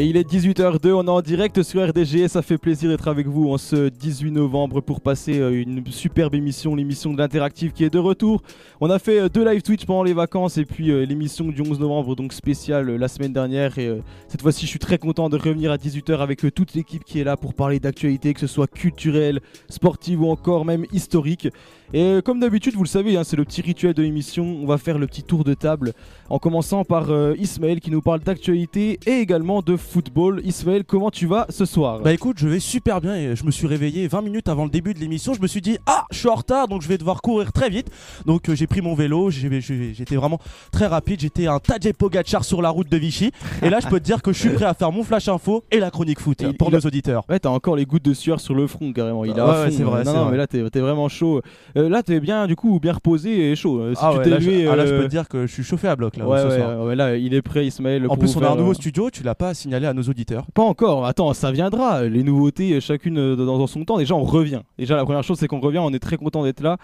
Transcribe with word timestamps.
Et 0.00 0.06
il 0.06 0.16
est 0.16 0.26
18h02, 0.26 0.92
on 0.94 1.04
est 1.04 1.10
en 1.10 1.20
direct 1.20 1.62
sur 1.62 1.86
RDG, 1.86 2.26
ça 2.28 2.40
fait 2.40 2.56
plaisir 2.56 2.88
d'être 2.88 3.06
avec 3.06 3.26
vous 3.26 3.50
en 3.50 3.58
ce 3.58 3.90
18 3.90 4.30
novembre 4.30 4.80
pour 4.80 5.02
passer 5.02 5.38
euh, 5.38 5.50
une 5.50 5.84
superbe 5.90 6.34
émission, 6.34 6.74
l'émission 6.74 7.12
de 7.12 7.18
l'interactive 7.18 7.72
qui 7.72 7.84
est 7.84 7.90
de 7.90 7.98
retour. 7.98 8.40
On 8.80 8.88
a 8.88 8.98
fait 8.98 9.20
euh, 9.20 9.28
deux 9.28 9.44
live 9.44 9.60
Twitch 9.60 9.84
pendant 9.84 10.02
les 10.02 10.14
vacances 10.14 10.56
et 10.56 10.64
puis 10.64 10.90
euh, 10.90 11.04
l'émission 11.04 11.48
du 11.48 11.60
11 11.60 11.80
novembre, 11.80 12.16
donc 12.16 12.32
spéciale 12.32 12.96
la 12.96 13.08
semaine 13.08 13.34
dernière. 13.34 13.76
Et 13.76 14.00
cette 14.26 14.40
fois-ci, 14.40 14.64
je 14.64 14.70
suis 14.70 14.78
très 14.78 14.96
content 14.96 15.28
de 15.28 15.36
revenir 15.36 15.70
à 15.70 15.76
18h 15.76 16.16
avec 16.20 16.46
toute 16.54 16.72
l'équipe 16.72 17.04
qui 17.04 17.20
est 17.20 17.24
là 17.24 17.36
pour 17.36 17.52
parler 17.52 17.78
d'actualité, 17.78 18.32
que 18.32 18.40
ce 18.40 18.46
soit 18.46 18.68
culturelle, 18.68 19.40
sportive 19.68 20.22
ou 20.22 20.30
encore 20.30 20.64
même 20.64 20.86
historique. 20.94 21.48
Et 21.92 22.20
comme 22.24 22.40
d'habitude, 22.40 22.74
vous 22.74 22.84
le 22.84 22.88
savez, 22.88 23.16
hein, 23.16 23.24
c'est 23.24 23.36
le 23.36 23.44
petit 23.44 23.62
rituel 23.62 23.94
de 23.94 24.02
l'émission. 24.02 24.44
On 24.62 24.66
va 24.66 24.78
faire 24.78 24.98
le 24.98 25.06
petit 25.06 25.22
tour 25.22 25.44
de 25.44 25.54
table 25.54 25.92
en 26.28 26.38
commençant 26.38 26.84
par 26.84 27.10
Ismaël 27.36 27.80
qui 27.80 27.90
nous 27.90 28.02
parle 28.02 28.20
d'actualité 28.20 29.00
et 29.06 29.18
également 29.20 29.62
de 29.62 29.76
football. 29.76 30.40
Ismaël, 30.44 30.84
comment 30.84 31.10
tu 31.10 31.26
vas 31.26 31.46
ce 31.48 31.64
soir? 31.64 32.00
Bah 32.00 32.12
écoute, 32.12 32.38
je 32.38 32.48
vais 32.48 32.60
super 32.60 33.00
bien 33.00 33.16
et 33.16 33.34
je 33.34 33.44
me 33.44 33.50
suis 33.50 33.66
réveillé 33.66 34.06
20 34.06 34.22
minutes 34.22 34.48
avant 34.48 34.64
le 34.64 34.70
début 34.70 34.94
de 34.94 35.00
l'émission. 35.00 35.34
Je 35.34 35.42
me 35.42 35.46
suis 35.46 35.60
dit, 35.60 35.78
ah, 35.86 36.04
je 36.10 36.18
suis 36.18 36.28
en 36.28 36.34
retard 36.34 36.68
donc 36.68 36.82
je 36.82 36.88
vais 36.88 36.98
devoir 36.98 37.22
courir 37.22 37.52
très 37.52 37.68
vite. 37.68 37.88
Donc 38.26 38.48
euh, 38.48 38.54
j'ai 38.54 38.66
pris 38.66 38.80
mon 38.80 38.94
vélo, 38.94 39.30
j'étais 39.30 40.16
vraiment 40.16 40.38
très 40.72 40.86
rapide. 40.86 41.20
J'étais 41.20 41.46
un 41.46 41.58
Tadej 41.58 41.94
Pogacar 41.94 42.44
sur 42.44 42.62
la 42.62 42.70
route 42.70 42.88
de 42.88 42.96
Vichy. 42.96 43.30
Et 43.62 43.70
là, 43.70 43.80
je 43.80 43.88
peux 43.88 44.00
te 44.00 44.04
dire 44.04 44.22
que 44.22 44.32
je 44.32 44.38
suis 44.38 44.50
prêt 44.50 44.64
à 44.64 44.74
faire 44.74 44.92
mon 44.92 45.04
flash 45.04 45.28
info 45.28 45.64
et 45.70 45.78
la 45.78 45.90
chronique 45.90 46.20
foot 46.20 46.44
pour 46.56 46.70
nos 46.70 46.80
auditeurs. 46.80 47.24
Ouais, 47.28 47.38
t'as 47.38 47.50
encore 47.50 47.76
les 47.76 47.86
gouttes 47.86 48.04
de 48.04 48.14
sueur 48.14 48.40
sur 48.40 48.54
le 48.54 48.66
front 48.66 48.92
carrément. 48.92 49.24
Il 49.24 49.38
a 49.38 49.64
ouais, 49.64 49.70
c'est 49.70 49.82
vrai. 49.82 50.04
Non, 50.04 50.14
non 50.14 50.30
mais 50.30 50.36
là, 50.36 50.46
t'es 50.46 50.60
vraiment 50.80 51.08
chaud. 51.08 51.42
Euh, 51.76 51.79
là, 51.88 52.02
t'es 52.02 52.20
bien, 52.20 52.46
du 52.46 52.56
coup, 52.56 52.78
bien 52.80 52.92
reposé 52.92 53.50
et 53.50 53.56
chaud. 53.56 53.80
Euh, 53.80 53.94
ah, 53.98 54.14
ouais, 54.14 54.28
là, 54.28 54.40
je, 54.40 54.96
peux 54.96 55.04
te 55.04 55.08
dire 55.08 55.28
que 55.28 55.46
je 55.46 55.52
suis 55.52 55.62
chauffé 55.62 55.88
à 55.88 55.96
bloc 55.96 56.16
là. 56.16 56.26
Ouais, 56.26 56.84
ouais, 56.84 56.96
là, 56.96 57.16
il 57.16 57.34
est 57.34 57.42
prêt, 57.42 57.66
Ismaël. 57.66 58.06
En 58.08 58.16
plus, 58.16 58.36
on 58.36 58.42
a 58.42 58.50
un 58.50 58.56
nouveau 58.56 58.74
studio, 58.74 59.10
tu 59.10 59.22
l'as 59.22 59.34
pas 59.34 59.54
signalé 59.54 59.86
à 59.86 59.92
nos 59.92 60.02
auditeurs 60.02 60.46
Pas 60.52 60.62
encore, 60.62 61.06
attends, 61.06 61.32
ça 61.32 61.52
viendra. 61.52 62.04
Les 62.04 62.22
nouveautés, 62.22 62.80
chacune 62.80 63.34
dans 63.36 63.66
son 63.66 63.84
temps. 63.84 63.98
Déjà, 63.98 64.14
on 64.14 64.24
revient. 64.24 64.60
Déjà, 64.78 64.96
la 64.96 65.04
première 65.04 65.22
chose, 65.22 65.38
c'est 65.38 65.46
qu'on 65.46 65.60
revient, 65.60 65.78
on 65.78 65.92
est 65.92 65.98
très 65.98 66.16
content 66.16 66.44
d'être 66.44 66.60
là. 66.60 66.76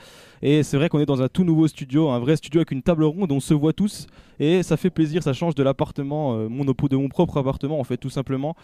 Et 0.42 0.62
c'est 0.62 0.76
vrai 0.76 0.88
qu'on 0.88 1.00
est 1.00 1.06
dans 1.06 1.22
un 1.22 1.28
tout 1.28 1.44
nouveau 1.44 1.66
studio, 1.68 2.10
un 2.10 2.18
vrai 2.18 2.36
studio 2.36 2.60
avec 2.60 2.70
une 2.70 2.82
table 2.82 3.04
ronde, 3.04 3.32
on 3.32 3.40
se 3.40 3.54
voit 3.54 3.72
tous. 3.72 4.06
Et 4.40 4.62
ça 4.62 4.76
fait 4.76 4.90
plaisir, 4.90 5.22
ça 5.22 5.32
change 5.32 5.54
de 5.54 5.62
l'appartement, 5.62 6.34
euh, 6.34 6.48
mon 6.48 6.64
de 6.64 6.96
mon 6.96 7.08
propre 7.08 7.38
appartement 7.38 7.80
en 7.80 7.84
fait, 7.84 7.96
tout 7.96 8.10
simplement. 8.10 8.54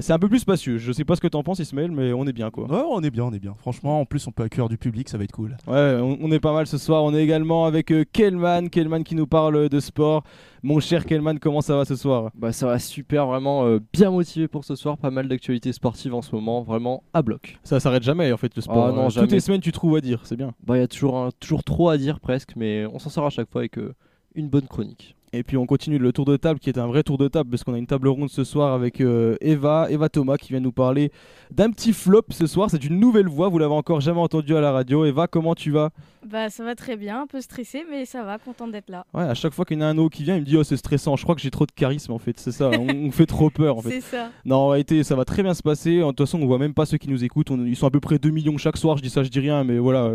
C'est 0.00 0.12
un 0.12 0.18
peu 0.18 0.28
plus 0.28 0.40
spacieux. 0.40 0.78
Je 0.78 0.92
sais 0.92 1.04
pas 1.04 1.16
ce 1.16 1.20
que 1.20 1.28
t'en 1.28 1.42
penses, 1.42 1.58
Ismaël, 1.58 1.90
mais 1.90 2.12
on 2.12 2.26
est 2.26 2.32
bien 2.32 2.50
quoi. 2.50 2.64
Ouais, 2.64 2.84
on 2.88 3.02
est 3.02 3.10
bien, 3.10 3.24
on 3.24 3.32
est 3.32 3.38
bien. 3.38 3.54
Franchement, 3.58 4.00
en 4.00 4.04
plus, 4.04 4.26
on 4.26 4.32
peut 4.32 4.42
accueillir 4.42 4.68
du 4.68 4.78
public, 4.78 5.08
ça 5.08 5.18
va 5.18 5.24
être 5.24 5.32
cool. 5.32 5.56
Ouais, 5.66 5.98
on, 6.00 6.30
est 6.30 6.40
pas 6.40 6.52
mal 6.52 6.66
ce 6.66 6.78
soir. 6.78 7.04
On 7.04 7.14
est 7.14 7.22
également 7.22 7.66
avec 7.66 7.92
euh, 7.92 8.04
Kelman, 8.12 8.70
Kelman 8.70 9.04
qui 9.04 9.14
nous 9.14 9.26
parle 9.26 9.68
de 9.68 9.80
sport. 9.80 10.24
Mon 10.62 10.80
cher 10.80 11.06
Kelman, 11.06 11.38
comment 11.38 11.60
ça 11.60 11.76
va 11.76 11.84
ce 11.84 11.94
soir? 11.94 12.30
Bah 12.34 12.52
ça 12.52 12.66
va 12.66 12.78
super, 12.80 13.26
vraiment 13.26 13.64
euh, 13.64 13.78
bien 13.92 14.10
motivé 14.10 14.48
pour 14.48 14.64
ce 14.64 14.74
soir. 14.74 14.98
Pas 14.98 15.10
mal 15.10 15.28
d'actualités 15.28 15.72
sportives 15.72 16.14
en 16.14 16.22
ce 16.22 16.34
moment, 16.34 16.62
vraiment 16.62 17.04
à 17.14 17.22
bloc. 17.22 17.58
Ça 17.62 17.78
s'arrête 17.78 18.02
jamais 18.02 18.32
en 18.32 18.36
fait 18.36 18.54
le 18.56 18.62
sport. 18.62 18.86
Ah, 18.86 18.92
non, 18.92 19.08
Toutes 19.08 19.30
les 19.30 19.40
semaines 19.40 19.60
tu 19.60 19.72
trouves 19.72 19.96
à 19.96 20.00
dire, 20.00 20.20
c'est 20.24 20.36
bien. 20.36 20.52
Bah 20.66 20.76
il 20.76 20.80
y 20.80 20.82
a 20.82 20.88
toujours, 20.88 21.32
toujours 21.38 21.62
trop 21.62 21.90
à 21.90 21.98
dire 21.98 22.18
presque, 22.18 22.54
mais 22.56 22.86
on 22.86 22.98
s'en 22.98 23.10
sort 23.10 23.26
à 23.26 23.30
chaque 23.30 23.50
fois 23.50 23.60
avec 23.60 23.78
euh, 23.78 23.94
une 24.34 24.48
bonne 24.48 24.66
chronique. 24.66 25.16
Et 25.32 25.42
puis 25.42 25.58
on 25.58 25.66
continue 25.66 25.98
le 25.98 26.10
tour 26.12 26.24
de 26.24 26.36
table 26.36 26.58
qui 26.58 26.70
est 26.70 26.78
un 26.78 26.86
vrai 26.86 27.02
tour 27.02 27.18
de 27.18 27.28
table 27.28 27.50
parce 27.50 27.62
qu'on 27.62 27.74
a 27.74 27.78
une 27.78 27.86
table 27.86 28.08
ronde 28.08 28.30
ce 28.30 28.44
soir 28.44 28.72
avec 28.72 29.00
euh, 29.00 29.36
Eva, 29.42 29.88
Eva 29.90 30.08
Thomas 30.08 30.36
qui 30.38 30.50
vient 30.50 30.60
nous 30.60 30.72
parler 30.72 31.12
d'un 31.50 31.70
petit 31.70 31.92
flop 31.92 32.24
ce 32.30 32.46
soir. 32.46 32.70
C'est 32.70 32.84
une 32.84 32.98
nouvelle 32.98 33.28
voix, 33.28 33.48
vous 33.48 33.58
l'avez 33.58 33.74
encore 33.74 34.00
jamais 34.00 34.20
entendu 34.20 34.56
à 34.56 34.60
la 34.60 34.72
radio. 34.72 35.04
Eva, 35.04 35.26
comment 35.26 35.54
tu 35.54 35.70
vas? 35.70 35.90
Bah 36.26 36.50
ça 36.50 36.64
va 36.64 36.74
très 36.74 36.96
bien, 36.96 37.22
un 37.22 37.26
peu 37.26 37.40
stressé 37.40 37.84
mais 37.88 38.04
ça 38.04 38.22
va, 38.22 38.38
content 38.38 38.68
d'être 38.68 38.88
là. 38.88 39.04
Ouais, 39.14 39.22
à 39.22 39.34
chaque 39.34 39.52
fois 39.52 39.64
qu'il 39.64 39.78
y 39.78 39.80
en 39.80 39.84
a 39.84 39.88
un 39.88 39.98
autre 39.98 40.16
qui 40.16 40.24
vient, 40.24 40.36
il 40.36 40.40
me 40.40 40.46
dit 40.46 40.56
oh 40.56 40.64
c'est 40.64 40.76
stressant. 40.76 41.16
Je 41.16 41.22
crois 41.22 41.34
que 41.34 41.40
j'ai 41.40 41.50
trop 41.50 41.66
de 41.66 41.72
charisme 41.72 42.12
en 42.12 42.18
fait, 42.18 42.38
c'est 42.40 42.52
ça. 42.52 42.70
on, 42.70 43.10
fait 43.10 43.26
trop 43.26 43.50
peur 43.50 43.78
en 43.78 43.82
fait. 43.82 44.00
C'est 44.00 44.16
ça. 44.16 44.30
Non, 44.44 44.56
en 44.56 44.68
réalité 44.68 45.04
ça 45.04 45.14
va 45.14 45.24
très 45.24 45.42
bien 45.42 45.54
se 45.54 45.62
passer. 45.62 45.98
De 45.98 46.04
toute 46.04 46.20
façon 46.20 46.40
on 46.40 46.46
voit 46.46 46.58
même 46.58 46.74
pas 46.74 46.86
ceux 46.86 46.96
qui 46.96 47.08
nous 47.08 47.22
écoutent. 47.22 47.50
ils 47.50 47.76
sont 47.76 47.86
à 47.86 47.90
peu 47.90 48.00
près 48.00 48.18
2 48.18 48.30
millions 48.30 48.56
chaque 48.56 48.78
soir. 48.78 48.96
Je 48.96 49.02
dis 49.02 49.10
ça, 49.10 49.22
je 49.22 49.28
dis 49.28 49.40
rien, 49.40 49.62
mais 49.62 49.78
voilà. 49.78 50.14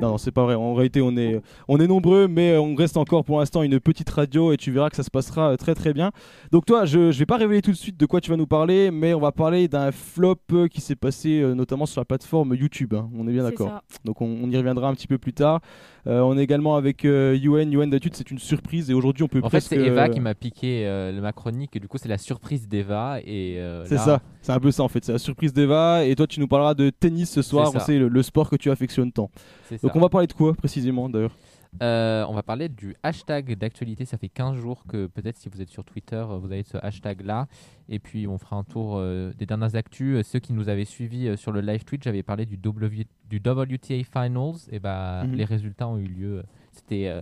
Non, 0.00 0.12
non 0.12 0.18
c'est 0.18 0.30
pas 0.30 0.44
vrai. 0.44 0.54
En 0.54 0.74
réalité 0.74 1.02
on 1.02 1.16
est, 1.16 1.40
on 1.68 1.78
est 1.80 1.86
nombreux, 1.86 2.28
mais 2.28 2.56
on 2.56 2.74
reste 2.74 2.96
encore 2.96 3.24
pour 3.24 3.40
l'instant 3.40 3.62
une 3.62 3.80
petite 3.80 4.10
radio 4.10 4.51
et 4.52 4.56
tu 4.56 4.70
verras 4.70 4.90
que 4.90 4.96
ça 4.96 5.02
se 5.02 5.10
passe 5.10 5.30
euh, 5.36 5.56
très 5.56 5.74
très 5.74 5.92
bien. 5.92 6.10
Donc 6.50 6.66
toi, 6.66 6.84
je, 6.84 7.10
je 7.10 7.18
vais 7.18 7.26
pas 7.26 7.36
révéler 7.36 7.62
tout 7.62 7.70
de 7.70 7.76
suite 7.76 7.98
de 7.98 8.06
quoi 8.06 8.20
tu 8.20 8.30
vas 8.30 8.36
nous 8.36 8.46
parler, 8.46 8.90
mais 8.90 9.14
on 9.14 9.20
va 9.20 9.32
parler 9.32 9.68
d'un 9.68 9.92
flop 9.92 10.36
euh, 10.52 10.68
qui 10.68 10.80
s'est 10.80 10.96
passé 10.96 11.40
euh, 11.40 11.54
notamment 11.54 11.86
sur 11.86 12.00
la 12.00 12.04
plateforme 12.04 12.54
YouTube. 12.54 12.94
Hein. 12.94 13.08
On 13.16 13.26
est 13.28 13.32
bien 13.32 13.42
d'accord. 13.42 13.82
Donc 14.04 14.20
on, 14.20 14.50
y 14.50 14.56
reviendra 14.56 14.88
un 14.88 14.94
petit 14.94 15.06
peu 15.06 15.18
plus 15.18 15.32
tard. 15.32 15.60
on 16.06 16.36
est 16.36 16.42
également 16.42 16.76
avec 16.76 17.04
UN. 17.04 17.72
UN 17.72 17.90
d'habitude 17.90 18.14
c'est 18.14 18.30
une 18.30 18.38
surprise 18.38 18.90
et 18.90 18.94
aujourd'hui 18.94 19.22
on 19.22 19.28
peut 19.28 19.38
en 19.42 19.48
presque. 19.48 19.70
fait 19.70 19.76
c'est 19.76 19.86
Eva 19.86 20.08
qui 20.08 20.20
m'a 20.20 20.34
piqué 20.34 20.84
le 20.84 21.20
macronique 21.20 21.74
et 21.76 21.80
du 21.80 21.88
coup 21.88 21.96
c'est 21.98 22.08
la 22.08 22.18
surprise 22.18 22.68
d'Eva 22.68 23.18
et. 23.24 23.58
c'est 23.86 23.98
ça. 23.98 24.20
C'est 24.42 24.52
un 24.52 24.60
peu 24.60 24.70
ça 24.70 24.82
en 24.82 24.88
fait. 24.88 25.04
C'est 25.04 25.12
la 25.12 25.18
surprise 25.18 25.52
d'Eva 25.52 26.04
et 26.04 26.14
toi 26.14 26.26
tu 26.26 26.40
nous 26.40 26.48
parleras 26.48 26.74
de 26.74 26.90
tennis 26.90 27.30
ce 27.30 27.42
soir. 27.42 27.72
C'est 27.80 27.98
le, 27.98 28.08
le, 28.08 28.22
sport 28.22 28.50
que 28.50 28.56
tu 28.56 28.70
affectionnes 28.70 29.12
tant. 29.12 29.30
Donc 29.82 29.96
on 29.96 30.00
va 30.00 30.08
parler 30.08 30.26
de 30.26 30.32
quoi 30.32 30.52
précisément 30.54 31.08
d'ailleurs? 31.08 31.32
Euh, 31.80 32.24
on 32.28 32.34
va 32.34 32.42
parler 32.42 32.68
du 32.68 32.94
hashtag 33.02 33.56
d'actualité. 33.56 34.04
Ça 34.04 34.18
fait 34.18 34.28
15 34.28 34.56
jours 34.56 34.84
que 34.86 35.06
peut-être 35.06 35.36
si 35.36 35.48
vous 35.48 35.62
êtes 35.62 35.70
sur 35.70 35.84
Twitter, 35.84 36.24
vous 36.28 36.52
avez 36.52 36.62
ce 36.62 36.76
hashtag-là. 36.76 37.46
Et 37.88 37.98
puis 37.98 38.26
on 38.26 38.38
fera 38.38 38.56
un 38.56 38.64
tour 38.64 38.96
euh, 38.96 39.32
des 39.38 39.46
dernières 39.46 39.74
actus. 39.74 40.26
Ceux 40.26 40.38
qui 40.38 40.52
nous 40.52 40.68
avaient 40.68 40.84
suivis 40.84 41.28
euh, 41.28 41.36
sur 41.36 41.52
le 41.52 41.60
live 41.60 41.84
Twitch, 41.84 42.04
j'avais 42.04 42.22
parlé 42.22 42.46
du, 42.46 42.58
du 42.58 43.36
WTA 43.44 44.04
Finals. 44.04 44.56
Et 44.70 44.78
bah, 44.78 45.24
mhm. 45.24 45.34
les 45.34 45.44
résultats 45.44 45.88
ont 45.88 45.98
eu 45.98 46.06
lieu. 46.06 46.42
C'était 46.72 47.12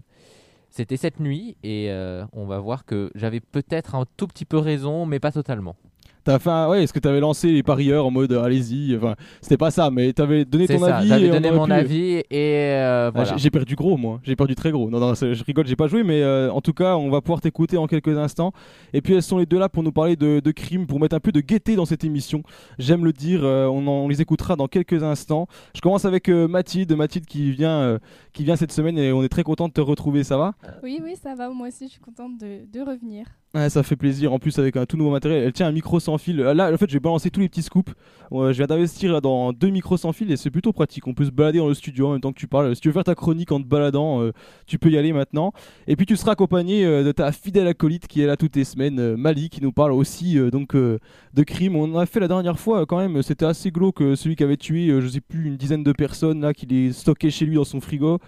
c'était 0.71 0.97
cette 0.97 1.19
nuit 1.19 1.56
et 1.65 1.91
on 2.33 2.47
va 2.47 2.60
voir 2.60 2.84
que 2.84 3.10
j'avais 3.16 3.41
peut-être 3.41 3.97
un 3.97 4.05
tout 4.16 4.28
petit 4.28 4.44
peu 4.44 4.59
raison, 4.59 5.05
mais 5.06 5.19
pas 5.19 5.33
totalement. 5.33 5.75
T'as 6.23 6.39
fait 6.39 6.51
ouais, 6.69 6.83
est-ce 6.83 6.93
que 6.93 6.99
t'avais 6.99 7.21
lancé 7.21 7.51
les 7.51 7.63
parieurs 7.63 8.05
en 8.05 8.11
mode 8.11 8.33
allez-y, 8.33 8.97
enfin, 8.97 9.15
c'était 9.41 9.57
pas 9.57 9.71
ça, 9.71 9.91
mais 9.91 10.13
t'avais 10.13 10.45
donné 10.45 10.67
ton 10.67 10.79
ça, 10.79 10.99
avis. 10.99 11.09
J'avais 11.09 11.31
donné 11.31 11.51
mon 11.51 11.71
avis 11.71 12.17
et 12.17 12.25
euh, 12.31 13.09
ah, 13.09 13.11
voilà. 13.11 13.37
j'ai 13.37 13.51
perdu 13.51 13.75
gros, 13.75 13.97
moi. 13.97 14.21
J'ai 14.23 14.37
perdu 14.37 14.55
très 14.55 14.71
gros. 14.71 14.91
Non, 14.91 15.01
non, 15.01 15.15
je 15.15 15.45
rigole, 15.45 15.67
j'ai 15.67 15.77
pas 15.77 15.87
joué, 15.87 16.03
mais 16.03 16.23
euh, 16.23 16.53
en 16.53 16.61
tout 16.61 16.75
cas, 16.75 16.97
on 16.97 17.11
va 17.11 17.21
pouvoir 17.21 17.41
t'écouter 17.41 17.79
en 17.79 17.87
quelques 17.87 18.17
instants. 18.19 18.53
Et 18.93 19.01
puis 19.01 19.15
elles 19.15 19.23
sont 19.23 19.39
les 19.39 19.47
deux 19.47 19.59
là 19.59 19.69
pour 19.69 19.83
nous 19.83 19.93
parler 19.93 20.17
de, 20.17 20.41
de 20.41 20.51
crimes, 20.51 20.87
pour 20.87 21.01
mettre 21.01 21.17
un 21.17 21.21
peu 21.21 21.33
de 21.33 21.41
gaieté 21.41 21.75
dans 21.75 21.87
cette 21.87 22.05
émission. 22.05 22.43
J'aime 22.79 23.05
le 23.05 23.13
dire. 23.13 23.41
Euh, 23.43 23.67
on, 23.67 23.87
on, 23.87 24.09
les 24.09 24.21
écoutera 24.21 24.57
dans 24.57 24.67
quelques 24.67 25.03
instants. 25.03 25.47
Je 25.75 25.81
commence 25.81 26.05
avec 26.05 26.29
Mathilde, 26.29 26.93
Mathilde 26.93 27.27
qui 27.27 27.51
vient, 27.53 27.99
qui 28.33 28.45
vient 28.45 28.57
cette 28.57 28.73
semaine 28.73 28.99
et 28.99 29.13
on 29.13 29.23
est 29.23 29.29
très 29.29 29.43
content 29.43 29.69
de 29.69 29.73
te 29.73 29.81
retrouver. 29.81 30.25
Ça 30.25 30.37
va? 30.37 30.55
Oui, 30.83 31.01
oui, 31.03 31.15
ça 31.23 31.35
va. 31.35 31.49
Moi 31.51 31.69
aussi, 31.69 31.87
je 31.87 31.93
suis 31.93 32.01
contente 32.01 32.39
de, 32.39 32.67
de 32.71 32.81
revenir. 32.81 33.27
Ça 33.53 33.83
fait 33.83 33.97
plaisir. 33.97 34.33
En 34.33 34.38
plus, 34.38 34.61
avec 34.61 34.77
un 34.77 34.87
tout 34.87 34.97
nouveau 34.97 35.11
matériel, 35.11 35.43
elle 35.43 35.53
tient 35.53 35.66
un 35.66 35.72
micro 35.72 35.99
sans 35.99 36.19
fil. 36.19 36.37
Là, 36.37 36.72
en 36.72 36.77
fait, 36.77 36.88
j'ai 36.88 37.00
balancé 37.00 37.31
tous 37.31 37.41
les 37.41 37.49
petits 37.49 37.62
scoops. 37.62 37.93
je 38.31 38.53
viens 38.53 38.69
d'investir 38.69 39.21
dans 39.21 39.53
deux 39.53 39.71
micros 39.71 39.97
sans 39.97 40.12
fil 40.12 40.31
et 40.31 40.37
c'est 40.37 40.53
plutôt 40.53 40.72
pratique. 40.72 41.09
On 41.09 41.15
peut 41.15 41.25
se 41.25 41.33
balader 41.33 41.59
dans 41.59 41.66
le 41.66 41.75
studio 41.75 42.06
en 42.06 42.12
même 42.12 42.21
temps 42.21 42.33
que 42.33 42.39
tu 42.39 42.47
parles. 42.47 42.77
Si 42.77 42.81
tu 42.81 42.89
veux 42.89 42.94
faire 42.94 43.03
ta 43.03 43.16
chronique 43.16 43.50
en 43.50 43.60
te 43.60 43.66
baladant, 43.66 44.22
euh, 44.22 44.31
tu 44.66 44.78
peux 44.78 44.89
y 44.89 44.97
aller 44.97 45.12
maintenant. 45.12 45.53
Et 45.89 45.97
puis, 45.97 46.06
tu 46.06 46.16
seras 46.16 46.33
accompagné 46.33 46.84
euh, 46.84 47.03
de 47.03 47.10
ta 47.10 47.33
fidèle 47.33 47.66
acolyte 47.66 48.06
qui 48.06 48.22
est 48.22 48.27
là 48.27 48.37
toutes 48.37 48.55
les 48.55 48.62
semaines, 48.62 49.00
euh, 49.00 49.16
Mali, 49.16 49.49
qui 49.49 49.60
nous 49.60 49.72
parle 49.72 49.93
aussi 49.93 50.39
donc 50.53 50.77
de 50.77 51.42
crimes. 51.42 51.75
On 51.75 51.98
a 51.98 52.07
fait 52.07 52.21
la 52.21 52.28
dernière 52.28 52.59
fois 52.59 52.86
quand 52.86 52.98
même. 52.98 53.21
C'était 53.22 53.47
assez 53.47 53.72
glauque. 53.72 53.98
Celui 54.15 54.36
qui 54.36 54.45
avait 54.45 54.59
tué, 54.59 55.01
je 55.01 55.09
sais 55.09 55.21
plus, 55.21 55.47
une 55.47 55.57
dizaine 55.57 55.83
de 55.83 55.92
personnes 55.92 56.41
là, 56.41 56.54
qui 56.54 56.66
les 56.66 56.92
stockait 56.92 57.30
chez 57.30 57.47
lui 57.47 57.57
dans 57.57 57.65
son 57.65 57.80
frigo. 57.80 58.21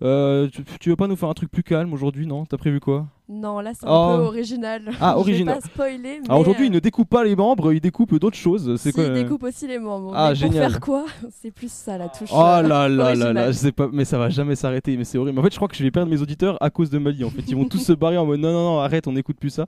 Tu, 0.00 0.64
tu, 0.80 0.88
veux 0.88 0.96
pas 0.96 1.08
nous 1.08 1.16
faire 1.16 1.28
un 1.28 1.34
truc 1.34 1.50
plus 1.50 1.62
calme 1.62 1.92
aujourd'hui, 1.92 2.26
non? 2.26 2.46
T'as 2.46 2.56
prévu 2.56 2.80
quoi? 2.80 3.06
Non, 3.32 3.60
là 3.60 3.72
c'est 3.72 3.86
un 3.86 3.90
oh. 3.90 4.16
peu 4.16 4.22
original. 4.24 4.82
Ah, 5.00 5.18
original. 5.18 5.58
Je 5.60 5.60
vais 5.60 5.60
pas 5.60 5.74
spoiler. 5.74 6.20
Mais 6.28 6.34
aujourd'hui, 6.34 6.66
il 6.66 6.72
euh, 6.72 6.74
ne 6.74 6.80
découpe 6.80 7.08
pas 7.08 7.24
les 7.24 7.34
membres, 7.34 7.72
il 7.72 7.80
découpe 7.80 8.14
d'autres 8.18 8.36
choses. 8.36 8.76
C'est 8.76 8.92
quoi 8.92 9.04
Il 9.04 9.10
euh 9.10 9.22
découpe 9.22 9.42
aussi 9.42 9.66
les 9.66 9.78
membres. 9.78 10.12
Ah, 10.14 10.30
mais 10.30 10.34
génial. 10.34 10.52
Pour 10.52 10.70
faire 10.70 10.80
quoi? 10.80 11.04
C'est 11.42 11.50
plus 11.50 11.72
ça 11.72 11.96
la 11.96 12.08
touche. 12.08 12.28
Oh 12.30 12.36
là 12.36 12.88
là 12.88 13.14
là 13.14 13.32
là, 13.32 13.46
je 13.50 13.56
sais 13.56 13.72
pas, 13.72 13.88
mais 13.90 14.04
ça 14.04 14.18
va 14.18 14.28
jamais 14.28 14.54
s'arrêter. 14.54 14.96
Mais 14.96 15.04
c'est 15.04 15.16
horrible. 15.16 15.38
En 15.38 15.42
fait, 15.42 15.52
je 15.52 15.56
crois 15.56 15.68
que 15.68 15.76
je 15.76 15.82
vais 15.82 15.90
perdre 15.90 16.10
mes 16.10 16.20
auditeurs 16.20 16.58
à 16.60 16.68
cause 16.68 16.90
de 16.90 16.98
Mali. 16.98 17.24
En 17.24 17.30
fait, 17.30 17.42
ils 17.48 17.56
vont 17.56 17.64
tous 17.64 17.78
se 17.86 17.92
barrer 17.92 18.18
en 18.18 18.26
mode 18.26 18.40
non, 18.40 18.52
non, 18.52 18.74
non, 18.74 18.80
arrête, 18.80 19.06
on 19.06 19.12
n'écoute 19.12 19.36
plus 19.38 19.50
ça. 19.50 19.66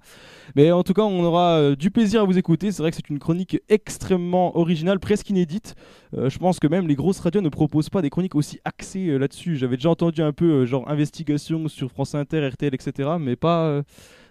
Mais 0.56 0.70
en 0.70 0.82
tout 0.82 0.92
cas, 0.92 1.02
on 1.02 1.24
aura 1.24 1.56
euh, 1.56 1.76
du 1.76 1.90
plaisir 1.90 2.20
à 2.20 2.24
vous 2.24 2.36
écouter. 2.36 2.70
C'est 2.70 2.82
vrai 2.82 2.90
que 2.90 2.96
c'est 2.96 3.08
une 3.08 3.18
chronique 3.18 3.60
extrêmement 3.68 4.58
originale, 4.58 4.98
presque 5.00 5.30
inédite. 5.30 5.74
je 6.12 6.38
pense 6.38 6.60
que 6.60 6.66
même 6.66 6.86
les 6.86 6.94
grosses 6.94 7.20
radios 7.20 7.40
ne 7.40 7.48
proposent 7.48 7.90
pas 7.90 8.02
des 8.02 8.10
chroniques 8.10 8.34
aussi 8.34 8.60
axées 8.64 9.18
là-dessus. 9.18 9.56
J'avais 9.56 9.76
déjà 9.76 9.90
entendu 9.90 10.20
un 10.20 10.32
peu 10.32 10.66
genre 10.66 10.88
investigation 10.90 11.68
sur 11.68 11.90
France 11.90 12.14
Inter, 12.14 12.48
RTL, 12.48 12.74
etc. 12.74 13.10
Mais 13.18 13.36
pas 13.36 13.53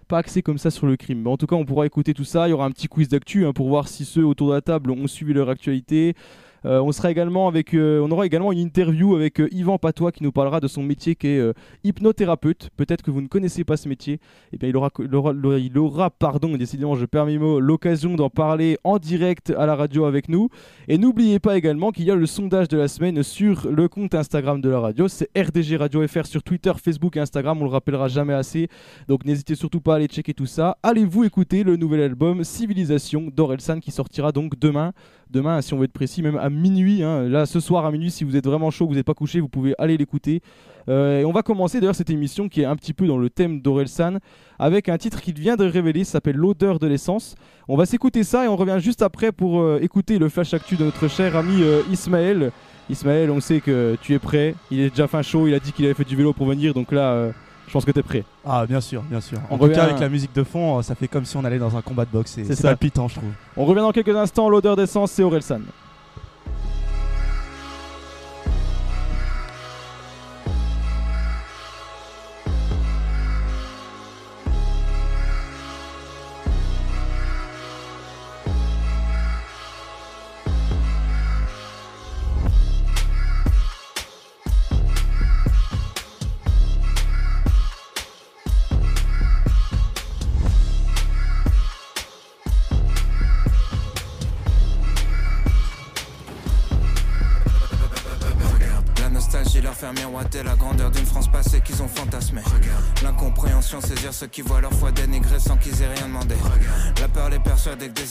pas 0.08 0.18
axé 0.18 0.42
comme 0.42 0.58
ça 0.58 0.70
sur 0.70 0.86
le 0.86 0.96
crime. 0.96 1.26
En 1.26 1.36
tout 1.36 1.46
cas, 1.46 1.56
on 1.56 1.64
pourra 1.64 1.86
écouter 1.86 2.14
tout 2.14 2.24
ça. 2.24 2.46
Il 2.46 2.50
y 2.50 2.52
aura 2.52 2.66
un 2.66 2.70
petit 2.70 2.88
quiz 2.88 3.08
d'actu 3.08 3.46
hein, 3.46 3.52
pour 3.52 3.68
voir 3.68 3.88
si 3.88 4.04
ceux 4.04 4.24
autour 4.24 4.50
de 4.50 4.54
la 4.54 4.60
table 4.60 4.90
ont 4.90 5.06
suivi 5.06 5.32
leur 5.32 5.48
actualité. 5.48 6.14
Également 6.64 7.48
avec, 7.48 7.74
on 7.74 8.10
aura 8.10 8.26
également 8.26 8.52
une 8.52 8.58
interview 8.58 9.14
avec 9.14 9.42
Yvan 9.50 9.78
Patois 9.78 10.12
qui 10.12 10.22
nous 10.22 10.32
parlera 10.32 10.60
de 10.60 10.68
son 10.68 10.82
métier 10.82 11.14
qui 11.14 11.28
est 11.28 11.52
hypnothérapeute. 11.84 12.70
Peut-être 12.76 13.02
que 13.02 13.10
vous 13.10 13.20
ne 13.20 13.28
connaissez 13.28 13.64
pas 13.64 13.76
ce 13.76 13.88
métier. 13.88 14.20
Eh 14.52 14.56
bien 14.56 14.68
il 14.68 14.76
aura, 14.76 14.90
il 14.98 15.14
aura, 15.78 16.10
décidément, 16.58 16.94
je 16.94 17.06
perds 17.06 17.26
mots, 17.26 17.60
l'occasion 17.60 18.14
d'en 18.14 18.30
parler 18.30 18.78
en 18.84 18.98
direct 18.98 19.52
à 19.56 19.66
la 19.66 19.76
radio 19.76 20.04
avec 20.04 20.28
nous. 20.28 20.48
Et 20.88 20.98
n'oubliez 20.98 21.38
pas 21.38 21.56
également 21.56 21.90
qu'il 21.90 22.04
y 22.04 22.10
a 22.10 22.14
le 22.14 22.26
sondage 22.26 22.68
de 22.68 22.78
la 22.78 22.88
semaine 22.88 23.22
sur 23.22 23.68
le 23.70 23.88
compte 23.88 24.14
Instagram 24.14 24.60
de 24.60 24.68
la 24.68 24.80
radio. 24.80 25.08
C'est 25.08 25.28
RDG 25.36 25.76
Radio 25.76 26.06
FR 26.06 26.26
sur 26.26 26.42
Twitter, 26.42 26.72
Facebook 26.82 27.16
et 27.16 27.20
Instagram. 27.20 27.60
On 27.60 27.64
le 27.64 27.70
rappellera 27.70 28.08
jamais 28.08 28.34
assez. 28.34 28.68
Donc 29.08 29.24
n'hésitez 29.24 29.54
surtout 29.54 29.80
pas 29.80 29.94
à 29.94 29.96
aller 29.96 30.06
checker 30.06 30.34
tout 30.34 30.46
ça. 30.46 30.78
Allez-vous 30.82 31.24
écouter 31.24 31.62
le 31.62 31.76
nouvel 31.76 32.00
album 32.00 32.44
Civilisation 32.44 33.30
d'Orelsan 33.34 33.80
qui 33.80 33.90
sortira 33.90 34.32
donc 34.32 34.58
demain. 34.58 34.92
Demain, 35.30 35.60
si 35.62 35.74
on 35.74 35.78
veut 35.78 35.84
être 35.84 35.92
précis, 35.92 36.22
même 36.22 36.36
à 36.36 36.50
minuit. 36.50 37.02
Hein. 37.02 37.28
Là, 37.28 37.46
ce 37.46 37.60
soir 37.60 37.84
à 37.84 37.90
minuit, 37.90 38.10
si 38.10 38.24
vous 38.24 38.36
êtes 38.36 38.46
vraiment 38.46 38.70
chaud, 38.70 38.86
vous 38.86 38.94
n'êtes 38.94 39.06
pas 39.06 39.14
couché, 39.14 39.40
vous 39.40 39.48
pouvez 39.48 39.74
aller 39.78 39.96
l'écouter. 39.96 40.42
Euh, 40.88 41.20
et 41.20 41.24
on 41.24 41.32
va 41.32 41.42
commencer 41.42 41.80
d'ailleurs 41.80 41.94
cette 41.94 42.10
émission 42.10 42.48
qui 42.48 42.60
est 42.60 42.66
un 42.66 42.76
petit 42.76 42.92
peu 42.92 43.06
dans 43.06 43.16
le 43.16 43.30
thème 43.30 43.60
d'Orelsan 43.60 44.18
avec 44.58 44.88
un 44.88 44.98
titre 44.98 45.20
qu'il 45.20 45.38
vient 45.38 45.56
de 45.56 45.64
révéler, 45.64 46.04
s'appelle 46.04 46.36
L'odeur 46.36 46.78
de 46.78 46.86
l'essence. 46.86 47.34
On 47.68 47.76
va 47.76 47.86
s'écouter 47.86 48.22
ça 48.22 48.44
et 48.44 48.48
on 48.48 48.56
revient 48.56 48.78
juste 48.80 49.02
après 49.02 49.32
pour 49.32 49.60
euh, 49.60 49.78
écouter 49.80 50.18
le 50.18 50.28
flash 50.28 50.52
actu 50.54 50.76
de 50.76 50.84
notre 50.84 51.08
cher 51.08 51.36
ami 51.36 51.62
euh, 51.62 51.80
Ismaël. 51.90 52.52
Ismaël, 52.90 53.30
on 53.30 53.40
sait 53.40 53.60
que 53.60 53.96
tu 54.02 54.12
es 54.12 54.18
prêt. 54.18 54.54
Il 54.70 54.78
est 54.80 54.90
déjà 54.90 55.06
fin 55.06 55.22
chaud, 55.22 55.46
il 55.46 55.54
a 55.54 55.60
dit 55.60 55.72
qu'il 55.72 55.86
avait 55.86 55.94
fait 55.94 56.04
du 56.04 56.16
vélo 56.16 56.34
pour 56.34 56.46
venir, 56.46 56.74
donc 56.74 56.92
là, 56.92 57.32
je 57.66 57.72
pense 57.72 57.84
que 57.84 57.90
tu 57.90 57.98
es 57.98 58.02
prêt. 58.02 58.24
Ah, 58.44 58.66
bien 58.66 58.80
sûr, 58.80 59.02
bien 59.02 59.20
sûr. 59.20 59.38
En 59.50 59.58
tout 59.58 59.68
cas, 59.68 59.84
avec 59.84 60.00
la 60.00 60.08
musique 60.08 60.34
de 60.34 60.44
fond, 60.44 60.82
ça 60.82 60.94
fait 60.94 61.08
comme 61.08 61.24
si 61.24 61.36
on 61.36 61.44
allait 61.44 61.58
dans 61.58 61.76
un 61.76 61.82
combat 61.82 62.04
de 62.04 62.10
boxe. 62.10 62.38
C'est 62.44 62.62
palpitant, 62.62 63.08
je 63.08 63.16
trouve. 63.16 63.30
On 63.56 63.64
revient 63.64 63.80
dans 63.80 63.92
quelques 63.92 64.16
instants. 64.16 64.48
L'odeur 64.48 64.76
d'essence, 64.76 65.12
c'est 65.12 65.22
Orelsan. 65.22 65.60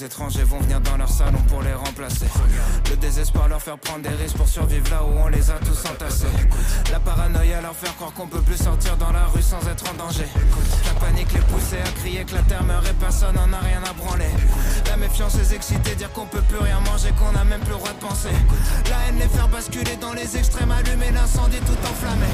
Des 0.04 0.08
étrangers 0.08 0.44
vont 0.44 0.60
venir 0.60 0.82
dans 0.82 0.98
leur 0.98 1.10
salon 1.10 1.40
pour 1.48 1.62
les 1.62 1.74
remplacer. 1.74 2.26
Le 2.90 2.98
désespoir 2.98 3.48
leur 3.48 3.62
faire 3.62 3.78
prendre 3.78 4.02
des 4.02 4.16
risques 4.16 4.36
pour 4.36 4.48
survivre 4.48 4.90
là 4.90 5.02
où 5.04 5.18
on 5.18 5.28
les 5.28 5.50
a 5.50 5.54
tous 5.60 5.80
entassés. 5.90 6.28
La 6.92 7.00
paranoïa 7.00 7.62
leur 7.62 7.76
faire 7.76 7.96
croire 7.96 8.14
qu'on 8.14 8.28
peut 8.28 8.42
plus 8.42 8.58
sortir 8.58 8.98
dans 8.98 9.12
la 9.12 9.26
rue 9.28 9.42
sans 9.42 9.66
être 9.68 9.86
en 9.90 9.94
danger. 9.94 10.28
La 10.86 11.00
panique 11.00 11.32
les 11.34 11.40
pousser 11.42 11.80
à 11.80 11.92
crier 12.00 12.26
que 12.26 12.36
la 12.36 12.42
terre 12.42 12.64
meurt 12.64 12.86
personne 13.00 13.36
n'en 13.36 13.54
a 13.54 13.60
rien 13.60 13.82
à 13.90 13.94
branler. 13.94 14.32
La 14.88 14.98
méfiance 14.98 15.36
les 15.38 15.54
exciter, 15.54 15.96
dire 15.96 16.12
qu'on 16.12 16.26
peut 16.26 16.44
plus 16.50 16.60
rien 16.60 16.80
manger, 16.82 17.12
qu'on 17.18 17.40
a 17.40 17.44
même 17.44 17.62
plus 17.62 17.72
le 17.72 17.78
droit 17.78 17.94
de 17.94 18.06
penser. 18.06 18.36
La 18.90 19.08
haine 19.08 19.20
les 19.20 19.30
faire 19.30 19.48
basculer 19.48 19.96
dans 20.02 20.14
les 20.14 20.38
extrêmes, 20.38 20.72
allumer 20.72 21.12
l'incendie 21.12 21.60
tout 21.60 21.80
enflammé. 21.88 22.28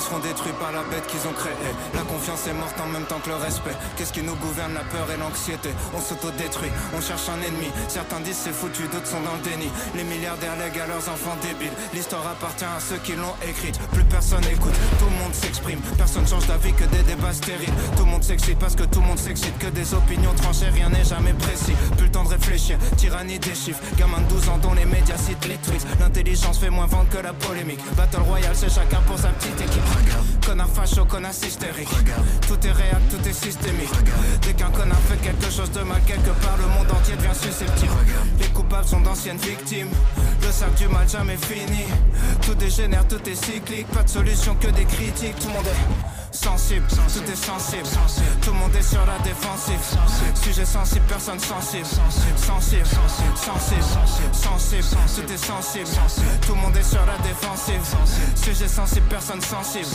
Ils 0.00 0.04
seront 0.04 0.18
détruits 0.20 0.56
par 0.58 0.72
la 0.72 0.82
bête 0.84 1.06
qu'ils 1.08 1.28
ont 1.28 1.36
créée. 1.36 1.52
La 1.92 2.00
confiance 2.00 2.46
est 2.46 2.54
morte 2.54 2.80
en 2.80 2.86
même 2.86 3.04
temps 3.04 3.20
que 3.22 3.28
le 3.28 3.36
respect. 3.36 3.76
Qu'est-ce 3.98 4.14
qui 4.14 4.22
nous 4.22 4.34
gouverne 4.36 4.72
La 4.72 4.80
peur 4.80 5.04
et 5.12 5.18
l'anxiété? 5.20 5.68
On 5.92 6.00
s'auto-détruit, 6.00 6.72
on 6.96 7.02
cherche 7.02 7.28
un 7.28 7.36
ennemi. 7.44 7.68
Certains 7.86 8.20
disent 8.20 8.40
c'est 8.44 8.54
foutu, 8.54 8.88
d'autres 8.88 9.06
sont 9.06 9.20
dans 9.20 9.36
le 9.36 9.44
déni. 9.44 9.68
Les 9.94 10.04
milliardaires 10.04 10.56
lèguent 10.56 10.80
à 10.80 10.86
leurs 10.86 11.04
enfants 11.04 11.36
débiles. 11.42 11.76
L'histoire 11.92 12.26
appartient 12.26 12.64
à 12.64 12.80
ceux 12.80 12.96
qui 13.04 13.12
l'ont 13.12 13.36
écrite. 13.46 13.76
Plus 13.92 14.04
personne 14.04 14.42
écoute, 14.50 14.72
tout 14.98 15.04
le 15.04 15.16
monde 15.20 15.34
s'exprime. 15.34 15.80
Personne 15.98 16.26
change 16.26 16.46
d'avis 16.46 16.72
que 16.72 16.84
des 16.84 17.02
débats 17.02 17.34
stériles. 17.34 17.76
Tout 17.98 18.06
le 18.06 18.10
monde 18.10 18.24
s'excite 18.24 18.58
parce 18.58 18.76
que 18.76 18.84
tout 18.84 19.00
le 19.02 19.06
monde 19.06 19.18
s'excite. 19.18 19.58
Que 19.58 19.68
des 19.68 19.92
opinions 19.92 20.32
tranchées, 20.32 20.72
rien 20.72 20.88
n'est 20.88 21.04
jamais 21.04 21.34
précis. 21.34 21.76
Plus 21.98 22.06
le 22.06 22.12
temps 22.12 22.24
de 22.24 22.30
réfléchir, 22.30 22.78
tyrannie 22.96 23.38
des 23.38 23.54
chiffres. 23.54 23.82
Gamin 23.98 24.20
de 24.24 24.32
12 24.32 24.48
ans 24.48 24.58
dont 24.62 24.72
les 24.72 24.86
médias 24.86 25.18
citent 25.18 25.44
les 25.46 25.58
tweets. 25.58 25.86
L'intelligence 26.00 26.58
fait 26.58 26.70
moins 26.70 26.86
vendre 26.86 27.10
que 27.10 27.18
la 27.18 27.34
polémique. 27.34 27.80
Battle 27.98 28.24
Royale, 28.24 28.56
c'est 28.56 28.72
chacun 28.72 29.02
pour 29.06 29.18
sa 29.18 29.28
petite 29.28 29.60
équipe. 29.60 29.89
Connard 30.44 30.68
facho, 30.68 31.04
connard 31.04 31.32
hystérique. 31.32 31.88
Tout 32.48 32.66
est 32.66 32.72
réel, 32.72 33.00
tout 33.10 33.28
est 33.28 33.32
systémique. 33.32 33.92
Dès 34.42 34.54
qu'un 34.54 34.70
connard 34.70 34.98
fait 35.08 35.16
quelque 35.18 35.50
chose 35.50 35.70
de 35.70 35.80
mal, 35.80 36.00
quelque 36.06 36.30
part, 36.42 36.56
le 36.56 36.66
monde 36.66 36.90
entier 36.90 37.16
devient 37.16 37.34
susceptible. 37.34 37.92
Les 38.38 38.48
coupables 38.48 38.86
sont 38.86 39.00
d'anciennes 39.00 39.38
victimes. 39.38 39.90
Le 40.42 40.50
sac 40.50 40.74
du 40.74 40.88
mal 40.88 41.08
jamais 41.08 41.36
fini. 41.36 41.84
Tout 42.42 42.54
dégénère, 42.54 43.06
tout 43.06 43.28
est 43.28 43.34
cyclique. 43.34 43.86
Pas 43.88 44.02
de 44.02 44.08
solution 44.08 44.54
que 44.56 44.68
des 44.68 44.84
critiques. 44.84 45.38
Tout 45.38 45.48
le 45.48 45.54
monde 45.54 45.66
est 45.66 46.19
sensible, 46.32 46.86
tout 46.88 47.30
est 47.30 47.36
sensible. 47.36 47.88
Tout 48.42 48.50
le 48.50 48.58
monde 48.58 48.74
est 48.76 48.82
sur 48.82 49.04
la 49.06 49.18
défensive. 49.18 49.78
Sujet 50.42 50.64
sensible, 50.64 51.04
personne 51.08 51.38
sensible. 51.38 51.86
Sensible, 51.86 52.86
sensible, 52.86 53.36
sensible, 54.32 54.84
tout 55.26 55.32
est 55.32 55.36
sensible. 55.36 55.86
Tout 56.46 56.54
le 56.54 56.60
monde 56.60 56.76
est 56.76 56.82
sur 56.82 57.04
la 57.06 57.18
défensive. 57.18 57.80
Sujet 58.36 58.68
sensible, 58.68 59.06
personne 59.08 59.40
sensible. 59.40 59.86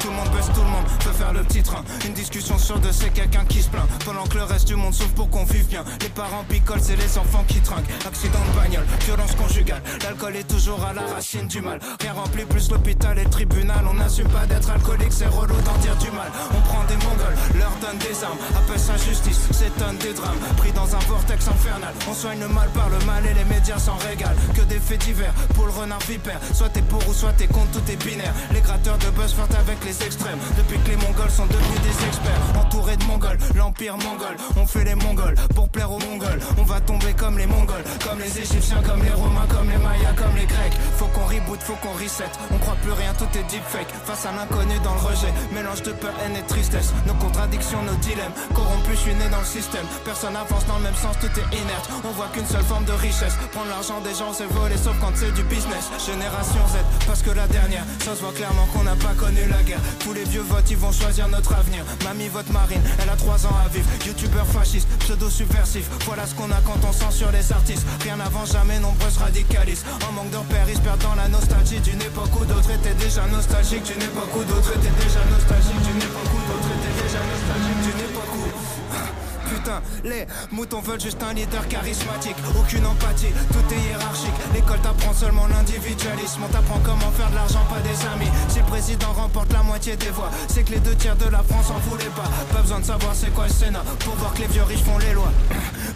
Tout 0.00 0.08
le 0.08 0.14
monde 0.14 0.28
baisse, 0.30 0.46
tout 0.54 0.60
le 0.60 0.70
monde 0.70 0.84
peut 1.04 1.12
faire 1.12 1.32
le 1.32 1.42
petit 1.42 1.62
train. 1.62 1.82
Une 2.06 2.14
discussion 2.14 2.58
sur 2.58 2.78
deux, 2.78 2.92
c'est 2.92 3.10
quelqu'un 3.10 3.44
qui 3.44 3.62
se 3.62 3.68
plaint. 3.68 3.86
Pendant 4.04 4.24
que 4.24 4.36
le 4.36 4.44
reste 4.44 4.66
du 4.66 4.76
monde 4.76 4.94
souffre 4.94 5.14
pour 5.14 5.30
qu'on 5.30 5.44
vive 5.44 5.66
bien. 5.66 5.84
Les 6.00 6.08
parents 6.08 6.44
picolent, 6.48 6.80
c'est 6.80 6.96
les 6.96 7.18
enfants 7.18 7.44
qui 7.48 7.60
trinquent. 7.60 7.90
Accident 8.06 8.38
de 8.52 8.60
bagnole, 8.60 8.86
violence 9.04 9.34
conjugale. 9.34 9.82
L'alcool 10.02 10.36
est 10.36 10.48
toujours 10.48 10.84
à 10.84 10.92
la 10.92 11.02
racine 11.02 11.46
du 11.48 11.60
mal. 11.60 11.80
Rien 12.00 12.12
rempli 12.12 12.44
plus 12.44 12.70
l'hôpital 12.70 13.18
et 13.18 13.24
le 13.24 13.30
tribunal. 13.30 13.84
On 13.88 13.94
n'assume 13.94 14.28
pas 14.28 14.46
d'être 14.46 14.70
alcoolique, 14.70 15.12
c'est 15.12 15.26
relou 15.26 15.56
d'en 15.62 15.76
dire 15.78 15.96
du 15.96 16.10
mal. 16.10 16.30
On 16.56 16.60
prend 16.62 16.84
des 16.84 16.96
mongols, 16.96 17.36
leur 17.58 17.72
donne 17.80 17.98
des 17.98 18.24
armes. 18.24 18.38
Appelle 18.56 18.80
ça 18.80 18.96
justice, 18.96 19.40
s'étonne 19.50 19.98
des 19.98 20.14
drames. 20.14 20.38
Pris 20.56 20.72
dans 20.72 20.94
un 20.94 21.00
vortex 21.00 21.48
infernal. 21.48 21.92
On 22.08 22.14
soigne 22.14 22.40
le 22.40 22.48
mal 22.48 22.68
par 22.70 22.88
le 22.88 22.98
mal 23.04 23.24
et 23.26 23.34
les 23.34 23.44
médias 23.44 23.78
s'en 23.78 23.96
régalent. 23.96 24.38
Que 24.54 24.62
des 24.62 24.78
faits 24.78 25.00
divers 25.04 25.32
pour 25.54 25.66
le 25.66 25.72
renard 25.72 26.00
vipère. 26.08 26.40
Soit 26.54 26.70
t'es 26.70 26.82
pour 26.82 27.06
ou 27.08 27.12
soit 27.12 27.32
t'es 27.32 27.46
contre, 27.46 27.72
tout 27.72 27.90
est 27.90 27.96
binaire. 28.04 28.34
Les 28.52 28.60
gratteurs 28.60 28.98
de 28.98 29.10
buzz 29.10 29.27
avec 29.36 29.84
les 29.84 30.02
extrêmes. 30.04 30.38
Depuis 30.56 30.78
que 30.78 30.90
les 30.90 30.96
Mongols 30.96 31.30
sont 31.30 31.46
devenus 31.46 31.80
des 31.82 32.06
experts. 32.06 32.40
Entourés 32.58 32.96
de 32.96 33.04
Mongols, 33.04 33.38
l'empire 33.54 33.96
mongol. 33.98 34.36
On 34.56 34.66
fait 34.66 34.84
les 34.84 34.94
Mongols 34.94 35.34
pour 35.54 35.68
plaire 35.68 35.92
aux 35.92 35.98
Mongols. 35.98 36.40
On 36.56 36.62
va 36.62 36.80
tomber 36.80 37.12
comme 37.14 37.36
les 37.36 37.46
Mongols, 37.46 37.84
comme 38.04 38.18
les 38.18 38.38
Égyptiens, 38.38 38.82
comme 38.82 39.02
les 39.02 39.12
Romains, 39.12 39.46
comme 39.48 39.68
les 39.68 39.76
Mayas, 39.76 40.14
comme 40.16 40.34
les 40.36 40.46
Grecs. 40.46 40.72
Faut 40.96 41.06
qu'on 41.06 41.26
reboot, 41.26 41.60
faut 41.60 41.76
qu'on 41.82 41.92
reset. 41.92 42.30
On 42.50 42.58
croit 42.58 42.76
plus 42.82 42.92
rien, 42.92 43.12
tout 43.18 43.28
est 43.38 43.44
deepfake. 43.50 43.88
Face 44.06 44.24
à 44.24 44.32
l'inconnu 44.32 44.78
dans 44.82 44.94
le 44.94 45.00
rejet. 45.00 45.32
Mélange 45.52 45.82
de 45.82 45.92
peur, 45.92 46.14
haine 46.24 46.36
et 46.36 46.46
tristesse. 46.46 46.92
Nos 47.06 47.14
contradictions, 47.14 47.82
nos 47.82 47.96
dilemmes. 47.96 48.32
Corrompus, 48.54 48.96
je 48.98 49.12
suis 49.12 49.14
né 49.14 49.28
dans 49.30 49.40
le 49.40 49.50
système. 49.58 49.86
Personne 50.04 50.36
avance 50.36 50.64
dans 50.66 50.78
le 50.78 50.84
même 50.84 50.96
sens, 50.96 51.16
tout 51.20 51.28
est 51.28 51.56
inerte. 51.56 51.88
On 52.04 52.12
voit 52.12 52.28
qu'une 52.32 52.46
seule 52.46 52.64
forme 52.64 52.84
de 52.84 52.92
richesse. 52.92 53.36
Prendre 53.52 53.68
l'argent 53.68 54.00
des 54.00 54.14
gens, 54.14 54.32
c'est 54.32 54.48
voler, 54.48 54.76
sauf 54.76 54.96
quand 55.00 55.12
c'est 55.14 55.32
du 55.32 55.42
business. 55.44 55.90
Génération 56.04 56.64
Z, 56.72 56.80
parce 57.06 57.22
que 57.22 57.30
la 57.30 57.46
dernière, 57.46 57.84
ça 58.00 58.14
se 58.16 58.22
voit 58.22 58.32
clairement 58.32 58.66
qu'on 58.72 58.84
n'a 58.84 58.96
pas 58.96 59.14
connu 59.18 59.46
la 59.48 59.62
guerre. 59.62 59.80
Tous 59.98 60.12
les 60.12 60.24
vieux 60.24 60.42
votes, 60.42 60.70
ils 60.70 60.76
vont 60.76 60.92
choisir 60.92 61.28
notre 61.28 61.52
avenir. 61.54 61.84
Mamie 62.04 62.28
vote 62.28 62.48
marine, 62.50 62.82
elle 63.02 63.10
a 63.10 63.16
3 63.16 63.46
ans 63.46 63.56
à 63.64 63.68
vivre. 63.68 63.88
Youtubeur 64.06 64.46
fasciste, 64.46 64.88
pseudo 65.00 65.28
subversif. 65.28 65.86
Voilà 66.06 66.26
ce 66.26 66.34
qu'on 66.34 66.50
a 66.50 66.60
quand 66.64 66.80
on 66.88 66.92
censure 66.92 67.30
les 67.32 67.52
artistes. 67.52 67.86
Rien 68.02 68.18
avant 68.20 68.46
jamais, 68.46 68.78
nombreuses 68.78 69.18
radicalistes. 69.18 69.84
En 70.08 70.12
manque 70.12 70.30
de 70.30 70.36
repères, 70.36 70.68
ils 70.68 70.80
dans 70.80 71.14
la 71.14 71.28
nostalgie 71.28 71.80
d'une 71.80 72.00
époque 72.00 72.30
où 72.40 72.44
d'autres 72.44 72.70
étaient 72.70 72.94
déjà 72.94 73.26
nostalgiques. 73.26 73.84
D'une 73.84 74.02
époque 74.02 74.34
où 74.36 74.44
d'autres 74.44 74.72
étaient 74.76 75.04
déjà 75.04 75.20
nostalgiques. 75.30 76.17
Putain, 79.58 79.82
les 80.04 80.24
moutons 80.52 80.80
veulent 80.80 81.00
juste 81.00 81.20
un 81.20 81.34
leader 81.34 81.66
charismatique, 81.66 82.36
aucune 82.56 82.86
empathie, 82.86 83.32
tout 83.50 83.74
est 83.74 83.88
hiérarchique. 83.88 84.34
L'école 84.54 84.80
t'apprend 84.80 85.12
seulement 85.12 85.48
l'individualisme, 85.48 86.42
on 86.44 86.48
t'apprend 86.48 86.78
comment 86.84 87.10
faire 87.10 87.28
de 87.30 87.34
l'argent, 87.34 87.64
pas 87.68 87.80
des 87.80 88.06
amis. 88.06 88.30
Si 88.48 88.60
le 88.60 88.66
président 88.66 89.12
remporte 89.12 89.52
la 89.52 89.64
moitié 89.64 89.96
des 89.96 90.10
voix, 90.10 90.30
c'est 90.46 90.62
que 90.62 90.70
les 90.70 90.78
deux 90.78 90.94
tiers 90.94 91.16
de 91.16 91.28
la 91.28 91.42
France 91.42 91.70
en 91.70 91.78
voulaient 91.90 92.04
pas. 92.14 92.30
Pas 92.54 92.62
besoin 92.62 92.78
de 92.78 92.84
savoir 92.84 93.16
c'est 93.16 93.34
quoi 93.34 93.48
le 93.48 93.52
Sénat 93.52 93.82
pour 94.04 94.14
voir 94.14 94.32
que 94.32 94.42
les 94.42 94.46
vieux 94.46 94.62
riches 94.62 94.84
font 94.84 94.98
les 94.98 95.12
lois. 95.12 95.32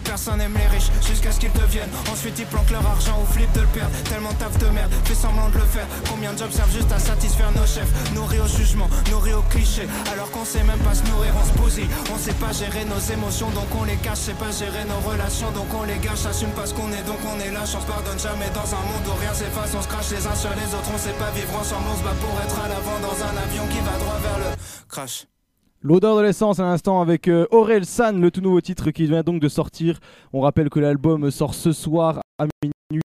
Personne 0.03 0.41
aime 0.41 0.53
les 0.57 0.67
riches 0.67 0.91
jusqu'à 1.07 1.31
ce 1.31 1.39
qu'ils 1.39 1.51
deviennent. 1.53 1.89
Ensuite 2.11 2.37
ils 2.39 2.45
planquent 2.45 2.71
leur 2.71 2.85
argent 2.85 3.19
ou 3.21 3.25
flippent 3.31 3.53
de 3.53 3.61
le 3.61 3.67
perdre. 3.67 3.95
Tellement 4.09 4.33
taf 4.33 4.57
de 4.57 4.67
merde, 4.67 4.91
fais 5.05 5.15
semblant 5.15 5.49
de 5.49 5.57
le 5.57 5.65
faire. 5.65 5.87
Combien 6.09 6.33
de 6.33 6.37
jobs 6.37 6.51
servent 6.51 6.71
juste 6.71 6.91
à 6.91 6.99
satisfaire 6.99 7.51
nos 7.51 7.65
chefs? 7.65 7.91
Nourris 8.13 8.39
au 8.39 8.47
jugement, 8.47 8.89
nourris 9.09 9.33
au 9.33 9.41
cliché. 9.43 9.87
Alors 10.11 10.29
qu'on 10.31 10.45
sait 10.45 10.63
même 10.63 10.79
pas 10.79 10.93
se 10.95 11.03
nourrir, 11.03 11.33
on 11.41 11.45
se 11.45 11.53
bousille. 11.57 11.89
On 12.13 12.17
sait 12.17 12.33
pas 12.33 12.51
gérer 12.51 12.85
nos 12.85 12.99
émotions 12.99 13.49
donc 13.51 13.67
on 13.75 13.83
les 13.83 13.97
cache. 13.97 14.19
C'est 14.25 14.37
pas 14.37 14.51
gérer 14.51 14.85
nos 14.85 14.99
relations 15.09 15.51
donc 15.51 15.73
on 15.73 15.83
les 15.83 15.97
gâche. 15.97 16.25
Assume 16.25 16.51
parce 16.55 16.73
qu'on 16.73 16.91
est 16.91 17.03
donc 17.03 17.19
on 17.25 17.39
est 17.39 17.51
lâche. 17.51 17.75
On 17.75 17.81
se 17.81 17.87
pardonne 17.87 18.19
jamais 18.19 18.49
dans 18.53 18.69
un 18.75 18.83
monde 18.85 19.05
où 19.07 19.19
rien 19.19 19.33
s'efface. 19.33 19.73
On 19.75 19.81
se 19.81 19.87
crache 19.87 20.11
les 20.11 20.25
uns 20.27 20.35
sur 20.35 20.51
les 20.51 20.69
autres. 20.75 20.89
On 20.93 20.97
sait 20.97 21.17
pas 21.17 21.31
vivre 21.31 21.55
ensemble. 21.55 21.85
On 21.91 21.97
se 21.97 22.03
bat 22.03 22.15
pour 22.21 22.39
être 22.41 22.59
à 22.63 22.67
l'avant 22.67 22.99
dans 23.01 23.17
un 23.23 23.35
avion 23.41 23.65
qui 23.67 23.79
va 23.79 23.97
droit 23.97 24.19
vers 24.21 24.39
le 24.39 24.55
crash. 24.87 25.25
L'odeur 25.85 26.15
de 26.15 26.21
l'essence 26.21 26.61
à 26.61 26.63
l'instant 26.63 27.01
avec 27.01 27.27
euh, 27.27 27.45
Aurel 27.51 27.85
San, 27.85 28.21
le 28.21 28.31
tout 28.31 28.39
nouveau 28.39 28.61
titre 28.61 28.91
qui 28.91 29.05
vient 29.05 29.21
donc 29.21 29.41
de 29.41 29.49
sortir. 29.49 29.99
On 30.31 30.39
rappelle 30.39 30.69
que 30.69 30.79
l'album 30.79 31.29
sort 31.29 31.53
ce 31.53 31.73
soir 31.73 32.21
à 32.39 32.45
minuit 32.63 33.01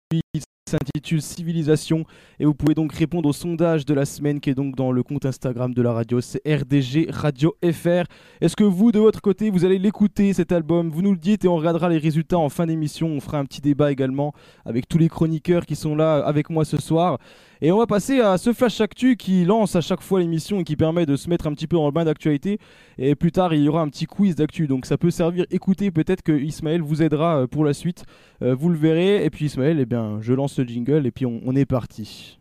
s'intitule 0.68 1.22
Civilisation 1.22 2.04
et 2.38 2.44
vous 2.44 2.52
pouvez 2.52 2.74
donc 2.74 2.92
répondre 2.92 3.28
au 3.28 3.32
sondage 3.32 3.86
de 3.86 3.94
la 3.94 4.04
semaine 4.04 4.40
qui 4.40 4.50
est 4.50 4.54
donc 4.54 4.76
dans 4.76 4.92
le 4.92 5.02
compte 5.02 5.24
Instagram 5.24 5.72
de 5.72 5.80
la 5.80 5.92
radio, 5.92 6.20
c'est 6.20 6.42
RDG 6.46 7.06
Radio 7.08 7.56
FR. 7.64 8.04
Est-ce 8.42 8.56
que 8.56 8.64
vous 8.64 8.92
de 8.92 8.98
votre 8.98 9.22
côté 9.22 9.48
vous 9.48 9.64
allez 9.64 9.78
l'écouter 9.78 10.34
cet 10.34 10.52
album? 10.52 10.90
Vous 10.90 11.00
nous 11.00 11.12
le 11.12 11.18
dites 11.18 11.46
et 11.46 11.48
on 11.48 11.56
regardera 11.56 11.88
les 11.88 11.98
résultats 11.98 12.38
en 12.38 12.50
fin 12.50 12.66
d'émission. 12.66 13.08
On 13.08 13.20
fera 13.20 13.38
un 13.38 13.46
petit 13.46 13.62
débat 13.62 13.90
également 13.90 14.34
avec 14.66 14.86
tous 14.86 14.98
les 14.98 15.08
chroniqueurs 15.08 15.64
qui 15.64 15.76
sont 15.76 15.96
là 15.96 16.16
avec 16.16 16.50
moi 16.50 16.66
ce 16.66 16.76
soir. 16.76 17.18
Et 17.62 17.72
on 17.72 17.78
va 17.78 17.86
passer 17.86 18.20
à 18.20 18.36
ce 18.36 18.52
flash 18.52 18.80
actu 18.80 19.16
qui 19.16 19.44
lance 19.44 19.76
à 19.76 19.80
chaque 19.80 20.02
fois 20.02 20.20
l'émission 20.20 20.60
et 20.60 20.64
qui 20.64 20.76
permet 20.76 21.06
de 21.06 21.16
se 21.16 21.30
mettre 21.30 21.46
un 21.46 21.52
petit 21.52 21.66
peu 21.66 21.76
dans 21.76 21.86
le 21.86 21.92
bain 21.92 22.04
d'actualité. 22.04 22.58
Et 22.98 23.14
plus 23.14 23.32
tard, 23.32 23.54
il 23.54 23.62
y 23.62 23.68
aura 23.68 23.80
un 23.80 23.88
petit 23.88 24.06
quiz 24.06 24.36
d'actu. 24.36 24.66
Donc 24.66 24.86
ça 24.86 24.98
peut 24.98 25.10
servir. 25.10 25.46
Écoutez, 25.50 25.90
peut-être 25.90 26.22
que 26.22 26.32
Ismaël 26.32 26.82
vous 26.82 27.02
aidera 27.02 27.42
euh, 27.42 27.46
pour 27.46 27.64
la 27.64 27.72
suite. 27.72 28.04
Euh, 28.42 28.54
vous 28.54 28.68
le 28.68 28.76
verrez. 28.76 29.24
Et 29.24 29.30
puis 29.30 29.46
Ismaël, 29.46 29.80
eh 29.80 29.86
bien, 29.86 30.18
je 30.20 30.32
lance 30.34 30.58
le 30.58 30.64
jingle 30.64 31.06
et 31.06 31.10
puis 31.10 31.24
on, 31.24 31.40
on 31.44 31.56
est 31.56 31.66
parti. 31.66 32.38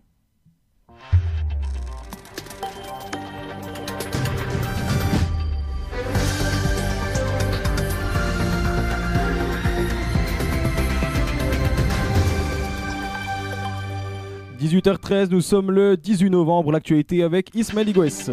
18h13, 14.66 15.30
nous 15.30 15.42
sommes 15.42 15.70
le 15.70 15.96
18 15.96 16.32
novembre, 16.32 16.72
l'actualité 16.72 17.22
avec 17.22 17.54
Ismaël 17.54 17.88
Igoues. 17.90 18.32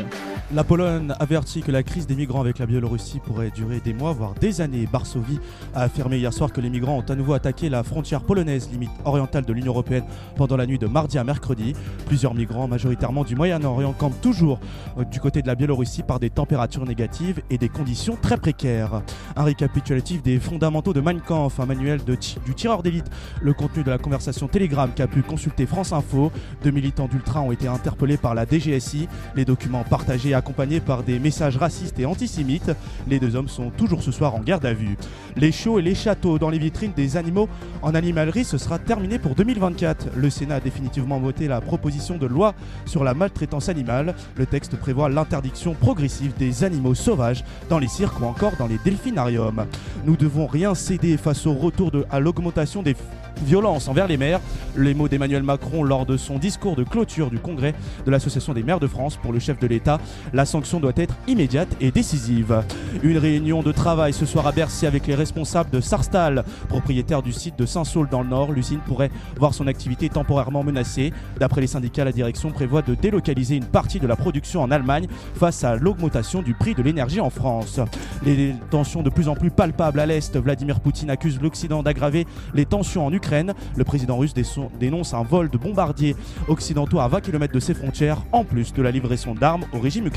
La 0.50 0.64
Pologne 0.64 1.14
avertit 1.18 1.62
que 1.62 1.70
la 1.70 1.82
crise 1.82 2.06
des 2.06 2.14
migrants 2.14 2.40
avec 2.40 2.58
la 2.58 2.66
Biélorussie 2.66 3.20
pourrait 3.20 3.50
durer 3.50 3.80
des 3.80 3.94
mois, 3.94 4.12
voire 4.12 4.34
des 4.34 4.60
années. 4.60 4.86
Varsovie 4.90 5.38
a 5.74 5.82
affirmé 5.82 6.18
hier 6.18 6.32
soir 6.32 6.52
que 6.52 6.60
les 6.60 6.68
migrants 6.68 6.98
ont 6.98 7.10
à 7.10 7.14
nouveau 7.14 7.32
attaqué 7.32 7.70
la 7.70 7.82
frontière 7.82 8.20
polonaise, 8.20 8.68
limite 8.70 8.90
orientale 9.06 9.46
de 9.46 9.52
l'Union 9.54 9.72
Européenne, 9.72 10.04
pendant 10.36 10.58
la 10.58 10.66
nuit 10.66 10.78
de 10.78 10.86
mardi 10.86 11.16
à 11.16 11.24
mercredi. 11.24 11.72
Plusieurs 12.06 12.34
migrants, 12.34 12.68
majoritairement 12.68 13.24
du 13.24 13.34
Moyen-Orient, 13.34 13.94
campent 13.94 14.20
toujours 14.20 14.60
euh, 14.98 15.04
du 15.04 15.20
côté 15.20 15.40
de 15.40 15.46
la 15.46 15.54
Biélorussie 15.54 16.02
par 16.02 16.20
des 16.20 16.28
températures 16.28 16.84
négatives 16.84 17.40
et 17.48 17.56
des 17.56 17.70
conditions 17.70 18.18
très 18.20 18.36
précaires. 18.36 19.00
Un 19.36 19.44
récapitulatif 19.44 20.22
des 20.22 20.38
fondamentaux 20.38 20.92
de 20.92 21.00
Mein 21.00 21.20
Kampf, 21.20 21.60
un 21.60 21.66
manuel 21.66 22.00
du 22.04 22.54
tireur 22.54 22.82
d'élite, 22.82 23.06
le 23.40 23.54
contenu 23.54 23.84
de 23.84 23.90
la 23.90 23.96
conversation 23.96 24.48
Telegram 24.48 24.90
qu'a 24.94 25.06
pu 25.06 25.22
consulter 25.22 25.64
France 25.64 25.94
Info. 25.94 26.30
Deux 26.62 26.72
militants 26.72 27.08
d'Ultra 27.08 27.40
ont 27.40 27.52
été 27.52 27.68
interpellés 27.68 28.18
par 28.18 28.34
la 28.34 28.44
DGSI. 28.44 29.08
Les 29.34 29.46
documents 29.46 29.84
partagés 29.84 30.31
accompagnés 30.34 30.80
par 30.80 31.02
des 31.02 31.18
messages 31.18 31.56
racistes 31.56 31.98
et 31.98 32.06
antisémites. 32.06 32.72
Les 33.08 33.18
deux 33.18 33.36
hommes 33.36 33.48
sont 33.48 33.70
toujours 33.70 34.02
ce 34.02 34.12
soir 34.12 34.34
en 34.34 34.40
garde 34.40 34.66
à 34.66 34.72
vue. 34.72 34.96
Les 35.36 35.52
shows 35.52 35.78
et 35.78 35.82
les 35.82 35.94
châteaux 35.94 36.38
dans 36.38 36.50
les 36.50 36.58
vitrines 36.58 36.92
des 36.94 37.16
animaux 37.16 37.48
en 37.82 37.94
animalerie, 37.94 38.44
ce 38.44 38.58
sera 38.58 38.78
terminé 38.78 39.18
pour 39.18 39.34
2024. 39.34 40.08
Le 40.16 40.30
Sénat 40.30 40.56
a 40.56 40.60
définitivement 40.60 41.18
voté 41.18 41.48
la 41.48 41.60
proposition 41.60 42.16
de 42.18 42.26
loi 42.26 42.54
sur 42.86 43.04
la 43.04 43.14
maltraitance 43.14 43.68
animale. 43.68 44.14
Le 44.36 44.46
texte 44.46 44.76
prévoit 44.76 45.08
l'interdiction 45.08 45.74
progressive 45.74 46.34
des 46.38 46.64
animaux 46.64 46.94
sauvages 46.94 47.44
dans 47.68 47.78
les 47.78 47.88
cirques 47.88 48.20
ou 48.20 48.24
encore 48.24 48.52
dans 48.58 48.66
les 48.66 48.78
delphinariums. 48.84 49.66
Nous 50.04 50.16
devons 50.16 50.46
rien 50.46 50.74
céder 50.74 51.16
face 51.16 51.46
au 51.46 51.54
retour 51.54 51.90
de, 51.90 52.04
à 52.10 52.20
l'augmentation 52.20 52.82
des 52.82 52.96
violences 53.44 53.88
envers 53.88 54.06
les 54.06 54.16
maires. 54.16 54.40
Les 54.76 54.94
mots 54.94 55.08
d'Emmanuel 55.08 55.42
Macron 55.42 55.82
lors 55.82 56.06
de 56.06 56.16
son 56.16 56.38
discours 56.38 56.76
de 56.76 56.84
clôture 56.84 57.30
du 57.30 57.38
congrès 57.38 57.74
de 58.06 58.10
l'Association 58.10 58.52
des 58.52 58.62
maires 58.62 58.80
de 58.80 58.86
France 58.86 59.16
pour 59.16 59.32
le 59.32 59.38
chef 59.38 59.58
de 59.58 59.66
l'État. 59.66 59.98
La 60.32 60.44
sanction 60.44 60.80
doit 60.80 60.92
être 60.96 61.14
immédiate 61.26 61.68
et 61.80 61.90
décisive. 61.90 62.62
Une 63.02 63.18
réunion 63.18 63.62
de 63.62 63.72
travail 63.72 64.12
ce 64.12 64.26
soir 64.26 64.46
à 64.46 64.52
Bercy 64.52 64.86
avec 64.86 65.06
les 65.06 65.14
responsables 65.14 65.70
de 65.70 65.80
Sarstal, 65.80 66.44
propriétaire 66.68 67.22
du 67.22 67.32
site 67.32 67.58
de 67.58 67.66
Saint-Saul 67.66 68.08
dans 68.08 68.22
le 68.22 68.28
Nord. 68.28 68.52
L'usine 68.52 68.80
pourrait 68.86 69.10
voir 69.38 69.54
son 69.54 69.66
activité 69.66 70.08
temporairement 70.08 70.62
menacée. 70.62 71.12
D'après 71.38 71.60
les 71.60 71.66
syndicats, 71.66 72.04
la 72.04 72.12
direction 72.12 72.50
prévoit 72.50 72.82
de 72.82 72.94
délocaliser 72.94 73.56
une 73.56 73.64
partie 73.64 74.00
de 74.00 74.06
la 74.06 74.16
production 74.16 74.62
en 74.62 74.70
Allemagne 74.70 75.06
face 75.34 75.64
à 75.64 75.76
l'augmentation 75.76 76.42
du 76.42 76.54
prix 76.54 76.74
de 76.74 76.82
l'énergie 76.82 77.20
en 77.20 77.30
France. 77.30 77.80
Les 78.24 78.54
tensions 78.70 79.02
de 79.02 79.10
plus 79.10 79.28
en 79.28 79.34
plus 79.34 79.50
palpables 79.50 80.00
à 80.00 80.06
l'Est, 80.06 80.36
Vladimir 80.38 80.80
Poutine 80.80 81.10
accuse 81.10 81.40
l'Occident 81.40 81.82
d'aggraver 81.82 82.26
les 82.54 82.64
tensions 82.64 83.06
en 83.06 83.12
Ukraine. 83.12 83.54
Le 83.76 83.84
président 83.84 84.16
russe 84.16 84.34
dénonce 84.78 85.14
un 85.14 85.22
vol 85.22 85.50
de 85.50 85.58
bombardiers 85.58 86.16
occidentaux 86.48 87.00
à 87.00 87.08
20 87.08 87.20
km 87.20 87.52
de 87.52 87.60
ses 87.60 87.74
frontières, 87.74 88.22
en 88.32 88.44
plus 88.44 88.72
de 88.72 88.82
la 88.82 88.90
livraison 88.90 89.34
d'armes 89.34 89.64
au 89.72 89.78
régime. 89.78 90.10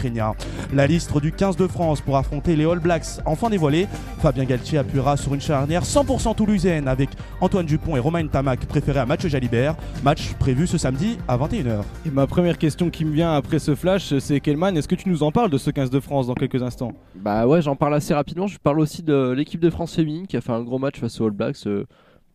La 0.74 0.88
liste 0.88 1.18
du 1.20 1.32
15 1.32 1.56
de 1.56 1.68
France 1.68 2.02
pour 2.02 2.18
affronter 2.18 2.56
les 2.56 2.66
All 2.66 2.80
Blacks 2.80 3.20
enfin 3.26 3.50
dévoilée. 3.50 3.88
Fabien 4.20 4.44
Galtier 4.44 4.78
appuiera 4.78 5.18
sur 5.18 5.34
une 5.34 5.42
charnière 5.42 5.84
100% 5.84 6.36
toulousaine 6.36 6.88
avec 6.88 7.10
Antoine 7.42 7.66
Dupont 7.66 7.96
et 7.96 8.00
Romain 8.00 8.26
Tamac 8.28 8.66
préférés 8.66 9.00
à 9.00 9.06
match 9.06 9.26
Jalibert. 9.26 9.76
Match 10.04 10.34
prévu 10.34 10.68
ce 10.68 10.78
samedi 10.78 11.18
à 11.28 11.38
21h. 11.38 11.82
Et 12.06 12.10
ma 12.12 12.28
première 12.28 12.58
question 12.58 12.90
qui 12.90 13.06
me 13.06 13.12
vient 13.12 13.34
après 13.34 13.60
ce 13.60 13.76
flash, 13.76 14.18
c'est 14.20 14.40
Kelman, 14.40 14.76
est-ce 14.78 14.88
que 14.88 14.96
tu 14.96 15.10
nous 15.10 15.24
en 15.24 15.32
parles 15.32 15.50
de 15.50 15.58
ce 15.58 15.70
15 15.70 15.90
de 15.90 16.00
France 16.00 16.28
dans 16.28 16.36
quelques 16.36 16.62
instants? 16.62 16.94
Bah 17.16 17.48
ouais, 17.48 17.62
j'en 17.62 17.76
parle 17.76 17.96
assez 17.96 18.14
rapidement. 18.14 18.48
Je 18.48 18.58
parle 18.60 18.80
aussi 18.80 19.04
de 19.04 19.32
l'équipe 19.32 19.60
de 19.62 19.70
France 19.70 19.96
féminine 19.96 20.28
qui 20.28 20.38
a 20.38 20.42
fait 20.42 20.52
un 20.52 20.62
gros 20.62 20.80
match 20.80 21.00
face 21.00 21.20
aux 21.22 21.26
All 21.26 21.32
Blacks. 21.32 21.66
Euh, 21.68 21.86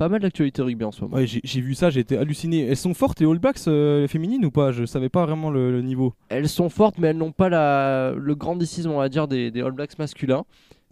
pas 0.00 0.08
mal 0.08 0.20
d'actualité 0.20 0.62
rugby 0.62 0.82
en 0.82 0.92
ce 0.92 1.02
moment. 1.02 1.16
Ouais, 1.16 1.26
j'ai 1.26 1.60
vu 1.60 1.74
ça, 1.74 1.90
j'ai 1.90 2.00
été 2.00 2.16
halluciné. 2.16 2.66
Elles 2.66 2.78
sont 2.78 2.94
fortes 2.94 3.20
les 3.20 3.26
All 3.26 3.38
Blacks 3.38 3.68
euh, 3.68 4.08
féminines 4.08 4.42
ou 4.46 4.50
pas? 4.50 4.72
Je 4.72 4.86
savais 4.86 5.10
pas 5.10 5.26
vraiment 5.26 5.50
le, 5.50 5.82
niveau. 5.82 6.14
Elles 6.30 6.48
sont 6.48 6.70
fortes, 6.70 6.96
mais 6.96 7.08
elles 7.08 7.18
n'ont 7.18 7.32
pas 7.32 7.50
la, 7.50 8.14
le 8.16 8.34
grand 8.34 8.56
décisme, 8.56 8.90
on 8.92 8.96
va 8.96 9.10
dire, 9.10 9.28
des, 9.28 9.52
All 9.60 9.72
Blacks 9.72 9.98
masculins. 9.98 10.44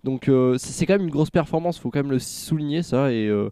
Donc 0.04 0.28
euh, 0.28 0.58
c'est 0.58 0.84
quand 0.84 0.92
même 0.92 1.04
une 1.04 1.10
grosse 1.10 1.30
performance, 1.30 1.78
faut 1.78 1.88
quand 1.90 2.00
même 2.00 2.10
le 2.10 2.18
souligner 2.18 2.82
ça. 2.82 3.10
Et 3.10 3.28
euh, 3.28 3.48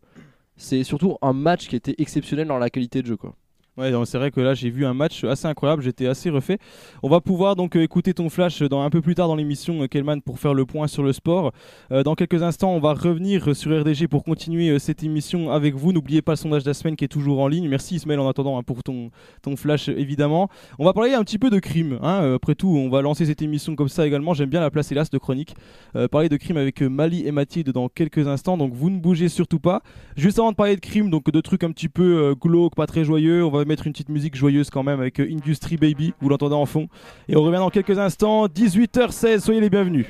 c'est 0.59 0.85
surtout 0.85 1.17
un 1.23 1.33
match 1.33 1.69
qui 1.69 1.77
était 1.77 1.95
exceptionnel 1.97 2.49
dans 2.49 2.59
la 2.59 2.69
qualité 2.69 3.01
de 3.01 3.07
jeu. 3.07 3.17
quoi. 3.17 3.35
Ouais, 3.79 3.93
c'est 4.07 4.17
vrai 4.17 4.31
que 4.31 4.41
là 4.41 4.55
j'ai 4.55 4.71
vu 4.71 4.87
un 4.87 4.95
match 4.95 5.23
assez 5.25 5.47
incroyable, 5.47 5.83
j'étais 5.83 6.07
assez 6.07 6.31
refait. 6.31 6.57
On 7.03 7.11
va 7.11 7.21
pouvoir 7.21 7.57
donc 7.57 7.77
euh, 7.77 7.83
écouter 7.83 8.15
ton 8.15 8.31
flash 8.31 8.63
dans, 8.63 8.81
un 8.81 8.89
peu 8.89 9.03
plus 9.03 9.15
tard 9.15 9.29
dans 9.29 9.37
l'émission, 9.37 9.83
euh, 9.83 9.87
Kelman, 9.87 10.23
pour 10.23 10.39
faire 10.39 10.55
le 10.55 10.65
point 10.65 10.87
sur 10.87 11.03
le 11.03 11.13
sport. 11.13 11.53
Euh, 11.93 12.03
dans 12.03 12.15
quelques 12.15 12.43
instants, 12.43 12.71
on 12.71 12.81
va 12.81 12.95
revenir 12.95 13.55
sur 13.55 13.79
RDG 13.79 14.09
pour 14.09 14.25
continuer 14.25 14.79
cette 14.79 15.03
émission 15.03 15.51
avec 15.51 15.75
vous. 15.75 15.93
N'oubliez 15.93 16.23
pas 16.23 16.33
le 16.33 16.37
sondage 16.37 16.65
de 16.65 16.71
la 16.71 16.75
semaine 16.75 16.97
qui 16.97 17.05
est 17.05 17.09
toujours 17.09 17.41
en 17.41 17.49
ligne. 17.49 17.69
Merci 17.69 17.97
Ismaël 17.97 18.19
en 18.19 18.31
attendant 18.31 18.57
hein, 18.57 18.63
pour 18.63 18.83
ton, 18.83 19.11
ton 19.43 19.57
flash 19.57 19.91
évidemment. 19.91 20.49
On 20.79 20.87
va 20.87 20.95
parler 20.95 21.13
un 21.13 21.23
petit 21.23 21.39
peu 21.39 21.51
de 21.51 21.59
crime. 21.59 21.99
Hein. 22.01 22.37
Après 22.37 22.55
tout, 22.55 22.75
on 22.75 22.89
va 22.89 23.03
lancer 23.03 23.27
cette 23.27 23.43
émission 23.43 23.77
comme 23.77 23.91
ça 23.91 24.07
également. 24.07 24.33
J'aime 24.33 24.49
bien 24.49 24.61
la 24.61 24.71
place 24.71 24.91
hélas 24.91 25.11
de 25.11 25.19
chronique. 25.19 25.55
parler 26.11 26.31
de 26.31 26.39
crime 26.39 26.57
avec 26.57 26.81
Mali 26.81 27.27
et 27.27 27.31
Mathilde 27.31 27.73
dans 27.73 27.91
quelques 27.91 28.27
instants, 28.27 28.57
donc 28.57 28.73
vous 28.73 28.89
ne 28.89 28.99
bougez 28.99 29.29
surtout 29.29 29.61
pas. 29.61 29.83
Juste 30.17 30.39
avant 30.39 30.51
de 30.51 30.57
parler 30.57 30.77
de 30.77 30.81
crime, 30.81 31.11
donc 31.11 31.31
de 31.31 31.41
trucs 31.43 31.63
un 31.63 31.73
petit 31.73 31.91
peu 31.91 32.35
glauques, 32.41 32.75
pas 32.75 32.87
très 32.87 33.05
joyeux, 33.05 33.45
on 33.45 33.51
va 33.51 33.66
mettre 33.67 33.87
une 33.87 33.93
petite 33.93 34.09
musique 34.09 34.37
joyeuse 34.37 34.71
quand 34.71 34.83
même 34.83 35.01
avec 35.01 35.21
euh, 35.21 35.29
Industry 35.31 35.77
Baby, 35.77 36.15
vous 36.21 36.29
l'entendez 36.29 36.55
en 36.55 36.67
fond. 36.67 36.89
Et 37.29 37.37
on 37.37 37.43
revient 37.43 37.59
dans 37.59 37.71
quelques 37.71 37.99
instants, 37.99 38.47
18h16, 38.47 39.41
soyez 39.41 39.61
les 39.61 39.71
bienvenus. 39.71 40.07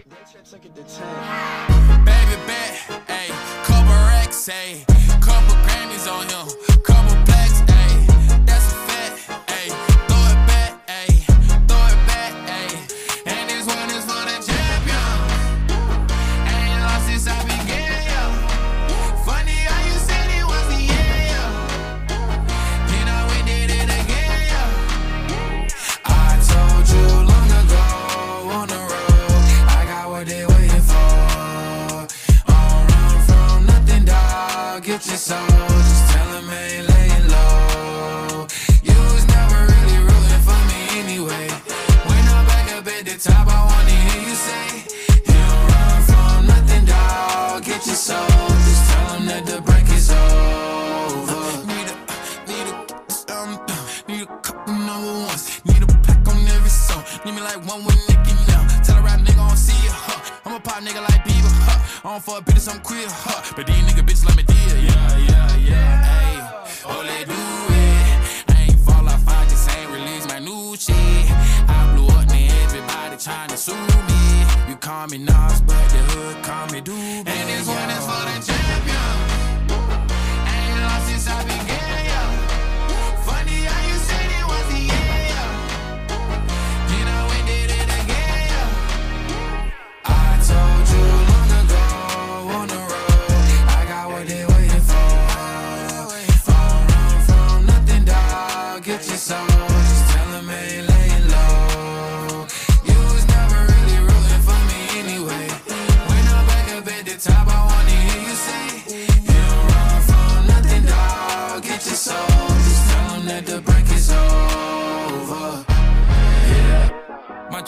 One 57.67 57.85
with 57.85 57.99
Nicky 58.09 58.33
now. 58.49 58.63
Tell 58.83 58.99
a 58.99 59.03
rap 59.03 59.21
nigga 59.21 59.43
I 59.43 59.49
don't 59.49 59.57
see 59.57 59.77
you, 59.85 59.91
huh? 59.91 60.39
I'm 60.45 60.55
a 60.55 60.61
pop 60.61 60.83
nigga 60.83 61.03
like 61.03 61.25
Bieber, 61.25 61.51
huh? 61.67 62.09
I 62.09 62.13
don't 62.13 62.23
fuck 62.23 62.45
bitches, 62.45 62.69
I'm 62.73 62.81
queer, 62.81 63.07
huh? 63.09 63.53
But 63.57 63.67
these 63.67 63.83
nigga 63.85 64.03
bitches 64.07 64.25
like 64.25 64.37
me 64.37 64.45
dear, 64.45 64.79
yeah, 64.79 65.17
yeah, 65.19 65.57
yeah, 65.57 66.23
ayy. 66.23 66.43
Oh, 66.87 67.03
they 67.03 67.25
do 67.25 67.35
it. 67.35 68.55
I 68.55 68.63
ain't 68.71 68.79
fall 68.81 69.09
off, 69.09 69.27
I 69.27 69.45
just 69.51 69.69
ain't 69.77 69.91
release 69.91 70.27
my 70.29 70.39
new 70.39 70.77
shit. 70.77 70.95
I 70.95 71.93
blew 71.95 72.07
up, 72.07 72.29
man, 72.29 72.51
everybody 72.65 73.17
trying 73.17 73.49
to 73.51 73.57
sue 73.57 73.75
me. 73.75 74.47
You 74.69 74.77
call 74.77 75.09
me 75.09 75.19
Nas, 75.19 75.61
but 75.63 75.83
the 75.91 76.01
hood 76.15 76.45
call 76.45 76.67
me 76.69 76.81
Doobie. 76.81 77.27
And 77.27 77.49
this 77.51 77.67
one 77.67 77.91
is 77.91 78.05
for 78.07 78.23
the 78.31 78.47
champion. 78.47 78.66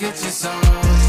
get 0.00 0.24
you 0.24 0.30
some. 0.30 0.99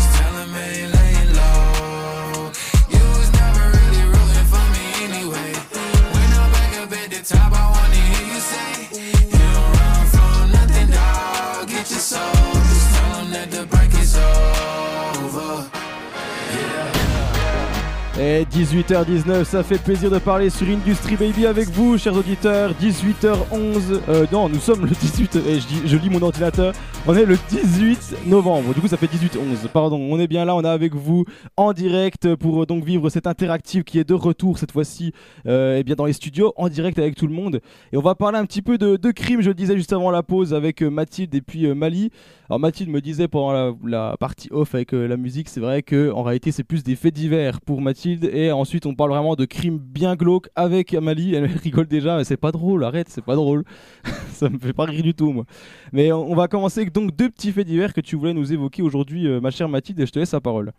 Et 18.24 18.46
18h19, 18.46 19.46
ça 19.46 19.64
fait 19.64 19.82
plaisir 19.82 20.12
de 20.12 20.20
parler 20.20 20.52
sur 20.52 20.68
Industry 20.68 21.16
Baby 21.16 21.48
avec 21.48 21.70
vous, 21.70 21.98
chers 21.98 22.16
auditeurs. 22.16 22.72
18h11, 22.80 24.00
euh, 24.10 24.28
non, 24.32 24.48
nous 24.48 24.60
sommes 24.60 24.86
le 24.86 24.92
18, 24.92 25.38
et 25.38 25.60
je, 25.88 25.98
lis 25.98 26.12
mon 26.12 26.22
ordinateur, 26.22 26.72
on 27.08 27.16
est 27.16 27.26
le 27.26 27.36
18 27.50 28.28
novembre, 28.28 28.76
du 28.76 28.80
coup 28.80 28.88
ça 28.88 28.98
fait 28.98 29.08
18-11, 29.08 29.70
pardon, 29.74 29.98
on 29.98 30.20
est 30.20 30.28
bien 30.28 30.46
là, 30.46 30.56
on 30.56 30.62
est 30.62 30.68
avec 30.68 30.94
vous 30.94 31.26
en 31.58 31.74
direct 31.74 32.36
pour 32.36 32.62
euh, 32.62 32.66
donc 32.68 32.86
vivre 32.86 33.10
cette 33.10 33.26
interactive 33.26 33.84
qui 33.84 33.98
est 33.98 34.08
de 34.08 34.14
retour 34.14 34.60
cette 34.60 34.72
fois-ci 34.72 35.14
euh, 35.48 35.78
eh 35.80 35.84
bien 35.84 35.96
dans 35.96 36.06
les 36.06 36.14
studios, 36.14 36.54
en 36.58 36.70
direct 36.70 37.00
avec 37.00 37.16
tout 37.16 37.26
le 37.26 37.34
monde. 37.34 37.60
Et 37.92 37.98
on 37.98 38.02
va 38.02 38.14
parler 38.14 38.38
un 38.38 38.46
petit 38.46 38.62
peu 38.62 38.78
de, 38.78 38.98
de 38.98 39.10
crime, 39.10 39.42
je 39.42 39.48
le 39.48 39.56
disais 39.56 39.76
juste 39.76 39.94
avant 39.94 40.12
la 40.12 40.22
pause 40.22 40.54
avec 40.54 40.84
Mathilde 40.84 41.34
et 41.34 41.42
puis 41.42 41.74
Mali. 41.74 42.12
Alors 42.50 42.60
Mathilde 42.60 42.92
me 42.92 43.02
disait 43.02 43.28
pendant 43.28 43.52
la, 43.52 43.72
la 43.84 44.18
partie 44.20 44.50
off 44.52 44.76
avec 44.76 44.92
la 44.92 45.18
musique, 45.18 45.50
c'est 45.50 45.62
vrai 45.62 45.82
que 45.82 46.12
en 46.12 46.22
réalité 46.22 46.52
c'est 46.52 46.66
plus 46.66 46.84
des 46.84 46.96
faits 46.96 47.16
divers 47.16 47.62
pour 47.62 47.82
Mathilde 47.82 48.11
et 48.24 48.52
ensuite 48.52 48.86
on 48.86 48.96
parle 48.96 49.12
vraiment 49.12 49.36
de 49.36 49.46
crimes 49.46 49.78
bien 49.78 50.16
glauques 50.16 50.50
avec 50.56 50.94
Mali. 50.94 51.36
Elle 51.36 51.46
rigole 51.64 51.88
déjà, 51.88 52.18
mais 52.18 52.24
c'est 52.24 52.38
pas 52.38 52.52
drôle, 52.52 52.84
arrête, 52.84 53.10
c'est 53.10 53.24
pas 53.24 53.36
drôle. 53.36 53.64
Ça 54.32 54.50
me 54.50 54.58
fait 54.58 54.74
pas 54.74 54.86
rire 54.86 55.04
du 55.04 55.14
tout 55.14 55.32
moi. 55.32 55.46
Mais 55.92 56.12
on, 56.12 56.34
va 56.36 56.48
commencer 56.48 56.86
donc 56.86 57.16
deux 57.16 57.30
petits 57.30 57.52
faits 57.52 57.68
divers 57.68 57.94
que 57.94 58.02
tu 58.02 58.16
voulais 58.16 58.34
nous 58.34 58.52
évoquer 58.52 58.82
aujourd'hui, 58.82 59.28
euh, 59.28 59.40
ma 59.40 59.52
chère 59.52 59.70
Mathilde, 59.70 60.00
et 60.00 60.06
je 60.06 60.12
te 60.12 60.20
laisse 60.20 60.32
la 60.32 60.42
parole. 60.42 60.72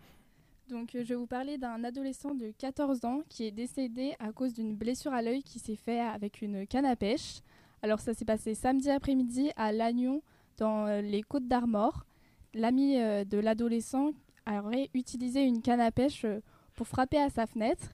Donc, 0.69 0.95
euh, 0.95 1.03
je 1.03 1.09
vais 1.09 1.15
vous 1.15 1.27
parler 1.27 1.57
d'un 1.57 1.83
adolescent 1.83 2.33
de 2.35 2.51
14 2.57 3.05
ans 3.05 3.21
qui 3.29 3.45
est 3.45 3.51
décédé 3.51 4.13
à 4.19 4.31
cause 4.31 4.53
d'une 4.53 4.75
blessure 4.75 5.13
à 5.13 5.21
l'œil 5.21 5.43
qui 5.43 5.59
s'est 5.59 5.75
fait 5.75 5.99
avec 5.99 6.41
une 6.41 6.67
canne 6.67 6.85
à 6.85 6.95
pêche. 6.95 7.39
Alors, 7.81 7.99
ça 7.99 8.13
s'est 8.13 8.25
passé 8.25 8.53
samedi 8.53 8.89
après-midi 8.89 9.51
à 9.55 9.71
Lannion, 9.71 10.21
dans 10.57 10.87
euh, 10.87 11.01
les 11.01 11.21
Côtes 11.21 11.47
d'Armor. 11.47 12.05
L'ami 12.53 12.97
de 12.97 13.39
l'adolescent 13.39 14.11
aurait 14.47 14.89
utilisé 14.93 15.41
une 15.41 15.61
canne 15.61 15.79
à 15.79 15.89
pêche 15.89 16.23
pour 16.75 16.87
frapper 16.87 17.17
à 17.17 17.29
sa 17.29 17.45
fenêtre 17.45 17.89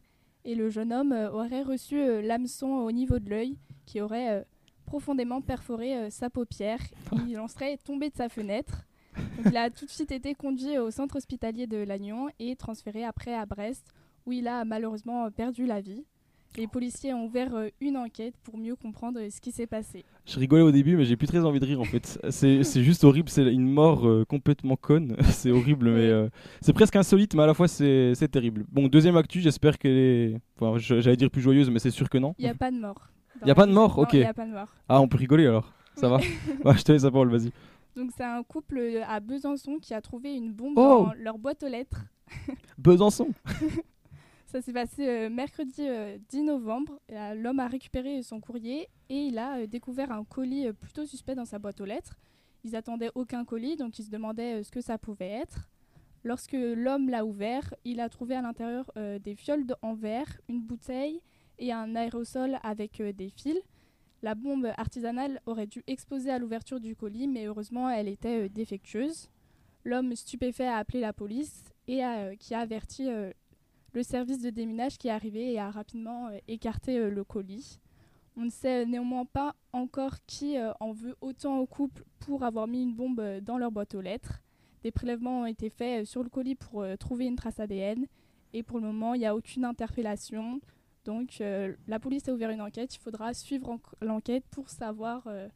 et 0.46 0.56
le 0.56 0.70
jeune 0.70 0.94
homme 0.94 1.12
euh, 1.12 1.32
aurait 1.32 1.64
reçu 1.64 2.00
euh, 2.00 2.22
l'hameçon 2.22 2.68
au 2.68 2.92
niveau 2.92 3.20
de 3.20 3.30
l'œil 3.30 3.58
qui 3.86 4.02
aurait 4.02 4.32
euh, 4.32 4.44
profondément 4.86 5.42
perforé 5.42 6.10
sa 6.10 6.30
paupière. 6.30 6.80
Il 7.28 7.40
en 7.40 7.48
serait 7.48 7.78
tombé 7.78 8.10
de 8.10 8.16
sa 8.16 8.30
fenêtre. 8.30 8.86
Donc, 9.38 9.48
il 9.48 9.58
a 9.58 9.70
tout 9.70 9.86
de 9.86 9.90
suite 9.90 10.12
été 10.12 10.34
conduit 10.34 10.78
au 10.78 10.92
centre 10.92 11.18
hospitalier 11.18 11.68
de 11.68 11.78
Lannion 11.78 12.30
et 12.40 12.56
transféré 12.56 13.04
après 13.04 13.34
à 13.34 13.46
Brest, 13.46 13.86
où 14.26 14.32
il 14.32 14.48
a 14.48 14.64
malheureusement 14.64 15.30
perdu 15.30 15.66
la 15.66 15.82
vie. 15.82 16.06
Les 16.58 16.68
policiers 16.68 17.14
ont 17.14 17.26
ouvert 17.26 17.54
euh, 17.56 17.68
une 17.80 17.96
enquête 17.96 18.34
pour 18.44 18.58
mieux 18.58 18.76
comprendre 18.76 19.20
euh, 19.20 19.30
ce 19.30 19.40
qui 19.40 19.52
s'est 19.52 19.68
passé. 19.68 20.04
Je 20.26 20.40
rigolais 20.40 20.64
au 20.64 20.72
début, 20.72 20.98
mais 20.98 21.06
j'ai 21.06 21.16
plus 21.16 21.28
très 21.28 21.46
envie 21.46 21.60
de 21.60 21.66
rire 21.66 21.80
en 21.80 21.86
fait. 21.86 22.20
C'est 22.30 22.84
juste 22.84 23.04
horrible, 23.04 23.30
c'est 23.30 23.44
une 23.54 23.70
mort 23.72 24.08
euh, 24.08 24.26
complètement 24.26 24.76
conne. 24.76 25.16
c'est 25.32 25.52
horrible, 25.52 25.92
mais 25.92 26.08
euh, 26.08 26.28
c'est 26.62 26.74
presque 26.74 26.96
insolite, 26.96 27.36
mais 27.36 27.44
à 27.44 27.48
la 27.48 27.54
fois 27.54 27.68
c'est 27.68 28.28
terrible. 28.32 28.66
Bon, 28.72 28.88
deuxième 28.88 29.16
actu, 29.16 29.42
j'espère 29.42 29.78
qu'elle 29.78 29.98
est. 29.98 30.42
Enfin, 30.60 30.78
j'allais 30.78 31.16
dire 31.18 31.30
plus 31.30 31.42
joyeuse, 31.42 31.70
mais 31.70 31.80
c'est 31.80 31.92
sûr 31.92 32.10
que 32.10 32.18
non. 32.18 32.34
Il 32.40 32.46
n'y 32.46 32.50
a 32.52 32.56
pas 32.56 32.72
de 32.72 32.78
mort. 32.78 33.10
dans 33.42 33.48
Y 33.48 33.52
a 33.52 33.56
pas 33.56 33.66
de 33.68 33.72
mort? 33.72 33.98
Ok. 33.98 34.14
Il 34.14 34.20
n'y 34.20 34.26
a 34.26 34.34
pas 34.34 34.46
de 34.46 34.52
mort. 34.52 34.76
Ah, 34.88 35.02
on 35.02 35.08
peut 35.08 35.18
rigoler 35.18 35.46
alors. 35.46 35.72
Ça 35.96 36.10
va 36.10 36.18
Ouais, 36.18 36.74
Je 36.78 36.84
te 36.84 36.92
laisse 36.92 37.04
la 37.04 37.12
parole, 37.12 37.30
vas-y. 37.30 37.52
Donc 37.96 38.12
c'est 38.16 38.24
un 38.24 38.44
couple 38.44 38.80
à 39.08 39.20
Besançon 39.20 39.78
qui 39.82 39.94
a 39.94 40.02
trouvé 40.02 40.34
une 40.36 40.52
bombe 40.52 40.74
Oh 40.78 41.06
dans 41.08 41.14
leur 41.18 41.38
boîte 41.38 41.64
aux 41.64 41.68
lettres. 41.68 42.06
Besançon? 42.78 43.30
Ça 44.50 44.64
s'est 44.64 44.74
passé 44.74 45.08
euh, 45.08 45.30
mercredi 45.30 45.82
euh, 45.82 46.18
10 46.30 46.42
novembre. 46.42 47.00
Et, 47.08 47.16
euh, 47.16 47.36
L'homme 47.36 47.60
a 47.60 47.68
récupéré 47.68 48.24
son 48.24 48.42
courrier 48.42 48.88
et 49.10 49.26
il 49.26 49.38
a 49.38 49.60
euh, 49.60 49.68
découvert 49.68 50.12
un 50.12 50.24
colis 50.24 50.66
euh, 50.66 50.74
plutôt 50.74 51.06
suspect 51.06 51.36
dans 51.36 51.46
sa 51.46 51.60
boîte 51.60 51.80
aux 51.82 51.86
lettres. 51.86 52.16
Ils 52.64 52.76
attendaient 52.76 53.12
aucun 53.14 53.46
colis, 53.46 53.76
donc 53.76 54.00
ils 54.00 54.06
se 54.06 54.10
demandaient 54.10 54.60
euh, 54.60 54.64
ce 54.64 54.72
que 54.72 54.82
ça 54.82 54.98
pouvait 54.98 55.30
être. 55.30 55.70
Lorsque 56.24 56.54
l'homme 56.54 57.10
l'a 57.10 57.26
ouvert, 57.26 57.76
il 57.86 58.00
a 58.00 58.10
trouvé 58.10 58.34
à 58.34 58.42
l'intérieur 58.42 58.92
euh, 58.98 59.20
des 59.20 59.36
fioles 59.36 59.68
en 59.84 59.94
verre, 59.94 60.42
une 60.50 60.64
bouteille 60.64 61.22
et 61.60 61.72
un 61.72 61.96
aérosol 61.96 62.58
avec 62.64 63.02
euh, 63.02 63.14
des 63.14 63.30
fils. 63.30 63.62
La 64.24 64.34
bombe 64.34 64.74
artisanale 64.78 65.42
aurait 65.46 65.68
dû 65.68 65.84
exploser 65.86 66.32
à 66.32 66.40
l'ouverture 66.40 66.80
du 66.80 66.96
colis, 66.96 67.28
mais 67.28 67.46
heureusement 67.46 67.88
elle 67.88 68.08
était 68.08 68.46
euh, 68.46 68.50
défectueuse. 68.50 69.30
L'homme 69.86 70.16
stupéfait 70.16 70.66
a 70.66 70.78
appelé 70.78 71.02
la 71.02 71.14
police 71.14 71.66
et 71.88 72.04
a, 72.04 72.18
euh, 72.22 72.36
qui 72.36 72.56
a 72.56 72.62
averti 72.62 73.08
euh, 73.08 73.32
le 73.94 74.04
service 74.04 74.42
de 74.42 74.50
déminage 74.50 74.98
qui 74.98 75.08
est 75.08 75.12
arrivé 75.12 75.54
et 75.54 75.60
a 75.60 75.70
rapidement 75.72 76.28
euh, 76.28 76.38
écarté 76.48 76.98
euh, 76.98 77.10
le 77.10 77.24
colis. 77.24 77.80
On 78.38 78.46
ne 78.46 78.50
sait 78.50 78.86
néanmoins 78.86 79.26
pas 79.26 79.56
encore 79.74 80.16
qui 80.26 80.58
euh, 80.58 80.72
en 80.80 80.92
veut 80.92 81.16
autant 81.22 81.58
au 81.60 81.66
couple 81.66 82.04
pour 82.20 82.44
avoir 82.44 82.68
mis 82.68 82.84
une 82.84 82.94
bombe 82.96 83.20
euh, 83.20 83.42
dans 83.42 83.58
leur 83.58 83.72
boîte 83.72 83.96
aux 83.96 84.02
lettres. 84.02 84.42
Des 84.84 84.92
prélèvements 84.92 85.42
ont 85.42 85.46
été 85.46 85.70
faits 85.70 86.04
euh, 86.04 86.06
sur 86.06 86.24
le 86.24 86.30
colis 86.30 86.56
pour 86.56 86.82
euh, 86.84 86.96
trouver 86.96 87.26
une 87.26 87.36
trace 87.36 87.60
ADN. 87.60 88.06
Et 88.54 88.64
pour 88.64 88.80
le 88.80 88.86
moment, 88.88 89.14
il 89.14 89.20
n'y 89.20 89.26
a 89.26 89.36
aucune 89.36 89.66
interpellation. 89.66 90.62
Donc 91.06 91.42
euh, 91.42 91.76
la 91.88 92.00
police 92.00 92.28
a 92.30 92.34
ouvert 92.34 92.50
une 92.52 92.62
enquête. 92.62 92.96
Il 92.96 93.00
faudra 93.00 93.34
suivre 93.34 93.70
en- 93.70 93.80
l'enquête 94.02 94.46
pour 94.52 94.70
savoir 94.70 95.24
euh, 95.28 95.50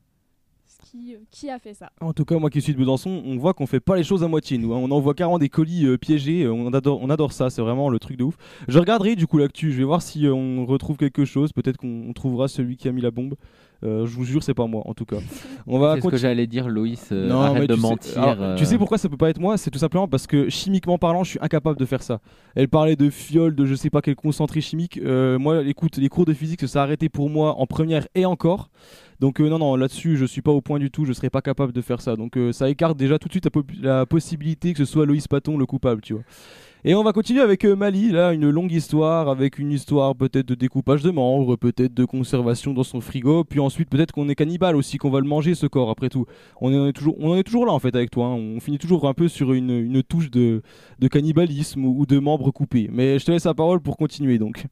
qui, 0.81 1.13
euh, 1.15 1.17
qui 1.31 1.49
a 1.49 1.59
fait 1.59 1.73
ça. 1.73 1.91
En 2.01 2.13
tout 2.13 2.25
cas, 2.25 2.37
moi 2.37 2.49
qui 2.49 2.61
suis 2.61 2.73
de 2.73 2.77
Besançon, 2.77 3.21
on 3.25 3.37
voit 3.37 3.53
qu'on 3.53 3.67
fait 3.67 3.79
pas 3.79 3.95
les 3.95 4.03
choses 4.03 4.23
à 4.23 4.27
moitié, 4.27 4.57
nous. 4.57 4.73
hein. 4.73 4.79
On 4.81 4.91
envoie 4.91 5.13
carrément 5.13 5.39
des 5.39 5.49
colis 5.49 5.85
euh, 5.85 5.97
piégés. 5.97 6.43
euh, 6.43 6.53
on, 6.53 6.71
adore, 6.73 6.99
on 7.01 7.09
adore 7.09 7.31
ça, 7.33 7.49
c'est 7.49 7.61
vraiment 7.61 7.89
le 7.89 7.99
truc 7.99 8.17
de 8.17 8.23
ouf. 8.23 8.35
Je 8.67 8.79
regarderai 8.79 9.15
du 9.15 9.27
coup 9.27 9.37
l'actu, 9.37 9.71
je 9.71 9.77
vais 9.77 9.83
voir 9.83 10.01
si 10.01 10.25
euh, 10.25 10.33
on 10.33 10.65
retrouve 10.65 10.97
quelque 10.97 11.25
chose. 11.25 11.51
Peut-être 11.53 11.77
qu'on 11.77 12.05
on 12.09 12.13
trouvera 12.13 12.47
celui 12.47 12.77
qui 12.77 12.87
a 12.87 12.91
mis 12.91 13.01
la 13.01 13.11
bombe. 13.11 13.35
Euh, 13.83 14.05
je 14.05 14.15
vous 14.15 14.23
jure, 14.23 14.41
c'est 14.43 14.53
pas 14.53 14.65
moi 14.65 14.81
en 14.85 14.93
tout 14.93 15.03
cas. 15.03 15.17
On 15.67 15.77
va 15.77 15.95
C'est 15.95 16.01
ce 16.03 16.07
que 16.07 16.15
j'allais 16.15 16.47
dire, 16.47 16.69
Loïs. 16.69 17.09
euh, 17.11 17.27
Non, 17.27 17.41
arrête 17.41 17.59
mais 17.63 17.67
de 17.67 17.73
tu 17.73 17.81
sais- 17.81 17.87
mentir. 17.87 18.21
alors, 18.23 18.55
Tu 18.55 18.63
sais 18.65 18.77
pourquoi 18.77 18.97
ça 18.97 19.09
peut 19.09 19.17
pas 19.17 19.29
être 19.29 19.41
moi? 19.41 19.57
C'est 19.57 19.71
tout 19.71 19.79
simplement 19.79 20.07
parce 20.07 20.25
que 20.25 20.47
chimiquement 20.49 20.97
parlant, 20.97 21.25
je 21.25 21.31
suis 21.31 21.39
incapable 21.41 21.77
de 21.77 21.83
faire 21.83 22.01
ça. 22.01 22.21
Elle 22.55 22.69
parlait 22.69 22.95
de 22.95 23.09
fiole, 23.09 23.55
de 23.55 23.65
je 23.65 23.75
sais 23.75 23.89
pas 23.89 24.01
quel 24.01 24.15
concentré 24.15 24.61
chimique. 24.61 24.99
Euh, 25.03 25.37
moi, 25.37 25.63
écoute, 25.65 25.97
les 25.97 26.07
cours 26.07 26.23
de 26.23 26.33
physique, 26.33 26.61
ça 26.61 26.67
s'est 26.67 26.79
arrêté 26.79 27.09
pour 27.09 27.29
moi 27.29 27.59
en 27.59 27.65
première 27.67 28.07
et 28.15 28.25
encore. 28.25 28.69
Donc 29.19 29.39
euh, 29.39 29.49
non, 29.49 29.59
non, 29.59 29.75
là-dessus, 29.75 30.17
je 30.17 30.25
suis 30.25 30.41
pas 30.41 30.51
au 30.51 30.61
point 30.61 30.79
du 30.79 30.91
tout. 30.91 31.05
Je 31.05 31.13
serais 31.13 31.29
pas 31.29 31.41
capable 31.41 31.73
de 31.73 31.81
faire 31.81 32.01
ça. 32.01 32.15
Donc 32.15 32.37
euh, 32.37 32.51
ça 32.51 32.69
écarte 32.69 32.97
déjà 32.97 33.19
tout 33.19 33.27
de 33.27 33.33
suite 33.33 33.45
la, 33.45 33.51
po- 33.51 33.63
la 33.81 34.05
possibilité 34.05 34.73
que 34.73 34.79
ce 34.79 34.85
soit 34.85 35.05
Loïs 35.05 35.27
Paton 35.27 35.57
le 35.57 35.65
coupable, 35.65 36.01
tu 36.01 36.13
vois. 36.13 36.23
Et 36.85 36.95
on 36.95 37.03
va 37.03 37.13
continuer 37.13 37.39
avec 37.39 37.63
euh, 37.63 37.77
Mali, 37.77 38.11
là, 38.11 38.33
une 38.33 38.49
longue 38.49 38.73
histoire, 38.73 39.29
avec 39.29 39.57
une 39.57 39.71
histoire 39.71 40.13
peut-être 40.17 40.45
de 40.49 40.53
découpage 40.55 41.01
de 41.01 41.11
membres, 41.11 41.55
peut-être 41.55 41.93
de 41.93 42.03
conservation 42.03 42.73
dans 42.73 42.83
son 42.83 42.99
frigo, 42.99 43.45
puis 43.45 43.61
ensuite 43.61 43.89
peut-être 43.89 44.11
qu'on 44.11 44.27
est 44.27 44.35
cannibale 44.35 44.75
aussi, 44.75 44.97
qu'on 44.97 45.09
va 45.09 45.21
le 45.21 45.25
manger 45.25 45.55
ce 45.55 45.65
corps 45.65 45.89
après 45.89 46.09
tout. 46.09 46.25
On 46.59 46.77
en 46.77 46.87
est 46.87 46.91
toujours, 46.91 47.15
on 47.19 47.37
est 47.37 47.43
toujours 47.43 47.65
là 47.65 47.71
en 47.71 47.79
fait 47.79 47.95
avec 47.95 48.11
toi, 48.11 48.25
hein. 48.25 48.33
on 48.33 48.59
finit 48.59 48.79
toujours 48.79 49.07
un 49.07 49.13
peu 49.13 49.29
sur 49.29 49.53
une, 49.53 49.69
une 49.69 50.03
touche 50.03 50.29
de, 50.29 50.61
de 50.99 51.07
cannibalisme 51.07 51.85
ou, 51.85 52.05
de 52.05 52.19
membres 52.19 52.51
coupés. 52.51 52.89
Mais 52.91 53.17
je 53.17 53.25
te 53.25 53.31
laisse 53.31 53.45
la 53.45 53.53
parole 53.53 53.79
pour 53.79 53.95
continuer 53.95 54.37
donc. 54.37 54.65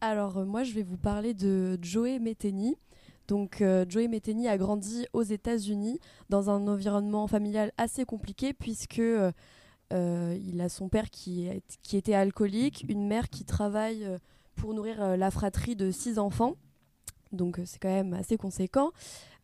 Alors, 0.00 0.44
moi, 0.44 0.64
je 0.64 0.72
vais 0.72 0.82
vous 0.82 0.98
parler 0.98 1.32
de 1.32 1.78
Joey 1.80 2.18
Metheny. 2.18 2.74
Donc, 3.28 3.60
euh, 3.60 3.84
Joey 3.88 4.08
Metheny 4.08 4.48
a 4.48 4.56
grandi 4.56 5.06
aux 5.12 5.22
États-Unis 5.22 5.98
dans 6.28 6.50
un 6.50 6.68
environnement 6.68 7.26
familial 7.26 7.72
assez 7.76 8.04
compliqué 8.04 8.52
puisque 8.52 8.98
euh, 8.98 9.32
euh, 9.92 10.38
il 10.44 10.60
a 10.60 10.68
son 10.68 10.88
père 10.88 11.10
qui, 11.10 11.48
était 11.92 12.14
alcoolique, 12.14 12.84
une 12.88 13.06
mère 13.06 13.28
qui 13.28 13.44
travaille 13.44 14.06
pour 14.54 14.74
nourrir 14.74 15.16
la 15.16 15.30
fratrie 15.30 15.76
de 15.76 15.90
six 15.90 16.18
enfants. 16.18 16.56
Donc, 17.32 17.60
c'est 17.64 17.78
quand 17.78 17.88
même 17.88 18.14
assez 18.14 18.36
conséquent. 18.36 18.90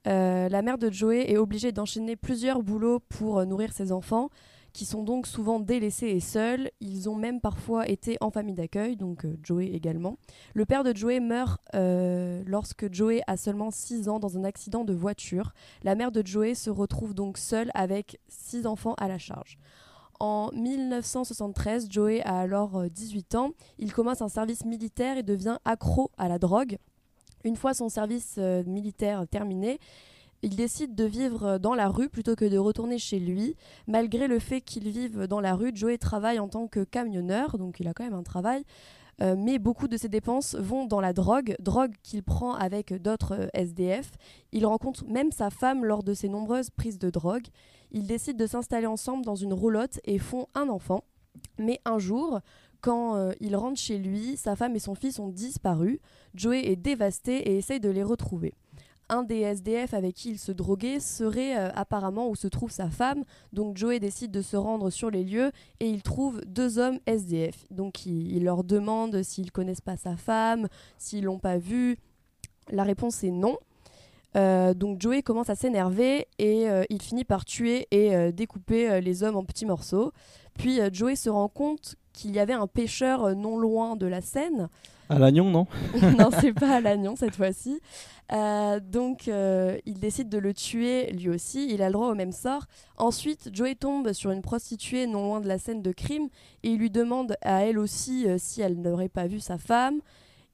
La 0.04 0.62
mère 0.62 0.78
de 0.78 0.90
Joey 0.90 1.30
est 1.30 1.36
obligée 1.36 1.70
d'enchaîner 1.70 2.16
plusieurs 2.16 2.62
boulots 2.62 3.00
pour 3.00 3.44
nourrir 3.46 3.72
ses 3.72 3.92
enfants 3.92 4.30
qui 4.72 4.84
sont 4.84 5.02
donc 5.02 5.26
souvent 5.26 5.60
délaissés 5.60 6.08
et 6.08 6.20
seuls. 6.20 6.70
Ils 6.80 7.08
ont 7.08 7.14
même 7.14 7.40
parfois 7.40 7.88
été 7.88 8.16
en 8.20 8.30
famille 8.30 8.54
d'accueil, 8.54 8.96
donc 8.96 9.24
euh, 9.24 9.38
Joey 9.42 9.66
également. 9.66 10.16
Le 10.54 10.64
père 10.64 10.84
de 10.84 10.94
Joey 10.94 11.20
meurt 11.20 11.60
euh, 11.74 12.42
lorsque 12.46 12.92
Joey 12.92 13.22
a 13.26 13.36
seulement 13.36 13.70
6 13.70 14.08
ans 14.08 14.18
dans 14.18 14.38
un 14.38 14.44
accident 14.44 14.84
de 14.84 14.94
voiture. 14.94 15.52
La 15.82 15.94
mère 15.94 16.12
de 16.12 16.26
Joey 16.26 16.54
se 16.54 16.70
retrouve 16.70 17.14
donc 17.14 17.38
seule 17.38 17.70
avec 17.74 18.18
6 18.28 18.66
enfants 18.66 18.94
à 18.98 19.08
la 19.08 19.18
charge. 19.18 19.58
En 20.20 20.50
1973, 20.52 21.88
Joey 21.90 22.22
a 22.22 22.38
alors 22.38 22.76
euh, 22.76 22.88
18 22.88 23.34
ans. 23.34 23.50
Il 23.78 23.92
commence 23.92 24.22
un 24.22 24.28
service 24.28 24.64
militaire 24.64 25.18
et 25.18 25.24
devient 25.24 25.58
accro 25.64 26.10
à 26.16 26.28
la 26.28 26.38
drogue. 26.38 26.78
Une 27.44 27.56
fois 27.56 27.74
son 27.74 27.88
service 27.88 28.36
euh, 28.38 28.62
militaire 28.64 29.26
terminé, 29.28 29.80
il 30.42 30.56
décide 30.56 30.94
de 30.94 31.04
vivre 31.04 31.58
dans 31.58 31.74
la 31.74 31.88
rue 31.88 32.08
plutôt 32.08 32.34
que 32.34 32.44
de 32.44 32.58
retourner 32.58 32.98
chez 32.98 33.18
lui. 33.18 33.56
Malgré 33.86 34.26
le 34.26 34.38
fait 34.38 34.60
qu'il 34.60 34.88
vive 34.88 35.26
dans 35.26 35.40
la 35.40 35.54
rue, 35.54 35.70
Joey 35.74 35.98
travaille 35.98 36.38
en 36.38 36.48
tant 36.48 36.66
que 36.66 36.84
camionneur, 36.84 37.58
donc 37.58 37.80
il 37.80 37.88
a 37.88 37.94
quand 37.94 38.04
même 38.04 38.14
un 38.14 38.22
travail. 38.22 38.64
Euh, 39.20 39.36
mais 39.38 39.58
beaucoup 39.58 39.88
de 39.88 39.96
ses 39.96 40.08
dépenses 40.08 40.56
vont 40.56 40.86
dans 40.86 41.00
la 41.00 41.12
drogue, 41.12 41.54
drogue 41.60 41.92
qu'il 42.02 42.22
prend 42.22 42.54
avec 42.54 42.92
d'autres 42.94 43.34
euh, 43.34 43.48
SDF. 43.54 44.10
Il 44.52 44.66
rencontre 44.66 45.04
même 45.06 45.30
sa 45.30 45.50
femme 45.50 45.84
lors 45.84 46.02
de 46.02 46.14
ses 46.14 46.28
nombreuses 46.28 46.70
prises 46.70 46.98
de 46.98 47.10
drogue. 47.10 47.46
Ils 47.92 48.06
décident 48.06 48.38
de 48.38 48.46
s'installer 48.46 48.86
ensemble 48.86 49.24
dans 49.24 49.36
une 49.36 49.52
roulotte 49.52 50.00
et 50.04 50.18
font 50.18 50.46
un 50.54 50.68
enfant. 50.68 51.04
Mais 51.58 51.78
un 51.84 51.98
jour, 51.98 52.40
quand 52.80 53.14
euh, 53.16 53.32
il 53.40 53.54
rentre 53.54 53.78
chez 53.78 53.98
lui, 53.98 54.36
sa 54.36 54.56
femme 54.56 54.74
et 54.74 54.80
son 54.80 54.94
fils 54.94 55.18
ont 55.18 55.28
disparu. 55.28 56.00
Joey 56.34 56.66
est 56.66 56.76
dévasté 56.76 57.50
et 57.50 57.58
essaye 57.58 57.80
de 57.80 57.90
les 57.90 58.02
retrouver 58.02 58.54
un 59.12 59.22
des 59.22 59.40
SDF 59.40 59.94
avec 59.94 60.14
qui 60.14 60.30
il 60.30 60.38
se 60.38 60.52
droguait 60.52 60.98
serait 60.98 61.56
euh, 61.56 61.70
apparemment 61.74 62.28
où 62.28 62.34
se 62.34 62.48
trouve 62.48 62.70
sa 62.70 62.88
femme. 62.88 63.24
Donc 63.52 63.76
Joey 63.76 64.00
décide 64.00 64.30
de 64.30 64.42
se 64.42 64.56
rendre 64.56 64.90
sur 64.90 65.10
les 65.10 65.22
lieux 65.22 65.52
et 65.80 65.88
il 65.88 66.02
trouve 66.02 66.40
deux 66.46 66.78
hommes 66.78 66.98
SDF. 67.06 67.66
Donc 67.70 68.06
il, 68.06 68.42
leur 68.42 68.64
demande 68.64 69.22
s'ils 69.22 69.52
connaissent 69.52 69.82
pas 69.82 69.96
sa 69.96 70.16
femme, 70.16 70.68
s'ils 70.98 71.24
l'ont 71.24 71.38
pas 71.38 71.58
vue. 71.58 71.98
La 72.70 72.84
réponse 72.84 73.22
est 73.22 73.30
non. 73.30 73.58
Euh, 74.34 74.72
donc 74.72 75.00
Joey 75.00 75.22
commence 75.22 75.50
à 75.50 75.54
s'énerver 75.54 76.26
et 76.38 76.70
euh, 76.70 76.84
il 76.88 77.02
finit 77.02 77.24
par 77.24 77.44
tuer 77.44 77.86
et 77.90 78.32
découper 78.32 79.00
les 79.02 79.22
hommes 79.22 79.36
en 79.36 79.44
petits 79.44 79.66
morceaux. 79.66 80.12
Puis 80.54 80.80
Joey 80.90 81.16
se 81.16 81.28
rend 81.28 81.48
compte 81.48 81.96
qu'il 82.14 82.32
y 82.32 82.38
avait 82.38 82.52
un 82.54 82.66
pêcheur 82.66 83.36
non 83.36 83.58
loin 83.58 83.96
de 83.96 84.06
la 84.06 84.22
scène 84.22 84.68
À 85.12 85.18
l'agnon, 85.18 85.50
non 85.50 85.66
non, 86.18 86.30
c'est 86.40 86.54
pas 86.54 86.76
à 86.76 86.80
l'agnon 86.80 87.16
cette 87.16 87.36
fois-ci. 87.36 87.80
Euh, 88.32 88.80
donc, 88.80 89.28
euh, 89.28 89.76
il 89.84 89.98
décide 89.98 90.30
de 90.30 90.38
le 90.38 90.54
tuer 90.54 91.12
lui 91.12 91.28
aussi. 91.28 91.68
Il 91.68 91.82
a 91.82 91.88
le 91.88 91.92
droit 91.92 92.08
au 92.08 92.14
même 92.14 92.32
sort. 92.32 92.64
Ensuite, 92.96 93.50
Joey 93.52 93.74
tombe 93.74 94.14
sur 94.14 94.30
une 94.30 94.40
prostituée 94.40 95.06
non 95.06 95.26
loin 95.26 95.40
de 95.42 95.48
la 95.48 95.58
scène 95.58 95.82
de 95.82 95.92
crime 95.92 96.28
et 96.62 96.70
il 96.70 96.78
lui 96.78 96.88
demande 96.88 97.36
à 97.42 97.66
elle 97.66 97.78
aussi 97.78 98.26
euh, 98.26 98.36
si 98.38 98.62
elle 98.62 98.80
n'aurait 98.80 99.10
pas 99.10 99.26
vu 99.26 99.38
sa 99.38 99.58
femme. 99.58 100.00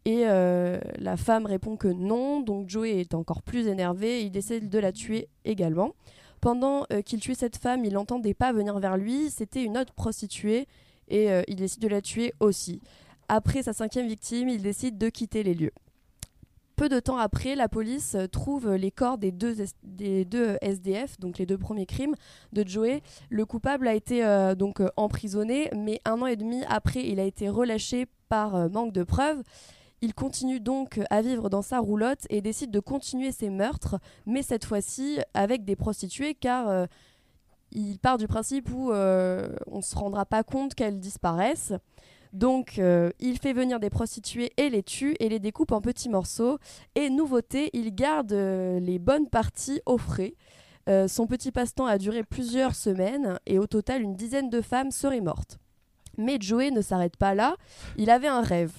Et 0.04 0.24
la 0.24 1.16
femme 1.18 1.44
répond 1.44 1.76
que 1.76 1.88
non. 1.88 2.40
Donc, 2.40 2.70
Joey 2.70 2.98
est 2.98 3.12
encore 3.12 3.42
plus 3.42 3.66
énervé. 3.66 4.22
Il 4.22 4.30
décide 4.30 4.70
de 4.70 4.78
la 4.78 4.90
tuer 4.90 5.28
également. 5.44 5.92
Pendant 6.40 6.86
qu'il 7.04 7.20
tuait 7.20 7.34
cette 7.34 7.58
femme, 7.58 7.84
il 7.84 7.98
entend 7.98 8.18
des 8.18 8.32
pas 8.32 8.54
venir 8.54 8.78
vers 8.78 8.96
lui. 8.96 9.28
C'était 9.28 9.62
une 9.62 9.76
autre 9.76 9.92
prostituée 9.92 10.66
et 11.08 11.28
il 11.46 11.56
décide 11.56 11.82
de 11.82 11.88
la 11.88 12.00
tuer 12.00 12.32
aussi. 12.40 12.80
Après 13.28 13.62
sa 13.62 13.72
cinquième 13.72 14.08
victime, 14.08 14.48
il 14.48 14.62
décide 14.62 14.96
de 14.96 15.08
quitter 15.10 15.42
les 15.42 15.54
lieux. 15.54 15.72
Peu 16.78 16.88
de 16.88 17.00
temps 17.00 17.18
après, 17.18 17.56
la 17.56 17.68
police 17.68 18.16
trouve 18.30 18.72
les 18.72 18.92
corps 18.92 19.18
des 19.18 19.32
deux, 19.32 19.56
des 19.82 20.24
deux 20.24 20.56
SDF, 20.62 21.18
donc 21.18 21.36
les 21.38 21.44
deux 21.44 21.58
premiers 21.58 21.86
crimes 21.86 22.14
de 22.52 22.64
Joey. 22.64 23.02
Le 23.30 23.44
coupable 23.44 23.88
a 23.88 23.94
été 23.94 24.24
euh, 24.24 24.54
donc 24.54 24.80
euh, 24.80 24.88
emprisonné, 24.96 25.70
mais 25.74 26.00
un 26.04 26.22
an 26.22 26.26
et 26.26 26.36
demi 26.36 26.62
après, 26.68 27.04
il 27.04 27.18
a 27.18 27.24
été 27.24 27.48
relâché 27.48 28.06
par 28.28 28.54
euh, 28.54 28.68
manque 28.68 28.92
de 28.92 29.02
preuves. 29.02 29.42
Il 30.02 30.14
continue 30.14 30.60
donc 30.60 31.00
à 31.10 31.20
vivre 31.20 31.50
dans 31.50 31.62
sa 31.62 31.80
roulotte 31.80 32.26
et 32.30 32.40
décide 32.40 32.70
de 32.70 32.78
continuer 32.78 33.32
ses 33.32 33.50
meurtres, 33.50 33.98
mais 34.24 34.42
cette 34.42 34.64
fois-ci 34.64 35.18
avec 35.34 35.64
des 35.64 35.74
prostituées, 35.74 36.34
car 36.34 36.86
il 37.72 37.98
part 37.98 38.18
du 38.18 38.28
principe 38.28 38.70
où 38.70 38.92
on 38.92 39.76
ne 39.76 39.82
se 39.82 39.96
rendra 39.96 40.24
pas 40.24 40.44
compte 40.44 40.76
qu'elles 40.76 41.00
disparaissent. 41.00 41.74
Donc, 42.32 42.78
euh, 42.78 43.10
il 43.20 43.38
fait 43.38 43.52
venir 43.52 43.80
des 43.80 43.90
prostituées 43.90 44.52
et 44.56 44.70
les 44.70 44.82
tue 44.82 45.16
et 45.20 45.28
les 45.28 45.38
découpe 45.38 45.72
en 45.72 45.80
petits 45.80 46.08
morceaux. 46.08 46.58
Et 46.94 47.10
nouveauté, 47.10 47.70
il 47.72 47.94
garde 47.94 48.32
euh, 48.32 48.80
les 48.80 48.98
bonnes 48.98 49.28
parties 49.28 49.80
au 49.86 49.98
frais. 49.98 50.34
Euh, 50.88 51.06
son 51.06 51.26
petit 51.26 51.52
passe-temps 51.52 51.86
a 51.86 51.98
duré 51.98 52.22
plusieurs 52.22 52.74
semaines 52.74 53.38
et 53.46 53.58
au 53.58 53.66
total, 53.66 54.02
une 54.02 54.14
dizaine 54.14 54.48
de 54.48 54.60
femmes 54.60 54.90
seraient 54.90 55.20
mortes. 55.20 55.58
Mais 56.16 56.38
Joey 56.40 56.70
ne 56.70 56.80
s'arrête 56.80 57.16
pas 57.16 57.34
là. 57.34 57.56
Il 57.96 58.10
avait 58.10 58.28
un 58.28 58.42
rêve. 58.42 58.72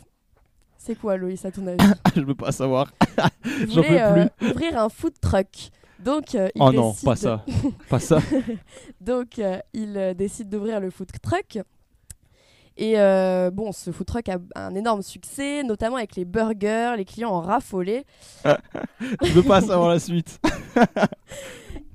C'est 0.78 0.96
quoi, 0.96 1.18
Loïs, 1.18 1.44
à 1.44 1.52
ton 1.52 1.68
avis 1.68 1.78
Je 2.16 2.22
veux 2.22 2.36
pas 2.36 2.52
savoir. 2.52 2.92
Il 3.46 3.68
voulait 3.68 4.02
euh, 4.02 4.26
ouvrir 4.42 4.80
un 4.80 4.90
food 4.90 5.14
truck. 5.20 5.72
Donc, 6.00 6.34
euh, 6.34 6.48
il 6.56 6.62
Oh 6.62 6.72
non, 6.72 6.94
pas 7.04 7.18
ça. 7.18 7.44
Pas 7.90 8.00
ça. 8.00 8.20
Donc, 9.02 9.38
euh, 9.38 9.60
il 9.74 10.16
décide 10.16 10.48
d'ouvrir 10.48 10.80
le 10.80 10.90
food 10.92 11.10
truck. 11.22 11.60
Et 12.82 12.94
euh, 12.98 13.52
bon, 13.52 13.74
ce 13.74 13.92
food 13.92 14.08
truck 14.08 14.30
a 14.30 14.38
un 14.56 14.74
énorme 14.74 15.02
succès, 15.02 15.64
notamment 15.64 15.98
avec 15.98 16.16
les 16.16 16.24
burgers, 16.24 16.94
les 16.96 17.04
clients 17.04 17.32
en 17.32 17.42
raffolaient. 17.42 18.06
Je 18.46 19.34
veux 19.34 19.44
pas 19.44 19.60
savoir 19.60 19.90
la 19.90 20.00
suite. 20.00 20.40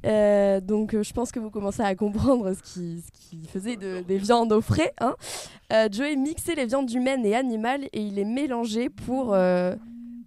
Euh, 0.06 0.60
donc, 0.60 0.92
euh, 0.92 1.02
je 1.02 1.14
pense 1.14 1.32
que 1.32 1.40
vous 1.40 1.48
commencez 1.48 1.80
à 1.80 1.94
comprendre 1.94 2.52
ce 2.52 2.60
qu'il 2.60 3.48
faisait 3.48 3.76
de, 3.76 4.02
des 4.02 4.18
viandes 4.18 4.52
au 4.52 4.60
frais. 4.60 4.92
Hein. 5.00 5.14
Euh, 5.72 5.88
Joey 5.90 6.16
mixait 6.16 6.54
les 6.54 6.66
viandes 6.66 6.92
humaines 6.92 7.24
et 7.24 7.34
animales 7.34 7.84
et 7.94 8.02
il 8.02 8.16
les 8.16 8.26
mélangeait 8.26 8.90
pour, 8.90 9.34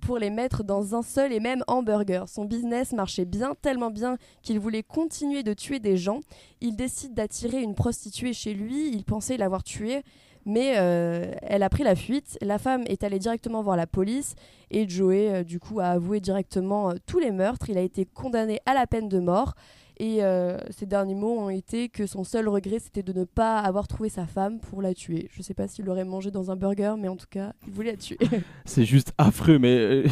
pour 0.02 0.18
les 0.18 0.32
mettre 0.32 0.64
dans 0.64 0.96
un 0.96 1.04
seul 1.04 1.32
et 1.32 1.40
même 1.40 1.64
hamburger. 1.68 2.28
Son 2.28 2.46
business 2.46 2.92
marchait 2.92 3.26
bien, 3.26 3.54
tellement 3.62 3.92
bien 3.92 4.18
qu'il 4.42 4.60
voulait 4.60 4.82
continuer 4.82 5.44
de 5.44 5.54
tuer 5.54 5.78
des 5.78 5.96
gens. 5.96 6.22
Il 6.60 6.76
décide 6.76 7.14
d'attirer 7.14 7.62
une 7.62 7.76
prostituée 7.76 8.34
chez 8.34 8.56
lui. 8.56 8.90
Il 8.90 9.04
pensait 9.04 9.38
l'avoir 9.38 9.64
tuée, 9.64 10.02
Mais 10.48 10.76
euh, 10.78 11.34
elle 11.42 11.62
a 11.62 11.70
pris 11.70 11.84
la 11.84 11.94
fuite. 11.94 12.38
La 12.42 12.58
femme 12.58 12.84
est 12.88 13.04
allée 13.04 13.20
directement 13.20 13.62
voir 13.62 13.76
la 13.76 13.86
police 13.86 14.34
et 14.72 14.88
Joey, 14.88 15.30
euh, 15.30 15.44
du 15.44 15.60
coup, 15.60 15.82
a 15.82 15.88
avoué 15.88 16.22
directement 16.22 16.90
euh, 16.90 16.96
tous 17.06 17.20
les 17.20 17.32
meurtres. 17.32 17.70
Il 17.70 17.78
a 17.78 17.82
été 17.82 18.06
condamné 18.06 18.60
à 18.66 18.74
la 18.74 18.88
peine 18.88 19.10
de 19.10 19.20
mort. 19.20 19.56
Et 20.00 20.24
euh, 20.24 20.58
ses 20.70 20.86
derniers 20.86 21.16
mots 21.16 21.40
ont 21.40 21.50
été 21.50 21.90
que 21.90 22.06
son 22.06 22.24
seul 22.24 22.48
regret, 22.48 22.78
c'était 22.80 23.02
de 23.02 23.12
ne 23.12 23.24
pas 23.24 23.60
avoir 23.60 23.88
trouvé 23.88 24.10
sa 24.10 24.28
femme 24.28 24.60
pour 24.60 24.82
la 24.82 24.94
tuer. 24.94 25.28
Je 25.32 25.42
sais 25.42 25.56
pas 25.56 25.68
s'il 25.68 25.86
l'aurait 25.86 26.06
mangé 26.06 26.30
dans 26.30 26.52
un 26.52 26.56
burger, 26.56 26.94
mais 27.00 27.08
en 27.08 27.16
tout 27.16 27.26
cas, 27.30 27.54
il 27.66 27.74
voulait 27.74 27.92
la 27.92 27.98
tuer. 27.98 28.18
C'est 28.66 28.86
juste 28.86 29.14
affreux, 29.18 29.58
mais. 29.58 30.04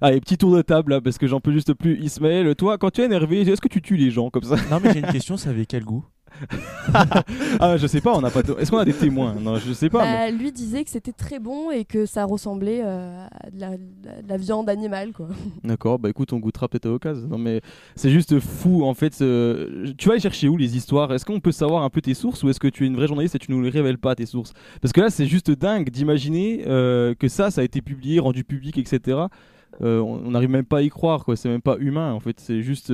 Allez, 0.00 0.20
petit 0.20 0.38
tour 0.38 0.56
de 0.56 0.62
table 0.62 0.92
là, 0.92 1.00
parce 1.00 1.18
que 1.18 1.26
j'en 1.26 1.40
peux 1.40 1.52
juste 1.52 1.74
plus. 1.74 2.00
Ismaël, 2.00 2.54
toi, 2.56 2.78
quand 2.78 2.90
tu 2.90 3.02
es 3.02 3.04
énervé, 3.04 3.42
est-ce 3.42 3.60
que 3.60 3.68
tu 3.68 3.82
tues 3.82 3.96
les 3.96 4.10
gens 4.10 4.30
comme 4.30 4.42
ça? 4.42 4.56
Non, 4.70 4.80
mais 4.82 4.92
j'ai 4.92 5.00
une 5.00 5.06
question, 5.06 5.36
ça 5.36 5.50
avait 5.50 5.66
quel 5.66 5.84
goût? 5.84 6.04
Ah, 7.60 7.76
je 7.76 7.86
sais 7.86 8.00
pas, 8.00 8.14
on 8.16 8.20
n'a 8.20 8.30
pas. 8.30 8.42
de- 8.42 8.54
Est-ce 8.58 8.70
qu'on 8.70 8.78
a 8.78 8.84
des 8.84 8.92
témoins? 8.92 9.34
Non, 9.34 9.56
je 9.58 9.72
sais 9.72 9.88
pas. 9.90 10.04
mais- 10.04 10.30
Bah, 10.32 10.36
lui 10.36 10.52
disait 10.52 10.84
que 10.84 10.90
c'était 10.90 11.12
très 11.12 11.38
bon 11.38 11.70
et 11.70 11.84
que 11.84 12.06
ça 12.06 12.24
ressemblait 12.24 12.80
euh, 12.84 13.26
à 13.26 13.50
de 13.50 13.60
la, 13.60 13.76
de 13.76 14.28
la 14.28 14.36
viande 14.36 14.68
animale, 14.68 15.12
quoi. 15.12 15.28
D'accord, 15.64 15.98
bah 15.98 16.08
écoute, 16.10 16.32
on 16.32 16.38
goûtera 16.38 16.68
peut-être 16.68 16.86
à 16.86 16.90
l'occasion. 16.90 17.26
Non, 17.28 17.38
mais 17.38 17.60
c'est 17.94 18.10
juste 18.10 18.38
fou 18.40 18.84
en 18.84 18.94
fait. 18.94 19.20
euh, 19.22 19.92
Tu 19.98 20.08
vas 20.08 20.12
aller 20.14 20.20
chercher 20.22 20.48
où 20.48 20.56
les 20.56 20.76
histoires? 20.76 21.12
Est-ce 21.12 21.24
qu'on 21.24 21.40
peut 21.40 21.52
savoir 21.52 21.82
un 21.82 21.90
peu 21.90 22.00
tes 22.00 22.14
sources 22.14 22.42
ou 22.42 22.48
est-ce 22.50 22.60
que 22.60 22.68
tu 22.68 22.84
es 22.84 22.86
une 22.86 22.96
vraie 22.96 23.06
journaliste 23.08 23.34
et 23.34 23.38
tu 23.38 23.50
nous 23.52 23.62
les 23.62 23.70
révèles 23.70 23.98
pas 23.98 24.14
tes 24.14 24.26
sources? 24.26 24.52
Parce 24.80 24.92
que 24.92 25.00
là, 25.00 25.10
c'est 25.10 25.26
juste 25.26 25.50
dingue 25.50 25.90
d'imaginer 25.90 26.64
euh, 26.66 27.14
que 27.14 27.28
ça, 27.28 27.50
ça 27.50 27.60
a 27.60 27.64
été 27.64 27.82
publié, 27.82 28.18
rendu 28.20 28.44
public, 28.44 28.78
etc. 28.78 29.18
Euh, 29.82 30.00
on 30.00 30.26
on 30.26 30.30
n'arrive 30.30 30.50
même 30.50 30.64
pas 30.64 30.78
à 30.78 30.82
y 30.82 30.88
croire, 30.88 31.24
quoi. 31.24 31.36
C'est 31.36 31.48
même 31.48 31.60
pas 31.62 31.76
humain 31.78 32.12
en 32.12 32.20
fait. 32.20 32.38
C'est 32.40 32.62
juste. 32.62 32.90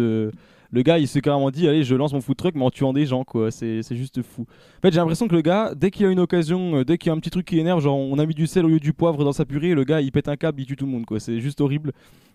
Le 0.72 0.80
gars, 0.80 0.98
il 0.98 1.06
s'est 1.06 1.20
carrément 1.20 1.50
dit, 1.50 1.68
allez, 1.68 1.85
je 1.85 1.94
lance 1.94 2.14
mon 2.14 2.22
food 2.22 2.37
truck, 2.37 2.54
mais 2.54 2.64
en 2.64 2.70
tuant 2.70 2.94
des 2.94 3.04
gens, 3.04 3.24
quoi. 3.24 3.50
C'est 3.50 3.82
juste 3.90 4.22
fou. 4.22 4.46
En 4.78 4.80
fait, 4.80 4.90
j'ai 4.90 4.98
l'impression 4.98 5.28
que 5.28 5.35
le 5.35 5.42
gars, 5.42 5.74
dès 5.76 5.90
qu'il 5.90 6.06
a 6.06 6.11
une 6.11 6.18
occasion, 6.18 6.76
euh, 6.76 6.85
dès 6.85 6.96
qu'il 6.96 7.08
y 7.08 7.11
a 7.11 7.12
un 7.14 7.18
petit 7.18 7.30
truc 7.30 7.46
qui 7.46 7.58
énerve, 7.58 7.82
genre 7.82 7.98
on 7.98 8.18
a 8.18 8.24
mis 8.24 8.35
du 8.35 8.46
sel 8.46 8.64
au 8.64 8.68
lieu 8.68 8.80
du 8.80 8.94
poivre 8.94 9.22
dans 9.22 9.32
sa 9.32 9.44
purée, 9.44 9.74
le 9.74 9.85
gars, 9.85 10.00
il 10.00 10.11
pète 10.11 10.28
un 10.28 10.37
câble, 10.37 10.61
il 10.61 10.66
tue 10.66 10.76
tout 10.76 10.87
le 10.87 10.92
monde, 10.92 11.04
quoi. 11.04 11.20
C'est 11.20 11.40
juste 11.40 11.61
horrible. 11.61 11.92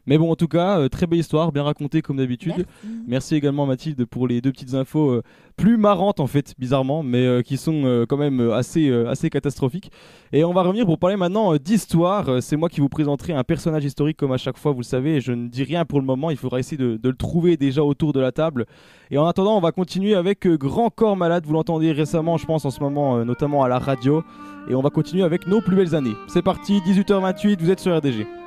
Mais 0.07 0.17
bon, 0.17 0.31
en 0.31 0.35
tout 0.35 0.47
cas, 0.47 0.79
euh, 0.79 0.87
très 0.87 1.05
belle 1.05 1.19
histoire, 1.19 1.51
bien 1.51 1.63
racontée 1.63 2.01
comme 2.01 2.17
d'habitude. 2.17 2.65
Merci. 3.07 3.35
également 3.35 3.65
Mathilde 3.65 4.05
pour 4.05 4.25
les 4.25 4.39
deux 4.39 4.51
petites 4.51 4.73
infos 4.73 5.11
euh, 5.11 5.23
plus 5.57 5.77
marrantes 5.77 6.21
en 6.21 6.27
fait, 6.27 6.53
bizarrement, 6.57 7.03
mais 7.03 7.25
euh, 7.25 7.41
qui 7.41 7.57
sont 7.57 8.05
quand 8.07 8.17
même 8.17 8.39
assez, 8.51 8.91
assez 8.91 9.29
catastrophiques. 9.29 9.91
Et 10.31 10.43
on 10.43 10.53
va 10.53 10.61
revenir 10.61 10.85
pour 10.85 10.97
parler 10.97 11.17
maintenant 11.17 11.55
d'histoire. 11.57 12.41
C'est 12.41 12.55
moi 12.55 12.69
qui 12.69 12.79
vous 12.79 12.89
présenterai 12.89 13.33
un 13.33 13.43
personnage 13.43 13.83
historique 13.83 14.17
comme 14.17 14.31
à 14.31 14.37
chaque 14.37 14.57
fois, 14.57 14.71
vous 14.71 14.79
le 14.79 14.85
savez. 14.85 15.19
Je 15.19 15.33
ne 15.33 15.47
dis 15.49 15.63
rien 15.63 15.83
pour 15.83 15.99
le 15.99 16.05
moment, 16.05 16.29
il 16.29 16.37
faudra 16.37 16.59
essayer 16.59 16.77
de, 16.77 16.97
de 16.97 17.09
le 17.09 17.15
trouver 17.15 17.57
déjà 17.57 17.83
autour 17.83 18.13
de 18.13 18.19
la 18.19 18.31
table. 18.31 18.65
Et 19.11 19.17
en 19.17 19.25
attendant, 19.25 19.57
on 19.57 19.61
va 19.61 19.71
continuer 19.71 20.15
avec 20.15 20.47
Grand 20.47 20.89
Corps 20.89 21.17
Malade. 21.17 21.45
Vous 21.45 21.53
l'entendez 21.53 21.91
récemment, 21.91 22.37
je 22.37 22.45
pense, 22.45 22.63
en 22.63 22.71
ce 22.71 22.79
moment, 22.79 23.25
notamment 23.25 23.63
à 23.63 23.67
la 23.67 23.79
radio. 23.79 24.23
Et 24.69 24.75
on 24.75 24.81
va 24.81 24.89
continuer 24.89 25.23
avec 25.23 25.47
nos 25.47 25.61
plus 25.61 25.75
belles 25.75 25.95
années. 25.95 26.15
C'est 26.27 26.41
parti, 26.41 26.79
18h28, 26.85 27.59
vous 27.59 27.71
êtes 27.71 27.79
sur 27.79 27.97
RDG. 27.97 28.46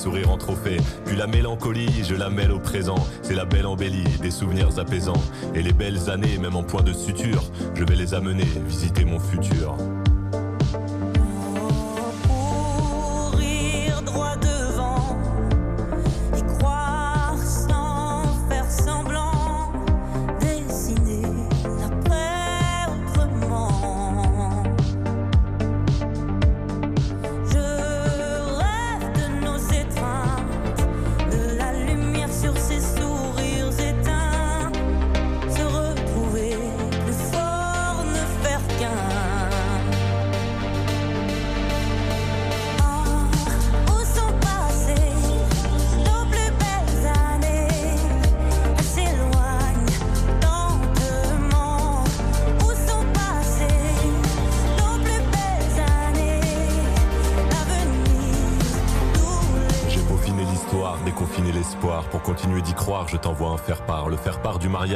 Sourires 0.00 0.30
en 0.30 0.38
trophée. 0.38 0.78
Puis 1.04 1.16
la 1.16 1.26
mélancolie, 1.26 2.04
je 2.08 2.14
la 2.14 2.30
mêle 2.30 2.52
au 2.52 2.58
présent. 2.58 2.96
C'est 3.22 3.34
la 3.34 3.44
belle 3.44 3.66
embellie, 3.66 4.04
des 4.22 4.30
souvenirs 4.30 4.78
apaisants. 4.78 5.22
Et 5.54 5.62
les 5.62 5.74
belles 5.74 6.08
années, 6.08 6.38
même 6.38 6.56
en 6.56 6.62
point 6.62 6.82
de 6.82 6.92
suture, 6.92 7.44
je 7.74 7.84
vais 7.84 7.96
les 7.96 8.14
amener 8.14 8.46
visiter 8.66 9.04
mon 9.04 9.20
futur. 9.20 9.76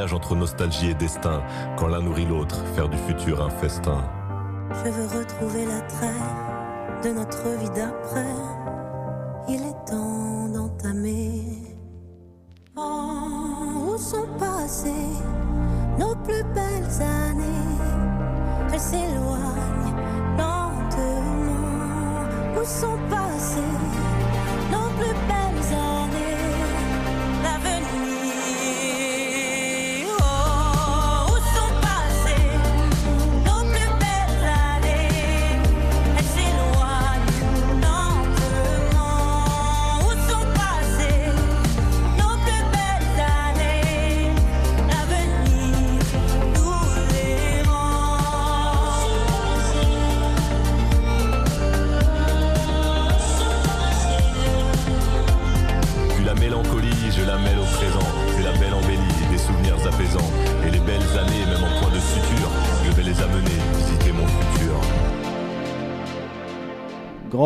Entre 0.00 0.34
nostalgie 0.34 0.90
et 0.90 0.94
destin. 0.94 1.42
Quand 1.76 1.88
l'un 1.88 2.02
nourrit 2.02 2.26
l'autre, 2.26 2.64
faire 2.74 2.88
du 2.88 2.98
futur 2.98 3.42
un 3.42 3.50
festin. 3.50 4.04
Je 4.70 4.90
veux 4.90 5.18
retrouver 5.18 5.66
l'attrait 5.66 7.04
de 7.04 7.10
notre 7.10 7.48
vie 7.60 7.70
d'après. 7.70 8.34
Il 9.48 9.62
est 9.62 9.86
temps 9.86 10.48
d'entamer. 10.48 11.42
Oh, 12.76 13.92
où 13.92 13.96
sont 13.96 14.26
passées 14.38 14.90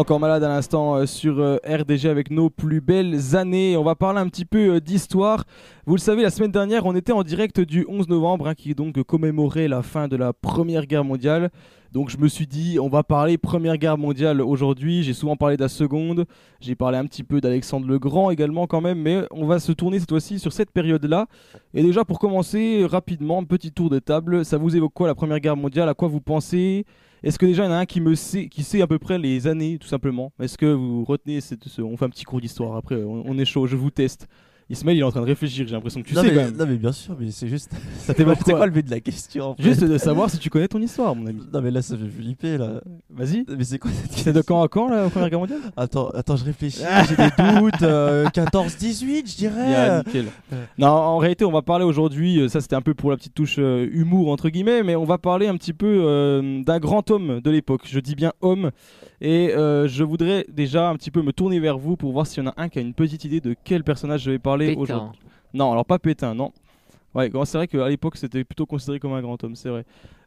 Corps 0.05 0.21
Malade 0.21 0.45
à 0.45 0.49
l'instant 0.49 0.97
euh, 0.97 1.07
sur 1.07 1.41
euh, 1.41 1.57
RDG 1.67 2.09
avec 2.09 2.31
nos 2.31 2.51
plus 2.51 2.81
belles 2.81 3.35
années. 3.35 3.77
On 3.77 3.83
va 3.83 3.95
parler 3.95 4.21
un 4.21 4.29
petit 4.29 4.45
peu 4.45 4.75
euh, 4.77 4.81
d'histoire. 4.81 5.45
Vous 5.87 5.95
le 5.95 6.01
savez, 6.01 6.23
la 6.23 6.31
semaine 6.31 6.53
dernière, 6.53 6.87
on 6.87 6.95
était 6.95 7.13
en 7.13 7.23
direct 7.23 7.61
du 7.61 7.85
11 7.89 8.09
novembre, 8.09 8.49
hein, 8.49 8.55
qui 8.55 8.75
donc 8.75 9.03
commémorait 9.03 9.67
la 9.67 9.83
fin 9.83 10.07
de 10.07 10.17
la 10.17 10.33
Première 10.33 10.87
Guerre 10.87 11.05
mondiale. 11.05 11.51
Donc 11.93 12.11
je 12.11 12.19
me 12.19 12.29
suis 12.29 12.47
dit, 12.47 12.79
on 12.79 12.89
va 12.89 13.03
parler 13.03 13.39
Première 13.39 13.77
Guerre 13.77 13.99
mondiale 13.99 14.41
aujourd'hui. 14.41 15.03
J'ai 15.03 15.15
souvent 15.15 15.37
parlé 15.37 15.57
de 15.57 15.63
la 15.63 15.69
Seconde. 15.69 16.27
J'ai 16.61 16.75
parlé 16.75 16.99
un 16.99 17.07
petit 17.07 17.25
peu 17.25 17.41
d'Alexandre 17.41 17.87
le 17.87 17.99
Grand 17.99 18.31
également 18.31 18.67
quand 18.67 18.81
même. 18.81 19.01
Mais 19.01 19.23
on 19.31 19.47
va 19.47 19.59
se 19.59 19.73
tourner 19.73 19.99
cette 19.99 20.11
fois-ci 20.11 20.39
sur 20.39 20.53
cette 20.53 20.71
période-là. 20.71 21.27
Et 21.75 21.83
déjà 21.83 22.05
pour 22.05 22.19
commencer, 22.19 22.87
rapidement, 22.87 23.43
petit 23.45 23.73
tour 23.73 23.91
de 23.91 23.99
table. 23.99 24.45
Ça 24.45 24.59
vous 24.59 24.77
évoque 24.77 24.93
quoi 24.93 25.09
la 25.09 25.15
Première 25.15 25.41
Guerre 25.41 25.57
mondiale? 25.57 25.89
À 25.89 25.95
quoi 25.95 26.09
vous 26.09 26.21
pensez? 26.21 26.85
Est-ce 27.22 27.38
que 27.38 27.46
déjà 27.46 27.64
il 27.64 27.66
y 27.66 27.68
en 27.70 27.72
a 27.72 27.78
un 27.78 27.87
qui 27.87 28.00
me 28.00 28.14
sait, 28.14 28.48
qui 28.48 28.62
sait 28.62 28.81
à 28.83 28.87
peu 28.87 28.98
près 28.98 29.18
les 29.18 29.46
années, 29.46 29.78
tout 29.78 29.88
simplement? 29.88 30.33
Est-ce 30.40 30.57
que 30.59 30.66
vous 30.66 31.04
retenez 31.04 31.40
cette, 31.40 31.66
ce- 31.68 31.83
On 31.83 31.96
fait 31.96 32.04
un 32.04 32.11
petit 32.11 32.24
cours 32.24 32.40
d'histoire 32.40 32.76
après, 32.76 32.96
on 33.04 33.37
est 33.38 33.44
chaud, 33.44 33.66
je 33.66 33.76
vous 33.76 33.90
teste. 33.90 34.28
Ismaël 34.70 34.98
il 34.98 35.00
est 35.00 35.04
en 35.04 35.11
train 35.11 35.20
de 35.22 35.26
réfléchir, 35.26 35.66
j'ai 35.66 35.74
l'impression 35.74 36.02
que 36.02 36.09
tu 36.09 36.14
non, 36.14 36.20
sais 36.22 36.28
mais, 36.28 36.35
quand 36.35 36.42
même. 36.44 36.57
non, 36.57 36.66
mais 36.66 36.76
bien 36.76 36.92
sûr, 36.92 37.16
mais 37.18 37.31
c'est 37.31 37.48
juste. 37.48 37.70
Ça 38.00 38.12
t'évoque 38.14 38.38
C'est 38.44 38.52
quoi 38.52 38.66
le 38.66 38.72
but 38.72 38.85
de 38.85 38.90
la 38.90 39.00
question 39.00 39.50
en 39.50 39.54
fait 39.54 39.62
Juste 39.62 39.83
de 39.85 39.96
savoir 39.98 40.28
si 40.31 40.38
tu 40.38 40.50
connais 40.50 40.68
ton 40.68 40.81
histoire, 40.81 41.14
mon 41.16 41.26
ami. 41.26 41.40
Non, 41.52 41.61
mais 41.62 41.70
là, 41.70 41.81
ça 41.83 41.96
fait 41.96 42.09
flipper 42.09 42.59
là. 42.59 42.81
Vas-y. 43.11 43.44
Mais 43.57 43.64
c'est 43.64 43.78
quoi 43.78 43.90
cette 43.90 44.12
C'est 44.12 44.33
de 44.33 44.42
quand 44.42 44.62
à 44.62 44.68
quand 44.68 44.88
la 44.88 45.09
Première 45.09 45.31
Guerre 45.31 45.38
mondiale? 45.40 45.61
Attends, 45.76 46.09
attends, 46.11 46.37
je 46.37 46.44
réfléchis. 46.44 46.83
J'ai 47.09 47.16
des 47.16 47.31
doutes. 47.61 47.83
euh, 47.83 48.26
14-18, 48.28 49.31
je 49.31 49.37
dirais. 49.37 49.70
Yeah, 49.70 50.02
nickel. 50.07 50.26
Non, 50.78 50.88
en 50.88 51.18
réalité, 51.18 51.44
on 51.44 51.52
va 51.52 51.62
parler 51.62 51.85
aujourd'hui, 51.85 52.40
euh, 52.40 52.48
ça 52.48 52.61
c'était 52.61 52.76
un 52.76 52.83
peu 52.83 52.94
pour 52.94 53.11
la 53.11 53.16
petite 53.16 53.35
touche 53.35 53.57
euh, 53.59 53.88
humour 53.92 54.31
entre 54.31 54.48
guillemets, 54.50 54.83
mais 54.83 54.96
on 54.96 55.04
va 55.04 55.18
parler 55.18 55.46
un 55.46 55.57
petit 55.57 55.72
peu 55.72 56.02
euh, 56.07 56.62
d'un 56.62 56.78
grand 56.78 57.11
homme 57.11 57.40
de 57.40 57.50
l'époque. 57.50 57.83
Je 57.87 58.00
dis 58.00 58.14
bien 58.14 58.33
homme. 58.42 58.70
Et 59.20 59.50
euh, 59.57 59.88
je 59.88 60.04
voudrais 60.04 60.46
déjà 60.48 60.88
un 60.88 60.94
petit 60.94 61.11
peu 61.11 61.22
me 61.22 61.33
tourner 61.33 61.59
vers 61.59 61.76
vous 61.76 61.96
pour 61.96 62.12
voir 62.12 62.26
s'il 62.26 62.44
y 62.44 62.46
en 62.46 62.50
a 62.50 62.54
un 62.57 62.68
qui 62.68 62.78
a 62.78 62.83
une 62.83 62.94
petite 62.94 63.24
idée 63.24 63.40
de 63.40 63.57
quel 63.64 63.83
personnage 63.83 64.22
je 64.22 64.31
vais 64.31 64.38
parler 64.38 64.58
Aujourd'hui. 64.77 65.18
Non, 65.55 65.73
alors 65.73 65.85
pas 65.85 65.99
Pétain, 65.99 66.35
non. 66.35 66.53
Ouais, 67.14 67.31
c'est 67.44 67.57
vrai 67.59 67.66
qu'à 67.68 67.88
l'époque 67.88 68.16
c'était 68.16 68.44
plutôt 68.44 68.66
considéré 68.66 69.01
comme 69.01 69.12
un 69.14 69.23
grand 69.23 69.42
homme, 69.42 69.57
c'est 69.57 69.71
vrai. 69.71 69.85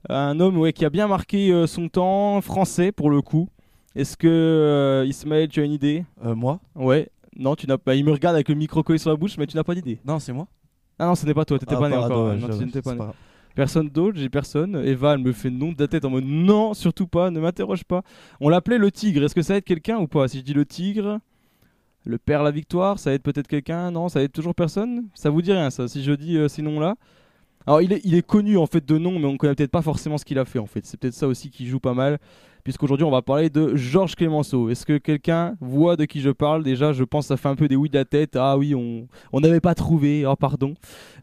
Un 0.09 0.39
homme 0.39 0.57
ouais, 0.57 0.73
qui 0.73 0.83
a 0.83 0.89
bien 0.89 1.07
marqué 1.07 1.51
euh, 1.51 1.67
son 1.67 1.87
temps, 1.89 2.41
français 2.41 2.91
pour 2.91 3.09
le 3.09 3.21
coup. 3.21 3.47
Est-ce 3.95 4.17
que 4.17 4.27
euh, 4.27 5.05
Ismaël, 5.05 5.47
tu 5.47 5.59
as 5.61 5.63
une 5.63 5.73
idée? 5.73 6.05
Euh, 6.25 6.33
moi? 6.33 6.59
Ouais. 6.75 7.09
Non, 7.35 7.55
tu 7.55 7.67
n'as 7.67 7.77
pas. 7.77 7.95
Il 7.95 8.03
me 8.03 8.11
regarde 8.11 8.35
avec 8.35 8.49
le 8.49 8.55
micro 8.55 8.83
collé 8.83 8.97
sur 8.99 9.09
la 9.09 9.15
bouche, 9.15 9.37
mais 9.37 9.47
tu 9.47 9.55
n'as 9.55 9.63
pas 9.63 9.75
d'idée. 9.75 9.99
Non, 10.05 10.19
c'est 10.19 10.33
moi? 10.33 10.47
Ah 10.97 11.05
non, 11.05 11.15
ce 11.15 11.25
n'est 11.25 11.33
pas 11.33 11.45
toi, 11.45 11.59
t'étais 11.59 11.75
Ah, 11.75 11.79
pas 11.79 11.89
né 11.89 11.95
encore. 11.95 12.27
ouais, 12.29 12.37
Non, 12.37 12.47
je- 12.51 12.57
tu 12.57 12.65
n'étais 12.65 12.81
pas 12.81 12.95
né. 12.95 13.01
Personne 13.53 13.89
d'autre, 13.89 14.17
j'ai 14.17 14.29
personne. 14.29 14.81
Eva, 14.85 15.13
elle 15.13 15.19
me 15.19 15.33
fait 15.33 15.49
non 15.49 15.71
de 15.73 15.79
la 15.81 15.87
tête 15.87 16.05
en 16.05 16.09
mode 16.09 16.23
non, 16.25 16.73
surtout 16.73 17.07
pas, 17.07 17.29
ne 17.31 17.39
m'interroge 17.39 17.83
pas. 17.83 18.01
On 18.39 18.49
l'appelait 18.49 18.77
le 18.77 18.91
tigre. 18.91 19.23
Est-ce 19.23 19.35
que 19.35 19.41
ça 19.41 19.57
aide 19.57 19.63
quelqu'un 19.65 19.97
ou 19.97 20.07
pas? 20.07 20.27
Si 20.29 20.37
je 20.39 20.43
dis 20.43 20.53
le 20.53 20.65
tigre, 20.65 21.19
le 22.05 22.17
père 22.17 22.43
la 22.43 22.51
victoire, 22.51 22.99
ça 22.99 23.13
aide 23.13 23.21
peut-être 23.21 23.47
quelqu'un 23.47 23.91
Non, 23.91 24.09
ça 24.09 24.21
aide 24.21 24.31
toujours 24.31 24.55
personne? 24.55 25.05
Ça 25.13 25.29
vous 25.29 25.41
dit 25.41 25.51
rien 25.51 25.69
ça 25.69 25.87
Si 25.87 26.03
je 26.03 26.11
dis 26.13 26.37
euh, 26.37 26.47
ces 26.47 26.61
noms-là? 26.61 26.95
Alors 27.67 27.81
il 27.81 27.93
est, 27.93 28.25
connu 28.25 28.57
en 28.57 28.65
fait 28.65 28.83
de 28.83 28.97
nom, 28.97 29.19
mais 29.19 29.27
on 29.27 29.37
connaît 29.37 29.53
peut-être 29.53 29.71
pas 29.71 29.83
forcément 29.83 30.17
ce 30.17 30.25
qu'il 30.25 30.39
a 30.39 30.45
fait 30.45 30.59
en 30.59 30.65
fait. 30.65 30.85
C'est 30.85 30.99
peut-être 30.99 31.13
ça 31.13 31.27
aussi 31.27 31.49
qui 31.51 31.67
joue 31.67 31.79
pas 31.79 31.93
mal, 31.93 32.17
puisqu'aujourd'hui 32.63 33.03
on 33.05 33.11
va 33.11 33.21
parler 33.21 33.49
de 33.49 33.75
Georges 33.75 34.15
Clémenceau. 34.15 34.69
Est-ce 34.69 34.85
que 34.85 34.97
quelqu'un 34.97 35.55
voit 35.59 35.95
de 35.95 36.05
qui 36.05 36.21
je 36.21 36.29
parle? 36.29 36.63
Déjà, 36.63 36.93
je 36.93 37.03
pense 37.03 37.25
que 37.25 37.27
ça 37.29 37.37
fait 37.37 37.49
un 37.49 37.55
peu 37.55 37.67
des 37.67 37.75
oui 37.75 37.89
de 37.89 37.97
la 37.97 38.05
tête. 38.05 38.35
Ah 38.35 38.57
oui, 38.57 38.73
on 38.75 39.39
n'avait 39.39 39.59
pas 39.59 39.75
trouvé. 39.75 40.25
Oh 40.25 40.35
pardon. 40.35 40.73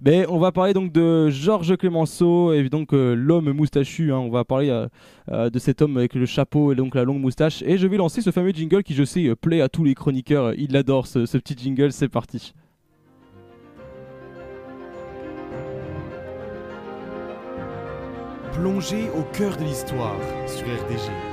Mais 0.01 0.27
on 0.29 0.39
va 0.39 0.53
parler 0.53 0.75
donc 0.75 0.93
de 0.93 1.29
Georges 1.31 1.77
Clémenceau 1.77 2.53
et 2.53 2.69
donc 2.69 2.93
euh, 2.93 3.15
l'homme 3.15 3.53
moustachu. 3.53 4.13
hein. 4.13 4.19
On 4.19 4.31
va 4.31 4.45
parler 4.45 4.71
euh, 4.71 4.87
euh, 5.31 5.51
de 5.51 5.59
cet 5.59 5.83
homme 5.83 5.97
avec 5.97 6.15
le 6.15 6.27
chapeau 6.27 6.73
et 6.73 6.75
donc 6.75 6.95
la 6.95 7.05
longue 7.05 7.21
moustache. 7.21 7.63
Et 7.63 7.79
je 7.79 7.87
vais 7.87 7.97
lancer 7.97 8.21
ce 8.21 8.31
fameux 8.31 8.51
jingle 8.53 8.83
qui, 8.83 8.95
je 8.95 9.05
sais, 9.05 9.35
plaît 9.35 9.61
à 9.61 9.69
tous 9.69 9.85
les 9.85 9.95
chroniqueurs. 9.95 10.55
Ils 10.55 10.73
l'adorent 10.73 11.07
ce, 11.07 11.27
ce 11.27 11.39
petit 11.39 11.57
jingle. 11.57 11.93
C'est 11.93 12.09
parti. 12.09 12.55
Plongée 18.53 19.09
au 19.17 19.23
cœur 19.37 19.57
de 19.57 19.65
l'histoire 19.65 20.19
sur 20.47 20.67
RDG. 20.67 21.28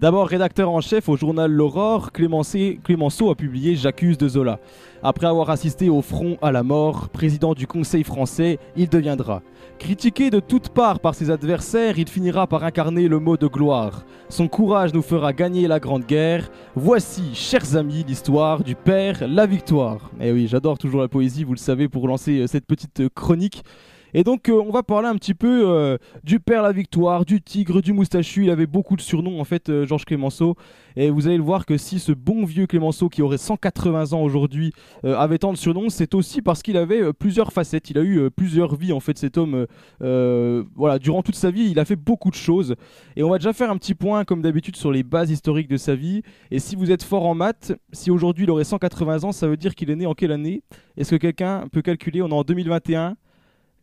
D'abord 0.00 0.28
rédacteur 0.28 0.70
en 0.70 0.80
chef 0.80 1.08
au 1.08 1.16
journal 1.16 1.50
L'Aurore, 1.50 2.12
Clémenceau 2.12 3.30
a 3.30 3.34
publié 3.34 3.74
J'accuse 3.74 4.16
de 4.16 4.28
Zola. 4.28 4.60
Après 5.02 5.26
avoir 5.26 5.50
assisté 5.50 5.88
au 5.88 6.02
front 6.02 6.38
à 6.40 6.52
la 6.52 6.62
mort, 6.62 7.08
président 7.08 7.52
du 7.52 7.66
Conseil 7.66 8.04
français, 8.04 8.60
il 8.76 8.88
deviendra. 8.88 9.42
Critiqué 9.80 10.30
de 10.30 10.38
toutes 10.38 10.68
parts 10.68 11.00
par 11.00 11.16
ses 11.16 11.32
adversaires, 11.32 11.98
il 11.98 12.08
finira 12.08 12.46
par 12.46 12.62
incarner 12.62 13.08
le 13.08 13.18
mot 13.18 13.36
de 13.36 13.48
gloire. 13.48 14.04
Son 14.28 14.46
courage 14.46 14.94
nous 14.94 15.02
fera 15.02 15.32
gagner 15.32 15.66
la 15.66 15.80
Grande 15.80 16.06
Guerre. 16.06 16.48
Voici, 16.76 17.34
chers 17.34 17.74
amis, 17.74 18.04
l'histoire 18.06 18.62
du 18.62 18.76
père, 18.76 19.26
la 19.26 19.46
victoire. 19.46 20.12
Et 20.20 20.30
oui, 20.30 20.46
j'adore 20.46 20.78
toujours 20.78 21.00
la 21.00 21.08
poésie, 21.08 21.42
vous 21.42 21.54
le 21.54 21.58
savez, 21.58 21.88
pour 21.88 22.06
lancer 22.06 22.38
euh, 22.38 22.46
cette 22.46 22.66
petite 22.66 23.00
euh, 23.00 23.08
chronique. 23.12 23.64
Et 24.14 24.24
donc 24.24 24.48
euh, 24.48 24.62
on 24.66 24.70
va 24.70 24.82
parler 24.82 25.08
un 25.08 25.16
petit 25.16 25.34
peu 25.34 25.68
euh, 25.68 25.98
du 26.24 26.40
père 26.40 26.62
la 26.62 26.72
victoire, 26.72 27.24
du 27.24 27.42
tigre, 27.42 27.82
du 27.82 27.92
moustachu. 27.92 28.44
Il 28.44 28.50
avait 28.50 28.66
beaucoup 28.66 28.96
de 28.96 29.00
surnoms 29.00 29.40
en 29.40 29.44
fait, 29.44 29.68
euh, 29.68 29.86
Georges 29.86 30.04
Clémenceau. 30.04 30.56
Et 30.96 31.10
vous 31.10 31.26
allez 31.26 31.36
le 31.36 31.42
voir 31.42 31.66
que 31.66 31.76
si 31.76 31.98
ce 31.98 32.12
bon 32.12 32.44
vieux 32.44 32.66
Clémenceau 32.66 33.08
qui 33.08 33.22
aurait 33.22 33.38
180 33.38 34.14
ans 34.14 34.22
aujourd'hui 34.22 34.72
avait 35.04 35.38
tant 35.38 35.52
de 35.52 35.56
surnoms, 35.56 35.90
c'est 35.90 36.12
aussi 36.12 36.42
parce 36.42 36.60
qu'il 36.60 36.76
avait 36.76 37.12
plusieurs 37.12 37.52
facettes. 37.52 37.88
Il 37.90 37.98
a 37.98 38.02
eu 38.02 38.28
plusieurs 38.32 38.74
vies 38.74 38.92
en 38.92 38.98
fait. 38.98 39.16
Cet 39.16 39.38
homme, 39.38 39.66
voilà, 40.00 40.98
durant 40.98 41.22
toute 41.22 41.36
sa 41.36 41.52
vie, 41.52 41.70
il 41.70 41.78
a 41.78 41.84
fait 41.84 41.94
beaucoup 41.94 42.30
de 42.30 42.34
choses. 42.34 42.74
Et 43.14 43.22
on 43.22 43.30
va 43.30 43.38
déjà 43.38 43.52
faire 43.52 43.70
un 43.70 43.76
petit 43.76 43.94
point 43.94 44.24
comme 44.24 44.42
d'habitude 44.42 44.74
sur 44.74 44.90
les 44.90 45.04
bases 45.04 45.30
historiques 45.30 45.68
de 45.68 45.76
sa 45.76 45.94
vie. 45.94 46.22
Et 46.50 46.58
si 46.58 46.74
vous 46.74 46.90
êtes 46.90 47.04
fort 47.04 47.26
en 47.26 47.34
maths, 47.36 47.72
si 47.92 48.10
aujourd'hui 48.10 48.46
il 48.46 48.50
aurait 48.50 48.64
180 48.64 49.22
ans, 49.22 49.30
ça 49.30 49.46
veut 49.46 49.56
dire 49.56 49.76
qu'il 49.76 49.90
est 49.90 49.96
né 49.96 50.06
en 50.06 50.14
quelle 50.14 50.32
année? 50.32 50.64
Est-ce 50.96 51.10
que 51.10 51.16
quelqu'un 51.16 51.68
peut 51.70 51.82
calculer? 51.82 52.22
On 52.22 52.28
est 52.30 52.32
en 52.32 52.42
2021. 52.42 53.14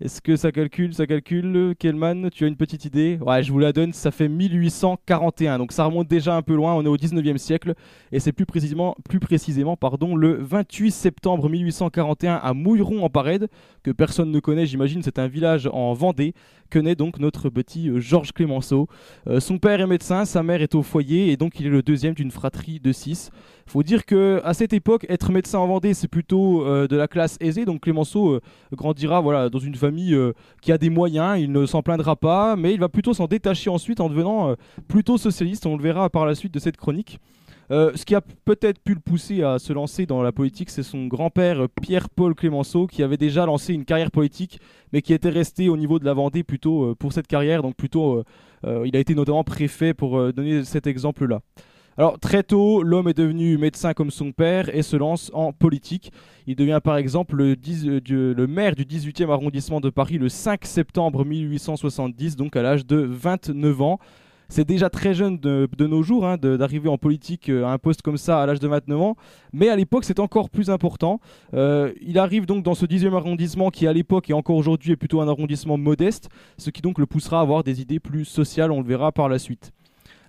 Est-ce 0.02 0.22
que 0.22 0.36
ça 0.36 0.52
calcule, 0.52 0.94
ça 0.94 1.08
calcule 1.08 1.74
Kelman, 1.80 2.30
tu 2.30 2.44
as 2.44 2.48
une 2.48 2.58
petite 2.58 2.84
idée? 2.84 3.18
Ouais, 3.26 3.42
je 3.44 3.52
vous 3.54 3.60
la 3.60 3.72
donne, 3.72 3.94
ça 3.94 4.12
fait 4.12 4.28
1841. 4.28 5.58
Donc 5.58 5.72
ça 5.72 5.86
remonte 5.86 6.10
déjà 6.10 6.36
un 6.36 6.42
peu 6.42 6.54
loin, 6.54 6.74
on 6.74 6.84
est 6.84 6.90
au 6.90 6.98
19e 6.98 7.38
siècle 7.38 7.76
et 8.12 8.20
c'est 8.20 8.34
plus 8.34 8.46
précisément 8.46 8.98
plus 9.08 9.22
précisément 9.22 9.78
pardon, 9.78 10.18
le 10.18 10.34
28 10.34 10.92
septembre 10.92 11.48
1841 11.50 12.42
à 12.44 12.54
Mouilleron 12.54 13.06
en 13.06 13.10
Parède 13.10 13.48
que 13.84 13.92
personne 13.92 14.32
ne 14.32 14.40
connaît, 14.42 14.66
j'imagine, 14.66 15.02
c'est 15.02 15.18
un 15.18 15.28
village 15.28 15.70
en 15.72 15.94
Vendée 15.94 16.34
que 16.70 16.80
naît 16.80 16.96
donc 16.96 17.20
notre 17.20 17.50
petit 17.50 17.90
euh, 17.90 18.02
Georges 18.02 18.34
Clémenceau. 18.34 18.90
Euh, 19.28 19.40
son 19.40 19.60
père 19.60 19.80
est 19.80 19.88
médecin, 19.88 20.26
sa 20.26 20.44
mère 20.44 20.62
est 20.62 20.76
au 20.76 20.84
foyer 20.84 21.32
et 21.32 21.38
donc 21.38 21.58
il 21.62 21.68
est 21.68 21.70
le 21.70 21.84
deuxième 21.84 22.16
d'une 22.16 22.32
fratrie 22.32 22.82
de 22.82 22.92
six. 22.92 23.32
Faut 23.68 23.82
dire 23.82 24.06
que 24.06 24.42
à 24.44 24.54
cette 24.54 24.74
époque, 24.74 25.08
être 25.10 25.32
médecin 25.32 25.58
en 25.58 25.66
Vendée, 25.66 25.96
c'est 25.96 26.08
plutôt 26.08 26.66
euh, 26.66 26.88
de 26.88 26.96
la 26.96 27.08
classe 27.08 27.38
aisée. 27.40 27.66
Donc 27.66 27.82
Clémenceau 27.82 28.34
euh, 28.34 28.42
grandira 28.74 29.22
voilà 29.22 29.50
dans 29.50 29.58
une 29.60 29.76
euh, 29.94 30.34
qui 30.62 30.72
a 30.72 30.78
des 30.78 30.90
moyens. 30.90 31.40
Il 31.40 31.52
ne 31.52 31.66
s'en 31.66 31.82
plaindra 31.82 32.16
pas, 32.16 32.56
mais 32.56 32.74
il 32.74 32.80
va 32.80 32.90
plutôt 32.90 33.14
s'en 33.14 33.28
détacher 33.28 33.70
ensuite 33.70 34.00
en 34.00 34.10
devenant 34.10 34.50
euh, 34.50 34.56
plutôt 34.88 35.18
socialiste. 35.18 35.66
On 35.66 35.78
le 35.78 35.84
verra 35.84 36.10
par 36.10 36.26
la 36.26 36.36
suite 36.36 36.54
de 36.54 36.60
cette 36.60 36.78
chronique. 36.78 37.20
Euh, 37.72 37.92
ce 37.96 38.06
qui 38.06 38.14
a 38.14 38.22
peut-être 38.22 38.80
pu 38.80 38.94
le 38.94 39.00
pousser 39.00 39.42
à 39.42 39.58
se 39.58 39.74
lancer 39.74 40.06
dans 40.06 40.22
la 40.22 40.32
politique, 40.32 40.70
c'est 40.70 40.84
son 40.84 41.08
grand-père 41.08 41.68
Pierre-Paul 41.82 42.36
Clémenceau, 42.36 42.86
qui 42.86 43.02
avait 43.02 43.18
déjà 43.18 43.46
lancé 43.46 43.74
une 43.74 43.86
carrière 43.86 44.12
politique, 44.12 44.60
mais 44.94 45.02
qui 45.02 45.14
était 45.14 45.30
resté 45.30 45.68
au 45.68 45.78
niveau 45.78 45.98
de 45.98 46.06
la 46.06 46.14
Vendée 46.14 46.44
plutôt 46.44 46.94
pour 46.96 47.12
cette 47.12 47.26
carrière. 47.26 47.64
Donc 47.64 47.76
plutôt, 47.76 48.24
il 48.64 48.96
a 48.96 49.00
été 49.00 49.16
notamment 49.16 49.44
préfet 49.44 49.96
pour 49.96 50.32
donner 50.32 50.64
cet 50.64 50.86
exemple-là. 50.86 51.42
Alors 51.98 52.20
très 52.20 52.44
tôt, 52.44 52.84
l'homme 52.84 53.08
est 53.08 53.18
devenu 53.18 53.58
médecin 53.58 53.94
comme 53.94 54.12
son 54.12 54.34
père 54.34 54.74
et 54.76 54.82
se 54.82 54.98
lance 54.98 55.32
en 55.34 55.54
politique. 55.54 56.12
Il 56.46 56.58
devient 56.58 56.82
par 56.84 56.98
exemple 56.98 57.38
le, 57.38 57.56
10 57.56 57.88
euh, 58.12 58.48
maire 58.48 58.76
du 58.76 58.84
18e 58.84 59.30
arrondissement 59.30 59.80
de 59.80 59.90
Paris 59.90 60.18
le 60.18 60.28
5 60.28 60.66
septembre 60.66 61.24
1870, 61.24 62.36
donc 62.36 62.58
à 62.58 62.62
l'âge 62.62 62.86
de 62.86 62.98
29 62.98 63.82
ans. 63.82 64.00
C'est 64.50 64.68
déjà 64.68 64.90
très 64.90 65.14
jeune 65.14 65.40
de, 65.40 65.68
nos 65.80 66.04
jours 66.04 66.26
hein, 66.26 66.38
d'arriver 66.38 66.90
en 66.90 66.98
politique 66.98 67.50
euh, 67.50 67.64
à 67.64 67.72
un 67.72 67.78
poste 67.78 68.02
comme 68.02 68.18
ça 68.18 68.42
à 68.42 68.46
l'âge 68.46 68.60
de 68.60 68.68
29 68.68 69.02
ans, 69.02 69.16
mais 69.54 69.70
à 69.70 69.78
l'époque 69.78 70.04
c'est 70.04 70.20
encore 70.20 70.50
plus 70.50 70.70
important. 70.70 71.22
Euh, 71.54 71.94
il 72.02 72.20
arrive 72.20 72.46
donc 72.46 72.62
dans 72.62 72.76
ce 72.76 72.86
10e 72.86 73.16
arrondissement 73.16 73.72
qui 73.72 73.88
à 73.88 73.94
l'époque 73.94 74.30
et 74.30 74.34
encore 74.34 74.58
aujourd'hui 74.58 74.92
est 74.92 74.98
plutôt 74.98 75.22
un 75.22 75.30
arrondissement 75.30 75.78
modeste, 75.78 76.28
ce 76.58 76.72
qui 76.72 76.82
donc 76.82 77.00
le 77.00 77.06
poussera 77.06 77.40
à 77.40 77.42
avoir 77.42 77.64
des 77.64 77.80
idées 77.80 78.02
plus 78.02 78.26
sociales, 78.26 78.72
on 78.72 78.82
le 78.82 78.88
verra 78.88 79.14
par 79.14 79.30
la 79.30 79.40
suite. 79.40 79.72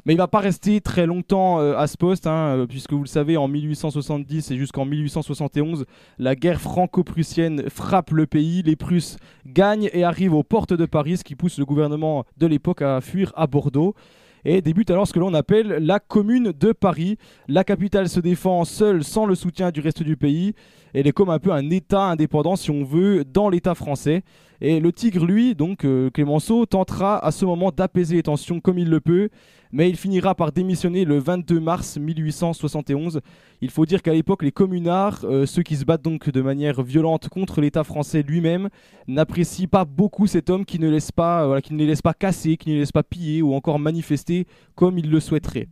Mais 0.07 0.15
il 0.15 0.19
va 0.19 0.29
pas 0.29 0.39
rester 0.39 0.81
très 0.81 1.05
longtemps 1.05 1.59
euh, 1.59 1.77
à 1.77 1.89
ce 1.89 1.97
poste, 1.97 2.29
hein, 2.29 2.59
euh, 2.59 2.67
puisque 2.69 2.93
vous 2.93 3.03
le 3.03 3.09
savez, 3.09 3.37
en 3.37 3.49
1870 3.49 4.53
et 4.53 4.57
jusqu'en 4.57 4.85
1871, 4.85 5.85
la 6.21 6.37
guerre 6.37 6.61
franco-prussienne 6.61 7.69
frappe 7.69 8.13
le 8.13 8.27
pays. 8.27 8.63
Les 8.63 8.77
Prusses 8.77 9.17
gagnent 9.47 9.91
et 9.93 10.05
arrivent 10.05 10.35
aux 10.35 10.45
portes 10.45 10.73
de 10.73 10.87
Paris, 10.87 11.17
ce 11.17 11.25
qui 11.25 11.35
pousse 11.35 11.59
le 11.59 11.65
gouvernement 11.65 12.25
de 12.37 12.47
l'époque 12.47 12.83
à 12.83 13.01
fuir 13.01 13.33
à 13.35 13.49
Bordeaux. 13.49 13.97
Et 14.45 14.63
débute 14.63 14.93
alors 14.93 15.09
ce 15.09 15.13
que 15.13 15.19
l'on 15.19 15.35
appelle 15.35 15.67
la 15.81 15.99
Commune 15.99 16.53
de 16.53 16.71
Paris. 16.71 17.19
La 17.49 17.65
capitale 17.65 18.09
se 18.09 18.21
défend 18.21 18.65
seule 18.65 19.03
sans 19.03 19.27
le 19.27 19.35
soutien 19.35 19.73
du 19.73 19.81
reste 19.81 20.05
du 20.05 20.17
pays. 20.17 20.55
Elle 20.99 21.07
est 21.07 21.13
comme 21.13 21.29
un 21.29 21.39
peu 21.39 21.53
un 21.53 21.69
État 21.69 22.05
indépendant, 22.05 22.57
si 22.57 22.71
on 22.71 22.83
veut, 22.83 23.23
dans 23.23 23.51
l'État 23.51 23.75
français. 23.75 24.23
Et 24.63 24.81
le 24.81 24.93
tigre, 24.95 25.27
lui, 25.27 25.55
donc 25.55 25.85
euh, 25.85 26.09
Clémenceau, 26.09 26.65
tentera 26.65 27.23
à 27.23 27.33
ce 27.33 27.45
moment 27.45 27.71
d'apaiser 27.71 28.17
les 28.17 28.23
tensions 28.23 28.61
comme 28.61 28.79
il 28.79 28.89
le 28.89 29.01
peut. 29.01 29.29
mais 29.73 29.91
il 29.91 29.97
finira 29.97 30.35
par 30.35 30.53
démissionner 30.53 31.05
le 31.05 31.19
22 31.19 31.61
mars 31.61 31.99
1871. 31.99 33.21
Il 33.61 33.69
faut 33.69 33.85
dire 33.85 34.01
qu'à 34.01 34.15
l'époque, 34.15 34.43
les 34.43 34.53
communards, 34.53 35.21
euh, 35.25 35.45
ceux 35.45 35.63
qui 35.63 35.77
se 35.77 35.85
battent 35.85 36.01
donc 36.01 36.31
de 36.31 36.41
manière 36.41 36.83
violente 36.83 37.29
contre 37.29 37.61
l'État 37.61 37.85
français 37.85 38.23
lui-même, 38.27 38.71
n'apprécient 39.07 39.69
pas 39.69 39.85
beaucoup 39.85 40.27
cet 40.27 40.49
homme 40.49 40.65
qui 40.65 40.79
ne, 40.79 40.91
euh, 40.91 41.61
qui 41.61 41.75
ne 41.75 41.79
les 41.79 41.87
laisse 41.87 42.01
pas 42.01 42.15
casser, 42.15 42.57
qui 42.57 42.71
ne 42.71 42.75
les 42.75 42.81
laisse 42.81 42.93
pas 42.93 43.03
piller 43.03 43.43
ou 43.43 43.53
encore 43.53 43.79
manifester 43.79 44.47
comme 44.75 44.97
il 44.97 45.11
le 45.11 45.21
souhaiterait. 45.21 45.69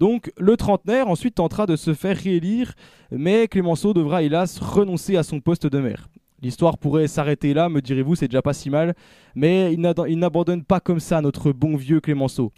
Donc 0.00 0.32
le 0.38 0.56
trentenaire 0.56 1.08
ensuite 1.08 1.34
tentera 1.34 1.66
de 1.66 1.76
se 1.76 1.92
faire 1.92 2.16
réélire, 2.16 2.72
mais 3.12 3.48
Clémenceau 3.48 3.92
devra 3.92 4.22
hélas 4.22 4.58
renoncer 4.58 5.18
à 5.18 5.22
son 5.22 5.40
poste 5.40 5.66
de 5.66 5.78
maire. 5.78 6.08
L'histoire 6.42 6.78
pourrait 6.78 7.06
s'arrêter 7.06 7.52
là, 7.52 7.68
me 7.68 7.82
direz-vous, 7.82 8.14
c'est 8.14 8.26
déjà 8.26 8.40
pas 8.40 8.54
si 8.54 8.70
mal, 8.70 8.94
mais 9.34 9.74
il 9.74 10.18
n'abandonne 10.18 10.64
pas 10.64 10.80
comme 10.80 11.00
ça 11.00 11.20
notre 11.20 11.52
bon 11.52 11.76
vieux 11.76 12.00
Clémenceau. 12.00 12.50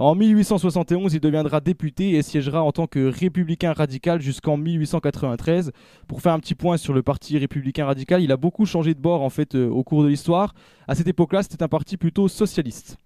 En 0.00 0.16
1871, 0.16 1.14
il 1.14 1.20
deviendra 1.20 1.60
député 1.60 2.14
et 2.14 2.22
siégera 2.22 2.64
en 2.64 2.72
tant 2.72 2.88
que 2.88 3.06
républicain 3.06 3.72
radical 3.72 4.20
jusqu'en 4.20 4.56
1893. 4.56 5.70
Pour 6.08 6.20
faire 6.20 6.32
un 6.32 6.40
petit 6.40 6.56
point 6.56 6.78
sur 6.78 6.94
le 6.94 7.04
parti 7.04 7.38
républicain 7.38 7.86
radical, 7.86 8.24
il 8.24 8.32
a 8.32 8.36
beaucoup 8.36 8.66
changé 8.66 8.94
de 8.94 9.00
bord 9.00 9.22
en 9.22 9.30
fait 9.30 9.54
euh, 9.54 9.68
au 9.68 9.84
cours 9.84 10.02
de 10.02 10.08
l'histoire. 10.08 10.52
À 10.88 10.96
cette 10.96 11.06
époque-là, 11.06 11.44
c'était 11.44 11.62
un 11.62 11.68
parti 11.68 11.96
plutôt 11.96 12.26
socialiste. 12.26 12.98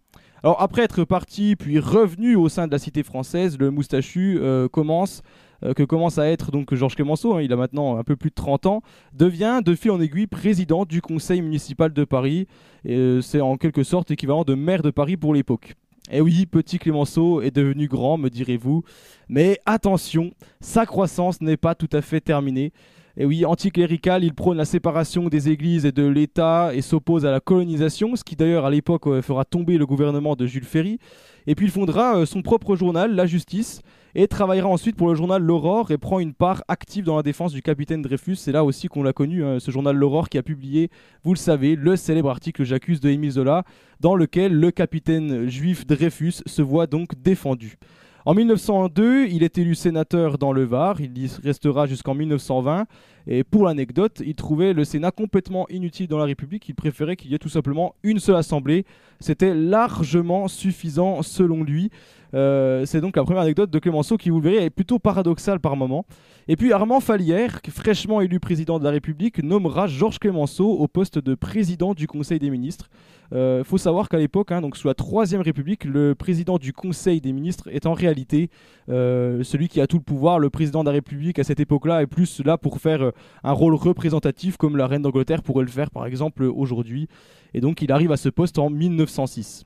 Alors 0.45 0.61
après 0.61 0.83
être 0.83 1.05
parti 1.05 1.55
puis 1.55 1.79
revenu 1.79 2.35
au 2.35 2.49
sein 2.49 2.67
de 2.67 2.73
la 2.73 2.79
cité 2.79 3.05
française, 3.05 3.59
le 3.59 3.71
moustachu 3.71 4.39
euh, 4.41 4.67
euh, 4.67 5.75
que 5.75 5.83
commence 5.85 6.19
à 6.19 6.27
être 6.27 6.51
donc 6.51 6.75
Georges 6.75 6.97
Clémenceau, 6.97 7.35
hein, 7.35 7.43
il 7.43 7.53
a 7.53 7.57
maintenant 7.57 7.97
un 7.97 8.03
peu 8.03 8.17
plus 8.17 8.31
de 8.31 8.35
30 8.35 8.67
ans, 8.67 8.83
devient 9.13 9.61
de 9.65 9.77
fil 9.77 9.93
en 9.93 10.01
aiguille 10.01 10.27
président 10.27 10.85
du 10.85 11.01
conseil 11.01 11.43
municipal 11.43 11.93
de 11.93 12.05
Paris. 12.05 12.49
Euh, 12.89 13.21
c'est 13.21 13.41
en 13.41 13.57
quelque 13.57 13.85
sorte 13.85 14.11
équivalent 14.11 14.43
de 14.43 14.55
maire 14.55 14.83
de 14.83 14.91
Paris 14.91 15.17
pour 15.17 15.33
l'époque. 15.33 15.75
Et 16.11 16.21
oui, 16.21 16.47
petit 16.47 16.81
Clémenceau 16.81 17.41
est 17.41 17.55
devenu 17.55 17.87
grand, 17.87 18.19
me 18.19 18.29
direz-vous. 18.29 18.83
Mais 19.29 19.61
attention, 19.65 20.33
sa 20.61 20.87
croissance 20.87 21.41
n'est 21.41 21.57
pas 21.57 21.77
tout 21.77 21.89
à 21.93 22.03
fait 22.03 22.21
terminée. 22.21 22.73
Et 23.19 23.27
oui, 23.27 23.45
anticlérical, 23.45 24.25
il 24.25 24.33
prône 24.33 24.57
la 24.57 24.65
séparation 24.65 25.29
des 25.29 25.51
églises 25.51 25.85
et 25.85 25.93
de 25.93 26.07
l'État 26.07 26.75
et 26.75 26.81
s'oppose 26.81 27.27
à 27.27 27.31
la 27.31 27.41
colonisation, 27.41 28.17
ce 28.17 28.25
qui 28.25 28.37
d'ailleurs 28.37 28.65
à 28.65 28.71
l'époque 28.71 29.07
euh, 29.07 29.21
fera 29.21 29.45
tomber 29.45 29.77
le 29.77 29.85
gouvernement 29.85 30.35
de 30.35 30.47
Jules 30.47 30.65
Ferry. 30.65 30.99
Et 31.47 31.55
puis 31.55 31.67
il 31.67 31.73
fondera 31.73 32.17
euh, 32.17 32.27
son 32.27 32.41
propre 32.41 32.75
journal, 32.75 33.15
La 33.15 33.27
Justice, 33.27 33.83
et 34.15 34.29
travaillera 34.29 34.69
ensuite 34.69 34.97
pour 34.97 35.09
le 35.09 35.15
journal 35.15 35.43
L'Aurore 35.43 35.91
et 35.91 35.99
prend 35.99 36.21
une 36.21 36.33
part 36.33 36.63
active 36.69 37.05
dans 37.05 37.17
la 37.17 37.23
défense 37.23 37.53
du 37.53 37.61
capitaine 37.61 38.01
Dreyfus. 38.01 38.37
C'est 38.37 38.53
là 38.53 38.65
aussi 38.65 38.89
qu'on 38.89 39.03
l'a 39.03 39.13
connu, 39.13 39.45
hein, 39.45 39.59
ce 39.61 39.71
journal 39.71 39.95
L'Aurore 39.95 40.31
qui 40.31 40.39
a 40.39 40.43
publié, 40.43 40.89
vous 41.23 41.35
le 41.35 41.39
savez, 41.39 41.77
le 41.77 41.97
célèbre 41.97 42.31
article 42.31 42.65
J'accuse 42.65 43.01
de 43.01 43.11
Émile 43.11 43.33
Zola, 43.33 43.65
dans 44.01 44.15
lequel 44.15 44.55
le 44.55 44.71
capitaine 44.71 45.51
juif 45.51 45.87
Dreyfus 45.87 46.43
se 46.47 46.63
voit 46.63 46.87
donc 46.87 47.11
défendu. 47.23 47.77
En 48.25 48.35
1902, 48.35 49.27
il 49.27 49.43
est 49.43 49.59
élu 49.59 49.75
sénateur 49.75 50.39
dans 50.39 50.53
le 50.53 50.63
Var, 50.63 51.01
il 51.01 51.19
y 51.19 51.29
restera 51.43 51.87
jusqu'en 51.87 52.15
1920, 52.15 52.87
et 53.27 53.43
pour 53.43 53.65
l'anecdote, 53.65 54.23
il 54.25 54.37
trouvait 54.37 54.73
le 54.73 54.85
Sénat 54.85 55.11
complètement 55.11 55.69
inutile 55.71 56.07
dans 56.07 56.19
la 56.19 56.25
République, 56.25 56.69
il 56.69 56.77
préférait 56.77 57.17
qu'il 57.17 57.33
y 57.33 57.35
ait 57.35 57.39
tout 57.39 57.49
simplement 57.49 57.97
une 58.05 58.21
seule 58.21 58.37
assemblée, 58.37 58.85
c'était 59.19 59.55
largement 59.55 60.47
suffisant 60.47 61.23
selon 61.23 61.65
lui. 61.65 61.91
Euh, 62.35 62.87
c'est 62.87 63.01
donc 63.01 63.17
la 63.17 63.25
première 63.25 63.43
anecdote 63.43 63.71
de 63.71 63.79
Clémenceau 63.79 64.17
qui, 64.17 64.31
vous 64.31 64.41
verrez, 64.41 64.65
est 64.65 64.71
plutôt 64.71 64.99
paradoxale 64.99 65.61
par 65.61 65.77
moment. 65.77 66.07
Et 66.49 66.57
puis 66.57 66.73
Armand 66.73 67.01
Falière, 67.01 67.61
fraîchement 67.71 68.21
élu 68.21 68.41
président 68.41 68.79
de 68.79 68.85
la 68.85 68.91
République, 68.91 69.43
nommera 69.43 69.87
Georges 69.87 70.19
Clémenceau 70.19 70.71
au 70.71 70.89
poste 70.89 71.19
de 71.19 71.35
président 71.35 71.93
du 71.93 72.07
Conseil 72.07 72.39
des 72.39 72.51
ministres. 72.51 72.89
Il 73.35 73.65
faut 73.65 73.79
savoir 73.79 74.09
qu'à 74.09 74.19
l'époque, 74.19 74.53
hein, 74.53 74.61
donc 74.61 74.77
sous 74.77 74.87
la 74.87 74.95
Troisième 74.95 75.41
République, 75.41 75.85
le 75.85 76.15
président 76.15 76.59
du 76.59 76.73
Conseil 76.73 77.21
des 77.21 77.33
ministres 77.33 77.69
est 77.73 77.87
en 77.87 77.95
réalité 77.95 78.51
euh, 78.89 79.43
celui 79.43 79.69
qui 79.69 79.81
a 79.81 79.87
tout 79.87 79.97
le 79.97 80.03
pouvoir. 80.03 80.39
Le 80.39 80.51
président 80.51 80.83
de 80.83 80.89
la 80.89 80.93
République 80.93 81.39
à 81.39 81.45
cette 81.45 81.61
époque-là 81.61 82.03
est 82.03 82.07
plus 82.07 82.43
là 82.45 82.59
pour 82.59 82.81
faire 82.81 83.03
euh, 83.03 83.11
un 83.43 83.53
rôle 83.53 83.75
représentatif 83.75 84.57
comme 84.57 84.77
la 84.77 84.87
reine 84.87 85.03
d'Angleterre 85.03 85.43
pourrait 85.43 85.65
le 85.65 85.71
faire 85.71 85.91
par 85.91 86.05
exemple 86.07 86.45
aujourd'hui. 86.45 87.09
Et 87.55 87.61
donc 87.61 87.81
il 87.81 87.91
arrive 87.91 88.13
à 88.13 88.17
ce 88.17 88.29
poste 88.29 88.59
en 88.59 88.69
1906. 88.69 89.65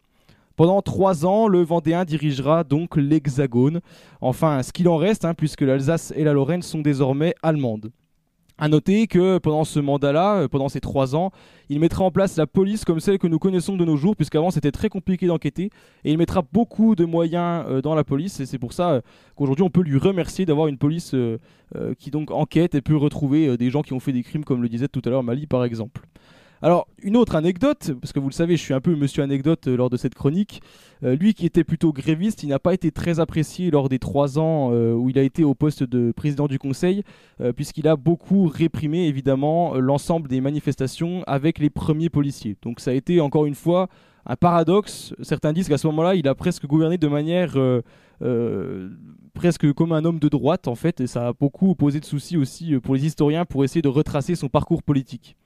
Pendant 0.54 0.80
trois 0.80 1.26
ans, 1.26 1.48
le 1.48 1.62
Vendéen 1.62 2.04
dirigera 2.04 2.64
donc 2.64 2.96
l'Hexagone. 2.96 3.80
Enfin, 4.20 4.62
ce 4.62 4.72
qu'il 4.72 4.88
en 4.88 4.96
reste, 4.96 5.26
hein, 5.26 5.34
puisque 5.34 5.60
l'Alsace 5.60 6.14
et 6.16 6.24
la 6.24 6.32
Lorraine 6.32 6.62
sont 6.62 6.80
désormais 6.80 7.34
allemandes. 7.42 7.90
A 8.58 8.68
noter 8.68 9.06
que 9.06 9.36
pendant 9.36 9.64
ce 9.64 9.78
mandat-là, 9.80 10.36
euh, 10.36 10.48
pendant 10.48 10.70
ces 10.70 10.80
trois 10.80 11.14
ans, 11.14 11.30
il 11.68 11.78
mettra 11.78 12.04
en 12.04 12.10
place 12.10 12.38
la 12.38 12.46
police 12.46 12.86
comme 12.86 13.00
celle 13.00 13.18
que 13.18 13.26
nous 13.26 13.38
connaissons 13.38 13.76
de 13.76 13.84
nos 13.84 13.96
jours, 13.96 14.16
puisqu'avant 14.16 14.50
c'était 14.50 14.72
très 14.72 14.88
compliqué 14.88 15.26
d'enquêter, 15.26 15.70
et 16.04 16.12
il 16.12 16.16
mettra 16.16 16.42
beaucoup 16.52 16.94
de 16.94 17.04
moyens 17.04 17.66
euh, 17.68 17.82
dans 17.82 17.94
la 17.94 18.02
police, 18.02 18.40
et 18.40 18.46
c'est 18.46 18.58
pour 18.58 18.72
ça 18.72 18.92
euh, 18.92 19.00
qu'aujourd'hui 19.34 19.62
on 19.62 19.68
peut 19.68 19.82
lui 19.82 19.98
remercier 19.98 20.46
d'avoir 20.46 20.68
une 20.68 20.78
police 20.78 21.14
qui 21.98 22.10
donc 22.10 22.30
enquête 22.30 22.74
et 22.74 22.80
peut 22.80 22.96
retrouver 22.96 23.56
des 23.56 23.70
gens 23.70 23.82
qui 23.82 23.92
ont 23.92 24.00
fait 24.00 24.12
des 24.12 24.22
crimes, 24.22 24.44
comme 24.44 24.62
le 24.62 24.68
disait 24.68 24.88
tout 24.88 25.02
à 25.04 25.10
l'heure 25.10 25.22
Mali 25.22 25.46
par 25.46 25.64
exemple. 25.64 26.00
Alors, 26.66 26.88
une 27.00 27.16
autre 27.16 27.36
anecdote, 27.36 27.92
parce 28.00 28.12
que 28.12 28.18
vous 28.18 28.26
le 28.26 28.34
savez, 28.34 28.56
je 28.56 28.60
suis 28.60 28.74
un 28.74 28.80
peu 28.80 28.96
monsieur 28.96 29.22
anecdote 29.22 29.68
euh, 29.68 29.76
lors 29.76 29.88
de 29.88 29.96
cette 29.96 30.16
chronique. 30.16 30.60
Euh, 31.04 31.14
lui 31.14 31.32
qui 31.32 31.46
était 31.46 31.62
plutôt 31.62 31.92
gréviste, 31.92 32.42
il 32.42 32.48
n'a 32.48 32.58
pas 32.58 32.74
été 32.74 32.90
très 32.90 33.20
apprécié 33.20 33.70
lors 33.70 33.88
des 33.88 34.00
trois 34.00 34.40
ans 34.40 34.70
euh, 34.72 34.92
où 34.92 35.08
il 35.08 35.16
a 35.16 35.22
été 35.22 35.44
au 35.44 35.54
poste 35.54 35.84
de 35.84 36.10
président 36.10 36.48
du 36.48 36.58
Conseil, 36.58 37.04
puisqu'il 37.54 37.86
a 37.86 37.94
beaucoup 37.94 38.48
réprimé 38.48 39.06
évidemment 39.06 39.76
l'ensemble 39.76 40.26
des 40.28 40.40
manifestations 40.40 41.22
avec 41.28 41.60
les 41.60 41.70
premiers 41.70 42.10
policiers. 42.10 42.56
Donc 42.62 42.80
ça 42.80 42.90
a 42.90 42.94
été 42.94 43.20
encore 43.20 43.46
une 43.46 43.54
fois 43.54 43.86
un 44.24 44.34
paradoxe. 44.34 45.14
Certains 45.22 45.52
disent 45.52 45.68
qu'à 45.68 45.78
ce 45.78 45.86
moment-là, 45.86 46.16
il 46.16 46.26
a 46.26 46.34
presque 46.34 46.66
gouverné 46.66 46.98
de 46.98 47.06
manière 47.06 47.56
presque 49.34 49.72
comme 49.72 49.92
un 49.92 50.04
homme 50.04 50.18
de 50.18 50.28
droite 50.28 50.66
en 50.66 50.74
fait, 50.74 51.00
et 51.00 51.06
ça 51.06 51.28
a 51.28 51.32
beaucoup 51.32 51.76
posé 51.76 52.00
de 52.00 52.04
soucis 52.04 52.36
aussi 52.36 52.76
pour 52.80 52.96
les 52.96 53.06
historiens 53.06 53.44
pour 53.44 53.62
essayer 53.62 53.82
de 53.82 53.88
retracer 53.88 54.34
son 54.34 54.48
parcours 54.48 54.82
politique. 54.82 55.36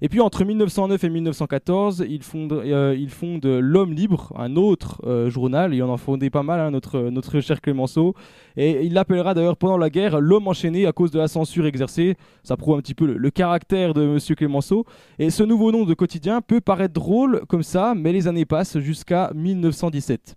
Et 0.00 0.08
puis 0.08 0.20
entre 0.20 0.44
1909 0.44 1.02
et 1.02 1.08
1914, 1.08 2.04
il 2.08 2.22
fonde, 2.22 2.52
euh, 2.52 2.94
il 2.96 3.10
fonde 3.10 3.44
L'Homme 3.44 3.92
Libre, 3.92 4.32
un 4.36 4.54
autre 4.54 5.00
euh, 5.04 5.28
journal, 5.28 5.74
on 5.82 5.90
en 5.90 5.96
fondait 5.96 6.30
pas 6.30 6.44
mal, 6.44 6.60
hein, 6.60 6.70
notre, 6.70 7.00
notre 7.10 7.40
cher 7.40 7.60
Clémenceau. 7.60 8.14
Et 8.56 8.84
il 8.84 8.92
l'appellera 8.92 9.34
d'ailleurs 9.34 9.56
pendant 9.56 9.76
la 9.76 9.90
guerre 9.90 10.20
L'Homme 10.20 10.46
enchaîné 10.46 10.86
à 10.86 10.92
cause 10.92 11.10
de 11.10 11.18
la 11.18 11.26
censure 11.26 11.66
exercée. 11.66 12.16
Ça 12.44 12.56
prouve 12.56 12.78
un 12.78 12.80
petit 12.80 12.94
peu 12.94 13.06
le, 13.06 13.16
le 13.16 13.30
caractère 13.30 13.92
de 13.92 14.06
Monsieur 14.06 14.36
Clémenceau. 14.36 14.84
Et 15.18 15.30
ce 15.30 15.42
nouveau 15.42 15.72
nom 15.72 15.84
de 15.84 15.94
quotidien 15.94 16.42
peut 16.42 16.60
paraître 16.60 16.94
drôle 16.94 17.42
comme 17.48 17.64
ça, 17.64 17.94
mais 17.96 18.12
les 18.12 18.28
années 18.28 18.44
passent 18.46 18.78
jusqu'à 18.78 19.32
1917. 19.34 20.36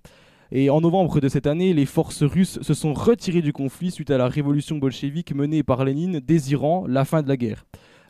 Et 0.54 0.70
en 0.70 0.82
novembre 0.82 1.20
de 1.20 1.30
cette 1.30 1.48
année, 1.48 1.74
les 1.74 1.86
forces 1.86 2.24
russes 2.24 2.60
se 2.62 2.74
sont 2.74 2.94
retirées 2.94 3.42
du 3.42 3.54
conflit 3.54 3.92
suite 3.92 4.12
à 4.12 4.18
la 4.18 4.28
révolution 4.28 4.78
bolchevique 4.78 5.34
menée 5.34 5.64
par 5.64 5.86
Lénine, 5.86 6.20
désirant 6.20 6.86
la 6.88 7.06
fin 7.06 7.22
de 7.22 7.30
la 7.30 7.38
guerre. 7.38 7.64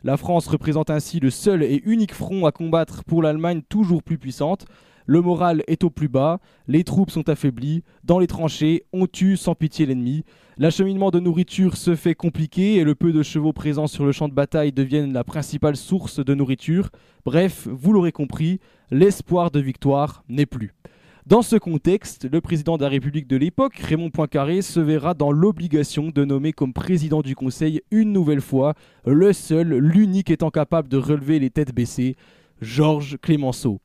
La 0.04 0.16
France 0.16 0.48
représente 0.48 0.90
ainsi 0.90 1.20
le 1.20 1.30
seul 1.30 1.62
et 1.62 1.80
unique 1.84 2.12
front 2.12 2.44
à 2.44 2.50
combattre 2.50 3.04
pour 3.04 3.22
l'Allemagne 3.22 3.62
toujours 3.68 4.02
plus 4.02 4.18
puissante. 4.18 4.66
Le 5.06 5.20
moral 5.20 5.62
est 5.68 5.84
au 5.84 5.90
plus 5.90 6.08
bas, 6.08 6.40
les 6.66 6.82
troupes 6.82 7.10
sont 7.10 7.28
affaiblies, 7.28 7.84
dans 8.02 8.18
les 8.18 8.26
tranchées, 8.26 8.84
on 8.92 9.06
tue 9.06 9.36
sans 9.36 9.54
pitié 9.54 9.86
l'ennemi. 9.86 10.24
L'acheminement 10.58 11.10
de 11.10 11.20
nourriture 11.20 11.76
se 11.76 11.94
fait 11.94 12.14
compliqué 12.14 12.76
et 12.76 12.84
le 12.84 12.96
peu 12.96 13.12
de 13.12 13.22
chevaux 13.22 13.52
présents 13.52 13.86
sur 13.86 14.04
le 14.04 14.12
champ 14.12 14.28
de 14.28 14.34
bataille 14.34 14.72
deviennent 14.72 15.12
la 15.12 15.24
principale 15.24 15.76
source 15.76 16.24
de 16.24 16.34
nourriture. 16.34 16.90
Bref, 17.24 17.68
vous 17.70 17.92
l'aurez 17.92 18.12
compris, 18.12 18.58
l'espoir 18.90 19.50
de 19.52 19.60
victoire 19.60 20.24
n'est 20.28 20.46
plus. 20.46 20.74
Dans 21.24 21.42
ce 21.42 21.54
contexte, 21.54 22.28
le 22.28 22.40
président 22.40 22.76
de 22.76 22.82
la 22.82 22.88
République 22.88 23.28
de 23.28 23.36
l'époque, 23.36 23.76
Raymond 23.76 24.10
Poincaré, 24.10 24.60
se 24.60 24.80
verra 24.80 25.14
dans 25.14 25.30
l'obligation 25.30 26.08
de 26.08 26.24
nommer 26.24 26.52
comme 26.52 26.72
président 26.72 27.22
du 27.22 27.36
Conseil 27.36 27.80
une 27.92 28.12
nouvelle 28.12 28.40
fois 28.40 28.74
le 29.06 29.32
seul, 29.32 29.68
l'unique 29.68 30.30
étant 30.30 30.50
capable 30.50 30.88
de 30.88 30.96
relever 30.96 31.38
les 31.38 31.50
têtes 31.50 31.72
baissées, 31.72 32.16
Georges 32.60 33.18
Clémenceau. 33.22 33.78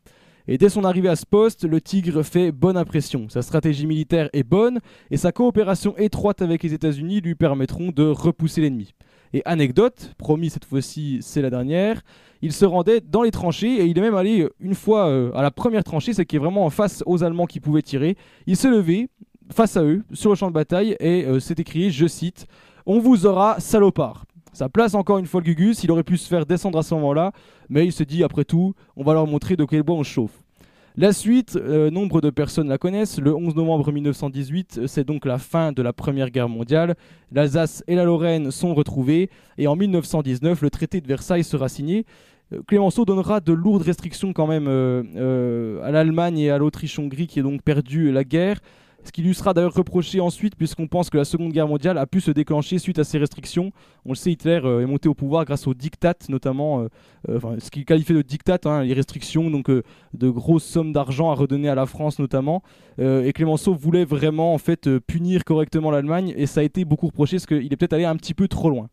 Et 0.48 0.58
dès 0.58 0.70
son 0.70 0.84
arrivée 0.84 1.10
à 1.10 1.16
ce 1.16 1.28
poste, 1.28 1.64
le 1.64 1.80
Tigre 1.80 2.24
fait 2.24 2.52
bonne 2.52 2.76
impression. 2.76 3.30
Sa 3.30 3.44
stratégie 3.44 3.86
militaire 3.86 4.30
est 4.34 4.44
bonne 4.44 4.80
et 5.12 5.18
sa 5.18 5.32
coopération 5.32 5.96
étroite 5.98 6.42
avec 6.42 6.64
les 6.64 6.74
États-Unis 6.74 7.22
lui 7.22 7.36
permettront 7.36 7.92
de 7.92 8.06
repousser 8.06 8.62
l'ennemi. 8.62 8.96
Et 9.34 9.44
anecdote, 9.46 10.16
promis 10.18 10.50
cette 10.50 10.66
fois-ci, 10.66 11.20
c'est 11.22 11.44
la 11.44 11.52
dernière, 11.52 12.02
il 12.42 12.54
se 12.54 12.66
rendait 12.66 13.02
dans 13.02 13.24
les 13.24 13.32
tranchées 13.32 13.82
et 13.82 13.86
il 13.86 13.98
est 13.98 14.02
même 14.02 14.16
allé 14.16 14.48
une 14.60 14.76
fois 14.76 15.08
euh, 15.08 15.32
à 15.34 15.42
la 15.42 15.52
première 15.52 15.84
tranchée, 15.84 16.14
c'est 16.14 16.26
qui 16.26 16.36
est 16.36 16.40
vraiment 16.40 16.66
en 16.66 16.70
face 16.70 17.04
aux 17.06 17.24
Allemands 17.24 17.46
qui 17.46 17.60
pouvaient 17.60 17.82
tirer. 17.82 18.16
Il 18.46 18.56
se 18.56 18.68
levait 18.68 19.10
face 19.52 19.78
à 19.78 19.84
eux 19.84 20.04
sur 20.14 20.30
le 20.30 20.36
champ 20.36 20.48
de 20.48 20.54
bataille 20.54 20.96
et 21.00 21.26
euh, 21.26 21.40
c'est 21.40 21.60
écrit, 21.60 21.92
je 21.92 22.08
cite, 22.08 22.48
On 22.86 23.00
vous 23.00 23.26
aura 23.26 23.60
salopard. 23.60 24.26
Ça 24.54 24.70
place 24.70 24.96
encore 24.96 25.20
une 25.20 25.28
fois 25.28 25.42
le 25.42 25.54
Gugus, 25.54 25.84
il 25.84 25.92
aurait 25.92 26.04
pu 26.04 26.18
se 26.18 26.28
faire 26.28 26.46
descendre 26.46 26.80
à 26.80 26.84
ce 26.84 26.96
moment-là, 26.96 27.32
mais 27.70 27.86
il 27.86 27.92
se 27.92 28.04
dit 28.04 28.24
après 28.24 28.44
tout, 28.44 28.74
on 28.96 29.04
va 29.04 29.14
leur 29.14 29.28
montrer 29.28 29.56
de 29.56 29.66
quel 29.66 29.84
bois 29.84 29.96
on 29.96 30.04
chauffe. 30.04 30.47
La 31.00 31.14
suite, 31.14 31.58
euh, 31.58 31.92
nombre 31.92 32.22
de 32.22 32.32
personnes 32.32 32.70
la 32.70 32.80
connaissent. 32.80 33.20
Le 33.20 33.36
11 33.36 33.56
novembre 33.56 33.92
1918, 33.92 34.88
c'est 34.88 35.04
donc 35.04 35.28
la 35.28 35.38
fin 35.38 35.72
de 35.72 35.84
la 35.84 35.94
Première 35.94 36.32
Guerre 36.32 36.50
mondiale. 36.50 36.96
L'Alsace 37.32 37.84
et 37.86 37.94
la 37.94 38.04
Lorraine 38.04 38.50
sont 38.50 38.74
retrouvées. 38.74 39.30
Et 39.60 39.68
en 39.68 39.76
1919, 39.76 40.60
le 40.64 40.72
traité 40.72 41.00
de 41.00 41.08
Versailles 41.08 41.44
sera 41.44 41.70
signé. 41.70 42.08
Euh, 42.52 42.64
Clémenceau 42.66 43.06
donnera 43.06 43.42
de 43.42 43.54
lourdes 43.54 43.84
restrictions 43.84 44.34
quand 44.34 44.48
même 44.48 44.66
euh, 44.68 45.84
à 45.84 45.92
l'Allemagne 45.92 46.40
et 46.40 46.50
à 46.50 46.58
l'Autriche-Hongrie 46.58 47.28
qui 47.28 47.42
a 47.42 47.44
donc 47.44 47.62
perdu 47.62 48.12
la 48.12 48.24
guerre. 48.24 48.58
Ce 49.04 49.12
qui 49.12 49.22
lui 49.22 49.34
sera 49.34 49.54
d'ailleurs 49.54 49.74
reproché 49.74 50.20
ensuite, 50.20 50.56
puisqu'on 50.56 50.88
pense 50.88 51.10
que 51.10 51.18
la 51.18 51.26
Seconde 51.26 51.52
Guerre 51.52 51.68
mondiale 51.68 51.98
a 51.98 52.06
pu 52.06 52.20
se 52.20 52.32
déclencher 52.32 52.78
suite 52.78 53.00
à 53.00 53.04
ces 53.04 53.18
restrictions. 53.18 53.72
On 54.06 54.10
le 54.10 54.16
sait, 54.16 54.32
Hitler 54.32 54.60
euh, 54.64 54.82
est 54.82 54.86
monté 54.86 55.08
au 55.08 55.14
pouvoir 55.14 55.46
grâce 55.46 55.68
au 55.68 55.74
diktat, 55.74 56.16
notamment, 56.30 56.82
euh, 56.82 56.88
euh, 57.30 57.56
ce 57.60 57.72
qu'il 57.72 57.86
qualifiait 57.86 58.16
de 58.16 58.22
diktat, 58.22 58.60
hein, 58.66 58.84
les 58.84 58.94
restrictions, 58.94 59.50
donc 59.50 59.70
de 59.70 60.30
grosses 60.30 60.66
sommes 60.66 60.94
d'argent 60.94 61.32
à 61.32 61.36
redonner 61.36 61.70
à 61.70 61.76
la 61.76 61.86
France 61.86 62.20
notamment. 62.20 62.64
Et 63.00 63.32
Clémenceau 63.34 63.76
voulait 63.76 64.06
vraiment 64.06 64.54
en 64.54 64.58
fait 64.58 64.90
punir 65.00 65.44
correctement 65.44 65.92
l'Allemagne, 65.92 66.34
et 66.36 66.48
ça 66.48 66.62
a 66.62 66.64
été 66.64 66.84
beaucoup 66.84 67.08
reproché 67.08 67.38
parce 67.38 67.46
qu'il 67.46 67.72
est 67.72 67.78
peut-être 67.78 67.94
allé 67.94 68.06
un 68.06 68.16
petit 68.16 68.34
peu 68.34 68.48
trop 68.48 68.70
loin. 68.70 68.90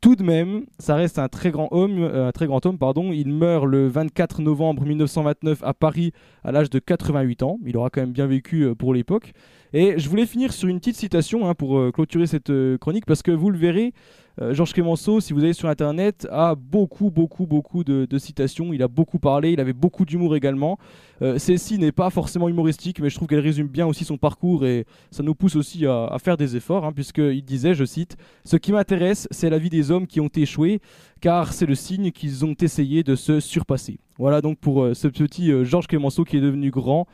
Tout 0.00 0.14
de 0.14 0.22
même, 0.22 0.66
ça 0.78 0.94
reste 0.94 1.18
un 1.18 1.26
très 1.28 1.50
grand 1.50 1.68
homme, 1.72 1.98
euh, 1.98 2.28
un 2.28 2.32
très 2.32 2.46
grand 2.46 2.64
homme, 2.64 2.78
pardon. 2.78 3.10
Il 3.12 3.32
meurt 3.32 3.66
le 3.66 3.88
24 3.88 4.42
novembre 4.42 4.84
1929 4.84 5.64
à 5.64 5.74
Paris 5.74 6.12
à 6.44 6.52
l'âge 6.52 6.70
de 6.70 6.78
88 6.78 7.42
ans. 7.42 7.58
Il 7.66 7.76
aura 7.76 7.90
quand 7.90 8.00
même 8.00 8.12
bien 8.12 8.28
vécu 8.28 8.62
euh, 8.62 8.74
pour 8.76 8.94
l'époque. 8.94 9.32
Et 9.74 9.98
je 9.98 10.08
voulais 10.08 10.24
finir 10.24 10.52
sur 10.52 10.68
une 10.68 10.78
petite 10.78 10.96
citation 10.96 11.46
hein, 11.46 11.54
pour 11.54 11.78
euh, 11.78 11.90
clôturer 11.92 12.26
cette 12.26 12.48
euh, 12.48 12.78
chronique 12.78 13.04
parce 13.04 13.22
que 13.22 13.30
vous 13.30 13.50
le 13.50 13.58
verrez, 13.58 13.92
euh, 14.40 14.54
Georges 14.54 14.72
Clémenceau, 14.72 15.20
si 15.20 15.34
vous 15.34 15.44
allez 15.44 15.52
sur 15.52 15.68
internet, 15.68 16.26
a 16.30 16.54
beaucoup, 16.54 17.10
beaucoup, 17.10 17.46
beaucoup 17.46 17.84
de, 17.84 18.18
citations. 18.18 18.72
Il 18.72 18.82
a 18.82 18.88
beaucoup 18.88 19.18
parlé, 19.18 19.52
il 19.52 19.60
avait 19.60 19.74
beaucoup 19.74 20.06
d'humour 20.06 20.36
également. 20.36 20.78
Celle-ci 21.20 21.78
n'est 21.78 21.92
pas 21.92 22.10
forcément 22.10 22.48
humoristique, 22.48 23.00
mais 23.00 23.10
je 23.10 23.16
trouve 23.16 23.26
qu'elle 23.26 23.40
résume 23.40 23.66
bien 23.66 23.86
aussi 23.86 24.04
son 24.04 24.16
parcours 24.16 24.64
et 24.64 24.86
ça 25.10 25.24
nous 25.24 25.34
pousse 25.34 25.56
aussi 25.56 25.84
à, 25.84 26.16
faire 26.22 26.36
des 26.36 26.54
efforts, 26.54 26.84
hein, 26.84 26.92
puisqu'il 26.92 27.42
disait, 27.44 27.74
je 27.74 27.84
cite, 27.84 28.16
Ce 28.44 28.56
qui 28.56 28.70
m'intéresse, 28.70 29.26
c'est 29.32 29.50
la 29.50 29.58
vie 29.58 29.70
des 29.70 29.90
hommes 29.90 30.06
qui 30.06 30.20
ont 30.20 30.30
échoué, 30.32 30.80
car 31.20 31.52
c'est 31.52 31.66
le 31.66 31.74
signe 31.74 32.12
qu'ils 32.12 32.44
ont 32.44 32.54
essayé 32.60 33.02
de 33.02 33.16
se 33.16 33.40
surpasser. 33.40 33.98
Voilà 34.18 34.40
donc 34.40 34.58
pour 34.58 34.88
ce 34.94 35.08
petit 35.08 35.50
Georges 35.64 35.88
Clémenceau 35.88 36.22
qui 36.22 36.36
est 36.36 36.40
devenu 36.40 36.70
grand 36.70 37.08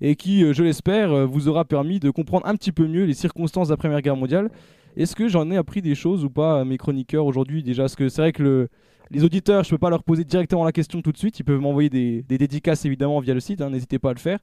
et 0.00 0.16
qui, 0.16 0.42
euh, 0.44 0.52
je 0.52 0.62
l'espère, 0.62 1.12
euh, 1.12 1.26
vous 1.26 1.48
aura 1.48 1.64
permis 1.64 2.00
de 2.00 2.10
comprendre 2.10 2.46
un 2.46 2.54
petit 2.54 2.72
peu 2.72 2.86
mieux 2.86 3.04
les 3.04 3.14
circonstances 3.14 3.68
de 3.68 3.72
la 3.72 3.76
Première 3.76 4.00
Guerre 4.02 4.16
mondiale. 4.16 4.50
Est-ce 4.96 5.14
que 5.14 5.28
j'en 5.28 5.50
ai 5.50 5.56
appris 5.56 5.82
des 5.82 5.94
choses 5.94 6.24
ou 6.24 6.30
pas 6.30 6.60
à 6.60 6.64
mes 6.64 6.76
chroniqueurs 6.78 7.24
aujourd'hui 7.26 7.62
déjà? 7.62 7.84
Parce 7.84 7.96
que 7.96 8.08
c'est 8.08 8.22
vrai 8.22 8.32
que 8.32 8.42
le- 8.42 8.68
les 9.10 9.24
auditeurs, 9.24 9.64
je 9.64 9.70
peux 9.70 9.78
pas 9.78 9.90
leur 9.90 10.02
poser 10.04 10.24
directement 10.24 10.64
la 10.64 10.72
question 10.72 11.02
tout 11.02 11.12
de 11.12 11.16
suite. 11.18 11.38
Ils 11.38 11.44
peuvent 11.44 11.60
m'envoyer 11.60 11.88
des, 11.90 12.22
des 12.22 12.38
dédicaces 12.38 12.84
évidemment 12.84 13.18
via 13.20 13.34
le 13.34 13.40
site. 13.40 13.60
hein, 13.60 13.70
N'hésitez 13.70 13.98
pas 13.98 14.10
à 14.10 14.14
le 14.14 14.18
faire. 14.18 14.38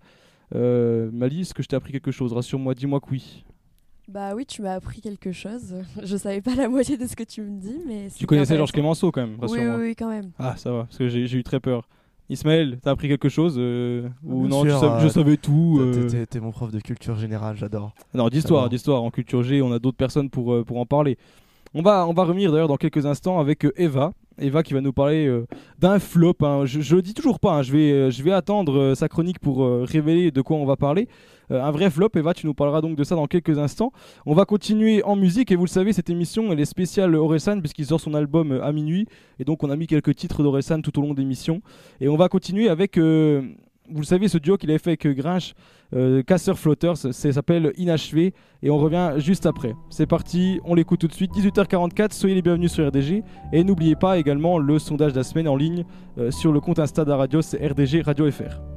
Euh, 0.56 1.10
Mali, 1.12 1.42
est-ce 1.42 1.54
que 1.54 1.62
je 1.64 1.68
t'ai 1.68 1.76
appris 1.76 1.92
quelque 1.92 2.12
chose? 2.12 2.32
Rassure-moi, 2.34 2.74
dis-moi 2.74 3.00
que 3.00 3.08
oui. 3.12 3.44
Bah 4.08 4.34
oui, 4.36 4.46
tu 4.46 4.62
m'as 4.62 4.76
appris 4.76 5.02
quelque 5.02 5.34
chose. 5.34 5.76
Je 6.04 6.16
savais 6.16 6.40
pas 6.42 6.56
la 6.56 6.70
moitié 6.70 6.96
de 6.98 7.06
ce 7.08 7.16
que 7.16 7.24
tu 7.24 7.42
me 7.42 7.60
dis, 7.60 7.76
mais. 7.86 8.08
Tu 8.16 8.26
connaissais 8.26 8.56
Georges. 8.56 8.72
Clémenceau 8.72 9.12
quand 9.12 9.22
même, 9.22 9.34
Oui, 9.36 9.42
rassure-moi. 9.42 9.76
oui, 9.78 9.82
oui, 9.88 9.96
quand 9.98 10.10
même. 10.10 10.32
Ah, 10.40 10.56
ça 10.56 10.72
va, 10.72 10.84
parce 10.86 10.98
que 10.98 11.10
j'ai 11.10 11.38
eu 11.38 11.44
très 11.44 11.60
peur. 11.60 11.90
Ismaël, 12.30 12.78
t'as 12.82 12.92
appris 12.92 13.08
quelque 13.08 13.30
chose 13.30 13.56
euh, 13.58 14.10
Ou 14.26 14.48
non, 14.48 14.64
sûr, 14.64 14.74
tu 14.74 14.80
sa- 14.86 15.00
je 15.00 15.06
euh, 15.06 15.10
savais 15.10 15.38
tout. 15.38 15.80
t'es- 15.94 16.16
euh. 16.18 16.26
t'es- 16.26 16.40
mon 16.42 16.52
prof 16.52 16.72
de 16.72 16.80
culture 16.80 17.16
générale, 17.16 17.56
j'adore. 17.56 17.94
Non, 18.14 18.28
d'histoire, 18.28 18.68
d'histoire. 18.70 19.02
En 19.04 19.12
culture 19.12 19.44
G, 19.44 19.62
on 19.62 19.72
a 19.72 19.80
d'autres 19.80 19.96
personnes 19.98 20.30
pour, 20.30 20.54
euh, 20.54 20.64
pour 20.66 20.78
en 20.80 20.86
parler. 20.86 21.18
On 21.74 21.82
va, 21.82 22.06
on 22.08 22.14
va 22.14 22.24
revenir 22.26 22.52
d'ailleurs 22.52 22.68
dans 22.68 22.78
quelques 22.78 23.06
instants 23.06 23.40
avec 23.40 23.66
euh, 23.66 23.72
Eva. 23.78 24.12
Eva 24.40 24.64
qui 24.64 24.74
va 24.74 24.82
nous 24.82 24.94
parler 24.94 25.26
euh, 25.28 25.46
d'un 25.80 26.00
flop. 26.00 26.36
hein. 26.42 26.66
Je, 26.66 26.96
le 26.96 27.02
dis 27.02 27.14
toujours 27.14 27.40
pas. 27.40 27.54
hein. 27.58 27.62
Je, 27.64 27.72
vais, 27.72 27.92
euh, 27.92 28.12
je 28.12 28.22
vais 28.24 28.32
attendre 28.32 28.78
euh, 28.78 28.96
sa 28.96 29.08
chronique 29.10 29.40
pour 29.40 29.68
révéler 29.88 30.32
de 30.32 30.42
quoi 30.42 30.58
on 30.58 30.66
va 30.66 30.76
parler. 30.76 31.08
Un 31.50 31.72
vrai 31.72 31.90
flop. 31.90 32.10
Eva, 32.16 32.34
tu 32.34 32.46
nous 32.46 32.54
parleras 32.54 32.82
donc 32.82 32.98
de 32.98 33.04
ça 33.04 33.16
dans 33.16 33.26
quelques 33.28 33.58
instants. 33.58 33.94
On 34.26 34.34
va 34.34 34.46
continuer 34.46 35.02
en 35.04 35.16
musique. 35.16 35.52
Et 35.52 35.56
vous 35.56 35.64
le 35.66 35.70
savez, 35.70 35.94
cette 35.94 36.10
émission, 36.10 36.52
elle 36.52 36.60
est 36.60 36.66
spéciale 36.66 37.16
Orelsan 37.16 37.60
puisqu'il 37.60 37.86
sort 37.86 38.02
son 38.02 38.14
album 38.14 38.52
à 38.62 38.72
minuit. 38.74 39.08
Et 39.40 39.46
donc, 39.46 39.64
on 39.64 39.70
a 39.70 39.76
mis 39.78 39.88
quelques 39.88 40.16
titres 40.16 40.44
d'Orelsan 40.44 40.82
tout 40.82 40.98
au 41.00 41.02
long 41.02 41.14
de 41.14 41.20
l'émission. 41.20 41.62
Et 42.02 42.10
on 42.10 42.18
va 42.18 42.28
continuer 42.28 42.68
avec. 42.70 43.00
Vous 43.90 44.00
le 44.00 44.06
savez, 44.06 44.28
ce 44.28 44.38
duo 44.38 44.58
qu'il 44.58 44.70
avait 44.70 44.80
fait 44.80 44.92
avec 44.92 45.08
Grinch, 45.18 45.54
euh, 45.94 46.22
Casseur 46.24 46.58
Flotters, 46.58 46.98
ça 46.98 47.12
s'appelle 47.14 47.74
Inachevé 47.78 48.34
et 48.62 48.70
on 48.70 48.78
revient 48.78 49.14
juste 49.18 49.46
après. 49.46 49.74
C'est 49.90 50.06
parti, 50.06 50.60
on 50.66 50.76
l'écoute 50.76 51.00
tout 51.00 51.08
de 51.08 51.14
suite, 51.14 51.32
18h44, 51.32 52.14
soyez 52.14 52.36
les 52.36 52.42
bienvenus 52.42 52.72
sur 52.72 52.88
RDG 52.88 53.24
et 53.54 53.64
n'oubliez 53.64 53.96
pas 53.96 54.18
également 54.18 54.58
le 54.58 54.80
sondage 54.80 55.14
de 55.14 55.18
la 55.18 55.24
semaine 55.24 55.48
en 55.48 55.56
ligne 55.56 55.86
euh, 56.18 56.32
sur 56.32 56.52
le 56.52 56.60
compte 56.60 56.80
Insta 56.80 57.06
de 57.06 57.12
radio, 57.12 57.42
c'est 57.42 57.66
RDG 57.66 58.02
Radio 58.02 58.30
FR. 58.30 58.77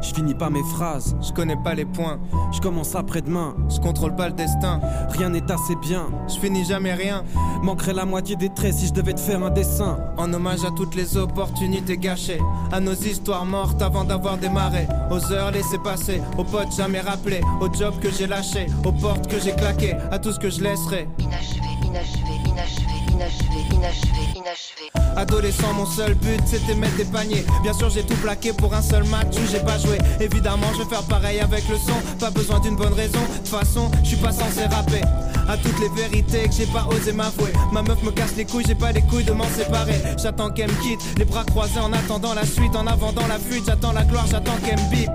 Je 0.00 0.14
finis 0.14 0.34
pas 0.34 0.48
mes 0.50 0.62
phrases, 0.74 1.16
Je 1.20 1.32
connais 1.32 1.56
pas 1.56 1.74
les 1.74 1.84
points, 1.84 2.18
je 2.52 2.60
commence 2.60 2.94
après-demain. 2.94 3.54
je 3.68 3.78
contrôle 3.80 4.14
pas 4.14 4.28
le 4.28 4.34
destin, 4.34 4.80
Rien 5.10 5.28
n'est 5.30 5.50
assez 5.50 5.74
bien. 5.76 6.06
je 6.28 6.38
finis 6.38 6.64
jamais 6.64 6.94
rien. 6.94 7.24
Manquerait 7.62 7.94
la 7.94 8.04
moitié 8.04 8.36
des 8.36 8.48
traits 8.48 8.74
si 8.74 8.86
je 8.86 8.92
devais 8.92 9.12
te 9.14 9.20
faire 9.20 9.42
un 9.42 9.50
dessin. 9.50 9.98
En 10.16 10.32
hommage 10.32 10.64
à 10.64 10.70
toutes 10.70 10.94
les 10.94 11.16
opportunités 11.16 11.96
gâchées, 11.98 12.40
à 12.72 12.80
nos 12.80 12.94
histoires 12.94 13.44
mortes 13.44 13.82
avant 13.82 14.04
d'avoir 14.04 14.36
démarré, 14.38 14.86
aux 15.10 15.32
heures 15.32 15.50
laissées 15.50 15.78
passer, 15.78 16.22
aux 16.38 16.44
potes 16.44 16.74
jamais 16.76 17.00
rappelés, 17.00 17.40
aux 17.60 17.72
jobs 17.72 17.98
que 18.00 18.10
j'ai 18.10 18.26
lâchés, 18.26 18.66
aux 18.84 18.92
portes 18.92 19.26
que 19.26 19.40
j'ai 19.40 19.52
claquées, 19.52 19.94
à 20.12 20.18
tout 20.18 20.32
ce 20.32 20.38
que 20.38 20.50
je 20.50 20.62
laisserai. 20.62 21.08
Inachevé, 21.18 21.60
inachevé, 21.84 22.34
inachevé, 22.46 22.97
inachevé, 23.18 23.74
inachevé, 23.74 24.22
inachevé. 24.36 24.90
Adolescent, 25.16 25.72
mon 25.74 25.86
seul 25.86 26.14
but 26.14 26.40
c'était 26.46 26.74
mettre 26.74 26.96
des 26.96 27.04
paniers. 27.04 27.44
Bien 27.62 27.72
sûr, 27.72 27.90
j'ai 27.90 28.04
tout 28.04 28.16
plaqué 28.16 28.52
pour 28.52 28.72
un 28.74 28.82
seul 28.82 29.04
match 29.04 29.36
où 29.36 29.46
j'ai 29.50 29.60
pas 29.60 29.78
joué. 29.78 29.98
Évidemment, 30.20 30.68
je 30.74 30.82
vais 30.82 30.88
faire 30.88 31.02
pareil 31.02 31.40
avec 31.40 31.68
le 31.68 31.76
son. 31.76 31.98
Pas 32.20 32.30
besoin 32.30 32.60
d'une 32.60 32.76
bonne 32.76 32.92
raison. 32.92 33.18
De 33.20 33.38
toute 33.38 33.48
façon, 33.48 33.90
je 34.02 34.08
suis 34.08 34.16
pas 34.16 34.32
censé 34.32 34.64
rapper. 34.66 35.00
À 35.48 35.56
toutes 35.56 35.80
les 35.80 35.88
vérités 35.88 36.48
que 36.48 36.54
j'ai 36.54 36.66
pas 36.66 36.86
osé 36.90 37.12
m'avouer. 37.12 37.52
Ma 37.72 37.82
meuf 37.82 38.02
me 38.02 38.10
casse 38.10 38.36
les 38.36 38.44
couilles, 38.44 38.64
j'ai 38.66 38.74
pas 38.74 38.92
les 38.92 39.02
couilles 39.02 39.24
de 39.24 39.32
m'en 39.32 39.48
séparer. 39.48 40.00
J'attends 40.22 40.50
qu'elle 40.50 40.70
me 40.70 40.82
quitte, 40.82 41.00
les 41.18 41.24
bras 41.24 41.44
croisés 41.44 41.80
en 41.80 41.92
attendant 41.92 42.34
la 42.34 42.46
suite. 42.46 42.76
En 42.76 42.86
avant 42.86 43.12
dans 43.12 43.26
la 43.26 43.38
fuite, 43.38 43.64
j'attends 43.66 43.92
la 43.92 44.04
gloire, 44.04 44.26
j'attends 44.30 44.56
qu'elle 44.64 44.78
me 44.78 44.90
bip. 44.90 45.10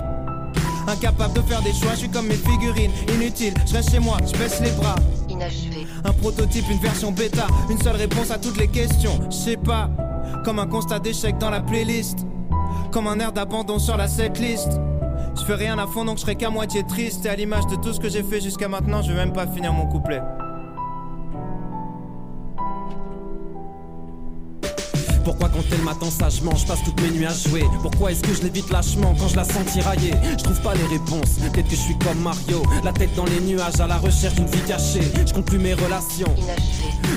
Incapable 0.88 1.34
de 1.34 1.42
faire 1.42 1.62
des 1.62 1.74
choix, 1.74 1.92
je 1.92 2.00
suis 2.00 2.10
comme 2.10 2.28
mes 2.28 2.36
figurines, 2.36 2.92
inutile. 3.14 3.54
Je 3.66 3.74
reste 3.74 3.92
chez 3.92 4.00
moi, 4.00 4.18
je 4.26 4.38
baisse 4.38 4.60
les 4.62 4.72
bras. 4.72 4.96
Inachevé, 5.30 5.88
Un 6.04 6.12
prototype, 6.12 6.66
une 6.70 6.80
version 6.80 7.12
bêta, 7.12 7.48
une 7.70 7.82
seule 7.82 7.96
réponse 7.96 8.32
à 8.32 8.38
toutes 8.38 8.58
les 8.58 8.68
questions. 8.68 9.20
Je 9.30 9.36
sais 9.36 9.58
pas, 9.58 9.90
comme 10.44 10.60
un 10.60 10.68
constat 10.68 11.00
d'échec 11.00 11.38
dans 11.38 11.50
la 11.50 11.62
playlist, 11.62 12.20
comme 12.92 13.08
un 13.08 13.20
air 13.20 13.32
d'abandon 13.32 13.80
sur 13.80 13.98
la 13.98 14.08
setlist. 14.08 14.80
Je 15.36 15.44
fais 15.46 15.56
rien 15.56 15.80
à 15.80 15.88
fond 15.88 16.06
donc 16.06 16.18
je 16.18 16.22
serai 16.22 16.36
qu'à 16.36 16.50
moitié 16.50 16.84
triste. 16.84 17.26
Et 17.26 17.30
à 17.30 17.36
l'image 17.36 17.66
de 17.68 17.76
tout 17.76 17.94
ce 17.94 18.00
que 18.00 18.10
j'ai 18.10 18.24
fait 18.24 18.40
jusqu'à 18.40 18.68
maintenant, 18.68 19.02
je 19.02 19.12
vais 19.12 19.18
même 19.18 19.34
pas 19.34 19.48
finir 19.48 19.74
mon 19.74 19.88
couplet. 19.88 20.22
Pourquoi 25.24 25.50
quand 25.50 25.64
elle 25.72 25.82
m'attend 25.82 26.12
sagement, 26.12 26.56
je 26.56 26.66
passe 26.66 26.84
toutes 26.84 27.02
mes 27.02 27.10
nuits 27.12 27.26
à 27.26 27.34
jouer 27.34 27.64
Pourquoi 27.82 28.12
est-ce 28.12 28.22
que 28.22 28.34
je 28.34 28.42
l'évite 28.42 28.70
lâchement 28.72 29.16
quand 29.18 29.30
je 29.30 29.36
la 29.38 29.44
sens 29.46 29.66
tirailler 29.72 30.14
Je 30.38 30.44
trouve 30.44 30.62
pas 30.62 30.74
les 30.76 30.84
réponses, 30.84 31.40
peut-être 31.40 31.68
que 31.68 31.76
je 31.76 31.82
suis 31.82 31.98
comme 32.00 32.20
Mario. 32.20 32.62
La 32.84 32.92
tête 32.92 33.16
dans 33.16 33.26
les 33.26 33.40
nuages 33.40 33.80
à 33.80 33.88
la 33.88 33.98
recherche 33.98 34.36
d'une 34.36 34.48
vie 34.48 34.62
cachée. 34.68 35.02
Je 35.26 35.34
compte 35.34 35.46
plus 35.46 35.60
mes 35.60 35.74
relations. 35.74 36.34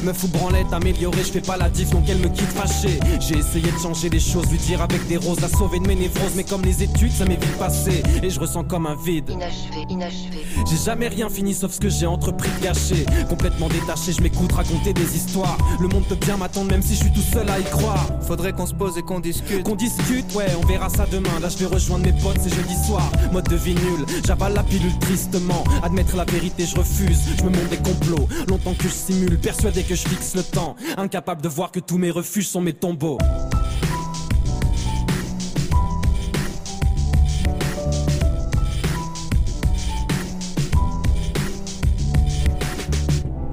Me 0.05 0.13
fous 0.13 0.29
branlette, 0.29 0.73
améliorée, 0.73 1.25
je 1.25 1.33
fais 1.33 1.41
pas 1.41 1.57
la 1.57 1.69
diff 1.69 1.91
donc 1.91 2.05
elle 2.09 2.19
me 2.19 2.29
quitte 2.29 2.53
fâchée. 2.53 3.01
J'ai 3.21 3.39
essayé 3.39 3.73
de 3.73 3.79
changer 3.79 4.09
les 4.09 4.21
choses, 4.21 4.49
lui 4.51 4.59
dire 4.59 4.83
avec 4.83 5.07
des 5.09 5.17
roses, 5.17 5.41
la 5.41 5.49
sauver 5.49 5.81
de 5.81 5.89
mes 5.89 5.97
névroses. 5.97 6.35
Mais 6.37 6.45
comme 6.45 6.63
les 6.63 6.83
études 6.83 7.13
ça 7.13 7.25
m'est 7.25 7.43
vite 7.43 7.59
passé 7.59 8.03
et 8.23 8.31
je 8.31 8.39
ressens 8.39 8.65
comme 8.65 8.87
un 8.87 8.97
vide. 8.97 9.31
Inachevé, 9.31 9.87
inachevé. 9.89 10.47
J'ai 10.71 10.77
jamais 10.77 11.09
rien 11.09 11.29
fini 11.29 11.55
sauf 11.55 11.73
ce 11.73 11.81
que 11.81 11.89
j'ai 11.89 12.07
entrepris 12.07 12.51
de 12.61 12.65
gâcher. 12.65 13.05
Complètement 13.29 13.69
détaché, 13.69 14.13
je 14.13 14.23
m'écoute 14.23 14.53
raconter 14.53 14.93
des 14.93 15.17
histoires. 15.17 15.59
Le 15.81 15.89
monde 15.89 16.05
peut 16.05 16.15
bien 16.17 16.37
m'attendre 16.37 16.71
même 16.71 16.83
si 16.83 16.95
je 16.95 17.01
suis 17.01 17.13
tout 17.13 17.21
seul 17.33 17.49
à 17.51 17.59
y 17.59 17.65
croire 17.65 17.96
Faudrait 18.27 18.53
qu'on 18.53 18.67
se 18.67 18.75
pose 18.75 18.99
et 18.99 19.03
qu'on 19.03 19.21
discute. 19.21 19.63
Qu'on 19.63 19.77
discute, 19.77 20.35
ouais, 20.35 20.47
on 20.63 20.67
verra 20.67 20.89
ça 20.89 21.07
demain. 21.11 21.39
Là, 21.41 21.49
je 21.49 21.59
vais 21.59 21.67
rejoindre 21.67 22.05
mes 22.05 22.13
potes, 22.13 22.39
c'est 22.43 22.55
jeudi 22.55 22.75
soir. 22.87 23.11
Mode 23.33 23.49
de 23.49 23.57
vie 23.57 23.75
nul, 23.75 24.05
j'avale 24.25 24.55
la 24.55 24.63
pilule 24.63 24.99
tristement. 25.01 25.65
Admettre 25.83 26.17
la 26.17 26.25
vérité, 26.25 26.67
je 26.67 26.77
refuse. 26.77 27.21
Je 27.39 27.45
me 27.45 27.51
montre 27.51 27.69
des 27.69 27.77
complots. 27.77 28.29
Longtemps 28.49 28.75
que 28.75 28.85
je 28.85 28.89
simule, 28.89 29.39
persuadé 29.39 29.83
que 29.83 29.95
je 29.95 30.09
fixe 30.09 30.35
le 30.35 30.43
temps. 30.43 30.77
Incapable 30.97 31.43
de 31.43 31.49
voir 31.49 31.71
que 31.71 31.81
tous 31.81 31.99
mes 31.99 32.11
refuges 32.11 32.49
sont 32.49 32.61
mes 32.61 32.73
tombeaux. 32.73 33.19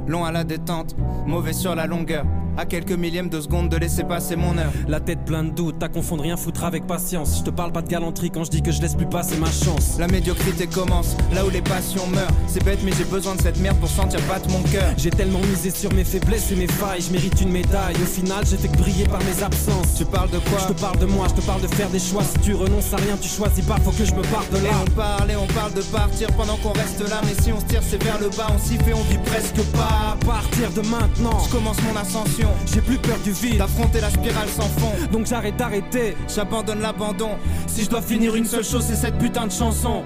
Long 0.07 0.25
à 0.25 0.31
la 0.31 0.43
détente, 0.43 0.95
mauvais 1.25 1.53
sur 1.53 1.75
la 1.75 1.87
longueur. 1.87 2.25
À 2.55 2.67
quelques 2.67 2.91
millièmes 2.91 3.29
de 3.29 3.41
seconde 3.41 3.69
de 3.69 3.77
laisser 3.77 4.03
passer 4.03 4.35
mon 4.35 4.55
heure. 4.59 4.71
La 4.87 4.99
tête 4.99 5.25
pleine 5.25 5.49
de 5.49 5.55
doutes, 5.55 5.79
t'as 5.79 5.87
confondre 5.87 6.21
rien 6.21 6.37
foutre 6.37 6.65
avec 6.65 6.85
patience. 6.85 7.39
Je 7.39 7.43
te 7.45 7.49
parle 7.49 7.71
pas 7.71 7.81
de 7.81 7.87
galanterie 7.87 8.29
quand 8.29 8.43
je 8.43 8.51
dis 8.51 8.61
que 8.61 8.71
je 8.71 8.79
laisse 8.79 8.93
plus 8.93 9.07
passer 9.07 9.37
ma 9.37 9.47
chance. 9.49 9.97
La 9.97 10.05
médiocrité 10.07 10.67
commence, 10.67 11.17
là 11.33 11.43
où 11.47 11.49
les 11.49 11.63
passions 11.63 12.05
meurent. 12.13 12.27
C'est 12.45 12.63
bête, 12.63 12.77
mais 12.85 12.91
j'ai 12.95 13.05
besoin 13.05 13.33
de 13.33 13.41
cette 13.41 13.59
merde 13.59 13.79
pour 13.79 13.89
sentir 13.89 14.19
battre 14.29 14.47
mon 14.51 14.61
cœur. 14.69 14.93
J'ai 14.97 15.09
tellement 15.09 15.39
misé 15.39 15.71
sur 15.71 15.91
mes 15.93 16.03
faiblesses 16.03 16.51
et 16.51 16.55
mes 16.55 16.67
failles, 16.67 17.01
je 17.01 17.11
mérite 17.11 17.41
une 17.41 17.49
médaille. 17.49 17.95
Au 17.95 18.05
final, 18.05 18.45
j'ai 18.47 18.57
fait 18.57 18.67
que 18.67 18.77
briller 18.77 19.05
par 19.05 19.21
mes 19.23 19.41
absences. 19.41 19.95
Tu 19.97 20.05
parles 20.05 20.29
de 20.29 20.37
quoi? 20.37 20.59
Je 20.59 20.73
te 20.75 20.79
parle 20.79 20.99
de 20.99 21.07
moi, 21.07 21.25
je 21.29 21.41
te 21.41 21.45
parle 21.47 21.61
de 21.63 21.67
faire 21.69 21.89
des 21.89 21.97
choix. 21.97 22.21
Si 22.23 22.37
tu 22.37 22.53
renonces 22.53 22.93
à 22.93 22.97
rien, 22.97 23.17
tu 23.19 23.29
choisis 23.29 23.65
pas, 23.65 23.77
faut 23.77 23.89
que 23.89 24.05
je 24.05 24.13
me 24.13 24.21
parte 24.21 24.51
de 24.51 24.57
Et 24.57 24.61
là. 24.61 24.69
on 24.85 24.91
parle 24.91 25.31
et 25.31 25.35
on 25.35 25.47
parle 25.47 25.73
de 25.73 25.81
partir 25.81 26.27
pendant 26.37 26.57
qu'on 26.57 26.73
reste 26.73 27.01
là. 27.09 27.19
Mais 27.25 27.33
si 27.41 27.51
on 27.51 27.59
se 27.59 27.65
tire, 27.65 27.81
c'est 27.81 28.01
vers 28.03 28.19
le 28.19 28.29
bas, 28.29 28.45
on 28.53 28.59
s'y 28.59 28.77
fait, 28.77 28.93
on 28.93 29.01
vit 29.09 29.17
presque 29.25 29.63
pas. 29.71 29.92
À 29.93 30.15
partir 30.25 30.71
de 30.71 30.81
maintenant, 30.87 31.39
Je 31.45 31.51
commence 31.51 31.77
mon 31.83 31.95
ascension. 31.95 32.49
j'ai 32.73 32.81
plus 32.81 32.97
peur 32.97 33.17
du 33.23 33.31
vide. 33.31 33.57
D'affronter 33.59 34.01
la 34.01 34.09
spirale 34.09 34.47
sans 34.49 34.67
fond. 34.79 34.91
Donc 35.11 35.27
j'arrête 35.27 35.55
d'arrêter. 35.55 36.15
J'abandonne 36.33 36.81
l'abandon. 36.81 37.31
Si 37.67 37.83
je 37.83 37.89
dois 37.89 38.01
finir 38.01 38.35
une 38.35 38.45
seule 38.45 38.63
chose, 38.63 38.83
c'est 38.87 38.95
cette 38.95 39.17
putain 39.19 39.45
de 39.47 39.51
chanson. 39.51 40.03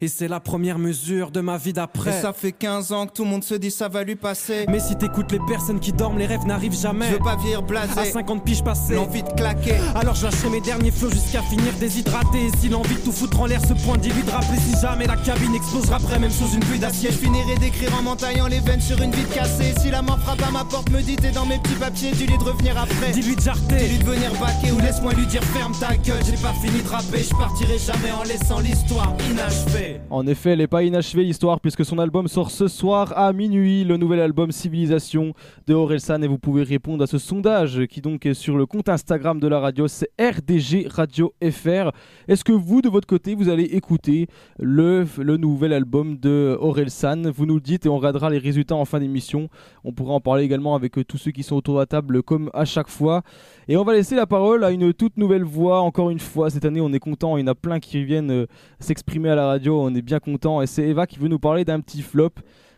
Et 0.00 0.06
c'est 0.08 0.28
la 0.28 0.38
première 0.38 0.78
mesure 0.78 1.32
de 1.32 1.40
ma 1.40 1.56
vie 1.56 1.70
Et 1.70 1.72
d'après. 1.72 2.22
ça 2.22 2.32
fait 2.32 2.52
15 2.52 2.92
ans 2.92 3.06
que 3.06 3.12
tout 3.12 3.24
le 3.24 3.30
monde 3.30 3.42
se 3.42 3.54
dit 3.54 3.70
ça 3.70 3.88
va 3.88 4.04
lui 4.04 4.14
passer. 4.14 4.64
Mais 4.68 4.78
si 4.78 4.96
t'écoutes 4.96 5.32
les 5.32 5.40
personnes 5.40 5.80
qui 5.80 5.92
dorment, 5.92 6.18
les 6.18 6.26
rêves 6.26 6.46
n'arrivent 6.46 6.78
jamais. 6.78 7.06
Je 7.08 7.12
veux 7.14 7.18
pas 7.18 7.36
vieillir 7.36 7.58
À 7.58 7.62
blasé. 7.62 8.12
50 8.12 8.44
piges 8.44 8.62
passées. 8.62 8.94
L'envie 8.94 9.24
de 9.24 9.30
claquer. 9.30 9.74
Alors 9.96 10.14
je 10.14 10.24
lâcherai 10.26 10.50
mes 10.50 10.60
derniers 10.60 10.92
flots 10.92 11.10
jusqu'à 11.10 11.42
finir 11.42 11.72
déshydraté. 11.80 12.46
Et 12.46 12.56
si 12.58 12.68
l'envie 12.68 12.94
de 12.94 13.00
tout 13.00 13.12
foutre 13.12 13.40
en 13.40 13.46
l'air 13.46 13.60
se 13.60 13.74
point 13.74 13.96
de 13.96 14.30
rappeler 14.30 14.58
si 14.58 14.80
jamais 14.80 15.06
la 15.06 15.16
cabine 15.16 15.54
explosera 15.54 15.96
après, 15.96 16.18
même 16.20 16.30
sous 16.30 16.54
une 16.54 16.60
pluie 16.60 16.78
d'acier. 16.78 17.10
Je 17.10 17.16
finirai 17.18 17.56
d'écrire 17.56 17.92
en 17.98 18.02
m'entaillant 18.02 18.46
les 18.46 18.60
veines 18.60 18.80
sur 18.80 19.00
une 19.02 19.10
vide 19.10 19.28
cassée. 19.30 19.74
Si 19.80 19.90
la 19.90 20.02
mort 20.02 20.20
frappe 20.20 20.42
à 20.46 20.50
ma 20.52 20.64
porte, 20.64 20.90
me 20.90 21.02
dit 21.02 21.16
t'es 21.16 21.32
dans 21.32 21.46
mes 21.46 21.58
petits 21.58 21.74
papiers, 21.74 22.12
dis-lui 22.12 22.38
de 22.38 22.44
revenir 22.44 22.78
après. 22.78 23.10
Dis-lui 23.12 23.34
de 23.34 23.40
jarter. 23.40 23.76
Dis-lui 23.78 23.98
de 23.98 24.04
venir 24.04 24.30
baquer 24.40 24.70
ou 24.70 24.78
laisse-moi 24.78 25.12
lui 25.14 25.26
dire 25.26 25.42
ferme 25.44 25.72
ta 25.78 25.96
gueule. 25.96 26.22
J'ai 26.24 26.40
pas 26.40 26.54
fini 26.62 26.82
de 26.82 26.88
rapper, 26.88 27.22
je 27.24 27.34
partirai 27.34 27.78
jamais 27.78 28.12
en 28.12 28.22
laissant 28.22 28.60
l'histoire 28.60 29.12
inachevée. 29.28 29.87
En 30.10 30.26
effet, 30.26 30.50
elle 30.50 30.58
n'est 30.58 30.66
pas 30.66 30.82
inachevée 30.82 31.24
l'histoire 31.24 31.60
puisque 31.60 31.84
son 31.84 31.98
album 31.98 32.28
sort 32.28 32.50
ce 32.50 32.68
soir 32.68 33.12
à 33.16 33.32
minuit, 33.32 33.84
le 33.84 33.96
nouvel 33.96 34.20
album 34.20 34.52
Civilisation 34.52 35.34
de 35.66 35.74
Orelsan 35.74 36.22
et 36.22 36.26
vous 36.26 36.38
pouvez 36.38 36.62
répondre 36.62 37.04
à 37.04 37.06
ce 37.06 37.18
sondage 37.18 37.86
qui 37.86 38.00
donc 38.00 38.26
est 38.26 38.34
sur 38.34 38.56
le 38.56 38.66
compte 38.66 38.88
Instagram 38.88 39.40
de 39.40 39.48
la 39.48 39.60
radio, 39.60 39.88
c'est 39.88 40.10
RDG 40.20 40.88
Radio 40.88 41.34
FR. 41.42 41.90
Est-ce 42.26 42.44
que 42.44 42.52
vous 42.52 42.82
de 42.82 42.88
votre 42.88 43.06
côté 43.06 43.34
vous 43.34 43.48
allez 43.48 43.64
écouter 43.64 44.26
le, 44.58 45.06
le 45.18 45.36
nouvel 45.36 45.72
album 45.72 46.16
de 46.16 46.56
Orelsan? 46.60 47.30
Vous 47.30 47.46
nous 47.46 47.56
le 47.56 47.60
dites 47.60 47.86
et 47.86 47.88
on 47.88 47.96
regardera 47.98 48.30
les 48.30 48.38
résultats 48.38 48.76
en 48.76 48.84
fin 48.84 49.00
d'émission. 49.00 49.48
On 49.84 49.92
pourra 49.92 50.14
en 50.14 50.20
parler 50.20 50.44
également 50.44 50.74
avec 50.74 50.98
euh, 50.98 51.04
tous 51.04 51.18
ceux 51.18 51.30
qui 51.30 51.42
sont 51.42 51.56
autour 51.56 51.74
de 51.74 51.80
la 51.80 51.86
table 51.86 52.22
comme 52.22 52.50
à 52.54 52.64
chaque 52.64 52.88
fois. 52.88 53.22
Et 53.68 53.76
on 53.76 53.84
va 53.84 53.92
laisser 53.92 54.16
la 54.16 54.26
parole 54.26 54.64
à 54.64 54.70
une 54.70 54.92
toute 54.92 55.16
nouvelle 55.16 55.44
voix 55.44 55.80
encore 55.80 56.10
une 56.10 56.20
fois. 56.20 56.50
Cette 56.50 56.64
année 56.64 56.80
on 56.80 56.92
est 56.92 56.98
content, 56.98 57.36
il 57.36 57.40
y 57.40 57.44
en 57.44 57.48
a 57.48 57.54
plein 57.54 57.80
qui 57.80 58.02
viennent 58.04 58.30
euh, 58.30 58.46
s'exprimer 58.80 59.30
à 59.30 59.34
la 59.34 59.46
radio, 59.46 59.77
on 59.78 59.94
est 59.94 60.02
bien 60.02 60.20
content 60.20 60.62
et 60.62 60.66
c'est 60.66 60.82
Eva 60.82 61.06
qui 61.06 61.18
veut 61.18 61.28
nous 61.28 61.38
parler 61.38 61.64
d'un 61.64 61.80
petit 61.80 62.02
flop, 62.02 62.30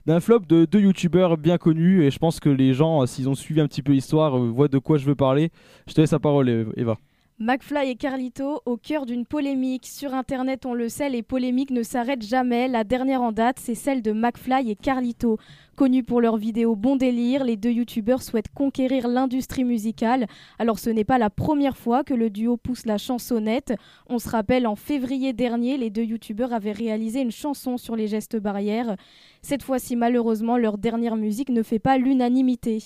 d'un 0.07 0.21
flop 0.21 0.41
de 0.41 0.65
deux 0.65 0.81
youtubeurs 0.81 1.37
bien 1.37 1.59
connus 1.59 2.05
et 2.05 2.11
je 2.11 2.19
pense 2.19 2.41
que 2.41 2.49
les 2.49 2.75
gens, 2.75 3.03
euh, 3.03 3.07
s'ils 3.07 3.29
ont 3.29 3.35
suivi 3.35 3.61
un 3.61 3.67
petit 3.67 3.83
peu 3.83 3.93
l'histoire, 3.93 4.37
euh, 4.37 4.49
voient 4.49 4.69
de 4.69 4.79
quoi 4.79 4.99
je 4.99 5.07
veux 5.07 5.15
parler. 5.15 5.51
Je 5.87 5.95
te 5.95 6.01
laisse 6.01 6.13
la 6.13 6.19
parole 6.19 6.73
Eva. 6.77 6.97
McFly 7.43 7.89
et 7.89 7.97
Carlito 7.97 8.61
au 8.67 8.77
cœur 8.77 9.07
d'une 9.07 9.25
polémique. 9.25 9.87
Sur 9.87 10.13
Internet, 10.13 10.67
on 10.67 10.75
le 10.75 10.91
sait, 10.91 11.09
les 11.09 11.23
polémiques 11.23 11.71
ne 11.71 11.83
s'arrêtent 11.83 12.27
jamais. 12.27 12.69
La 12.69 12.85
dernière 12.85 13.23
en 13.23 13.33
date, 13.33 13.59
c'est 13.59 13.75
celle 13.75 14.03
de 14.03 14.13
McFly 14.13 14.71
et 14.71 14.77
Carlito. 14.77 15.39
Connus 15.75 16.03
pour 16.03 16.21
leurs 16.21 16.37
vidéos 16.37 16.77
Bon 16.77 16.97
Délire, 16.97 17.45
les 17.45 17.57
deux 17.57 17.71
youtubeurs 17.71 18.23
souhaitent 18.23 18.53
conquérir 18.53 19.09
l'industrie 19.09 19.65
musicale. 19.65 20.27
Alors 20.59 20.79
ce 20.79 20.91
n'est 20.91 21.05
pas 21.05 21.17
la 21.17 21.31
première 21.31 21.79
fois 21.79 22.05
que 22.05 22.13
le 22.13 22.29
duo 22.29 22.59
pousse 22.59 22.85
la 22.85 22.99
chansonnette. 22.99 23.73
On 24.11 24.19
se 24.19 24.29
rappelle, 24.29 24.67
en 24.67 24.77
février 24.77 25.33
dernier, 25.33 25.79
les 25.79 25.89
deux 25.89 26.05
youtubeurs 26.05 26.53
avaient 26.53 26.73
réalisé 26.73 27.23
une 27.23 27.31
chanson 27.31 27.79
sur 27.79 27.97
les 27.97 28.07
gestes 28.07 28.37
barrières. 28.37 28.97
Cette 29.41 29.63
fois-ci, 29.63 29.97
malheureusement, 29.97 30.59
leur 30.59 30.77
dernière 30.77 31.17
musique 31.17 31.49
ne 31.49 31.63
fait 31.63 31.79
pas 31.79 31.97
l'unanimité. 31.97 32.83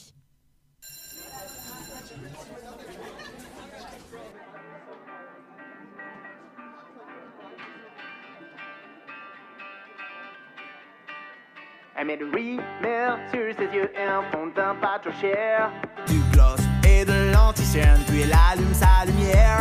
Elle 11.96 12.08
met 12.08 12.16
du 12.16 12.24
rímel 12.24 13.18
sur 13.32 13.54
ses 13.56 13.72
yeux 13.72 13.90
et 13.94 14.02
un 14.02 14.22
fond 14.32 14.46
d'un 14.56 14.74
pas 14.74 14.98
trop 14.98 15.12
cher. 15.20 15.70
du 16.08 16.18
gloss 16.32 16.58
et 16.88 17.04
de 17.04 17.32
l'anticerne, 17.32 18.00
puis 18.08 18.22
elle 18.22 18.32
allume 18.32 18.74
sa 18.74 19.04
lumière. 19.06 19.60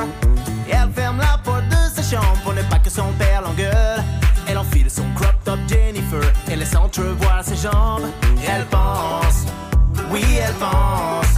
Et 0.68 0.72
elle 0.72 0.92
ferme 0.94 1.20
la 1.20 1.38
porte 1.44 1.68
de 1.70 1.76
sa 1.94 2.02
chambre 2.02 2.42
pour 2.44 2.54
ne 2.54 2.64
pas 2.64 2.80
que 2.80 2.90
son 2.90 3.12
père 3.20 3.44
l'engueule. 3.44 4.04
Elle 4.48 4.58
enfile 4.58 4.90
son 4.90 5.06
crop 5.16 5.36
top 5.46 5.60
Jennifer 5.68 6.24
et 6.52 6.56
laisse 6.56 6.76
entrevoir 6.76 7.44
ses 7.44 7.56
jambes. 7.56 8.10
Elle 8.48 8.66
pense, 8.66 9.46
oui 10.12 10.24
elle 10.44 10.54
pense, 10.56 11.36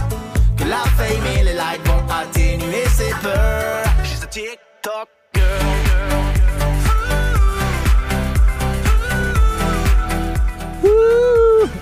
que 0.56 0.64
la 0.64 0.84
fame 0.96 1.26
et 1.38 1.44
les 1.44 1.52
likes 1.52 1.86
vont 1.86 2.04
atténuer 2.10 2.86
ses 2.88 3.10
peurs. 3.22 3.84
She's 4.02 4.22
a 4.22 4.26
TikTok 4.26 5.08
girl. 5.34 6.35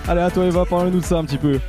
Allez 0.07 0.21
à 0.21 0.29
toi 0.29 0.45
Eva, 0.45 0.65
parle-nous 0.65 0.99
de 0.99 1.03
ça 1.03 1.17
un 1.17 1.25
petit 1.25 1.39
peu. 1.39 1.59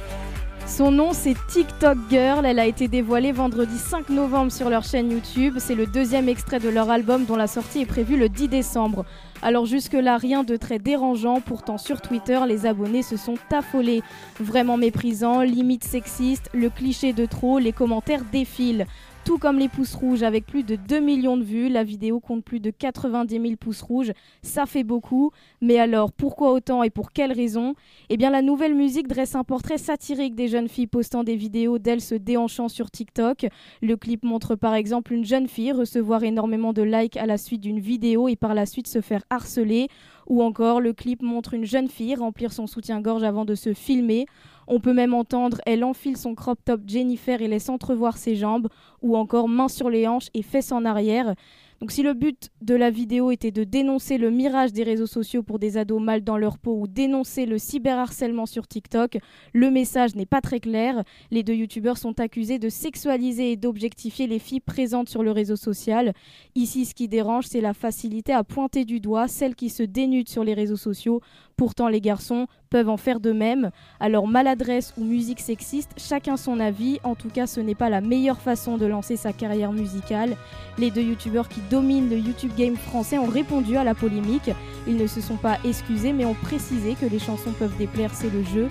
Son 0.67 0.91
nom 0.91 1.15
c'est 1.15 1.37
TikTok 1.49 1.97
Girl, 2.11 2.45
elle 2.45 2.59
a 2.59 2.67
été 2.67 2.87
dévoilée 2.87 3.33
vendredi 3.33 3.79
5 3.79 4.11
novembre 4.11 4.53
sur 4.53 4.69
leur 4.69 4.85
chaîne 4.85 5.11
YouTube. 5.11 5.55
C'est 5.59 5.75
le 5.75 5.87
deuxième 5.87 6.29
extrait 6.29 6.59
de 6.59 6.69
leur 6.69 6.91
album 6.91 7.25
dont 7.25 7.37
la 7.37 7.47
sortie 7.47 7.81
est 7.81 7.87
prévue 7.87 8.19
le 8.19 8.29
10 8.29 8.49
décembre. 8.49 9.07
Alors 9.41 9.65
jusque-là, 9.65 10.19
rien 10.19 10.45
de 10.45 10.57
très 10.57 10.79
dérangeant, 10.79 11.41
pourtant 11.41 11.79
sur 11.79 12.03
Twitter, 12.03 12.41
les 12.47 12.67
abonnés 12.67 13.03
se 13.03 13.17
sont 13.17 13.37
affolés. 13.51 14.03
Vraiment 14.39 14.77
méprisant, 14.77 15.41
limite 15.41 15.85
sexiste, 15.85 16.51
le 16.53 16.69
cliché 16.69 17.15
de 17.15 17.25
trop, 17.25 17.59
les 17.59 17.73
commentaires 17.73 18.23
défilent. 18.31 18.87
Tout 19.27 19.39
comme 19.39 19.59
les 19.59 19.69
pouces 19.69 19.97
rouges, 19.97 20.23
avec 20.23 20.47
plus 20.47 20.63
de 20.63 20.77
2 20.77 21.01
millions 21.01 21.37
de 21.37 21.43
vues, 21.43 21.69
la 21.69 21.83
vidéo 21.83 22.21
compte 22.21 22.45
plus 22.45 22.61
de 22.61 22.71
90 22.71 23.41
000 23.43 23.57
pouces 23.57 23.83
rouges. 23.83 24.13
Ça 24.43 24.67
fait 24.67 24.85
beaucoup. 24.85 25.33
Mais 25.61 25.81
alors, 25.81 26.13
pourquoi 26.13 26.53
autant 26.53 26.85
et 26.85 26.91
pour 26.91 27.11
quelles 27.11 27.33
raisons 27.33 27.75
Eh 28.09 28.17
bien, 28.17 28.31
la 28.31 28.41
nouvelle 28.41 28.77
musique 28.77 29.09
dresse 29.09 29.35
un 29.35 29.43
portrait 29.43 29.79
satirique 29.79 30.37
des 30.37 30.47
jeunes 30.47 30.69
filles 30.69 30.87
postant 30.87 31.25
des 31.25 31.35
vidéos 31.35 31.81
d'elles 31.81 32.03
se 32.03 32.15
déhanchant 32.15 32.69
sur 32.69 32.89
TikTok. 32.89 33.49
Le 33.83 33.97
clip 33.97 34.23
montre 34.23 34.55
par 34.55 34.75
exemple 34.75 35.13
une 35.13 35.25
jeune 35.25 35.49
fille 35.49 35.73
recevoir 35.73 36.23
énormément 36.23 36.73
de 36.73 36.83
likes 36.83 37.17
à 37.17 37.27
la 37.27 37.37
suite 37.37 37.63
d'une 37.63 37.81
vidéo 37.81 38.29
et 38.29 38.37
par 38.37 38.55
la 38.55 38.65
suite 38.65 38.87
se 38.87 39.01
faire 39.01 39.25
harceler. 39.29 39.89
Ou 40.29 40.41
encore, 40.41 40.81
le 40.81 40.93
clip 40.93 41.21
montre 41.23 41.55
une 41.55 41.65
jeune 41.65 41.89
fille 41.89 42.15
remplir 42.15 42.53
son 42.53 42.69
soutien-gorge 42.69 43.25
avant 43.25 43.45
de 43.45 43.57
se 43.57 43.75
filmer. 43.75 44.27
On 44.67 44.81
peut 44.81 44.93
même 44.93 45.15
entendre 45.15 45.61
elle 45.67 45.85
enfile 45.85 46.17
son 46.17 46.35
crop 46.35 46.59
top 46.65 46.81
Jennifer 46.87 47.41
et 47.41 47.49
laisse 47.49 47.69
entrevoir 47.69 48.17
ses 48.17 48.37
jambes, 48.37 48.69
ou 49.03 49.17
encore 49.17 49.49
main 49.49 49.69
sur 49.69 49.91
les 49.91 50.09
hanches 50.09 50.29
et 50.35 50.43
fesses 50.43 50.73
en 50.73 50.85
arrière. 50.85 51.35
Donc 51.81 51.93
si 51.93 52.03
le 52.03 52.15
but 52.15 52.49
de 52.63 52.75
la 52.75 52.91
vidéo 52.91 53.31
était 53.31 53.51
de 53.51 53.63
dénoncer 53.63 54.17
le 54.17 54.31
mirage 54.31 54.73
des 54.73 54.83
réseaux 54.83 55.07
sociaux 55.07 55.43
pour 55.43 55.59
des 55.59 55.77
ados 55.77 56.01
mal 56.01 56.25
dans 56.25 56.39
leur 56.39 56.57
peau 56.57 56.81
ou 56.81 56.87
dénoncer 56.87 57.45
le 57.45 57.59
cyberharcèlement 57.59 58.47
sur 58.47 58.67
TikTok, 58.67 59.19
le 59.53 59.71
message 59.71 60.15
n'est 60.15 60.25
pas 60.25 60.41
très 60.41 60.59
clair. 60.59 61.05
Les 61.31 61.43
deux 61.43 61.53
youtubeurs 61.53 61.99
sont 61.99 62.19
accusés 62.19 62.59
de 62.59 62.71
sexualiser 62.71 63.53
et 63.53 63.57
d'objectifier 63.57 64.27
les 64.27 64.39
filles 64.39 64.61
présentes 64.61 65.11
sur 65.11 65.23
le 65.23 65.33
réseau 65.33 65.57
social. 65.57 66.15
Ici, 66.55 66.87
ce 66.87 66.95
qui 66.95 67.09
dérange, 67.09 67.45
c'est 67.47 67.61
la 67.61 67.75
facilité 67.75 68.33
à 68.33 68.43
pointer 68.43 68.87
du 68.87 68.99
doigt 68.99 69.29
celles 69.29 69.55
qui 69.55 69.69
se 69.69 69.83
dénudent 69.83 70.31
sur 70.31 70.45
les 70.45 70.55
réseaux 70.55 70.77
sociaux. 70.77 71.21
Pourtant, 71.59 71.89
les 71.89 72.01
garçons 72.01 72.47
peuvent 72.77 72.91
en 72.91 72.99
faire 72.99 73.21
de 73.21 73.33
même. 73.33 73.71
Alors, 74.01 74.29
maladresse 74.29 74.93
ou 74.99 75.05
musique 75.05 75.41
sexiste, 75.41 75.93
chacun 75.97 76.37
son 76.37 76.61
avis. 76.61 77.01
En 77.05 77.15
tout 77.15 77.31
cas, 77.31 77.47
ce 77.47 77.59
n'est 77.59 77.75
pas 77.75 77.89
la 77.89 78.03
meilleure 78.03 78.39
façon 78.39 78.77
de 78.77 78.85
lancer 78.85 79.17
sa 79.17 79.33
carrière 79.33 79.73
musicale. 79.73 80.37
Les 80.77 80.91
deux 80.91 81.01
youtubeurs 81.01 81.49
qui 81.49 81.63
dominent 81.71 82.11
le 82.11 82.19
YouTube 82.19 82.53
game 82.55 82.77
français 82.77 83.17
ont 83.17 83.31
répondu 83.31 83.79
à 83.79 83.85
la 83.85 83.95
polémique. 83.95 84.51
Ils 84.87 84.99
ne 84.99 85.07
se 85.07 85.23
sont 85.23 85.39
pas 85.39 85.57
excusés, 85.65 86.13
mais 86.13 86.27
ont 86.27 86.35
précisé 86.35 86.97
que 87.01 87.07
les 87.07 87.19
chansons 87.19 87.53
peuvent 87.59 87.79
déplaire, 87.79 88.11
c'est 88.13 88.29
le 88.31 88.43
jeu. 88.43 88.69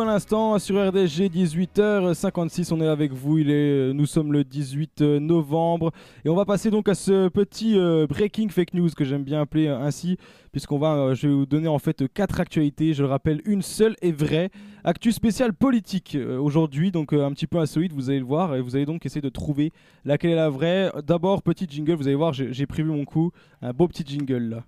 À 0.00 0.04
l'instant 0.04 0.58
sur 0.58 0.76
RDG 0.88 1.28
18h56 1.28 2.72
on 2.72 2.80
est 2.80 2.86
avec 2.86 3.12
vous. 3.12 3.38
Il 3.38 3.50
est 3.50 3.92
nous 3.92 4.06
sommes 4.06 4.32
le 4.32 4.42
18 4.42 5.00
novembre. 5.02 5.92
Et 6.24 6.28
on 6.28 6.34
va 6.34 6.44
passer 6.44 6.70
donc 6.70 6.88
à 6.88 6.94
ce 6.94 7.28
petit 7.28 7.78
euh, 7.78 8.06
breaking 8.06 8.48
fake 8.48 8.74
news 8.74 8.88
que 8.96 9.04
j'aime 9.04 9.22
bien 9.22 9.42
appeler 9.42 9.66
euh, 9.66 9.78
ainsi 9.78 10.16
puisqu'on 10.50 10.78
va 10.78 10.94
euh, 10.94 11.14
je 11.14 11.26
vais 11.26 11.34
vous 11.34 11.46
donner 11.46 11.68
en 11.68 11.78
fait 11.78 12.04
quatre 12.12 12.40
actualités. 12.40 12.94
Je 12.94 13.02
le 13.02 13.08
rappelle 13.08 13.42
une 13.44 13.62
seule 13.62 13.96
est 14.02 14.12
vraie. 14.12 14.50
Actu 14.84 15.12
spéciale 15.12 15.52
politique 15.52 16.14
euh, 16.14 16.38
aujourd'hui. 16.38 16.90
Donc 16.90 17.12
euh, 17.12 17.26
un 17.26 17.32
petit 17.32 17.46
peu 17.46 17.58
insolite 17.58 17.92
vous 17.92 18.10
allez 18.10 18.20
le 18.20 18.24
voir. 18.24 18.54
Et 18.54 18.60
vous 18.60 18.76
allez 18.76 18.86
donc 18.86 19.04
essayer 19.04 19.22
de 19.22 19.28
trouver 19.28 19.72
laquelle 20.04 20.30
est 20.30 20.36
la 20.36 20.50
vraie. 20.50 20.90
D'abord 21.04 21.42
petit 21.42 21.66
jingle. 21.68 21.94
Vous 21.94 22.06
allez 22.06 22.16
voir 22.16 22.32
j'ai 22.32 22.66
prévu 22.66 22.90
mon 22.90 23.04
coup. 23.04 23.30
Un 23.60 23.72
beau 23.72 23.88
petit 23.88 24.04
jingle 24.06 24.48
là 24.48 24.64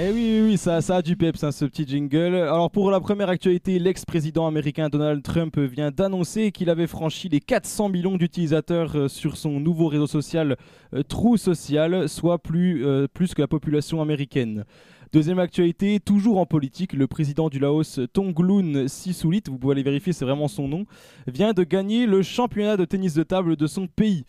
Eh 0.00 0.12
oui, 0.12 0.40
oui, 0.44 0.56
ça 0.56 0.76
a 0.76 1.02
du 1.02 1.16
peps, 1.16 1.42
hein, 1.42 1.50
ce 1.50 1.64
petit 1.64 1.84
jingle. 1.84 2.36
Alors 2.36 2.70
pour 2.70 2.88
la 2.92 3.00
première 3.00 3.30
actualité, 3.30 3.80
l'ex-président 3.80 4.46
américain 4.46 4.88
Donald 4.88 5.24
Trump 5.24 5.58
vient 5.58 5.90
d'annoncer 5.90 6.52
qu'il 6.52 6.70
avait 6.70 6.86
franchi 6.86 7.28
les 7.28 7.40
400 7.40 7.88
millions 7.88 8.16
d'utilisateurs 8.16 8.96
euh, 8.96 9.08
sur 9.08 9.36
son 9.36 9.58
nouveau 9.58 9.88
réseau 9.88 10.06
social 10.06 10.56
euh, 10.94 11.02
True 11.02 11.36
Social, 11.36 12.08
soit 12.08 12.38
plus, 12.38 12.86
euh, 12.86 13.08
plus 13.12 13.34
que 13.34 13.40
la 13.40 13.48
population 13.48 14.00
américaine. 14.00 14.64
Deuxième 15.12 15.40
actualité, 15.40 15.98
toujours 15.98 16.38
en 16.38 16.46
politique, 16.46 16.92
le 16.92 17.08
président 17.08 17.48
du 17.48 17.58
Laos, 17.58 17.98
Tongloun 18.12 18.86
Sisulit, 18.86 19.42
vous 19.48 19.58
pouvez 19.58 19.72
aller 19.72 19.82
vérifier, 19.82 20.12
c'est 20.12 20.24
vraiment 20.24 20.46
son 20.46 20.68
nom, 20.68 20.84
vient 21.26 21.54
de 21.54 21.64
gagner 21.64 22.06
le 22.06 22.22
championnat 22.22 22.76
de 22.76 22.84
tennis 22.84 23.14
de 23.14 23.24
table 23.24 23.56
de 23.56 23.66
son 23.66 23.88
pays. 23.88 24.26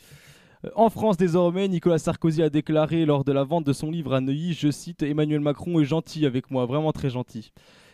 Euh, 0.66 0.70
En 0.76 0.89
France 0.89 1.18
désormais, 1.18 1.68
Nicolas 1.68 1.99
Sarkozy 1.99 2.41
a 2.43 2.49
déclaré 2.49 3.05
lors 3.05 3.24
de 3.24 3.32
la 3.32 3.43
vente 3.43 3.66
de 3.66 3.74
son 3.74 3.91
livre 3.91 4.14
à 4.14 4.22
Neuilly, 4.22 4.53
je 4.53 4.72
cite, 4.72 5.03
Emmanuel 5.03 5.41
Macron 5.41 5.80
est 5.80 5.86
gentil 5.86 6.26
avec 6.26 6.51
moi, 6.51 6.66
vraiment 6.66 6.91
très 6.91 7.10
gentil. 7.10 7.51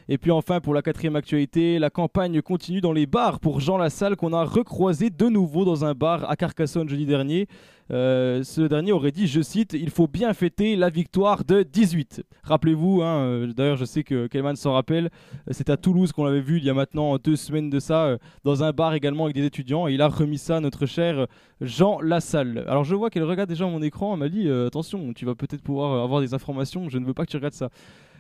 Et 0.08 0.20
puis 0.20 0.30
enfin, 0.30 0.60
pour 0.60 0.76
la 0.76 0.84
quatrième 0.84 1.16
actualité, 1.16 1.80
la 1.80 1.90
campagne 1.90 2.42
continue 2.42 2.80
dans 2.80 2.94
les 2.94 3.08
bars 3.08 3.40
pour 3.40 3.60
Jean 3.60 3.78
Lassalle 3.78 4.16
qu'on 4.16 4.34
a 4.34 4.44
recroisé 4.44 5.10
de 5.10 5.26
nouveau 5.28 5.66
dans 5.66 5.84
un 5.84 5.94
bar 5.96 6.30
à 6.30 6.36
Carcassonne 6.36 6.88
jeudi 6.88 7.08
dernier. 7.08 7.48
Euh, 7.92 8.44
ce 8.44 8.62
dernier 8.62 8.92
aurait 8.92 9.12
dit, 9.12 9.28
je 9.28 9.42
cite, 9.42 9.74
il 9.74 9.90
faut 9.90 10.08
bien 10.08 10.34
fêter 10.34 10.76
la 10.76 10.90
victoire 10.90 11.44
de 11.44 11.64
18. 11.64 12.24
Rappelez-vous, 12.44 13.02
hein, 13.02 13.18
euh, 13.18 13.54
d'ailleurs 13.54 13.78
je 13.78 13.86
sais 13.86 14.04
que 14.04 14.28
Kelman 14.28 14.56
s'en 14.56 14.74
rappelle, 14.74 15.06
euh, 15.06 15.52
c'est 15.52 15.70
à 15.70 15.78
Toulouse 15.78 16.12
qu'on 16.12 16.26
l'avait 16.26 16.42
vu 16.42 16.58
il 16.58 16.64
y 16.64 16.70
a 16.70 16.74
maintenant 16.74 17.18
deux 17.18 17.36
semaines 17.36 17.70
de 17.70 17.80
ça, 17.80 18.18
dans 18.44 18.64
un 18.64 18.72
bar 18.72 18.94
également 18.96 19.26
avec 19.26 19.36
des 19.36 19.46
étudiants, 19.46 19.88
il 19.88 20.02
a 20.02 20.08
remis 20.08 20.40
ça 20.40 20.58
à 20.58 20.60
notre 20.60 20.86
cher 20.88 21.28
Jean 21.62 22.00
Lassalle. 22.02 22.64
Alors 22.68 22.84
je 22.84 22.96
vois 22.96 23.10
qu'elle 23.10 23.24
regarde 23.24 23.50
déjà 23.50 23.66
mon 23.66 23.82
écran, 23.82 24.14
elle 24.14 24.20
m'a 24.20 24.30
dit, 24.30 24.50
attention, 24.50 25.14
tu 25.14 25.26
vas 25.26 25.36
peut-être 25.36 25.62
pouvoir 25.62 26.04
avoir 26.04 26.22
des 26.22 26.34
informations, 26.34 26.90
je 26.90 26.98
ne 26.98 27.06
veux 27.06 27.14
pas 27.14 27.26
que 27.26 27.32
tu 27.32 27.38
regardes 27.38 27.54
ça. 27.54 27.70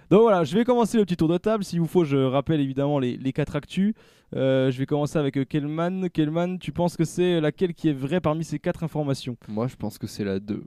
Donc 0.09 0.21
voilà, 0.21 0.43
je 0.43 0.55
vais 0.55 0.63
commencer 0.63 0.97
le 0.97 1.05
petit 1.05 1.17
tour 1.17 1.27
de 1.27 1.37
table. 1.37 1.63
S'il 1.63 1.79
vous 1.79 1.87
faut, 1.87 2.03
je 2.03 2.17
rappelle 2.17 2.59
évidemment 2.59 2.99
les, 2.99 3.17
les 3.17 3.33
quatre 3.33 3.55
actus. 3.55 3.93
Euh, 4.35 4.71
je 4.71 4.77
vais 4.77 4.85
commencer 4.85 5.17
avec 5.17 5.37
euh, 5.37 5.45
Kelman. 5.45 6.09
Kelman, 6.09 6.59
tu 6.59 6.71
penses 6.71 6.97
que 6.97 7.05
c'est 7.05 7.39
laquelle 7.41 7.73
qui 7.73 7.89
est 7.89 7.93
vraie 7.93 8.21
parmi 8.21 8.43
ces 8.43 8.59
quatre 8.59 8.83
informations? 8.83 9.37
Moi, 9.47 9.67
je 9.67 9.75
pense 9.75 9.97
que 9.97 10.07
c'est 10.07 10.23
la 10.23 10.39
2. 10.39 10.63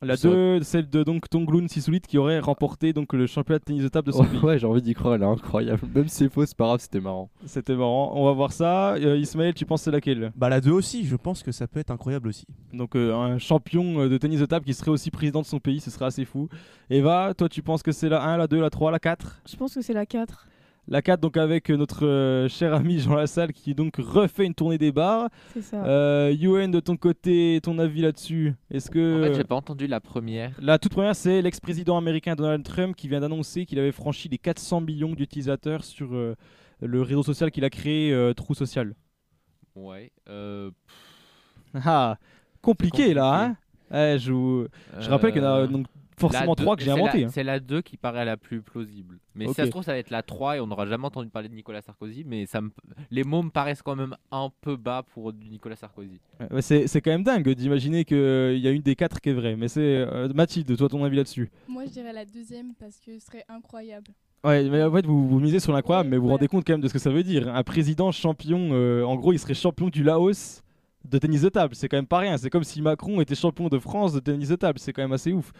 La 0.00 0.16
2, 0.16 0.62
celle 0.62 0.88
de 0.88 1.02
donc 1.02 1.28
Tongloun 1.28 1.68
Sisulit 1.68 2.00
qui 2.00 2.18
aurait 2.18 2.38
remporté 2.38 2.92
donc 2.92 3.12
le 3.12 3.26
championnat 3.26 3.58
de 3.58 3.64
tennis 3.64 3.82
de 3.82 3.88
table 3.88 4.06
de 4.06 4.12
son 4.12 4.24
pays. 4.26 4.38
Ouais, 4.38 4.58
j'ai 4.58 4.66
envie 4.66 4.80
d'y 4.80 4.94
croire, 4.94 5.14
elle 5.14 5.22
est 5.22 5.26
incroyable. 5.26 5.80
Même 5.92 6.06
si 6.06 6.16
c'est 6.16 6.28
faux, 6.28 6.46
c'est 6.46 6.56
pas 6.56 6.66
grave, 6.66 6.80
c'était 6.80 7.00
marrant. 7.00 7.30
C'était 7.46 7.74
marrant. 7.74 8.12
On 8.14 8.24
va 8.24 8.32
voir 8.32 8.52
ça. 8.52 8.94
Euh, 8.94 9.18
Ismaël, 9.18 9.54
tu 9.54 9.66
penses 9.66 9.82
c'est 9.82 9.90
laquelle? 9.90 10.32
Bah 10.36 10.48
la 10.48 10.60
2 10.60 10.70
aussi, 10.70 11.04
je 11.04 11.16
pense 11.16 11.42
que 11.42 11.50
ça 11.50 11.66
peut 11.66 11.80
être 11.80 11.90
incroyable 11.90 12.28
aussi. 12.28 12.46
Donc 12.72 12.94
euh, 12.94 13.12
un 13.14 13.38
champion 13.38 14.00
euh, 14.02 14.08
de 14.08 14.16
tennis 14.18 14.38
de 14.38 14.46
table 14.46 14.64
qui 14.64 14.74
serait 14.74 14.92
aussi 14.92 15.10
président 15.10 15.40
de 15.40 15.46
son 15.46 15.58
pays, 15.58 15.80
ce 15.80 15.90
serait 15.90 16.04
assez 16.04 16.24
fou. 16.24 16.48
Eva, 16.90 17.34
toi 17.36 17.48
tu 17.48 17.62
penses 17.62 17.82
que 17.82 17.90
c'est 17.90 18.08
la 18.08 18.22
1, 18.22 18.36
la 18.36 18.46
2, 18.46 18.60
la 18.60 18.70
3, 18.70 18.92
la 18.92 19.00
4 19.00 19.42
Je 19.50 19.56
pense 19.56 19.74
que 19.74 19.82
c'est 19.82 19.92
la 19.94 20.06
4. 20.06 20.46
La 20.90 21.02
4 21.02 21.20
donc 21.20 21.36
avec 21.36 21.70
euh, 21.70 21.76
notre 21.76 22.06
euh, 22.06 22.48
cher 22.48 22.72
ami 22.72 22.98
Jean 22.98 23.14
Lassalle 23.14 23.52
qui 23.52 23.74
donc 23.74 23.96
refait 23.98 24.46
une 24.46 24.54
tournée 24.54 24.78
des 24.78 24.90
bars. 24.90 25.28
C'est 25.52 25.60
ça. 25.60 25.84
Euh, 25.84 26.32
de 26.32 26.80
ton 26.80 26.96
côté, 26.96 27.60
ton 27.62 27.78
avis 27.78 28.00
là-dessus? 28.00 28.54
Est-ce 28.70 28.90
que 28.90 29.20
En 29.20 29.24
fait, 29.26 29.34
j'ai 29.34 29.44
pas 29.44 29.56
entendu 29.56 29.86
la 29.86 30.00
première. 30.00 30.52
La 30.62 30.78
toute 30.78 30.92
première, 30.92 31.14
c'est 31.14 31.42
l'ex-président 31.42 31.98
américain 31.98 32.34
Donald 32.34 32.64
Trump 32.64 32.96
qui 32.96 33.06
vient 33.06 33.20
d'annoncer 33.20 33.66
qu'il 33.66 33.78
avait 33.78 33.92
franchi 33.92 34.28
les 34.30 34.38
400 34.38 34.80
millions 34.80 35.12
d'utilisateurs 35.12 35.84
sur 35.84 36.14
euh, 36.14 36.34
le 36.80 37.02
réseau 37.02 37.22
social 37.22 37.50
qu'il 37.50 37.64
a 37.64 37.70
créé, 37.70 38.12
euh, 38.12 38.32
True 38.32 38.54
Social. 38.54 38.94
Ouais. 39.74 40.10
Euh, 40.30 40.70
Ah, 41.74 42.16
compliqué, 42.62 43.12
là, 43.12 43.44
hein? 43.44 43.56
Ouais, 43.90 44.16
je, 44.18 44.32
vous- 44.32 44.66
je 44.98 45.08
rappelle 45.10 45.32
qu'il 45.32 45.42
y 45.42 45.46
en 45.46 45.52
a 45.54 45.66
donc 45.66 45.86
forcément 46.18 46.52
la 46.52 46.54
deux- 46.56 46.62
trois 46.64 46.76
que 46.76 46.82
j'ai 46.82 46.90
c'est 46.90 46.96
la- 46.96 47.02
inventé. 47.02 47.24
hein. 47.24 47.28
C'est 47.32 47.44
la 47.44 47.60
2 47.60 47.82
qui 47.82 47.96
paraît 47.96 48.24
la 48.24 48.36
plus 48.36 48.60
plausible. 48.62 49.18
Mais 49.34 49.46
si 49.46 49.54
ça 49.54 49.64
se 49.66 49.70
trouve, 49.70 49.82
ça 49.84 49.92
va 49.92 49.98
être 49.98 50.10
la 50.10 50.22
3 50.22 50.56
et 50.56 50.60
on 50.60 50.66
n'aura 50.66 50.86
jamais 50.86 51.04
entendu 51.06 51.28
parler 51.28 51.48
de 51.48 51.54
Nicolas 51.54 51.80
Sarkozy. 51.82 52.24
Mais 52.26 52.46
ça 52.46 52.60
me... 52.60 52.70
les 53.10 53.24
mots 53.24 53.42
me 53.42 53.50
paraissent 53.50 53.82
quand 53.82 53.96
même 53.96 54.14
un 54.32 54.50
peu 54.60 54.76
bas 54.76 55.02
pour 55.14 55.32
du 55.32 55.48
Nicolas 55.48 55.76
Sarkozy. 55.76 56.20
Ouais, 56.50 56.62
c'est 56.62 56.86
c'est 56.86 57.00
quand 57.00 57.10
même 57.10 57.22
dingue 57.24 57.48
d'imaginer 57.50 58.04
qu'il 58.04 58.58
y 58.58 58.66
a 58.68 58.70
une 58.70 58.82
des 58.82 58.96
quatre 58.96 59.20
qui 59.20 59.30
est 59.30 59.34
vraie. 59.34 59.56
Mais 59.56 59.68
c'est. 59.68 59.80
euh, 59.80 60.28
Mathilde, 60.34 60.76
toi, 60.76 60.88
ton 60.88 61.04
avis 61.04 61.16
là-dessus? 61.16 61.50
Moi, 61.68 61.84
je 61.86 61.90
dirais 61.92 62.12
la 62.12 62.24
deuxième 62.24 62.74
parce 62.78 62.98
que 63.00 63.18
ce 63.18 63.26
serait 63.26 63.44
incroyable. 63.48 64.08
Ouais, 64.44 64.68
mais 64.68 64.82
en 64.84 64.92
fait, 64.92 65.04
vous, 65.04 65.26
vous 65.28 65.40
misez 65.40 65.58
sur 65.58 65.72
l'incroyable, 65.72 66.08
mais 66.10 66.16
vous 66.16 66.24
vous 66.26 66.28
rendez 66.30 66.46
compte 66.46 66.64
quand 66.64 66.72
même 66.74 66.80
de 66.80 66.86
ce 66.88 66.92
que 66.92 66.98
ça 67.00 67.10
veut 67.10 67.24
dire. 67.24 67.48
Un 67.52 67.64
président 67.64 68.12
champion, 68.12 68.68
euh, 68.72 69.02
en 69.02 69.16
gros, 69.16 69.32
il 69.32 69.38
serait 69.38 69.54
champion 69.54 69.88
du 69.88 70.04
Laos 70.04 70.62
de 71.10 71.18
tennis 71.18 71.42
de 71.42 71.48
table. 71.48 71.74
C'est 71.74 71.88
quand 71.88 71.96
même 71.96 72.06
pas 72.06 72.18
rien. 72.18 72.36
C'est 72.36 72.50
comme 72.50 72.64
si 72.64 72.82
Macron 72.82 73.20
était 73.20 73.34
champion 73.34 73.68
de 73.68 73.78
France 73.78 74.12
de 74.12 74.20
tennis 74.20 74.48
de 74.48 74.56
table. 74.56 74.78
C'est 74.78 74.92
quand 74.92 75.02
même 75.02 75.12
assez 75.12 75.32
ouf. 75.32 75.52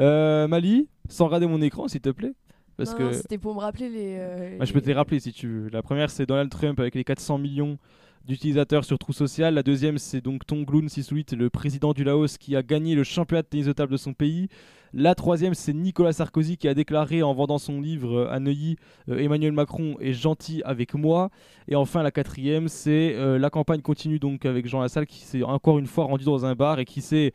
Euh, 0.00 0.46
Mali, 0.48 0.88
sans 1.08 1.26
regarder 1.26 1.46
mon 1.46 1.60
écran, 1.62 1.88
s'il 1.88 2.00
te 2.00 2.10
plaît. 2.10 2.34
Parce 2.76 2.90
non, 2.92 2.98
que. 2.98 3.12
c'était 3.12 3.38
pour 3.38 3.54
me 3.54 3.60
rappeler 3.60 3.88
les. 3.88 4.16
euh, 4.18 4.58
Bah, 4.58 4.64
je 4.66 4.72
peux 4.72 4.80
te 4.80 4.86
les 4.86 4.92
rappeler 4.94 5.18
si 5.20 5.32
tu 5.32 5.48
veux. 5.48 5.68
La 5.70 5.82
première, 5.82 6.10
c'est 6.10 6.26
Donald 6.26 6.50
Trump 6.50 6.78
avec 6.78 6.94
les 6.94 7.04
400 7.04 7.38
millions 7.38 7.78
d'utilisateurs 8.26 8.84
sur 8.84 8.98
True 8.98 9.12
Social. 9.12 9.54
La 9.54 9.62
deuxième, 9.62 9.98
c'est 9.98 10.20
donc 10.20 10.44
Tongloun 10.46 10.88
Sisulit, 10.88 11.26
le 11.36 11.48
président 11.48 11.92
du 11.92 12.04
Laos, 12.04 12.36
qui 12.38 12.56
a 12.56 12.62
gagné 12.62 12.94
le 12.94 13.04
championnat 13.04 13.42
de 13.42 13.48
tennis 13.48 13.66
de 13.66 13.72
table 13.72 13.92
de 13.92 13.96
son 13.96 14.12
pays. 14.14 14.48
La 14.92 15.14
troisième, 15.14 15.54
c'est 15.54 15.72
Nicolas 15.72 16.12
Sarkozy 16.12 16.56
qui 16.56 16.68
a 16.68 16.74
déclaré 16.74 17.22
en 17.22 17.34
vendant 17.34 17.58
son 17.58 17.80
livre 17.80 18.20
euh, 18.20 18.30
à 18.32 18.40
Neuilly 18.40 18.76
euh, 19.08 19.18
Emmanuel 19.18 19.52
Macron 19.52 19.96
est 20.00 20.12
gentil 20.12 20.62
avec 20.64 20.94
moi. 20.94 21.30
Et 21.68 21.76
enfin, 21.76 22.02
la 22.02 22.10
quatrième, 22.10 22.68
c'est 22.68 23.14
euh, 23.14 23.38
la 23.38 23.50
campagne 23.50 23.82
continue 23.82 24.18
donc 24.18 24.46
avec 24.46 24.66
Jean 24.66 24.80
Lassalle 24.80 25.06
qui 25.06 25.20
s'est 25.20 25.42
encore 25.42 25.78
une 25.78 25.86
fois 25.86 26.04
rendu 26.04 26.24
dans 26.24 26.46
un 26.46 26.54
bar 26.54 26.78
et 26.78 26.84
qui 26.84 27.00
s'est 27.00 27.32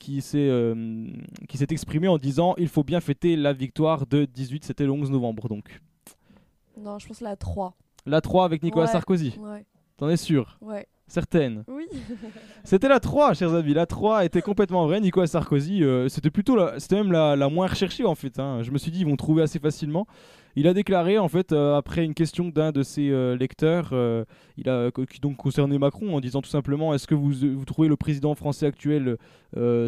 qui 0.00 0.20
s'est 0.20 0.50
qui 1.48 1.56
s'est 1.56 1.68
exprimé 1.70 2.08
en 2.08 2.18
disant 2.18 2.56
il 2.58 2.66
faut 2.66 2.82
bien 2.82 2.98
fêter 2.98 3.36
la 3.36 3.52
victoire 3.52 4.04
de 4.04 4.24
18 4.24 4.64
c'était 4.64 4.82
le 4.84 4.90
11 4.90 5.12
novembre 5.12 5.48
donc 5.48 5.80
Non, 6.76 6.98
je 6.98 7.06
pense 7.06 7.20
la 7.20 7.36
3. 7.36 7.76
la 8.04 8.20
3 8.20 8.44
avec 8.46 8.64
Nicolas 8.64 8.86
Ouais, 8.86 8.90
Sarkozy 8.90 9.38
ouais. 9.38 9.64
T'en 10.00 10.08
es 10.08 10.16
sûr 10.16 10.58
Ouais. 10.62 10.86
Certaine 11.08 11.64
Oui. 11.68 11.84
C'était 12.64 12.88
la 12.88 13.00
3, 13.00 13.34
chers 13.34 13.52
amis. 13.52 13.74
La 13.74 13.84
3 13.84 14.24
était 14.24 14.40
complètement 14.40 14.86
vraie. 14.86 15.00
Nicolas 15.00 15.26
Sarkozy, 15.26 15.84
euh, 15.84 16.08
c'était 16.08 16.30
plutôt 16.30 16.56
la, 16.56 16.78
c'était 16.80 16.94
même 16.96 17.12
la, 17.12 17.36
la 17.36 17.48
moins 17.50 17.66
recherchée 17.66 18.04
en 18.04 18.14
fait. 18.14 18.38
hein. 18.38 18.62
Je 18.62 18.70
me 18.70 18.78
suis 18.78 18.90
dit, 18.90 19.00
ils 19.00 19.06
vont 19.06 19.16
trouver 19.16 19.42
assez 19.42 19.58
facilement. 19.58 20.06
Il 20.56 20.66
a 20.66 20.72
déclaré 20.72 21.18
en 21.18 21.28
fait, 21.28 21.52
euh, 21.52 21.76
après 21.76 22.04
une 22.04 22.14
question 22.14 22.48
d'un 22.48 22.72
de 22.72 22.82
ses 22.82 23.10
euh, 23.10 23.36
lecteurs, 23.36 23.92
il 24.56 24.68
a, 24.70 24.90
qui 24.90 25.20
donc 25.20 25.36
concernait 25.36 25.78
Macron, 25.78 26.14
en 26.16 26.20
disant 26.20 26.40
tout 26.40 26.48
simplement 26.50 26.94
Est-ce 26.94 27.06
que 27.06 27.14
vous, 27.14 27.32
vous 27.32 27.64
trouvez 27.66 27.88
le 27.88 27.96
président 27.96 28.34
français 28.34 28.66
actuel 28.66 29.18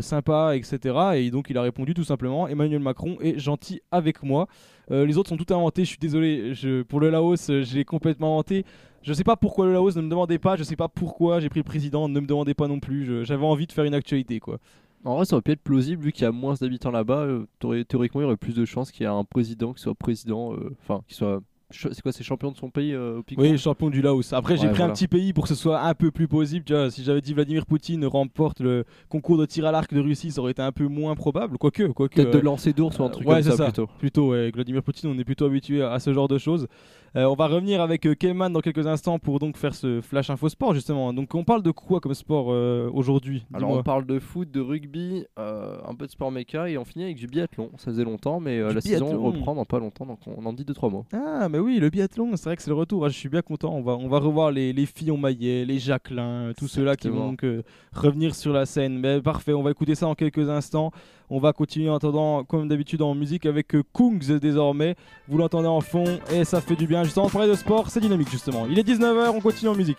sympa, 0.00 0.56
etc. 0.56 0.96
Et 1.14 1.30
donc 1.30 1.48
il 1.50 1.56
a 1.56 1.62
répondu 1.62 1.94
tout 1.94 2.04
simplement 2.04 2.48
Emmanuel 2.48 2.80
Macron 2.80 3.16
est 3.20 3.38
gentil 3.38 3.80
avec 3.90 4.22
moi. 4.22 4.46
Les 4.90 5.16
autres 5.16 5.30
sont 5.30 5.36
tout 5.36 5.54
inventés. 5.54 5.84
Je 5.84 5.90
suis 5.90 5.98
désolé, 5.98 6.52
je, 6.54 6.82
pour 6.82 7.00
le 7.00 7.08
Laos, 7.08 7.48
euh, 7.48 7.62
j'ai 7.62 7.84
complètement 7.84 8.34
inventé. 8.34 8.64
Je 9.02 9.12
sais 9.12 9.24
pas 9.24 9.36
pourquoi 9.36 9.66
le 9.66 9.72
Laos, 9.72 9.96
ne 9.96 10.02
me 10.02 10.08
demandez 10.08 10.38
pas. 10.38 10.56
Je 10.56 10.62
sais 10.62 10.76
pas 10.76 10.88
pourquoi 10.88 11.40
j'ai 11.40 11.48
pris 11.48 11.60
le 11.60 11.64
président, 11.64 12.08
ne 12.08 12.20
me 12.20 12.26
demandez 12.26 12.54
pas 12.54 12.68
non 12.68 12.80
plus. 12.80 13.24
J'avais 13.24 13.44
envie 13.44 13.66
de 13.66 13.72
faire 13.72 13.84
une 13.84 13.94
actualité 13.94 14.38
quoi. 14.40 14.58
En 15.04 15.16
vrai, 15.16 15.24
ça 15.24 15.34
aurait 15.34 15.42
pu 15.42 15.50
être 15.50 15.60
plausible 15.62 16.00
vu 16.04 16.12
qu'il 16.12 16.22
y 16.22 16.26
a 16.26 16.30
moins 16.32 16.54
d'habitants 16.60 16.92
là-bas. 16.92 17.26
euh, 17.64 17.84
théoriquement, 17.84 18.20
il 18.20 18.24
y 18.24 18.26
aurait 18.26 18.36
plus 18.36 18.54
de 18.54 18.64
chances 18.64 18.92
qu'il 18.92 19.02
y 19.02 19.06
ait 19.06 19.12
un 19.12 19.24
président 19.24 19.72
qui 19.72 19.82
soit 19.82 19.94
président. 19.96 20.52
euh, 20.54 20.76
Enfin, 20.82 21.02
qui 21.08 21.14
soit. 21.14 21.40
C'est 21.74 22.02
quoi, 22.02 22.12
c'est 22.12 22.22
champion 22.22 22.52
de 22.52 22.56
son 22.58 22.68
pays 22.68 22.92
euh, 22.92 23.20
au 23.20 23.40
Oui, 23.40 23.56
champion 23.56 23.88
du 23.88 24.02
Laos. 24.02 24.34
Après, 24.34 24.58
j'ai 24.58 24.68
pris 24.68 24.82
un 24.82 24.90
petit 24.90 25.08
pays 25.08 25.32
pour 25.32 25.44
que 25.44 25.48
ce 25.48 25.54
soit 25.54 25.80
un 25.80 25.94
peu 25.94 26.10
plus 26.10 26.28
plausible. 26.28 26.64
Tu 26.66 26.74
vois, 26.74 26.90
si 26.90 27.02
j'avais 27.02 27.22
dit 27.22 27.32
Vladimir 27.32 27.64
Poutine 27.64 28.04
remporte 28.04 28.60
le 28.60 28.84
concours 29.08 29.38
de 29.38 29.46
tir 29.46 29.64
à 29.64 29.72
l'arc 29.72 29.92
de 29.92 29.98
Russie, 29.98 30.30
ça 30.30 30.42
aurait 30.42 30.50
été 30.52 30.60
un 30.60 30.70
peu 30.70 30.86
moins 30.86 31.14
probable. 31.14 31.56
Quoique, 31.56 31.84
quoique. 31.84 32.14
Peut-être 32.14 32.34
de 32.34 32.38
euh, 32.38 32.42
lancer 32.42 32.74
d'ours 32.74 32.98
ou 32.98 33.04
un 33.04 33.08
truc 33.08 33.26
ouais, 33.26 33.36
comme 33.36 33.42
c'est 33.50 33.56
ça, 33.56 33.64
plutôt. 33.64 33.86
Plutôt, 33.98 34.28
ouais. 34.32 34.38
Avec 34.40 34.54
Vladimir 34.54 34.82
Poutine, 34.82 35.10
on 35.10 35.18
est 35.18 35.24
plutôt 35.24 35.46
habitué 35.46 35.82
à, 35.82 35.92
à 35.92 35.98
ce 35.98 36.12
genre 36.12 36.28
de 36.28 36.36
choses. 36.36 36.68
Euh, 37.14 37.24
on 37.24 37.34
va 37.34 37.46
revenir 37.46 37.82
avec 37.82 38.06
euh, 38.06 38.14
Kelman 38.14 38.50
dans 38.52 38.60
quelques 38.60 38.86
instants 38.86 39.18
pour 39.18 39.38
donc 39.38 39.58
faire 39.58 39.74
ce 39.74 40.00
flash 40.00 40.30
info 40.30 40.48
sport 40.48 40.72
justement. 40.72 41.12
Donc 41.12 41.34
on 41.34 41.44
parle 41.44 41.62
de 41.62 41.70
quoi 41.70 42.00
comme 42.00 42.14
sport 42.14 42.46
euh, 42.50 42.90
aujourd'hui? 42.92 43.44
Alors 43.52 43.70
on 43.70 43.82
parle 43.82 44.06
de 44.06 44.18
foot, 44.18 44.50
de 44.50 44.60
rugby, 44.60 45.26
euh, 45.38 45.76
un 45.86 45.94
peu 45.94 46.06
de 46.06 46.10
sport 46.10 46.30
méca 46.30 46.70
et 46.70 46.78
on 46.78 46.84
finit 46.86 47.04
avec 47.04 47.16
du 47.16 47.26
biathlon. 47.26 47.70
Ça 47.76 47.90
faisait 47.90 48.04
longtemps 48.04 48.40
mais 48.40 48.60
la 48.60 48.80
saison 48.80 49.22
reprend 49.22 49.54
dans 49.54 49.66
pas 49.66 49.78
longtemps 49.78 50.06
donc 50.06 50.20
on 50.26 50.46
en 50.46 50.52
dit 50.54 50.64
2-3 50.64 50.90
mots. 50.90 51.04
Ah, 51.12 51.48
mais 51.50 51.58
oui, 51.58 51.78
le 51.78 51.90
biathlon, 51.90 52.34
c'est 52.36 52.44
vrai 52.44 52.56
que 52.56 52.62
c'est 52.62 52.70
le 52.70 52.76
retour. 52.76 53.04
Ah, 53.04 53.08
je 53.08 53.16
suis 53.16 53.28
bien 53.28 53.42
content. 53.42 53.74
On 53.74 53.82
va, 53.82 53.92
on 53.92 54.08
va 54.08 54.18
revoir 54.18 54.50
les, 54.50 54.72
les 54.72 54.86
Fillon 54.86 55.18
Maillet, 55.18 55.64
les 55.64 55.78
Jacquelin, 55.78 56.22
euh, 56.22 56.52
tous 56.56 56.68
ceux-là 56.68 56.96
qui 56.96 57.08
vont 57.08 57.30
donc 57.30 57.44
revenir 57.92 58.34
sur 58.34 58.52
la 58.52 58.64
scène. 58.64 58.98
Mais 58.98 59.20
parfait, 59.20 59.52
on 59.52 59.62
va 59.62 59.70
écouter 59.70 59.94
ça 59.94 60.06
en 60.06 60.14
quelques 60.14 60.48
instants. 60.48 60.92
On 61.34 61.38
va 61.38 61.54
continuer 61.54 61.88
en 61.88 61.94
attendant, 61.94 62.44
comme 62.44 62.68
d'habitude, 62.68 63.00
en 63.00 63.14
musique 63.14 63.46
avec 63.46 63.74
euh, 63.74 63.82
Kungs 63.94 64.38
désormais. 64.38 64.96
Vous 65.28 65.38
l'entendez 65.38 65.66
en 65.66 65.80
fond 65.80 66.04
et 66.30 66.44
ça 66.44 66.60
fait 66.60 66.76
du 66.76 66.86
bien. 66.86 67.04
Justement, 67.04 67.24
on 67.24 67.30
parlait 67.30 67.48
de 67.48 67.54
sport, 67.54 67.88
c'est 67.88 68.00
dynamique 68.00 68.28
justement. 68.30 68.66
Il 68.70 68.78
est 68.78 68.86
19h, 68.86 69.30
on 69.30 69.40
continue 69.40 69.70
en 69.70 69.74
musique. 69.74 69.96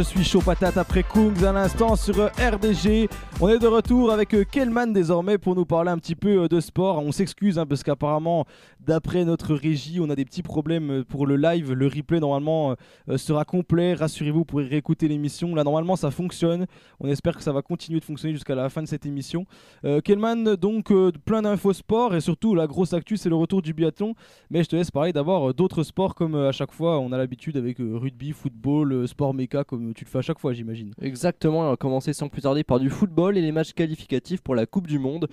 Je 0.00 0.04
suis 0.04 0.24
chaud 0.24 0.40
patate 0.40 0.78
après 0.78 1.02
Kungs 1.02 1.44
à 1.44 1.52
l'instant 1.52 1.94
sur 1.94 2.18
euh, 2.20 2.28
RDG. 2.38 3.10
On 3.38 3.50
est 3.50 3.58
de 3.58 3.66
retour 3.66 4.10
avec 4.10 4.32
euh, 4.32 4.44
Kelman 4.50 4.94
désormais 4.94 5.36
pour 5.36 5.54
nous 5.54 5.66
parler 5.66 5.90
un 5.90 5.98
petit 5.98 6.14
peu 6.14 6.44
euh, 6.44 6.48
de 6.48 6.58
sport. 6.58 7.02
On 7.04 7.12
s'excuse 7.12 7.58
hein, 7.58 7.66
parce 7.66 7.82
qu'apparemment, 7.82 8.46
d'après 8.86 9.24
notre 9.24 9.54
régie, 9.54 9.98
on 10.00 10.10
a 10.10 10.16
des 10.16 10.24
petits 10.24 10.42
problèmes 10.42 10.90
euh, 10.90 11.04
pour 11.04 11.26
le 11.26 11.36
live. 11.36 11.72
Le 11.72 11.86
replay 11.86 12.20
normalement 12.20 12.76
euh, 13.08 13.18
sera 13.18 13.44
complet. 13.44 13.94
Rassurez-vous, 13.94 14.40
vous 14.40 14.44
pourrez 14.44 14.66
réécouter 14.66 15.08
l'émission. 15.08 15.54
Là, 15.54 15.64
normalement, 15.64 15.96
ça 15.96 16.10
fonctionne. 16.10 16.66
On 16.98 17.08
espère 17.08 17.36
que 17.36 17.42
ça 17.42 17.52
va 17.52 17.62
continuer 17.62 18.00
de 18.00 18.04
fonctionner 18.04 18.34
jusqu'à 18.34 18.54
la 18.54 18.68
fin 18.68 18.82
de 18.82 18.88
cette 18.88 19.06
émission. 19.06 19.46
Euh, 19.84 20.00
Kelman, 20.00 20.56
donc 20.56 20.92
plein 21.24 21.42
d'infos 21.42 21.72
sport 21.72 22.14
et 22.14 22.20
surtout 22.20 22.54
la 22.54 22.66
grosse 22.66 22.92
actu, 22.92 23.16
c'est 23.16 23.28
le 23.28 23.36
retour 23.36 23.62
du 23.62 23.74
biathlon. 23.74 24.14
Mais 24.50 24.62
je 24.62 24.68
te 24.68 24.76
laisse 24.76 24.90
parler 24.90 25.12
euh, 25.14 25.52
d'autres 25.52 25.82
sports 25.82 26.14
comme 26.14 26.34
à 26.34 26.52
chaque 26.52 26.72
fois 26.72 26.98
on 26.98 27.12
a 27.12 27.18
l'habitude 27.18 27.56
avec 27.56 27.78
rugby, 27.78 28.32
football, 28.32 29.06
sport 29.06 29.34
méca 29.34 29.64
comme 29.64 29.94
tu 29.94 30.04
le 30.04 30.10
fais 30.10 30.18
à 30.18 30.22
chaque 30.22 30.38
fois, 30.38 30.52
j'imagine. 30.52 30.92
Exactement, 31.00 31.60
on 31.60 31.70
va 31.70 31.76
commencer 31.76 32.12
sans 32.12 32.28
plus 32.28 32.42
tarder 32.42 32.64
par 32.64 32.80
du 32.80 32.90
football 32.90 33.36
et 33.36 33.40
les 33.40 33.52
matchs 33.52 33.72
qualificatifs 33.72 34.40
pour 34.40 34.54
la 34.54 34.66
Coupe 34.66 34.86
du 34.86 34.98
Monde. 34.98 35.28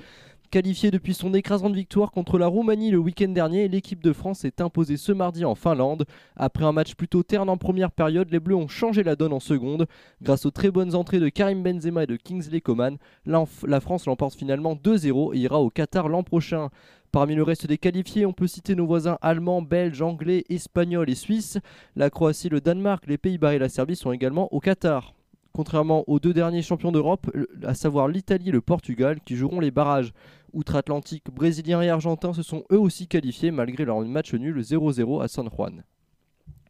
Qualifiée 0.49 0.91
depuis 0.91 1.13
son 1.13 1.33
écrasante 1.33 1.73
victoire 1.73 2.11
contre 2.11 2.37
la 2.37 2.47
Roumanie 2.47 2.89
le 2.89 2.99
week-end 2.99 3.27
dernier, 3.27 3.67
l'équipe 3.67 4.01
de 4.01 4.13
France 4.13 4.39
s'est 4.39 4.61
imposée 4.61 4.95
ce 4.95 5.11
mardi 5.11 5.43
en 5.43 5.55
Finlande. 5.55 6.05
Après 6.37 6.63
un 6.63 6.71
match 6.71 6.95
plutôt 6.95 7.21
terne 7.21 7.49
en 7.49 7.57
première 7.57 7.91
période, 7.91 8.31
les 8.31 8.39
Bleus 8.39 8.55
ont 8.55 8.69
changé 8.69 9.03
la 9.03 9.17
donne 9.17 9.33
en 9.33 9.41
seconde. 9.41 9.87
Grâce 10.21 10.45
aux 10.45 10.51
très 10.51 10.71
bonnes 10.71 10.95
entrées 10.95 11.19
de 11.19 11.27
Karim 11.27 11.63
Benzema 11.63 12.03
et 12.03 12.07
de 12.07 12.15
Kingsley 12.15 12.61
Coman, 12.61 12.97
la 13.25 13.81
France 13.81 14.05
l'emporte 14.05 14.35
finalement 14.35 14.73
2-0 14.75 15.35
et 15.35 15.39
ira 15.39 15.59
au 15.59 15.69
Qatar 15.69 16.07
l'an 16.07 16.23
prochain. 16.23 16.69
Parmi 17.11 17.35
le 17.35 17.43
reste 17.43 17.67
des 17.67 17.77
qualifiés, 17.77 18.25
on 18.25 18.31
peut 18.31 18.47
citer 18.47 18.73
nos 18.73 18.85
voisins 18.85 19.17
allemands, 19.21 19.61
belges, 19.61 20.01
anglais, 20.01 20.45
espagnols 20.47 21.09
et 21.09 21.15
suisses. 21.15 21.57
La 21.97 22.09
Croatie, 22.09 22.47
le 22.47 22.61
Danemark, 22.61 23.03
les 23.07 23.17
Pays-Bas 23.17 23.55
et 23.55 23.59
la 23.59 23.67
Serbie 23.67 23.97
sont 23.97 24.13
également 24.13 24.47
au 24.53 24.61
Qatar. 24.61 25.13
Contrairement 25.53 26.03
aux 26.05 26.19
deux 26.19 26.33
derniers 26.33 26.61
champions 26.61 26.91
d'Europe, 26.91 27.31
à 27.63 27.73
savoir 27.73 28.07
l'Italie 28.07 28.49
et 28.49 28.51
le 28.51 28.61
Portugal, 28.61 29.17
qui 29.25 29.35
joueront 29.35 29.59
les 29.59 29.71
barrages 29.71 30.13
outre-Atlantique, 30.53 31.25
brésiliens 31.31 31.81
et 31.81 31.89
argentins 31.89 32.33
se 32.33 32.43
sont 32.43 32.63
eux 32.71 32.79
aussi 32.79 33.07
qualifiés 33.07 33.51
malgré 33.51 33.85
leur 33.85 33.99
match 34.01 34.33
nul 34.33 34.59
0-0 34.59 35.23
à 35.23 35.27
San 35.27 35.49
Juan. 35.49 35.83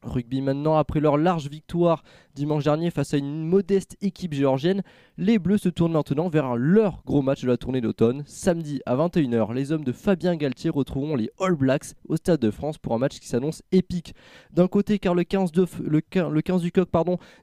Rugby 0.03 0.41
maintenant, 0.41 0.75
après 0.75 0.99
leur 0.99 1.17
large 1.17 1.49
victoire 1.49 2.03
dimanche 2.35 2.63
dernier 2.65 2.91
face 2.91 3.13
à 3.15 3.17
une 3.17 3.43
modeste 3.47 3.97
équipe 4.01 4.33
géorgienne, 4.33 4.83
les 5.17 5.39
Bleus 5.39 5.57
se 5.57 5.69
tournent 5.69 5.93
maintenant 5.93 6.29
vers 6.29 6.55
leur 6.55 7.01
gros 7.05 7.23
match 7.23 7.41
de 7.41 7.47
la 7.47 7.57
tournée 7.57 7.81
d'automne. 7.81 8.23
Samedi 8.27 8.79
à 8.85 8.95
21h, 8.95 9.53
les 9.55 9.71
hommes 9.71 9.83
de 9.83 9.91
Fabien 9.91 10.35
Galtier 10.35 10.69
retrouveront 10.69 11.15
les 11.15 11.31
All 11.39 11.55
Blacks 11.55 11.95
au 12.07 12.15
Stade 12.15 12.39
de 12.39 12.51
France 12.51 12.77
pour 12.77 12.93
un 12.93 12.99
match 12.99 13.19
qui 13.19 13.27
s'annonce 13.27 13.63
épique. 13.71 14.13
D'un 14.53 14.67
côté 14.67 14.99
car 14.99 15.15
le 15.15 15.23
15, 15.23 15.51
de 15.51 15.65
f- 15.65 15.81
le 15.81 15.99
15 16.01 16.31
le 16.31 16.41
15 16.41 16.61
du 16.61 16.71
coq 16.71 16.89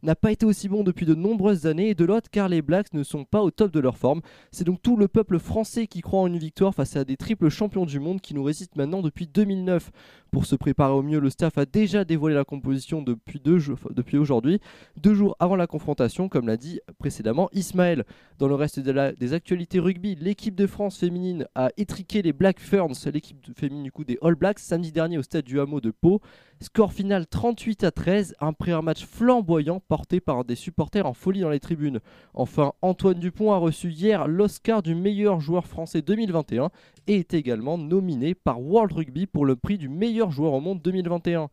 n'a 0.02 0.14
pas 0.14 0.30
été 0.30 0.46
aussi 0.46 0.68
bon 0.68 0.84
depuis 0.84 1.06
de 1.06 1.14
nombreuses 1.14 1.66
années 1.66 1.88
et 1.90 1.94
de 1.94 2.04
l'autre 2.04 2.28
car 2.30 2.48
les 2.48 2.62
Blacks 2.62 2.92
ne 2.94 3.02
sont 3.02 3.24
pas 3.24 3.42
au 3.42 3.50
top 3.50 3.72
de 3.72 3.80
leur 3.80 3.96
forme. 3.96 4.20
C'est 4.52 4.64
donc 4.64 4.80
tout 4.80 4.96
le 4.96 5.08
peuple 5.08 5.38
français 5.40 5.86
qui 5.88 6.02
croit 6.02 6.20
en 6.20 6.26
une 6.28 6.38
victoire 6.38 6.74
face 6.74 6.94
à 6.96 7.04
des 7.04 7.16
triples 7.16 7.48
champions 7.48 7.84
du 7.84 7.98
monde 7.98 8.20
qui 8.20 8.34
nous 8.34 8.44
résistent 8.44 8.76
maintenant 8.76 9.02
depuis 9.02 9.26
2009. 9.26 9.90
Pour 10.34 10.46
se 10.46 10.56
préparer 10.56 10.92
au 10.92 11.04
mieux, 11.04 11.20
le 11.20 11.30
staff 11.30 11.58
a 11.58 11.64
déjà 11.64 12.04
dévoilé 12.04 12.34
la 12.34 12.42
composition 12.42 13.02
depuis, 13.02 14.18
aujourd'hui, 14.18 14.58
deux 14.96 15.14
jours 15.14 15.36
avant 15.38 15.54
la 15.54 15.68
confrontation, 15.68 16.28
comme 16.28 16.48
l'a 16.48 16.56
dit 16.56 16.80
précédemment 16.98 17.48
Ismaël. 17.52 18.04
Dans 18.40 18.48
le 18.48 18.56
reste 18.56 18.80
des 18.80 19.32
actualités 19.32 19.78
rugby, 19.78 20.16
l'équipe 20.16 20.56
de 20.56 20.66
France 20.66 20.98
féminine 20.98 21.46
a 21.54 21.70
étriqué 21.76 22.20
les 22.20 22.32
Black 22.32 22.58
Ferns, 22.58 22.94
l'équipe 23.12 23.56
féminine 23.56 23.84
du 23.84 23.92
coup 23.92 24.02
des 24.02 24.18
All 24.22 24.34
Blacks, 24.34 24.58
samedi 24.58 24.90
dernier 24.90 25.18
au 25.18 25.22
stade 25.22 25.44
du 25.44 25.60
Hameau 25.60 25.80
de 25.80 25.92
Pau. 25.92 26.20
Score 26.60 26.92
final 26.92 27.26
38 27.26 27.84
à 27.84 27.90
13, 27.90 28.34
après 28.38 28.72
un 28.72 28.80
match 28.80 29.04
flamboyant 29.04 29.80
porté 29.80 30.20
par 30.20 30.44
des 30.44 30.54
supporters 30.54 31.06
en 31.06 31.12
folie 31.12 31.40
dans 31.40 31.50
les 31.50 31.60
tribunes. 31.60 32.00
Enfin, 32.32 32.72
Antoine 32.80 33.18
Dupont 33.18 33.52
a 33.52 33.58
reçu 33.58 33.90
hier 33.90 34.26
l'Oscar 34.28 34.82
du 34.82 34.94
meilleur 34.94 35.40
joueur 35.40 35.66
français 35.66 36.00
2021 36.00 36.70
et 37.06 37.16
est 37.16 37.34
également 37.34 37.76
nominé 37.76 38.34
par 38.34 38.62
World 38.62 38.92
Rugby 38.92 39.26
pour 39.26 39.44
le 39.44 39.56
prix 39.56 39.78
du 39.78 39.88
meilleur 39.88 40.30
joueur 40.30 40.54
au 40.54 40.60
monde 40.60 40.80
2021. 40.80 41.48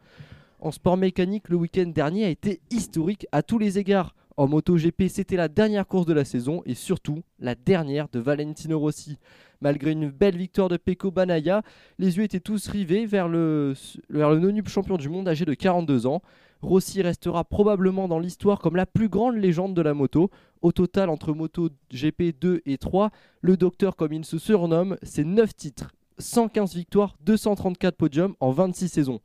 En 0.59 0.71
sport 0.71 0.97
mécanique, 0.97 1.49
le 1.49 1.55
week-end 1.55 1.87
dernier 1.87 2.25
a 2.25 2.29
été 2.29 2.61
historique 2.69 3.25
à 3.31 3.41
tous 3.41 3.57
les 3.57 3.79
égards. 3.79 4.15
En 4.37 4.47
MotoGP, 4.47 5.07
c'était 5.09 5.35
la 5.35 5.47
dernière 5.47 5.85
course 5.85 6.05
de 6.05 6.13
la 6.13 6.23
saison 6.23 6.61
et 6.65 6.75
surtout 6.75 7.21
la 7.39 7.55
dernière 7.55 8.07
de 8.09 8.19
Valentino 8.19 8.79
Rossi. 8.79 9.17
Malgré 9.61 9.91
une 9.91 10.09
belle 10.09 10.35
victoire 10.35 10.69
de 10.69 10.77
Pecco 10.77 11.11
Banaya, 11.11 11.61
les 11.99 12.17
yeux 12.17 12.23
étaient 12.23 12.39
tous 12.39 12.67
rivés 12.67 13.05
vers 13.05 13.27
le, 13.27 13.73
vers 14.09 14.31
le 14.31 14.63
champion 14.65 14.97
du 14.97 15.07
monde 15.07 15.27
âgé 15.27 15.45
de 15.45 15.53
42 15.53 16.07
ans. 16.07 16.21
Rossi 16.61 17.01
restera 17.01 17.43
probablement 17.43 18.07
dans 18.07 18.19
l'histoire 18.19 18.59
comme 18.59 18.75
la 18.75 18.85
plus 18.85 19.07
grande 19.07 19.35
légende 19.35 19.75
de 19.75 19.81
la 19.81 19.93
moto. 19.93 20.31
Au 20.61 20.71
total, 20.71 21.09
entre 21.09 21.33
Moto 21.33 21.69
GP 21.91 22.39
2 22.39 22.61
et 22.65 22.77
3, 22.77 23.09
le 23.41 23.57
docteur, 23.57 23.95
comme 23.95 24.13
il 24.13 24.25
se 24.25 24.37
surnomme, 24.37 24.97
c'est 25.01 25.23
9 25.23 25.55
titres, 25.55 25.91
115 26.19 26.75
victoires, 26.75 27.15
234 27.25 27.95
podiums 27.95 28.35
en 28.39 28.51
26 28.51 28.89
saisons. 28.89 29.21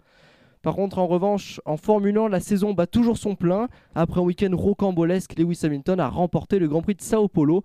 Par 0.63 0.75
contre, 0.75 0.99
en 0.99 1.07
revanche, 1.07 1.61
en 1.65 1.77
Formule 1.77 2.19
1, 2.19 2.29
la 2.29 2.41
saison 2.41 2.73
bat 2.73 2.89
toujours 2.89 3.19
son 3.19 3.37
plein. 3.37 3.69
Après 3.95 4.21
un 4.21 4.25
week-end 4.25 4.51
rocambolesque, 4.53 5.39
Lewis 5.39 5.61
Hamilton 5.63 6.01
a 6.01 6.09
remporté 6.09 6.59
le 6.59 6.67
Grand 6.67 6.83
Prix 6.83 6.97
de 6.97 7.03
Sao 7.03 7.29
Paulo 7.29 7.63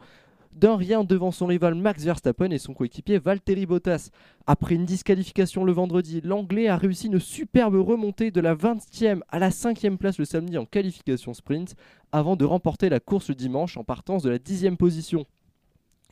d'un 0.53 0.75
rien 0.75 1.03
devant 1.03 1.31
son 1.31 1.45
rival 1.45 1.75
Max 1.75 2.03
Verstappen 2.03 2.51
et 2.51 2.57
son 2.57 2.73
coéquipier 2.73 3.19
Valtteri 3.19 3.65
Bottas. 3.65 4.09
Après 4.47 4.75
une 4.75 4.85
disqualification 4.85 5.63
le 5.63 5.71
vendredi, 5.71 6.21
l'Anglais 6.23 6.67
a 6.67 6.77
réussi 6.77 7.07
une 7.07 7.19
superbe 7.19 7.75
remontée 7.75 8.31
de 8.31 8.41
la 8.41 8.55
20e 8.55 9.21
à 9.29 9.39
la 9.39 9.49
5e 9.49 9.97
place 9.97 10.17
le 10.17 10.25
samedi 10.25 10.57
en 10.57 10.65
qualification 10.65 11.33
sprint 11.33 11.75
avant 12.11 12.35
de 12.35 12.45
remporter 12.45 12.89
la 12.89 12.99
course 12.99 13.29
le 13.29 13.35
dimanche 13.35 13.77
en 13.77 13.83
partance 13.83 14.23
de 14.23 14.29
la 14.29 14.37
10e 14.37 14.75
position. 14.75 15.25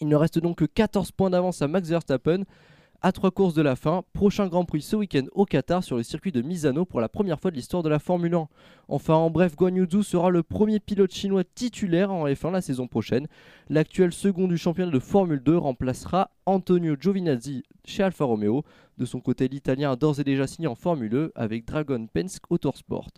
Il 0.02 0.08
ne 0.08 0.16
reste 0.16 0.40
donc 0.40 0.58
que 0.58 0.66
14 0.66 1.12
points 1.12 1.30
d'avance 1.30 1.62
à 1.62 1.68
Max 1.68 1.90
Verstappen 1.90 2.44
à 3.02 3.12
trois 3.12 3.32
courses 3.32 3.54
de 3.54 3.62
la 3.62 3.76
fin. 3.76 4.04
Prochain 4.14 4.48
Grand 4.48 4.66
Prix 4.66 4.82
ce 4.82 4.96
week-end 4.96 5.26
au 5.32 5.46
Qatar 5.46 5.84
sur 5.84 5.98
le 5.98 6.04
circuit 6.04 6.32
de 6.32 6.42
Misano 6.42 6.86
pour 6.86 7.02
la 7.02 7.10
première 7.10 7.40
fois 7.40 7.52
de 7.52 7.56
l'histoire 7.56 7.84
de 7.84 7.90
la 7.90 8.00
Formule 8.00 8.36
1. 8.36 8.48
Enfin, 8.88 9.14
en 9.16 9.30
bref, 9.30 9.56
Guan 9.56 9.74
sera 10.02 10.30
le 10.30 10.44
premier 10.44 10.80
pilote 10.80 11.12
chinois 11.12 11.44
titulaire 11.44 12.12
en 12.12 12.28
F1 12.28 12.52
la 12.52 12.62
saison 12.62 12.88
prochaine. 12.88 13.28
L'actuel 13.70 14.12
second 14.12 14.48
du 14.48 14.58
championnat 14.58 14.92
de 14.92 15.00
Formule 15.00 15.42
2 15.42 15.58
remplacera 15.58 16.32
Antonio 16.46 16.96
Giovinazzi 17.00 17.64
chez 17.86 18.04
Alfa 18.04 18.26
Romeo. 18.26 18.64
De 18.98 19.06
son 19.06 19.22
côté, 19.22 19.48
l'Italien 19.48 19.92
a 19.92 19.96
d'ores 19.96 20.20
et 20.20 20.24
déjà 20.24 20.46
signé 20.46 20.68
en 20.68 20.76
Formule 20.76 21.10
2 21.10 21.32
avec 21.36 21.66
Dragon 21.66 22.06
Penske 22.12 22.44
Autosport. 22.50 23.10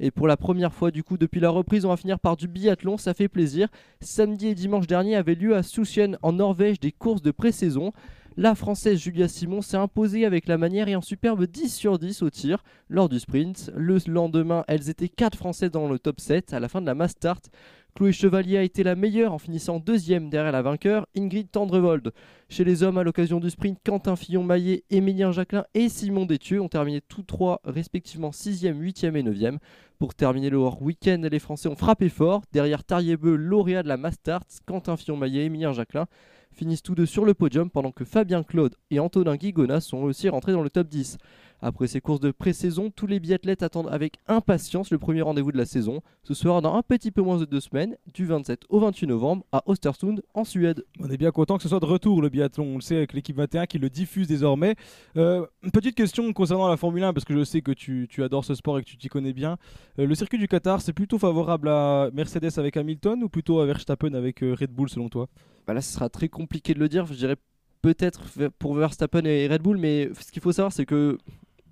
Et 0.00 0.10
pour 0.10 0.26
la 0.26 0.36
première 0.36 0.72
fois 0.72 0.90
du 0.90 1.04
coup 1.04 1.16
depuis 1.16 1.40
la 1.40 1.50
reprise, 1.50 1.84
on 1.84 1.88
va 1.88 1.96
finir 1.96 2.18
par 2.18 2.36
du 2.36 2.48
biathlon, 2.48 2.98
ça 2.98 3.14
fait 3.14 3.28
plaisir. 3.28 3.68
Samedi 4.00 4.48
et 4.48 4.54
dimanche 4.54 4.86
dernier 4.86 5.16
avait 5.16 5.34
lieu 5.34 5.56
à 5.56 5.62
Sushen 5.62 6.18
en 6.22 6.32
Norvège 6.32 6.80
des 6.80 6.92
courses 6.92 7.22
de 7.22 7.30
pré-saison. 7.30 7.92
La 8.36 8.56
Française 8.56 8.98
Julia 8.98 9.28
Simon 9.28 9.62
s'est 9.62 9.76
imposée 9.76 10.24
avec 10.24 10.48
la 10.48 10.58
manière 10.58 10.88
et 10.88 10.94
un 10.94 11.00
superbe 11.00 11.46
10 11.46 11.72
sur 11.72 12.00
10 12.00 12.22
au 12.22 12.30
tir 12.30 12.64
lors 12.88 13.08
du 13.08 13.20
sprint. 13.20 13.70
Le 13.76 13.98
lendemain, 14.08 14.64
elles 14.66 14.90
étaient 14.90 15.08
4 15.08 15.38
Françaises 15.38 15.70
dans 15.70 15.88
le 15.88 16.00
top 16.00 16.18
7 16.18 16.52
à 16.52 16.58
la 16.58 16.68
fin 16.68 16.80
de 16.80 16.86
la 16.86 16.96
mass 16.96 17.12
start. 17.12 17.48
Chloé 17.94 18.10
Chevalier 18.10 18.58
a 18.58 18.64
été 18.64 18.82
la 18.82 18.96
meilleure 18.96 19.32
en 19.32 19.38
finissant 19.38 19.78
deuxième 19.78 20.30
derrière 20.30 20.50
la 20.50 20.62
vainqueur, 20.62 21.06
Ingrid 21.16 21.48
Tendrevold. 21.48 22.10
Chez 22.48 22.64
les 22.64 22.82
hommes, 22.82 22.98
à 22.98 23.04
l'occasion 23.04 23.38
du 23.38 23.50
sprint, 23.50 23.78
Quentin 23.86 24.16
Fillon-Maillet, 24.16 24.82
Émilien 24.90 25.30
Jacquelin 25.30 25.64
et 25.74 25.88
Simon 25.88 26.26
Détieux 26.26 26.60
ont 26.60 26.68
terminé 26.68 27.00
tous 27.02 27.22
trois 27.22 27.60
respectivement 27.62 28.30
6e, 28.30 28.76
8e 28.76 29.14
et 29.14 29.22
9e. 29.22 29.58
Pour 30.00 30.12
terminer 30.12 30.50
leur 30.50 30.82
week-end, 30.82 31.22
les 31.30 31.38
Français 31.38 31.68
ont 31.68 31.76
frappé 31.76 32.08
fort. 32.08 32.42
Derrière 32.52 32.82
Tariebeu, 32.82 33.36
lauréat 33.36 33.84
de 33.84 33.88
la 33.88 33.96
mass 33.96 34.14
start, 34.14 34.48
Quentin 34.66 34.96
Fillon-Maillet 34.96 35.42
et 35.42 35.44
Émilien 35.44 35.72
Jacquelin 35.72 36.06
finissent 36.54 36.82
tous 36.82 36.94
deux 36.94 37.06
sur 37.06 37.24
le 37.24 37.34
podium 37.34 37.68
pendant 37.68 37.92
que 37.92 38.04
Fabien 38.04 38.42
Claude 38.42 38.76
et 38.90 39.00
Antonin 39.00 39.36
Guigona 39.36 39.80
sont 39.80 39.98
aussi 39.98 40.28
rentrés 40.28 40.52
dans 40.52 40.62
le 40.62 40.70
top 40.70 40.88
10. 40.88 41.18
Après 41.66 41.86
ces 41.86 42.02
courses 42.02 42.20
de 42.20 42.30
pré-saison, 42.30 42.90
tous 42.94 43.06
les 43.06 43.18
biathlètes 43.20 43.62
attendent 43.62 43.88
avec 43.90 44.18
impatience 44.26 44.90
le 44.90 44.98
premier 44.98 45.22
rendez-vous 45.22 45.50
de 45.50 45.56
la 45.56 45.64
saison. 45.64 46.02
Ce 46.22 46.34
sera 46.34 46.60
dans 46.60 46.74
un 46.74 46.82
petit 46.82 47.10
peu 47.10 47.22
moins 47.22 47.38
de 47.38 47.46
deux 47.46 47.60
semaines, 47.60 47.96
du 48.12 48.26
27 48.26 48.64
au 48.68 48.80
28 48.80 49.06
novembre, 49.06 49.46
à 49.50 49.62
Östersund, 49.66 50.22
en 50.34 50.44
Suède. 50.44 50.84
On 51.00 51.08
est 51.08 51.16
bien 51.16 51.30
content 51.30 51.56
que 51.56 51.62
ce 51.62 51.70
soit 51.70 51.80
de 51.80 51.86
retour 51.86 52.20
le 52.20 52.28
biathlon, 52.28 52.66
on 52.66 52.74
le 52.74 52.82
sait 52.82 52.98
avec 52.98 53.14
l'équipe 53.14 53.38
21 53.38 53.64
qui 53.64 53.78
le 53.78 53.88
diffuse 53.88 54.28
désormais. 54.28 54.74
Euh, 55.16 55.46
une 55.62 55.70
petite 55.70 55.94
question 55.94 56.30
concernant 56.34 56.68
la 56.68 56.76
Formule 56.76 57.02
1 57.02 57.14
parce 57.14 57.24
que 57.24 57.34
je 57.34 57.42
sais 57.44 57.62
que 57.62 57.72
tu, 57.72 58.08
tu 58.10 58.22
adores 58.22 58.44
ce 58.44 58.54
sport 58.54 58.78
et 58.78 58.84
que 58.84 58.90
tu 58.90 58.98
t'y 58.98 59.08
connais 59.08 59.32
bien. 59.32 59.56
Euh, 59.98 60.06
le 60.06 60.14
circuit 60.14 60.36
du 60.36 60.48
Qatar, 60.48 60.82
c'est 60.82 60.92
plutôt 60.92 61.18
favorable 61.18 61.70
à 61.70 62.10
Mercedes 62.12 62.58
avec 62.58 62.76
Hamilton 62.76 63.22
ou 63.22 63.30
plutôt 63.30 63.60
à 63.60 63.64
Verstappen 63.64 64.12
avec 64.12 64.42
euh, 64.42 64.54
Red 64.54 64.70
Bull 64.70 64.90
selon 64.90 65.08
toi? 65.08 65.30
Bah 65.66 65.72
là, 65.72 65.80
ce 65.80 65.94
sera 65.94 66.10
très 66.10 66.28
compliqué 66.28 66.74
de 66.74 66.78
le 66.78 66.90
dire. 66.90 67.06
Je 67.06 67.14
dirais 67.14 67.36
peut-être 67.80 68.22
pour 68.58 68.74
Verstappen 68.74 69.24
et 69.24 69.46
Red 69.46 69.62
Bull, 69.62 69.78
mais 69.78 70.10
ce 70.20 70.30
qu'il 70.30 70.42
faut 70.42 70.52
savoir, 70.52 70.70
c'est 70.70 70.86
que 70.86 71.16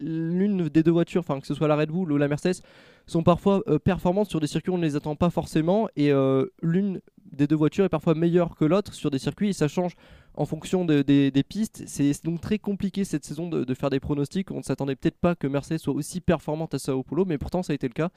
l'une 0.03 0.69
des 0.69 0.83
deux 0.83 0.91
voitures, 0.91 1.25
que 1.25 1.47
ce 1.47 1.55
soit 1.55 1.69
la 1.69 1.77
Red 1.77 1.91
Bull 1.91 2.13
ou 2.13 2.17
la 2.19 2.29
Mercedes, 2.29 2.63
sont 3.07 3.23
parfois 3.23 3.63
euh, 3.69 3.79
performantes 3.79 4.29
sur 4.31 4.41
des 4.41 4.47
circuits 4.47 4.71
où 4.71 4.75
on 4.75 4.79
ne 4.79 4.85
les 4.85 4.97
attend 4.97 5.17
pas 5.17 5.31
forcément, 5.31 5.89
et 5.97 6.13
euh, 6.13 6.47
l'une 6.63 7.01
des 7.33 7.47
deux 7.47 7.57
voitures 7.57 7.85
est 7.85 7.89
parfois 7.89 8.15
meilleure 8.15 8.57
que 8.57 8.65
l'autre 8.65 8.95
sur 8.95 9.11
des 9.11 9.19
circuits, 9.19 9.49
et 9.49 9.53
ça 9.53 9.69
change 9.69 9.95
en 10.35 10.45
fonction 10.45 10.85
de- 10.85 11.03
des, 11.03 11.43
pistes. 11.43 11.85
C'est 11.87 12.13
donc 12.25 12.41
très 12.41 12.59
compliqué 12.59 13.05
cette 13.05 13.25
saison 13.25 13.49
de, 13.49 13.65
de 13.65 13.75
faire 13.75 13.91
des 13.91 14.01
pronostics. 14.01 14.51
On 14.51 14.59
ne 14.59 14.63
s'attendait 14.63 14.97
peut-être 14.97 15.19
pas 15.19 15.35
que 15.35 15.47
Mercedes 15.47 15.79
soit 15.79 15.95
aussi 15.95 16.21
performante 16.21 16.75
à 16.75 16.79
Sao 16.79 17.03
Paulo, 17.03 17.25
mais 17.25 17.39
pourtant 17.39 17.63
ça 17.63 17.73
a 17.73 17.75
été 17.75 17.89
le 17.89 17.95
cas. 17.95 18.11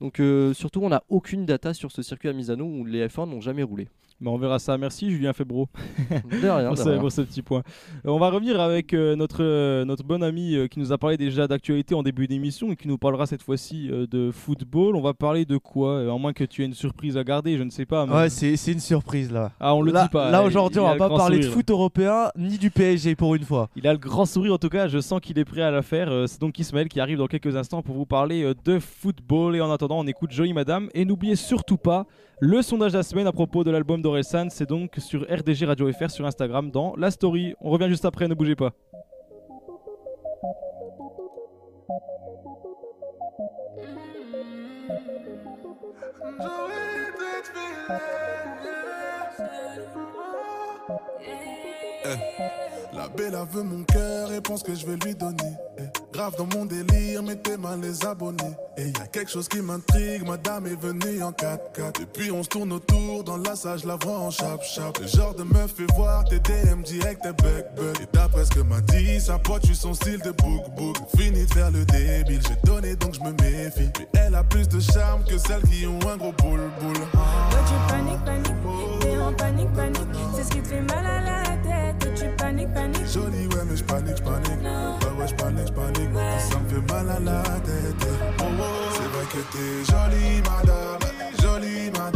Donc 0.00 0.20
euh, 0.20 0.52
surtout, 0.54 0.80
on 0.82 0.88
n'a 0.88 1.02
aucune 1.08 1.46
data 1.46 1.72
sur 1.74 1.92
ce 1.92 2.02
circuit 2.02 2.28
à 2.28 2.32
Misano 2.32 2.64
où 2.64 2.84
les 2.84 3.06
F1 3.06 3.28
n'ont 3.28 3.40
jamais 3.40 3.62
roulé. 3.62 3.88
Bah, 4.24 4.30
on 4.30 4.38
verra 4.38 4.58
ça. 4.58 4.78
Merci 4.78 5.10
Julien 5.10 5.32
Febro. 5.34 5.68
De 6.08 6.48
rien, 6.48 6.66
pour, 6.68 6.76
de 6.76 6.78
ce, 6.82 6.88
rien. 6.88 6.98
pour 6.98 7.12
ce 7.12 7.20
petit 7.20 7.42
point. 7.42 7.62
Euh, 8.06 8.10
on 8.10 8.18
va 8.18 8.30
revenir 8.30 8.58
avec 8.60 8.94
euh, 8.94 9.14
notre, 9.16 9.42
euh, 9.44 9.84
notre 9.84 10.02
bon 10.02 10.22
ami 10.22 10.54
euh, 10.54 10.66
qui 10.66 10.78
nous 10.80 10.92
a 10.92 10.98
parlé 10.98 11.16
déjà 11.18 11.46
d'actualité 11.46 11.94
en 11.94 12.02
début 12.02 12.26
d'émission 12.26 12.72
et 12.72 12.76
qui 12.76 12.88
nous 12.88 12.96
parlera 12.98 13.26
cette 13.26 13.42
fois-ci 13.42 13.90
euh, 13.90 14.06
de 14.06 14.30
football. 14.30 14.96
On 14.96 15.02
va 15.02 15.12
parler 15.14 15.44
de 15.44 15.58
quoi 15.58 15.90
Euh, 15.98 16.12
À 16.14 16.18
moins 16.18 16.32
que 16.32 16.44
tu 16.44 16.62
aies 16.62 16.66
une 16.66 16.74
surprise 16.74 17.16
à 17.18 17.24
garder, 17.24 17.58
je 17.58 17.62
ne 17.62 17.70
sais 17.70 17.84
pas. 17.84 18.06
mais- 18.06 18.14
Ouais, 18.14 18.28
c'est 18.30 18.56
c'est 18.56 18.72
une 18.72 18.80
surprise 18.80 19.30
là. 19.30 19.52
Ah, 19.60 19.74
on 19.74 19.82
le 19.82 19.92
là, 19.92 20.04
dit 20.04 20.08
pas. 20.08 20.30
Là 20.30 20.42
aujourd'hui, 20.42 20.80
on 20.80 20.84
va 20.84 20.96
pas 20.96 21.08
parler 21.10 21.40
de 21.40 21.46
foot 21.48 21.70
européen 21.70 22.30
ni 22.38 22.56
du 22.56 22.70
PSG 22.70 23.14
pour 23.16 23.34
une 23.34 23.44
fois. 23.44 23.68
Il 23.76 23.86
a 23.86 23.92
le 23.92 23.98
grand 23.98 24.24
sourire 24.24 24.54
en 24.54 24.58
tout 24.58 24.68
cas, 24.70 24.88
je 24.88 25.00
sens 25.00 25.20
qu'il 25.20 25.38
est 25.38 25.44
prêt 25.44 25.60
à 25.62 25.70
la 25.70 25.82
faire. 25.82 26.08
Euh, 26.10 26.26
C'est 26.26 26.40
donc 26.40 26.58
Ismaël 26.58 26.88
qui 26.88 26.98
arrive 27.00 27.18
dans 27.18 27.26
quelques 27.26 27.56
instants 27.56 27.82
pour 27.82 27.94
vous 27.94 28.06
parler 28.06 28.42
euh, 28.42 28.54
de 28.64 28.78
football. 28.78 29.56
Et 29.56 29.60
en 29.60 29.70
attendant, 29.70 29.98
on 29.98 30.06
écoute 30.06 30.30
Jolie 30.32 30.52
Madame. 30.54 30.88
Et 30.94 31.04
n'oubliez 31.04 31.36
surtout 31.36 31.76
pas 31.76 32.06
le 32.40 32.62
sondage 32.62 32.92
de 32.92 32.98
la 32.98 33.02
semaine 33.02 33.26
à 33.26 33.32
propos 33.32 33.64
de 33.64 33.70
l'album 33.70 34.02
d'Orelsan. 34.02 34.48
C'est 34.50 34.68
donc 34.68 34.96
sur 34.98 35.22
RDG 35.22 35.66
Radio 35.66 35.90
FR 35.92 36.10
sur 36.10 36.26
Instagram 36.26 36.70
dans 36.70 36.94
la 36.96 37.10
story. 37.10 37.54
On 37.60 37.70
revient 37.70 37.88
juste 37.88 38.04
après, 38.04 38.28
ne 38.28 38.34
bougez 38.34 38.56
pas. 38.56 38.72
La 53.16 53.22
belle 53.22 53.38
elle 53.40 53.56
veut 53.56 53.62
mon 53.62 53.84
cœur 53.84 54.32
et 54.32 54.40
pense 54.40 54.62
que 54.62 54.74
je 54.74 54.86
vais 54.86 54.96
lui 54.96 55.14
donner. 55.14 55.36
Eh, 55.78 55.82
Grave 56.12 56.34
dans 56.36 56.48
mon 56.56 56.64
délire, 56.64 57.22
mettez 57.22 57.56
mal 57.56 57.80
les 57.80 58.04
abonnés. 58.04 58.56
Et 58.76 58.88
y 58.88 59.00
a 59.00 59.06
quelque 59.06 59.30
chose 59.30 59.46
qui 59.46 59.60
m'intrigue, 59.60 60.26
madame 60.26 60.66
est 60.66 60.80
venue 60.80 61.22
en 61.22 61.30
4x4. 61.30 62.02
Et 62.02 62.06
puis 62.06 62.32
on 62.32 62.42
se 62.42 62.48
tourne 62.48 62.72
autour, 62.72 63.22
dans 63.22 63.36
la 63.36 63.54
je 63.54 63.86
la 63.86 63.96
vois 63.96 64.18
en 64.18 64.30
chap-chap. 64.30 64.98
Le 65.00 65.06
genre 65.06 65.34
de 65.34 65.44
meuf 65.44 65.74
fait 65.76 65.86
voir 65.94 66.24
tes 66.24 66.40
DM 66.40 66.82
direct, 66.82 67.22
tes 67.22 67.32
bug 67.32 67.64
bug. 67.76 67.96
Et 68.02 68.08
d'après 68.12 68.44
ce 68.46 68.50
que 68.50 68.60
m'a 68.60 68.80
dit, 68.80 69.20
sa 69.20 69.38
pote, 69.38 69.62
tu 69.62 69.74
son 69.74 69.94
style 69.94 70.20
de 70.20 70.32
book 70.32 70.74
book. 70.76 70.96
Fini 71.16 71.46
de 71.46 71.54
faire 71.54 71.70
le 71.70 71.84
débile, 71.84 72.40
j'ai 72.48 72.68
donné 72.68 72.96
donc 72.96 73.14
je 73.14 73.20
me 73.20 73.30
méfie. 73.30 73.90
Mais 74.12 74.20
elle 74.26 74.34
a 74.34 74.42
plus 74.42 74.68
de 74.68 74.80
charme 74.80 75.22
que 75.24 75.38
celles 75.38 75.62
qui 75.62 75.86
ont 75.86 76.00
un 76.08 76.16
gros 76.16 76.32
boule 76.32 76.68
boule. 76.80 76.94
Toi 77.12 77.60
tu 77.66 77.92
paniques, 77.92 78.24
paniques, 78.24 79.00
t'es 79.00 79.18
en 79.18 79.32
panique, 79.32 79.72
panique. 79.72 80.00
C'est 80.34 80.44
ce 80.44 80.50
qui 80.50 80.62
te 80.62 80.68
fait 80.68 80.82
mal 80.82 81.06
à 81.06 81.20
la 81.20 81.43
Toi 82.00 82.10
tu 82.16 82.24
paniques, 82.36 82.72
paniques. 82.74 83.06
Jolie, 83.12 83.46
ouais, 83.46 83.64
mais 83.68 83.76
je 83.76 83.84
panique, 83.84 84.16
je 84.16 84.22
panique. 84.22 84.62
Ouais, 84.62 85.20
ouais, 85.20 85.28
je 85.28 85.34
panique, 85.34 85.66
je 85.68 85.72
panique. 85.72 86.10
Ça 86.38 86.58
me 86.58 86.68
fait 86.68 86.92
mal 86.92 87.08
à 87.10 87.20
la 87.20 87.42
tête. 87.60 88.08
Oh, 88.40 88.44
oh. 88.44 88.62
C'est 88.92 89.08
vrai 89.08 89.26
que 89.32 89.40
t'es 89.52 89.84
jolie, 89.90 90.42
madame. 90.42 90.98
Jolie, 91.42 91.90
madame. 91.90 92.13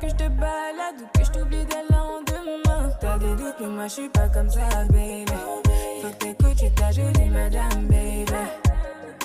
que 0.00 0.08
je 0.08 0.14
te 0.14 0.28
balade 0.28 0.96
ou 1.02 1.18
que 1.18 1.24
je 1.24 1.30
t'oublie 1.30 1.64
dès 1.66 1.82
le 1.88 1.94
lendemain. 1.94 2.90
T'as 3.00 3.18
des 3.18 3.34
doutes, 3.34 3.56
mais 3.60 3.68
moi 3.68 3.86
je 3.86 3.92
suis 3.92 4.08
pas 4.08 4.28
comme 4.28 4.48
ça, 4.48 4.60
baby. 4.88 5.26
Faut 6.00 6.08
que 6.08 6.14
t'écoutes, 6.14 6.56
tu 6.56 6.70
t'as 6.74 6.90
jolie 6.90 7.28
madame, 7.28 7.86
baby. 7.86 8.24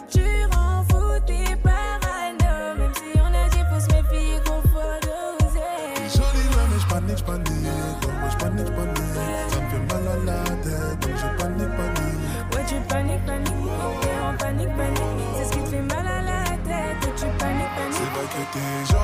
Tu 0.10 0.22
rends 0.52 0.84
fou 0.90 1.20
tes 1.26 1.56
parano, 1.64 2.78
même 2.78 2.92
si 2.94 3.20
on 3.20 3.34
a 3.34 3.50
dit 3.50 3.64
faut 3.72 3.80
se 3.80 3.88
méfier 3.96 4.38
qu'on 4.46 4.62
faut 4.68 5.00
doser. 5.02 6.12
Jolie 6.14 6.50
là, 6.56 6.64
mais 6.70 6.80
j'panique, 6.80 7.18
j'panique. 7.20 8.00
Donc 8.02 8.14
moi 8.20 8.30
j'panique, 8.30 8.76
panique. 8.76 9.16
Ça 9.50 9.60
me 9.62 9.68
fait 9.70 9.94
mal 9.94 10.08
à 10.08 10.16
la 10.26 10.44
tête, 10.44 11.00
donc 11.00 11.16
je 11.16 11.28
panique, 11.42 11.74
panique. 11.78 12.54
Ouais, 12.54 12.64
tu 12.68 12.76
paniques, 12.90 13.26
panique. 13.26 13.66
T'es 14.02 14.16
en 14.20 14.38
panique, 14.38 14.76
panique. 14.76 15.24
C'est 15.38 15.46
ce 15.46 15.52
qui 15.52 15.60
te 15.60 15.70
fait 15.70 15.82
mal 15.82 16.06
à 16.06 16.22
la 16.22 16.44
tête, 16.68 16.98
donc 17.02 17.16
tu 17.16 17.26
paniques, 17.40 17.74
panique. 17.78 17.94
C'est 17.94 18.12
pas 18.14 18.28
que 18.28 18.42
t'es 18.52 18.95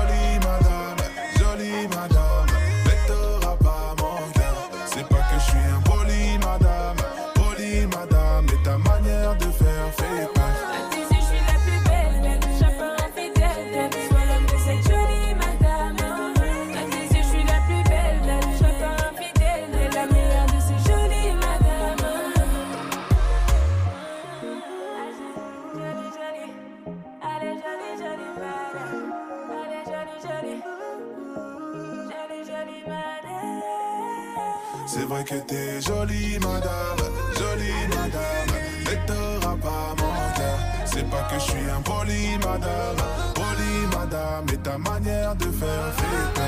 que 41.32 41.40
je 41.40 41.52
suis 41.52 41.70
un 41.70 41.82
poli, 41.82 42.38
madame. 42.38 42.98
Poli, 43.34 43.98
madame. 43.98 44.46
Mais 44.50 44.58
ta 44.58 44.78
manière 44.78 45.36
de 45.36 45.46
faire 45.46 45.94
fait 45.98 46.41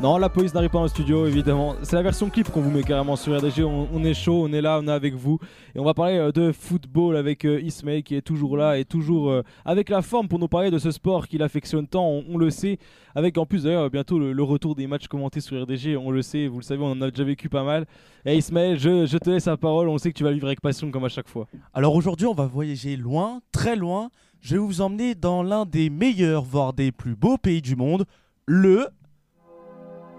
Non, 0.00 0.16
la 0.16 0.28
police 0.28 0.54
n'arrive 0.54 0.70
pas 0.70 0.78
en 0.78 0.86
studio, 0.86 1.26
évidemment. 1.26 1.74
C'est 1.82 1.96
la 1.96 2.02
version 2.02 2.30
clip 2.30 2.48
qu'on 2.50 2.60
vous 2.60 2.70
met 2.70 2.84
carrément 2.84 3.16
sur 3.16 3.36
RDG. 3.36 3.64
On, 3.64 3.88
on 3.92 4.04
est 4.04 4.14
chaud, 4.14 4.44
on 4.48 4.52
est 4.52 4.60
là, 4.60 4.78
on 4.80 4.86
est 4.86 4.92
avec 4.92 5.14
vous. 5.14 5.40
Et 5.74 5.80
on 5.80 5.84
va 5.84 5.92
parler 5.92 6.18
euh, 6.18 6.30
de 6.30 6.52
football 6.52 7.16
avec 7.16 7.44
euh, 7.44 7.60
Ismail 7.60 8.04
qui 8.04 8.14
est 8.14 8.22
toujours 8.22 8.56
là 8.56 8.78
et 8.78 8.84
toujours 8.84 9.28
euh, 9.28 9.42
avec 9.64 9.88
la 9.88 10.00
forme 10.00 10.28
pour 10.28 10.38
nous 10.38 10.46
parler 10.46 10.70
de 10.70 10.78
ce 10.78 10.92
sport 10.92 11.26
qu'il 11.26 11.42
affectionne 11.42 11.88
tant, 11.88 12.06
on, 12.06 12.38
le 12.38 12.48
sait. 12.50 12.78
Avec 13.16 13.36
en 13.38 13.44
plus 13.44 13.64
d'ailleurs 13.64 13.90
bientôt 13.90 14.20
le, 14.20 14.32
le 14.32 14.42
retour 14.44 14.76
des 14.76 14.86
matchs 14.86 15.08
commentés 15.08 15.40
sur 15.40 15.60
RDG, 15.60 15.96
on 15.96 16.12
le 16.12 16.22
sait, 16.22 16.46
vous 16.46 16.58
le 16.58 16.64
savez, 16.64 16.80
on 16.80 16.92
en 16.92 17.02
a 17.02 17.10
déjà 17.10 17.24
vécu 17.24 17.48
pas 17.48 17.64
mal. 17.64 17.84
Et 18.24 18.36
Ismail, 18.36 18.78
je, 18.78 19.04
je 19.04 19.18
te 19.18 19.28
laisse 19.30 19.46
la 19.46 19.56
parole, 19.56 19.88
on 19.88 19.98
sait 19.98 20.12
que 20.12 20.18
tu 20.18 20.22
vas 20.22 20.30
vivre 20.30 20.46
avec 20.46 20.60
passion 20.60 20.92
comme 20.92 21.06
à 21.06 21.08
chaque 21.08 21.28
fois. 21.28 21.48
Alors 21.74 21.96
aujourd'hui, 21.96 22.28
on 22.28 22.34
va 22.34 22.46
voyager 22.46 22.96
loin, 22.96 23.40
très 23.50 23.74
loin. 23.74 24.10
Je 24.40 24.54
vais 24.54 24.62
vous 24.62 24.80
emmener 24.80 25.16
dans 25.16 25.42
l'un 25.42 25.64
des 25.64 25.90
meilleurs, 25.90 26.44
voire 26.44 26.72
des 26.72 26.92
plus 26.92 27.16
beaux 27.16 27.36
pays 27.36 27.62
du 27.62 27.74
monde, 27.74 28.04
le. 28.46 28.86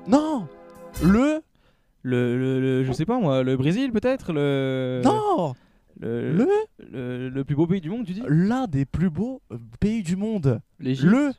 Non 0.08 0.48
Le. 1.04 1.42
Le, 2.02 2.38
le- 2.38 2.60
le- 2.62 2.84
je 2.86 2.92
sais 2.94 3.06
pas 3.06 3.20
moi, 3.20 3.44
le 3.44 3.58
Brésil 3.58 3.92
peut-être 3.92 4.32
le... 4.32 5.02
Non 5.04 5.54
le, 6.00 6.32
Le 6.32 6.48
le, 6.92 7.30
le 7.30 7.44
plus 7.44 7.56
beau 7.56 7.68
pays 7.68 7.82
du 7.82 7.90
monde, 7.90 8.06
tu 8.06 8.14
dis? 8.14 8.24
L'un 8.26 8.68
des 8.68 8.86
plus 8.86 9.10
beaux 9.10 9.42
euh, 9.52 9.58
pays 9.82 10.02
du 10.02 10.16
monde. 10.16 10.62
L'Égypte? 10.80 11.12
Le. 11.12 11.32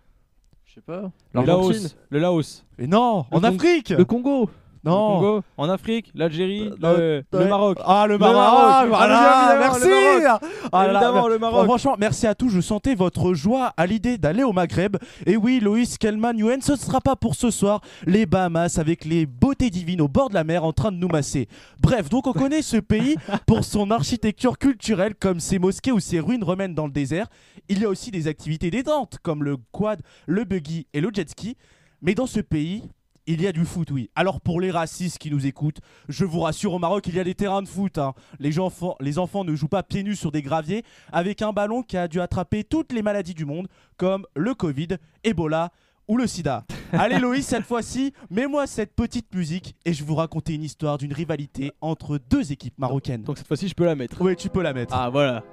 Je 0.66 0.74
sais 0.74 0.80
pas. 0.82 1.11
Le 1.32 1.42
L'Argentine? 1.42 1.72
Laos. 1.72 1.96
Le 2.11 2.18
Laos. 2.18 2.64
Mais 2.78 2.86
non 2.86 3.24
Le 3.30 3.36
En 3.38 3.40
Cong- 3.40 3.44
Afrique 3.54 3.88
Le 3.88 4.04
Congo. 4.04 4.50
Non. 4.83 4.93
Le 4.93 5.14
Congo. 5.20 5.43
En 5.59 5.68
Afrique, 5.68 6.11
l'Algérie, 6.14 6.70
Euh, 6.83 7.22
le, 7.33 7.39
ouais. 7.39 7.45
le 7.45 7.51
Maroc. 7.51 7.78
Ah, 7.85 8.07
le 8.09 8.16
Maroc. 8.18 8.37
Ah, 8.39 8.78
Ah, 8.83 8.87
voilà, 8.87 9.51
évidemment, 9.53 9.61
merci. 9.61 9.89
le 9.89 10.22
Maroc. 10.22 10.41
Ah 10.72 10.85
Évidemment, 10.87 11.28
le 11.28 11.39
Maroc. 11.39 11.64
Franchement, 11.66 11.97
merci 11.99 12.26
à 12.26 12.35
tous. 12.35 12.49
Je 12.49 12.61
sentais 12.61 12.95
votre 12.95 13.35
joie 13.35 13.74
à 13.76 13.87
l'idée 13.87 14.16
d'aller 14.16 14.43
au 14.43 14.53
Maghreb. 14.53 14.97
Et 15.26 15.37
oui, 15.37 15.61
Loïs 15.61 15.99
Kelman 15.99 16.39
Yuen, 16.39 16.62
ce 16.62 16.72
ne 16.72 16.76
sera 16.78 17.01
pas 17.01 17.14
pour 17.16 17.35
ce 17.35 17.51
soir. 17.51 17.81
Les 18.07 18.24
Bahamas 18.26 18.78
avec 18.78 19.05
les 19.05 19.26
beautés 19.26 19.68
divines 19.70 20.01
au 20.01 20.09
bord 20.09 20.31
de 20.31 20.35
la 20.35 20.45
mer 20.45 20.64
en 20.64 20.72
train 20.72 20.93
de 20.93 20.97
nous 20.97 21.09
masser. 21.09 21.47
Bref, 21.81 22.09
donc 22.09 22.26
on 22.26 22.33
connaît 22.33 22.62
ce 22.62 22.78
pays 22.78 23.16
pour 23.47 23.64
son 23.64 23.91
architecture 23.91 24.57
culturelle, 24.59 25.14
comme 25.14 25.41
ses 25.41 25.59
mosquées 25.59 25.93
ou 25.93 26.01
ses 26.01 26.20
ruines 26.20 26.45
romaines 26.45 26.74
dans 26.74 26.87
le 26.87 26.93
désert. 26.93 27.26
Il 27.68 27.81
y 27.81 27.85
a 27.85 27.89
aussi 27.89 28.11
des 28.11 28.28
activités 28.28 28.70
détentes, 28.70 29.18
comme 29.22 29.45
le 29.45 29.57
quad, 29.72 30.01
le 30.26 30.45
buggy 30.45 30.87
et 30.95 31.01
le 31.01 31.11
jet 31.12 31.28
ski. 31.28 31.57
Mais 32.03 32.14
dans 32.14 32.26
ce 32.26 32.41
pays, 32.41 32.85
il 33.26 33.42
y 33.42 33.46
a 33.46 33.52
du 33.52 33.64
foot, 33.64 33.90
oui. 33.90 34.10
Alors 34.14 34.40
pour 34.40 34.60
les 34.60 34.70
racistes 34.70 35.18
qui 35.18 35.30
nous 35.30 35.46
écoutent, 35.46 35.78
je 36.08 36.24
vous 36.24 36.40
rassure, 36.40 36.72
au 36.72 36.78
Maroc, 36.78 37.06
il 37.06 37.14
y 37.14 37.20
a 37.20 37.24
des 37.24 37.34
terrains 37.34 37.62
de 37.62 37.68
foot. 37.68 37.98
hein. 37.98 38.14
Les, 38.38 38.58
enfants, 38.58 38.96
les 39.00 39.18
enfants 39.18 39.44
ne 39.44 39.54
jouent 39.54 39.68
pas 39.68 39.82
pieds 39.82 40.02
nus 40.02 40.16
sur 40.16 40.32
des 40.32 40.42
graviers 40.42 40.84
avec 41.12 41.42
un 41.42 41.52
ballon 41.52 41.82
qui 41.82 41.96
a 41.96 42.08
dû 42.08 42.20
attraper 42.20 42.64
toutes 42.64 42.92
les 42.92 43.02
maladies 43.02 43.34
du 43.34 43.44
monde, 43.44 43.68
comme 43.96 44.26
le 44.34 44.54
Covid, 44.54 44.88
Ebola 45.24 45.70
ou 46.08 46.16
le 46.16 46.26
sida. 46.26 46.64
Allez 46.92 47.18
Loïs, 47.20 47.46
cette 47.46 47.64
fois-ci, 47.64 48.12
mets-moi 48.30 48.66
cette 48.66 48.94
petite 48.96 49.32
musique 49.34 49.76
et 49.84 49.92
je 49.92 50.02
vais 50.02 50.08
vous 50.08 50.16
raconter 50.16 50.54
une 50.54 50.64
histoire 50.64 50.98
d'une 50.98 51.12
rivalité 51.12 51.70
entre 51.80 52.18
deux 52.18 52.50
équipes 52.50 52.78
marocaines. 52.78 53.22
Donc 53.22 53.38
cette 53.38 53.46
fois-ci, 53.46 53.68
je 53.68 53.74
peux 53.74 53.84
la 53.84 53.94
mettre. 53.94 54.20
Oui, 54.20 54.34
tu 54.34 54.48
peux 54.48 54.62
la 54.62 54.72
mettre. 54.72 54.92
Ah 54.94 55.08
voilà. 55.08 55.44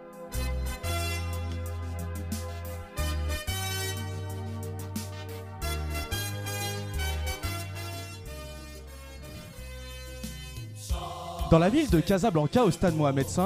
Dans 11.50 11.60
la 11.60 11.70
ville 11.70 11.90
de 11.90 12.02
Casablanca, 12.02 12.66
au 12.66 12.72
stade 12.72 12.96
Mohamed 12.96 13.26
V, 13.26 13.44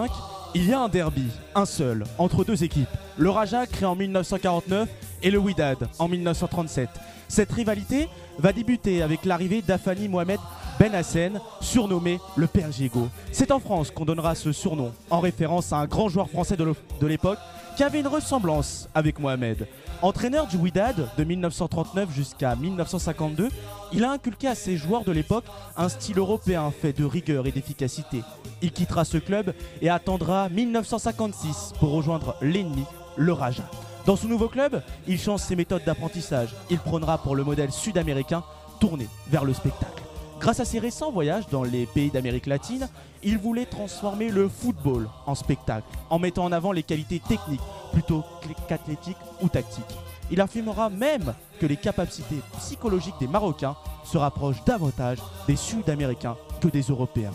il 0.55 0.67
y 0.67 0.73
a 0.73 0.81
un 0.81 0.89
derby, 0.89 1.27
un 1.53 1.65
seul, 1.65 2.03
entre 2.17 2.43
deux 2.43 2.63
équipes. 2.63 2.89
Le 3.17 3.29
Raja 3.29 3.67
créé 3.67 3.85
en 3.85 3.95
1949 3.95 4.89
et 5.21 5.29
le 5.29 5.37
Wydad 5.37 5.77
en 5.99 6.07
1937. 6.07 6.89
Cette 7.27 7.51
rivalité 7.51 8.09
va 8.39 8.53
débuter 8.53 9.03
avec 9.03 9.23
l'arrivée 9.23 9.61
d'Afani 9.61 10.07
Mohamed 10.07 10.39
Ben 10.79 10.95
Hassen, 10.95 11.39
surnommé 11.59 12.19
le 12.35 12.47
Père 12.47 12.71
Gigot. 12.71 13.07
C'est 13.31 13.51
en 13.51 13.59
France 13.59 13.91
qu'on 13.91 14.05
donnera 14.05 14.33
ce 14.33 14.51
surnom, 14.51 14.91
en 15.11 15.19
référence 15.19 15.71
à 15.71 15.77
un 15.77 15.85
grand 15.85 16.09
joueur 16.09 16.27
français 16.27 16.57
de 16.57 17.07
l'époque 17.07 17.39
qui 17.75 17.83
avait 17.83 17.99
une 17.99 18.07
ressemblance 18.07 18.89
avec 18.93 19.19
Mohamed. 19.19 19.67
Entraîneur 20.01 20.47
du 20.47 20.57
Wydad 20.57 21.07
de 21.17 21.23
1939 21.23 22.11
jusqu'à 22.11 22.55
1952, 22.55 23.49
il 23.93 24.03
a 24.03 24.11
inculqué 24.11 24.47
à 24.47 24.55
ses 24.55 24.77
joueurs 24.77 25.03
de 25.03 25.11
l'époque 25.11 25.45
un 25.77 25.89
style 25.89 26.17
européen 26.17 26.71
fait 26.71 26.93
de 26.93 27.05
rigueur 27.05 27.47
et 27.47 27.51
d'efficacité. 27.51 28.21
Il 28.61 28.71
quittera 28.71 29.05
ce 29.05 29.17
club 29.17 29.53
et 29.81 29.89
attendra 29.89 30.49
1956 30.49 31.73
pour 31.79 31.91
rejoindre 31.91 32.35
l'ennemi, 32.41 32.83
le 33.15 33.33
Raja. 33.33 33.63
Dans 34.05 34.15
ce 34.15 34.27
nouveau 34.27 34.47
club, 34.47 34.81
il 35.07 35.19
change 35.19 35.41
ses 35.41 35.55
méthodes 35.55 35.83
d'apprentissage. 35.85 36.55
Il 36.69 36.79
prônera 36.79 37.19
pour 37.19 37.35
le 37.35 37.43
modèle 37.43 37.71
sud-américain 37.71 38.43
tourné 38.79 39.07
vers 39.29 39.45
le 39.45 39.53
spectacle. 39.53 40.03
Grâce 40.41 40.59
à 40.59 40.65
ses 40.65 40.79
récents 40.79 41.11
voyages 41.11 41.47
dans 41.49 41.63
les 41.63 41.85
pays 41.85 42.09
d'Amérique 42.09 42.47
latine, 42.47 42.89
il 43.21 43.37
voulait 43.37 43.67
transformer 43.67 44.29
le 44.29 44.49
football 44.49 45.07
en 45.27 45.35
spectacle, 45.35 45.85
en 46.09 46.17
mettant 46.17 46.45
en 46.45 46.51
avant 46.51 46.71
les 46.71 46.81
qualités 46.81 47.19
techniques 47.19 47.61
plutôt 47.93 48.23
qu'athlétiques 48.67 49.17
ou 49.43 49.49
tactiques. 49.49 49.83
Il 50.31 50.41
affirmera 50.41 50.89
même 50.89 51.35
que 51.59 51.67
les 51.67 51.77
capacités 51.77 52.41
psychologiques 52.57 53.19
des 53.19 53.27
Marocains 53.27 53.75
se 54.03 54.17
rapprochent 54.17 54.63
davantage 54.65 55.19
des 55.45 55.55
Sud-Américains 55.55 56.37
que 56.59 56.69
des 56.69 56.81
Européens. 56.81 57.33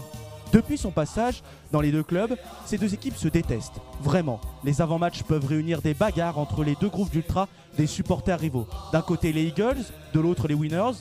Depuis 0.52 0.76
son 0.76 0.90
passage 0.90 1.44
dans 1.70 1.80
les 1.80 1.92
deux 1.92 2.02
clubs, 2.02 2.36
ces 2.64 2.78
deux 2.78 2.92
équipes 2.92 3.16
se 3.16 3.28
détestent. 3.28 3.80
Vraiment, 4.00 4.40
les 4.64 4.80
avant-matchs 4.80 5.22
peuvent 5.22 5.46
réunir 5.46 5.80
des 5.80 5.94
bagarres 5.94 6.38
entre 6.38 6.64
les 6.64 6.74
deux 6.80 6.88
groupes 6.88 7.10
d'ultra 7.10 7.46
des 7.76 7.86
supporters 7.86 8.40
rivaux. 8.40 8.66
D'un 8.92 9.02
côté 9.02 9.32
les 9.32 9.44
Eagles, 9.44 9.84
de 10.12 10.20
l'autre 10.20 10.48
les 10.48 10.54
Winners. 10.54 10.98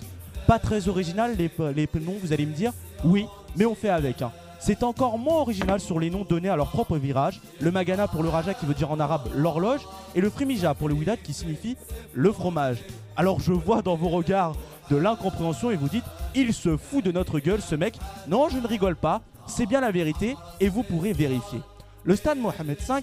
Pas 0.48 0.60
très 0.60 0.88
original 0.88 1.36
les, 1.38 1.50
les 1.76 1.90
noms, 2.00 2.16
vous 2.22 2.34
allez 2.34 2.46
me 2.46 2.54
dire. 2.54 2.72
Oui, 3.04 3.26
mais 3.56 3.66
on 3.66 3.76
fait 3.76 3.90
avec. 3.90 4.22
hein. 4.22 4.32
C'est 4.60 4.84
encore 4.84 5.18
moins 5.20 5.42
original 5.42 5.80
sur 5.80 6.00
les 6.00 6.10
noms 6.10 6.24
donnés 6.24 6.50
à 6.50 6.56
leur 6.56 6.70
propre 6.70 6.98
virage. 6.98 7.42
Le 7.60 7.72
Magana 7.72 8.08
pour 8.08 8.24
le 8.24 8.30
Raja 8.30 8.54
qui 8.54 8.66
veut 8.66 8.74
dire 8.74 8.90
en 8.92 9.00
arabe 9.00 9.30
l'horloge 9.36 9.82
et 10.16 10.22
le 10.22 10.30
Frimija 10.30 10.74
pour 10.74 10.88
le 10.88 10.96
Wydad 10.96 11.20
qui 11.22 11.34
signifie 11.34 11.78
le 12.14 12.32
fromage. 12.32 12.78
Alors 13.16 13.40
je 13.40 13.52
vois 13.52 13.82
dans 13.82 13.96
vos 13.96 14.10
regards 14.10 14.54
de 14.90 14.96
l'incompréhension 14.96 15.72
et 15.72 15.76
vous 15.76 15.90
dites 15.90 16.06
il 16.36 16.54
se 16.54 16.78
fout 16.78 17.04
de 17.04 17.12
notre 17.12 17.40
gueule 17.40 17.62
ce 17.62 17.76
mec. 17.76 17.96
Non, 18.28 18.50
je 18.50 18.58
ne 18.58 18.68
rigole 18.68 18.96
pas, 18.96 19.22
c'est 19.46 19.66
bien 19.66 19.82
la 19.82 19.92
vérité 19.92 20.36
et 20.60 20.70
vous 20.70 20.84
pourrez 20.84 21.14
vérifier. 21.14 21.60
Le 22.04 22.16
stade 22.16 22.40
Mohamed 22.40 22.78
V, 22.80 22.94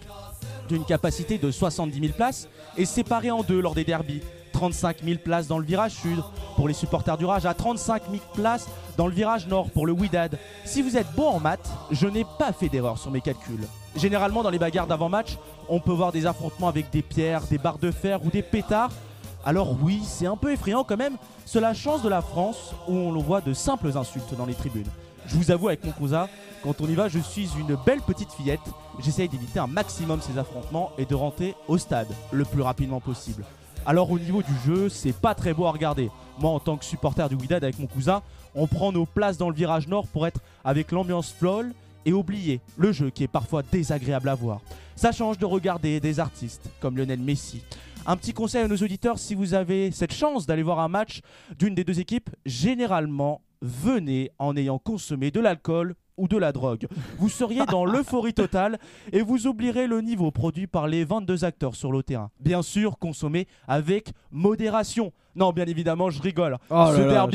d'une 0.69 0.85
capacité 0.85 1.39
de 1.39 1.51
70 1.51 2.01
000 2.01 2.13
places, 2.15 2.49
est 2.77 2.85
séparé 2.87 3.31
en 3.31 3.43
deux 3.43 3.61
lors 3.61 3.75
des 3.75 3.85
derbies. 3.85 4.23
35 4.63 4.99
000 5.05 5.19
places 5.19 5.49
dans 5.49 5.59
le 5.59 5.65
virage 5.65 5.91
sud 5.91 6.23
pour 6.55 6.69
les 6.69 6.75
supporters 6.75 7.19
du 7.19 7.25
Rage, 7.25 7.47
à 7.47 7.53
35 7.53 8.03
000 8.09 8.23
places 8.33 8.69
dans 8.97 9.09
le 9.09 9.13
virage 9.13 9.49
nord 9.49 9.69
pour 9.71 9.87
le 9.87 9.93
Widad. 9.93 10.39
Si 10.65 10.83
vous 10.83 10.97
êtes 10.97 11.13
bon 11.17 11.27
en 11.27 11.41
maths, 11.41 11.69
je 11.91 12.07
n'ai 12.07 12.25
pas 12.39 12.53
fait 12.53 12.69
d'erreur 12.69 12.97
sur 12.97 13.11
mes 13.11 13.21
calculs. 13.21 13.67
Généralement, 13.97 14.45
dans 14.45 14.51
les 14.51 14.61
bagarres 14.61 14.87
d'avant-match, 14.87 15.37
on 15.69 15.81
peut 15.81 15.91
voir 15.91 16.13
des 16.13 16.27
affrontements 16.27 16.69
avec 16.69 16.91
des 16.91 17.03
pierres, 17.03 17.43
des 17.51 17.59
barres 17.59 17.79
de 17.79 17.91
fer 17.91 18.25
ou 18.25 18.31
des 18.31 18.43
pétards. 18.43 18.93
Alors 19.45 19.75
oui, 19.83 20.01
c'est 20.05 20.27
un 20.27 20.37
peu 20.37 20.53
effrayant 20.53 20.85
quand 20.85 20.97
même. 20.97 21.17
C'est 21.45 21.61
la 21.61 21.75
chance 21.75 22.05
de 22.05 22.09
la 22.09 22.23
France 22.23 22.73
où 22.87 22.93
on 22.93 23.19
voit 23.19 23.41
de 23.41 23.55
simples 23.55 23.91
insultes 23.99 24.37
dans 24.39 24.47
les 24.47 24.55
tribunes. 24.55 24.87
Je 25.27 25.35
vous 25.35 25.51
avoue 25.51 25.69
avec 25.69 25.85
mon 25.85 25.91
cousin, 25.91 26.29
quand 26.63 26.81
on 26.81 26.87
y 26.87 26.95
va, 26.95 27.09
je 27.09 27.19
suis 27.19 27.49
une 27.59 27.77
belle 27.85 28.01
petite 28.01 28.31
fillette. 28.31 28.61
J'essaye 29.01 29.29
d'éviter 29.29 29.59
un 29.59 29.67
maximum 29.67 30.21
ces 30.21 30.39
affrontements 30.39 30.93
et 30.99 31.05
de 31.05 31.17
rentrer 31.17 31.57
au 31.67 31.79
stade 31.79 32.15
le 32.31 32.45
plus 32.45 32.63
rapidement 32.63 33.01
possible. 33.01 33.45
Alors 33.85 34.11
au 34.13 34.19
niveau 34.19 34.43
du 34.43 34.53
jeu, 34.65 34.89
c'est 34.89 35.13
pas 35.13 35.35
très 35.35 35.53
beau 35.53 35.67
à 35.67 35.73
regarder. 35.73 36.09
Moi 36.39 36.51
en 36.51 36.61
tant 36.61 36.77
que 36.77 36.85
supporter 36.85 37.29
du 37.29 37.35
Wydad 37.35 37.65
avec 37.65 37.79
mon 37.81 37.89
cousin, 37.89 38.23
on 38.55 38.69
prend 38.69 38.93
nos 38.93 39.07
places 39.07 39.39
dans 39.39 39.49
le 39.49 39.57
virage 39.57 39.89
nord 39.89 40.07
pour 40.07 40.27
être 40.27 40.41
avec 40.65 40.93
l'ambiance 40.93 41.33
folle 41.33 41.73
et 42.05 42.13
oublier 42.13 42.61
le 42.77 42.93
jeu 42.93 43.11
qui 43.11 43.25
est 43.25 43.29
parfois 43.29 43.63
désagréable 43.63 44.29
à 44.29 44.35
voir. 44.37 44.61
Ça 44.95 45.11
change 45.11 45.39
de 45.39 45.47
regarder 45.47 45.99
des 45.99 46.21
artistes 46.21 46.71
comme 46.81 46.97
Lionel 46.97 47.19
Messi. 47.19 47.63
Un 48.07 48.17
petit 48.17 48.33
conseil 48.33 48.63
à 48.63 48.69
nos 48.69 48.77
auditeurs, 48.77 49.19
si 49.19 49.35
vous 49.35 49.55
avez 49.55 49.91
cette 49.91 50.13
chance 50.13 50.47
d'aller 50.47 50.63
voir 50.63 50.81
un 50.81 50.89
match 50.89 51.21
d'une 51.59 51.75
des 51.75 51.85
deux 51.85 52.01
équipes, 52.01 52.31
généralement, 52.47 53.43
venez 53.61 54.31
en 54.39 54.57
ayant 54.57 54.79
consommé 54.79 55.31
de 55.31 55.41
l'alcool 55.41 55.95
ou 56.17 56.29
de 56.29 56.37
la 56.37 56.53
drogue. 56.53 56.87
Vous 57.19 57.29
seriez 57.29 57.65
dans 57.67 57.85
l'euphorie 57.85 58.35
totale 58.35 58.79
et 59.13 59.23
vous 59.23 59.47
oublierez 59.47 59.87
le 59.87 60.01
niveau 60.01 60.31
produit 60.31 60.67
par 60.67 60.87
les 60.87 61.05
22 61.05 61.45
acteurs 61.45 61.75
sur 61.75 61.93
le 61.93 62.03
terrain. 62.03 62.31
Bien 62.41 62.63
sûr, 62.63 62.99
consommez 62.99 63.47
avec 63.67 64.13
modération. 64.31 65.13
Non, 65.35 65.53
bien 65.53 65.67
évidemment, 65.67 66.11
je 66.11 66.21
rigole. 66.21 66.59
Oh 66.71 66.89
ce, 66.95 67.01
là 67.01 67.27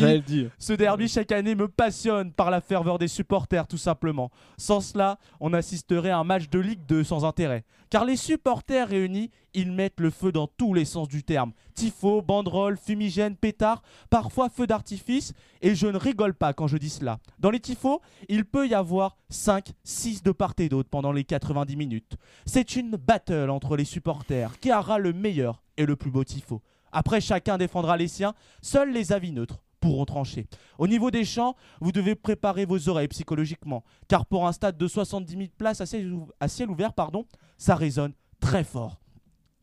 derby, 0.77 1.09
ce 1.09 1.13
chaque 1.13 1.31
année 1.31 1.55
me 1.55 1.67
passionne 1.67 2.31
par 2.31 2.51
la 2.51 2.61
ferveur 2.61 2.99
des 2.99 3.07
supporters, 3.07 3.67
tout 3.67 3.77
simplement. 3.77 4.29
Sans 4.57 4.81
cela, 4.81 5.17
on 5.39 5.53
assisterait 5.53 6.11
à 6.11 6.19
un 6.19 6.23
match 6.23 6.49
de 6.49 6.59
Ligue 6.59 6.85
2 6.87 7.03
sans 7.03 7.25
intérêt. 7.25 7.63
Car 7.89 8.05
les 8.05 8.17
supporters 8.17 8.89
réunis, 8.89 9.31
ils 9.53 9.71
mettent 9.71 9.99
le 9.99 10.09
feu 10.09 10.31
dans 10.31 10.47
tous 10.47 10.73
les 10.73 10.85
sens 10.85 11.07
du 11.07 11.23
terme. 11.23 11.53
Tifo, 11.73 12.21
banderole, 12.21 12.77
fumigène, 12.77 13.35
pétard, 13.35 13.81
parfois 14.09 14.49
feu 14.49 14.67
d'artifice, 14.67 15.33
et 15.61 15.73
je 15.73 15.87
ne 15.87 15.97
rigole 15.97 16.33
pas 16.33 16.53
quand 16.53 16.67
je 16.67 16.77
dis 16.77 16.89
cela. 16.89 17.19
Dans 17.39 17.49
les 17.49 17.59
tifos, 17.59 18.01
il 18.27 18.45
peut 18.45 18.67
y 18.67 18.73
avoir 18.73 19.17
5, 19.29 19.71
6 19.83 20.21
de 20.21 20.31
part 20.31 20.53
et 20.59 20.69
d'autre 20.69 20.89
pendant 20.89 21.11
les 21.11 21.23
90 21.23 21.75
minutes. 21.77 22.17
C'est 22.45 22.75
une 22.75 22.97
battle 22.97 23.49
entre 23.49 23.77
les 23.77 23.85
supporters 23.85 24.59
qui 24.59 24.71
aura 24.71 24.99
le 24.99 25.13
meilleur 25.13 25.63
et 25.77 25.85
le 25.85 25.95
plus 25.95 26.11
beau 26.11 26.23
tifo? 26.23 26.61
Après, 26.99 27.21
chacun 27.21 27.59
défendra 27.59 27.95
les 27.95 28.07
siens, 28.07 28.33
seuls 28.63 28.91
les 28.91 29.13
avis 29.13 29.31
neutres 29.31 29.61
pourront 29.79 30.05
trancher. 30.05 30.47
Au 30.79 30.87
niveau 30.87 31.11
des 31.11 31.25
chants, 31.25 31.55
vous 31.79 31.91
devez 31.91 32.15
préparer 32.15 32.65
vos 32.65 32.89
oreilles 32.89 33.07
psychologiquement, 33.09 33.83
car 34.07 34.25
pour 34.25 34.47
un 34.47 34.51
stade 34.51 34.79
de 34.79 34.87
70 34.87 35.31
000 35.37 35.43
places 35.55 35.79
à 35.79 35.85
ciel, 35.85 36.11
ou- 36.11 36.27
à 36.39 36.47
ciel 36.47 36.71
ouvert, 36.71 36.93
pardon, 36.93 37.27
ça 37.59 37.75
résonne 37.75 38.13
très 38.39 38.63
fort. 38.63 38.99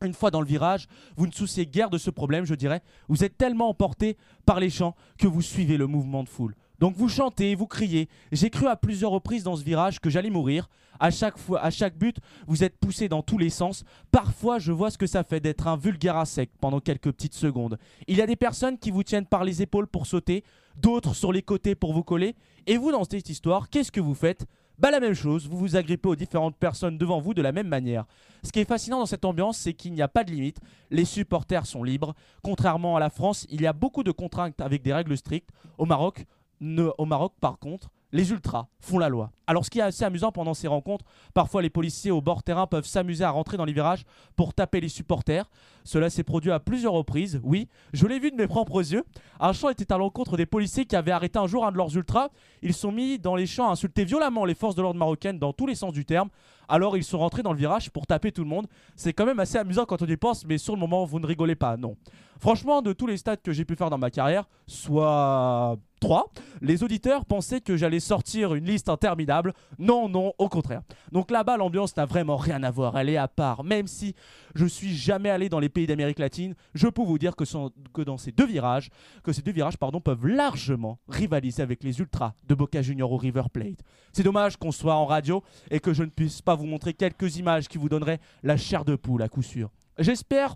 Une 0.01 0.13
fois 0.13 0.31
dans 0.31 0.39
le 0.39 0.47
virage, 0.47 0.87
vous 1.17 1.27
ne 1.27 1.33
souciez 1.33 1.65
guère 1.67 1.89
de 1.89 1.97
ce 1.97 2.09
problème, 2.09 2.45
je 2.45 2.55
dirais. 2.55 2.81
Vous 3.09 3.25
êtes 3.25 3.37
tellement 3.37 3.67
emporté 3.67 4.15
par 4.45 4.61
les 4.61 4.69
chants 4.69 4.95
que 5.17 5.27
vous 5.27 5.41
suivez 5.41 5.75
le 5.75 5.87
mouvement 5.87 6.23
de 6.23 6.29
foule. 6.29 6.55
Donc 6.79 6.95
vous 6.95 7.09
chantez, 7.09 7.55
vous 7.55 7.67
criez. 7.67 8.09
J'ai 8.31 8.49
cru 8.49 8.67
à 8.67 8.75
plusieurs 8.75 9.11
reprises 9.11 9.43
dans 9.43 9.55
ce 9.55 9.63
virage 9.63 9.99
que 9.99 10.09
j'allais 10.09 10.29
mourir. 10.29 10.69
À 10.99 11.11
chaque 11.11 11.37
fois, 11.37 11.61
à 11.61 11.71
chaque 11.71 11.97
but, 11.97 12.17
vous 12.47 12.63
êtes 12.63 12.77
poussé 12.77 13.09
dans 13.09 13.21
tous 13.21 13.37
les 13.37 13.49
sens. 13.49 13.83
Parfois, 14.11 14.59
je 14.59 14.71
vois 14.71 14.91
ce 14.91 14.97
que 14.97 15.07
ça 15.07 15.23
fait 15.23 15.39
d'être 15.39 15.67
un 15.67 15.77
vulgaire 15.77 16.17
à 16.17 16.25
sec 16.25 16.51
pendant 16.61 16.79
quelques 16.79 17.11
petites 17.11 17.33
secondes. 17.33 17.77
Il 18.07 18.17
y 18.17 18.21
a 18.21 18.27
des 18.27 18.35
personnes 18.35 18.77
qui 18.77 18.91
vous 18.91 19.03
tiennent 19.03 19.25
par 19.25 19.43
les 19.43 19.61
épaules 19.61 19.87
pour 19.87 20.07
sauter, 20.07 20.43
d'autres 20.77 21.13
sur 21.13 21.33
les 21.33 21.41
côtés 21.41 21.75
pour 21.75 21.93
vous 21.93 22.03
coller. 22.03 22.35
Et 22.65 22.77
vous, 22.77 22.91
dans 22.91 23.03
cette 23.03 23.29
histoire, 23.29 23.69
qu'est-ce 23.69 23.91
que 23.91 23.99
vous 23.99 24.15
faites? 24.15 24.45
Bah 24.77 24.91
la 24.91 24.99
même 24.99 25.13
chose, 25.13 25.47
vous 25.47 25.57
vous 25.57 25.77
agrippez 25.77 26.09
aux 26.09 26.17
différentes 26.17 26.57
personnes 26.57 26.97
devant 26.97 27.21
vous 27.21 27.33
de 27.33 27.41
la 27.41 27.53
même 27.53 27.69
manière. 27.69 28.05
Ce 28.43 28.51
qui 28.51 28.59
est 28.59 28.65
fascinant 28.65 28.99
dans 28.99 29.05
cette 29.05 29.23
ambiance, 29.23 29.57
c'est 29.57 29.73
qu'il 29.73 29.93
n'y 29.93 30.01
a 30.01 30.09
pas 30.09 30.25
de 30.25 30.31
limite, 30.31 30.59
les 30.91 31.05
supporters 31.05 31.65
sont 31.65 31.81
libres. 31.81 32.13
Contrairement 32.43 32.97
à 32.97 32.99
la 32.99 33.09
France, 33.09 33.47
il 33.49 33.61
y 33.61 33.67
a 33.67 33.73
beaucoup 33.73 34.03
de 34.03 34.11
contraintes 34.11 34.59
avec 34.59 34.81
des 34.81 34.93
règles 34.93 35.15
strictes. 35.15 35.49
Au 35.77 35.85
Maroc, 35.85 36.25
au 36.61 37.05
Maroc 37.05 37.33
par 37.39 37.59
contre, 37.59 37.89
les 38.15 38.31
ultras 38.31 38.67
font 38.79 38.97
la 38.97 39.09
loi. 39.09 39.31
Alors 39.45 39.65
ce 39.65 39.69
qui 39.69 39.79
est 39.79 39.83
assez 39.83 40.05
amusant 40.05 40.31
pendant 40.31 40.53
ces 40.53 40.69
rencontres, 40.69 41.03
parfois 41.33 41.61
les 41.61 41.69
policiers 41.69 42.11
au 42.11 42.21
bord 42.21 42.43
terrain 42.43 42.65
peuvent 42.65 42.85
s'amuser 42.85 43.25
à 43.25 43.29
rentrer 43.29 43.57
dans 43.57 43.65
les 43.65 43.73
virages 43.73 44.05
pour 44.37 44.53
taper 44.53 44.79
les 44.79 44.87
supporters. 44.87 45.49
Cela 45.83 46.09
s'est 46.09 46.23
produit 46.23 46.51
à 46.51 46.59
plusieurs 46.59 46.93
reprises, 46.93 47.41
oui, 47.43 47.67
je 47.91 48.07
l'ai 48.07 48.19
vu 48.19 48.31
de 48.31 48.37
mes 48.37 48.47
propres 48.47 48.93
yeux. 48.93 49.03
Un 49.39 49.51
champ 49.51 49.69
était 49.69 49.91
à 49.91 49.97
l'encontre 49.97 50.37
des 50.37 50.45
policiers 50.45 50.85
qui 50.85 50.95
avaient 50.95 51.11
arrêté 51.11 51.37
un 51.37 51.47
jour 51.47 51.65
un 51.65 51.73
de 51.73 51.77
leurs 51.77 51.95
ultras. 51.95 52.29
Ils 52.61 52.73
sont 52.73 52.91
mis 52.91 53.19
dans 53.19 53.35
les 53.35 53.47
champs 53.47 53.67
à 53.67 53.71
insulter 53.71 54.05
violemment 54.05 54.45
les 54.45 54.55
forces 54.55 54.75
de 54.75 54.81
l'ordre 54.81 54.99
marocaines 54.99 55.37
dans 55.37 55.51
tous 55.51 55.67
les 55.67 55.75
sens 55.75 55.91
du 55.91 56.05
terme. 56.05 56.29
Alors 56.69 56.95
ils 56.95 57.03
sont 57.03 57.19
rentrés 57.19 57.43
dans 57.43 57.51
le 57.51 57.59
virage 57.59 57.91
pour 57.91 58.07
taper 58.07 58.31
tout 58.31 58.43
le 58.43 58.49
monde. 58.49 58.67
C'est 58.95 59.11
quand 59.11 59.25
même 59.25 59.39
assez 59.39 59.57
amusant 59.57 59.85
quand 59.85 60.01
on 60.01 60.07
y 60.07 60.17
pense, 60.17 60.45
mais 60.45 60.57
sur 60.57 60.73
le 60.73 60.79
moment 60.79 61.03
vous 61.03 61.19
ne 61.19 61.27
rigolez 61.27 61.55
pas, 61.55 61.75
non. 61.75 61.97
Franchement, 62.39 62.81
de 62.81 62.93
tous 62.93 63.07
les 63.07 63.17
stats 63.17 63.37
que 63.37 63.51
j'ai 63.53 63.65
pu 63.65 63.75
faire 63.75 63.89
dans 63.89 63.97
ma 63.97 64.11
carrière, 64.11 64.45
soit 64.67 65.77
3, 66.01 66.31
les 66.61 66.83
auditeurs 66.83 67.25
pensaient 67.25 67.61
que 67.61 67.77
j'allais 67.77 67.99
sortir 68.01 68.53
une 68.53 68.65
liste 68.65 68.89
interminable. 68.89 69.53
Non, 69.79 70.09
non, 70.09 70.33
au 70.37 70.49
contraire. 70.49 70.81
Donc 71.11 71.31
là-bas, 71.31 71.57
l'ambiance 71.57 71.95
n'a 71.97 72.05
vraiment 72.05 72.35
rien 72.35 72.61
à 72.63 72.71
voir. 72.71 72.97
Elle 72.97 73.09
est 73.09 73.17
à 73.17 73.27
part. 73.27 73.63
Même 73.63 73.87
si 73.87 74.13
je 74.53 74.65
suis 74.65 74.93
jamais 74.95 75.29
allé 75.29 75.49
dans 75.49 75.59
les 75.59 75.69
pays 75.69 75.87
d'Amérique 75.87 76.19
latine, 76.19 76.53
je 76.73 76.87
peux 76.87 77.01
vous 77.03 77.17
dire 77.17 77.35
que, 77.35 77.45
sont- 77.45 77.71
que 77.93 78.01
dans 78.01 78.17
ces 78.17 78.31
deux 78.31 78.45
virages, 78.45 78.89
que 79.23 79.31
ces 79.31 79.41
deux 79.41 79.53
virages 79.53 79.77
pardon, 79.77 80.01
peuvent 80.01 80.27
largement 80.27 80.99
rivaliser 81.07 81.63
avec 81.63 81.83
les 81.83 81.99
Ultras 81.99 82.33
de 82.47 82.53
Boca 82.55 82.81
Junior 82.81 83.11
ou 83.11 83.17
River 83.17 83.43
Plate. 83.51 83.79
C'est 84.11 84.23
dommage 84.23 84.57
qu'on 84.57 84.71
soit 84.71 84.95
en 84.95 85.05
radio 85.05 85.43
et 85.71 85.79
que 85.79 85.93
je 85.93 86.03
ne 86.03 86.09
puisse 86.09 86.41
pas 86.41 86.55
vous 86.55 86.65
montrer 86.65 86.93
quelques 86.93 87.37
images 87.37 87.67
qui 87.67 87.77
vous 87.77 87.89
donneraient 87.89 88.19
la 88.43 88.57
chair 88.57 88.85
de 88.85 88.95
poule 88.95 89.21
à 89.21 89.29
coup 89.29 89.41
sûr. 89.41 89.71
J'espère 89.97 90.55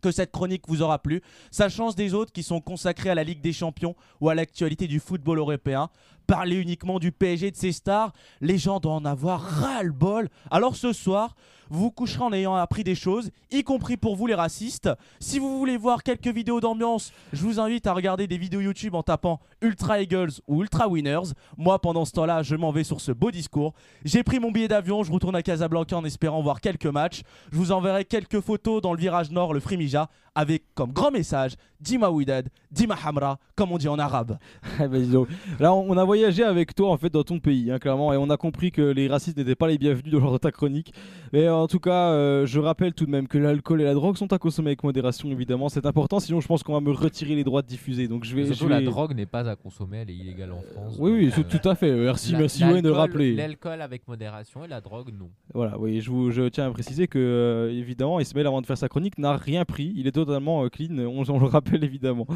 que 0.00 0.10
cette 0.10 0.32
chronique 0.32 0.64
vous 0.68 0.82
aura 0.82 0.98
plu, 0.98 1.22
sachant 1.50 1.90
des 1.90 2.14
autres 2.14 2.32
qui 2.32 2.42
sont 2.42 2.60
consacrés 2.60 3.10
à 3.10 3.14
la 3.14 3.24
Ligue 3.24 3.40
des 3.40 3.52
Champions 3.52 3.96
ou 4.20 4.28
à 4.28 4.34
l'actualité 4.34 4.86
du 4.86 5.00
football 5.00 5.38
européen. 5.38 5.90
Parler 6.26 6.56
uniquement 6.56 6.98
du 6.98 7.10
PSG 7.10 7.50
de 7.50 7.56
ses 7.56 7.72
stars, 7.72 8.12
les 8.40 8.58
gens 8.58 8.80
doivent 8.80 8.96
en 8.96 9.04
avoir 9.04 9.40
ras-le-bol. 9.40 10.28
Alors 10.50 10.76
ce 10.76 10.92
soir, 10.92 11.34
vous 11.70 11.90
coucherez 11.90 12.24
en 12.24 12.32
ayant 12.32 12.54
appris 12.54 12.84
des 12.84 12.94
choses, 12.94 13.30
y 13.50 13.62
compris 13.62 13.96
pour 13.96 14.16
vous 14.16 14.26
les 14.26 14.34
racistes. 14.34 14.90
Si 15.20 15.38
vous 15.38 15.58
voulez 15.58 15.76
voir 15.76 16.02
quelques 16.02 16.28
vidéos 16.28 16.60
d'ambiance, 16.60 17.12
je 17.32 17.42
vous 17.42 17.60
invite 17.60 17.86
à 17.86 17.92
regarder 17.92 18.26
des 18.26 18.38
vidéos 18.38 18.60
YouTube 18.60 18.94
en 18.94 19.02
tapant 19.02 19.40
Ultra 19.60 20.00
Eagles 20.00 20.32
ou 20.46 20.62
Ultra 20.62 20.88
Winners. 20.88 21.32
Moi, 21.56 21.78
pendant 21.80 22.04
ce 22.04 22.12
temps-là, 22.12 22.42
je 22.42 22.56
m'en 22.56 22.70
vais 22.70 22.84
sur 22.84 23.00
ce 23.00 23.12
beau 23.12 23.30
discours. 23.30 23.74
J'ai 24.04 24.22
pris 24.22 24.40
mon 24.40 24.50
billet 24.50 24.68
d'avion, 24.68 25.02
je 25.02 25.12
retourne 25.12 25.36
à 25.36 25.42
Casablanca 25.42 25.96
en 25.96 26.04
espérant 26.04 26.42
voir 26.42 26.60
quelques 26.60 26.86
matchs. 26.86 27.22
Je 27.52 27.56
vous 27.56 27.72
enverrai 27.72 28.04
quelques 28.04 28.40
photos 28.40 28.82
dans 28.82 28.92
le 28.92 28.98
virage 28.98 29.30
nord, 29.30 29.54
le 29.54 29.60
Frimija, 29.60 30.08
avec 30.38 30.62
comme 30.76 30.92
grand 30.92 31.10
message 31.10 31.56
Dima 31.80 32.10
Widad, 32.10 32.48
Dima 32.70 32.96
Hamra, 33.04 33.38
comme 33.56 33.72
on 33.72 33.78
dit 33.78 33.88
en 33.88 33.98
arabe. 33.98 34.38
Eh 34.80 34.86
ben. 34.86 35.26
Là, 35.58 35.74
on 35.74 35.96
a 35.96 36.04
voyagé 36.04 36.44
avec 36.44 36.74
toi 36.74 36.90
en 36.92 36.96
fait 36.96 37.10
dans 37.10 37.24
ton 37.24 37.40
pays, 37.40 37.70
hein, 37.70 37.78
clairement, 37.78 38.12
et 38.12 38.16
on 38.16 38.30
a 38.30 38.36
compris 38.36 38.70
que 38.70 38.82
les 38.82 39.08
racistes 39.08 39.36
n'étaient 39.36 39.56
pas 39.56 39.66
les 39.66 39.78
bienvenus 39.78 40.12
de 40.12 40.38
ta 40.38 40.52
chronique. 40.52 40.92
Mais 41.32 41.44
euh, 41.46 41.54
en 41.54 41.66
tout 41.66 41.80
cas, 41.80 42.10
euh, 42.12 42.46
je 42.46 42.60
rappelle 42.60 42.94
tout 42.94 43.06
de 43.06 43.10
même 43.10 43.26
que 43.26 43.38
l'alcool 43.38 43.80
et 43.80 43.84
la 43.84 43.94
drogue 43.94 44.16
sont 44.16 44.32
à 44.32 44.38
consommer 44.38 44.70
avec 44.70 44.84
modération, 44.84 45.28
évidemment. 45.30 45.68
C'est 45.68 45.86
important, 45.86 46.20
sinon 46.20 46.40
je 46.40 46.46
pense 46.46 46.62
qu'on 46.62 46.74
va 46.74 46.80
me 46.80 46.92
retirer 46.92 47.34
les 47.34 47.44
droits 47.44 47.62
de 47.62 47.66
diffuser. 47.66 48.06
Donc 48.06 48.24
je 48.24 48.34
vais. 48.34 48.46
Surtout, 48.46 48.64
je 48.64 48.68
vais- 48.68 48.80
la 48.80 48.90
drogue 48.90 49.14
n'est 49.14 49.26
pas 49.26 49.48
à 49.48 49.56
consommer, 49.56 49.98
elle 49.98 50.10
est 50.10 50.14
illégale 50.16 50.52
en 50.52 50.62
France. 50.62 50.96
Oui, 50.98 51.10
oui, 51.12 51.32
donc, 51.36 51.48
tout, 51.48 51.68
à 51.68 51.74
fait. 51.74 51.92
Merci, 51.92 52.32
la- 52.32 52.38
merci 52.38 52.64
Owen 52.64 52.82
de 52.82 52.90
rappeler. 52.90 53.34
L'alcool 53.34 53.80
avec 53.82 54.06
modération 54.06 54.64
et 54.64 54.68
la 54.68 54.80
drogue, 54.80 55.12
non. 55.16 55.30
Voilà, 55.54 55.78
oui, 55.78 56.00
je, 56.00 56.10
vous, 56.10 56.30
je 56.30 56.48
tiens 56.48 56.66
à 56.66 56.70
préciser 56.70 57.08
que, 57.08 57.18
euh, 57.18 57.72
évidemment, 57.72 58.20
Ismaël, 58.20 58.46
avant 58.46 58.60
de 58.60 58.66
faire 58.66 58.78
sa 58.78 58.88
chronique, 58.88 59.18
n'a 59.18 59.36
rien 59.36 59.64
pris. 59.64 59.92
Il 59.96 60.06
est 60.06 60.16
totalement 60.28 60.64
euh, 60.64 60.68
clean, 60.68 60.96
on, 60.98 61.24
on 61.28 61.38
le 61.38 61.46
rappelle 61.46 61.82
évidemment. 61.84 62.26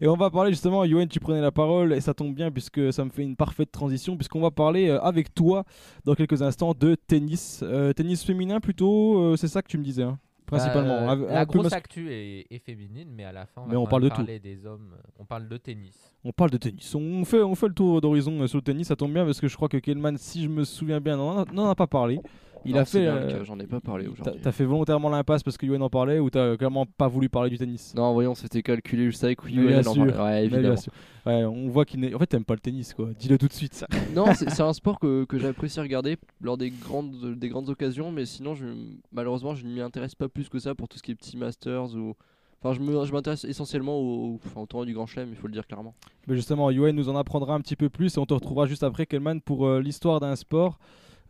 Et 0.00 0.06
on 0.08 0.16
va 0.16 0.30
parler 0.30 0.50
justement, 0.50 0.84
Yoann, 0.84 1.08
tu 1.08 1.20
prenais 1.20 1.40
la 1.40 1.50
parole, 1.52 1.92
et 1.92 2.00
ça 2.00 2.14
tombe 2.14 2.34
bien 2.34 2.50
puisque 2.50 2.92
ça 2.92 3.04
me 3.04 3.10
fait 3.10 3.22
une 3.22 3.36
parfaite 3.36 3.70
transition, 3.72 4.16
puisqu'on 4.16 4.40
va 4.40 4.50
parler 4.50 4.88
euh, 4.88 5.00
avec 5.00 5.34
toi 5.34 5.64
dans 6.04 6.14
quelques 6.14 6.42
instants 6.42 6.74
de 6.78 6.94
tennis. 6.94 7.60
Euh, 7.62 7.92
tennis 7.92 8.24
féminin 8.24 8.60
plutôt, 8.60 9.18
euh, 9.20 9.36
c'est 9.36 9.48
ça 9.48 9.62
que 9.62 9.68
tu 9.68 9.78
me 9.78 9.82
disais, 9.84 10.02
hein, 10.04 10.18
principalement. 10.46 10.92
Euh, 10.94 11.08
Un- 11.08 11.22
un 11.28 11.34
la 11.34 11.44
grosse 11.44 11.72
actu 11.72 12.10
est, 12.12 12.46
est 12.50 12.58
féminine, 12.58 13.08
mais 13.14 13.24
à 13.24 13.32
la 13.32 13.46
fin, 13.46 13.62
on 13.62 13.68
Mais 13.82 13.88
parle 13.88 14.02
de 14.04 14.08
tout. 14.08 14.16
parler 14.16 14.38
des 14.38 14.66
hommes. 14.66 14.94
euh, 14.94 15.10
On 15.18 15.24
parle 15.24 15.48
de 15.48 15.56
tennis. 15.56 15.96
On 16.24 16.32
parle 16.32 16.50
de 16.50 16.58
tennis. 16.58 16.94
On 16.94 17.24
fait, 17.24 17.42
on 17.42 17.54
fait 17.54 17.68
le 17.68 17.74
tour 17.74 18.00
d'horizon 18.00 18.40
euh, 18.42 18.46
sur 18.46 18.58
le 18.58 18.62
tennis, 18.62 18.88
ça 18.88 18.96
tombe 18.96 19.12
bien 19.12 19.24
parce 19.24 19.40
que 19.40 19.48
je 19.48 19.56
crois 19.56 19.68
que 19.68 19.78
Kellman, 19.78 20.16
si 20.18 20.42
je 20.44 20.48
me 20.48 20.64
souviens 20.64 21.00
bien, 21.00 21.16
n'en 21.16 21.38
a, 21.40 21.44
n'en 21.52 21.68
a 21.68 21.74
pas 21.74 21.86
parlé. 21.86 22.20
Il 22.64 22.74
Non, 22.74 22.80
a 22.80 22.84
fait. 22.84 23.06
euh, 23.06 23.44
j'en 23.44 23.58
ai 23.58 23.66
pas 23.66 23.80
parlé 23.80 24.06
aujourd'hui. 24.06 24.40
T'as 24.42 24.52
fait 24.52 24.64
volontairement 24.64 25.08
l'impasse 25.08 25.42
parce 25.42 25.56
que 25.56 25.64
Yoann 25.66 25.82
en 25.82 25.88
parlait 25.90 26.18
ou 26.18 26.28
t'as 26.30 26.56
clairement 26.56 26.84
pas 26.86 27.08
voulu 27.08 27.28
parler 27.28 27.50
du 27.50 27.58
tennis? 27.58 27.94
Non, 27.94 28.12
voyons, 28.12 28.34
c'était 28.34 28.62
calculé, 28.62 29.10
je 29.10 29.16
savais 29.16 29.36
que 29.36 29.48
Yoann 29.48 29.86
en 29.86 29.94
parler. 29.94 30.12
Ouais, 30.12 30.44
évidemment. 30.44 30.74
Ouais, 31.26 31.44
on 31.44 31.68
voit 31.68 31.84
qu'il 31.84 32.00
n'est. 32.00 32.14
En 32.14 32.18
fait, 32.18 32.26
t'aimes 32.26 32.44
pas 32.44 32.54
le 32.54 32.60
tennis, 32.60 32.94
quoi. 32.94 33.10
Dis-le 33.18 33.38
tout 33.38 33.48
de 33.48 33.52
suite, 33.52 33.74
ça. 33.74 33.86
Non, 34.14 34.26
c'est 34.34 34.60
un 34.60 34.72
sport 34.72 34.98
que, 34.98 35.24
que 35.24 35.38
j'apprécie 35.38 35.80
regarder 35.80 36.16
lors 36.40 36.56
des 36.56 36.70
grandes, 36.70 37.34
des 37.38 37.48
grandes 37.48 37.68
occasions, 37.68 38.10
mais 38.10 38.26
sinon, 38.26 38.54
je, 38.54 38.66
malheureusement, 39.12 39.54
je 39.54 39.64
ne 39.66 39.72
m'y 39.72 39.80
intéresse 39.80 40.14
pas 40.14 40.28
plus 40.28 40.48
que 40.48 40.58
ça 40.58 40.74
pour 40.74 40.88
tout 40.88 40.98
ce 40.98 41.02
qui 41.02 41.12
est 41.12 41.14
petits 41.14 41.36
masters 41.36 41.94
ou, 41.94 42.14
Enfin, 42.62 42.74
je 42.74 43.12
m'intéresse 43.12 43.44
essentiellement 43.44 43.96
au, 43.98 44.38
enfin, 44.44 44.60
au 44.60 44.66
tournoi 44.66 44.84
du 44.84 44.92
Grand 44.92 45.06
Chelem, 45.06 45.30
il 45.30 45.36
faut 45.36 45.46
le 45.46 45.52
dire 45.54 45.66
clairement. 45.66 45.94
Mais 46.26 46.36
justement, 46.36 46.70
Yoann 46.70 46.94
nous 46.94 47.08
en 47.08 47.16
apprendra 47.16 47.54
un 47.54 47.60
petit 47.62 47.76
peu 47.76 47.88
plus 47.88 48.14
et 48.14 48.18
on 48.20 48.26
te 48.26 48.34
retrouvera 48.34 48.66
juste 48.66 48.82
après, 48.82 49.06
Kelman, 49.06 49.40
pour 49.40 49.66
euh, 49.66 49.80
l'histoire 49.80 50.20
d'un 50.20 50.36
sport. 50.36 50.78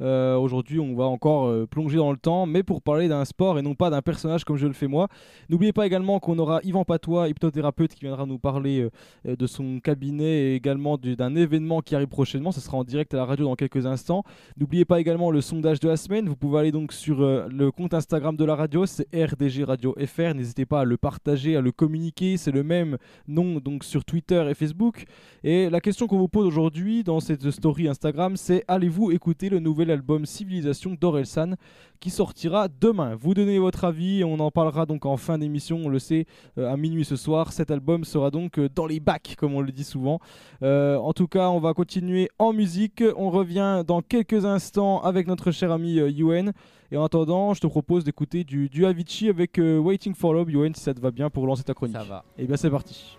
Euh, 0.01 0.37
Aujourd'hui, 0.37 0.81
on 0.81 0.95
va 0.95 1.05
encore 1.05 1.47
euh, 1.47 1.67
plonger 1.67 1.97
dans 1.99 2.11
le 2.11 2.17
temps, 2.17 2.47
mais 2.47 2.63
pour 2.63 2.83
parler 2.83 3.09
d'un 3.09 3.25
sport 3.25 3.59
et 3.59 3.63
non 3.63 3.75
pas 3.75 3.91
d'un 3.91 4.03
personnage 4.03 4.45
comme 4.45 4.57
je 4.57 4.67
le 4.67 4.73
fais 4.73 4.87
moi. 4.89 5.09
N'oubliez 5.49 5.73
pas 5.73 5.87
également 5.87 6.19
qu'on 6.21 6.39
aura 6.39 6.61
Yvan 6.63 6.85
Patois, 6.85 7.29
hypnothérapeute, 7.29 7.95
qui 7.95 8.01
viendra 8.01 8.27
nous 8.27 8.39
parler 8.39 8.89
euh, 9.27 9.37
de 9.37 9.47
son 9.47 9.81
cabinet 9.81 10.25
et 10.25 10.55
également 10.55 10.97
du- 10.97 11.17
d'un 11.17 11.35
événement 11.37 11.81
qui 11.81 11.95
arrive 11.95 12.09
prochainement. 12.09 12.53
Ce 12.53 12.61
sera 12.61 12.77
en 12.79 12.85
direct 12.85 13.13
à 13.15 13.19
la 13.19 13.25
radio 13.25 13.45
dans 13.47 13.57
quelques 13.57 13.87
instants. 13.87 14.25
N'oubliez 14.59 14.85
pas 14.85 15.01
également 15.01 15.31
le 15.31 15.41
sondage 15.41 15.81
de 15.81 15.89
la 15.89 15.97
semaine. 15.97 16.29
Vous 16.29 16.37
pouvez 16.37 16.61
aller 16.61 16.73
donc 16.73 16.93
sur 16.93 17.21
le 17.21 17.71
compte 17.71 17.95
Instagram 17.95 18.37
de 18.37 18.45
la 18.45 18.55
radio, 18.55 18.87
c'est 18.87 19.07
RDG 19.15 19.65
Radio 19.65 19.95
FR. 20.07 20.35
N'hésitez 20.35 20.65
pas 20.67 20.81
à 20.81 20.85
le 20.85 20.97
partager, 20.97 21.57
à 21.57 21.61
le 21.61 21.73
communiquer. 21.73 22.37
C'est 22.37 22.53
le 22.53 22.63
même 22.63 22.97
nom 23.29 23.59
donc 23.61 23.85
sur 23.85 24.05
Twitter 24.05 24.45
et 24.51 24.55
Facebook. 24.55 25.05
Et 25.45 25.69
la 25.71 25.81
question 25.81 26.07
qu'on 26.07 26.19
vous 26.19 26.29
pose 26.29 26.47
aujourd'hui 26.47 27.03
dans 27.05 27.21
cette 27.21 27.51
story 27.51 27.89
Instagram, 27.89 28.37
c'est 28.37 28.65
allez-vous 28.69 29.11
écouter 29.11 29.49
le 29.49 29.59
nouvel 29.61 29.90
album 29.91 30.27
Civilisation 30.27 30.97
d'Orelsan 30.99 31.55
qui 32.01 32.11
sortira 32.11 32.69
demain 32.69 33.15
Vous 33.15 33.35
donnez 33.35 33.59
votre 33.59 33.85
avis 33.85 34.21
et 34.21 34.25
on 34.25 34.41
en 34.41 34.51
parlera 34.51 34.87
donc 34.87 35.05
en 35.05 35.17
fin 35.17 35.39
d'émission, 35.39 35.81
on 35.85 35.89
le 35.89 35.99
sait, 35.99 36.27
euh, 36.59 36.73
à 36.73 36.77
minuit 36.77 37.05
ce 37.05 37.17
soir. 37.17 37.53
Cet 37.53 37.71
album 37.71 38.05
sera 38.05 38.31
donc 38.31 38.59
euh, 38.59 38.69
dans 38.75 38.87
les 38.87 39.01
bacs, 39.01 39.37
comme 39.37 39.55
on 39.55 39.61
le 39.61 39.71
dit 39.71 39.85
souvent. 39.85 40.19
Euh, 40.63 40.97
en 40.97 41.13
tout 41.13 41.29
cas, 41.29 41.51
on 41.51 41.61
va 41.61 41.75
continuer 41.75 42.31
en 42.39 42.53
musique. 42.53 43.05
On 43.17 43.31
revient 43.31 43.85
dans 43.87 44.01
quelques 44.01 44.47
instants 44.47 45.03
avec 45.03 45.27
notre 45.27 45.51
cher 45.51 45.71
ami 45.73 45.95
Yuen. 45.95 46.53
Et 46.91 46.97
en 46.97 47.05
attendant, 47.05 47.55
je 47.55 47.61
te 47.61 47.67
propose 47.67 48.03
d'écouter 48.03 48.45
du, 48.45 48.69
du 48.69 48.87
Avicii 48.87 49.29
avec 49.29 49.59
Waiting 49.59 50.15
for 50.15 50.33
Love, 50.35 50.51
Yuen, 50.51 50.75
si 50.75 50.83
ça 50.83 50.95
te 50.95 51.01
va 51.01 51.11
bien 51.11 51.31
pour 51.31 51.47
lancer 51.47 51.63
ta 51.63 51.75
chronique. 51.75 51.97
Ça 51.97 52.05
va. 52.05 52.25
Et 52.37 52.47
bien 52.47 52.57
c'est 52.57 52.71
parti. 52.71 53.19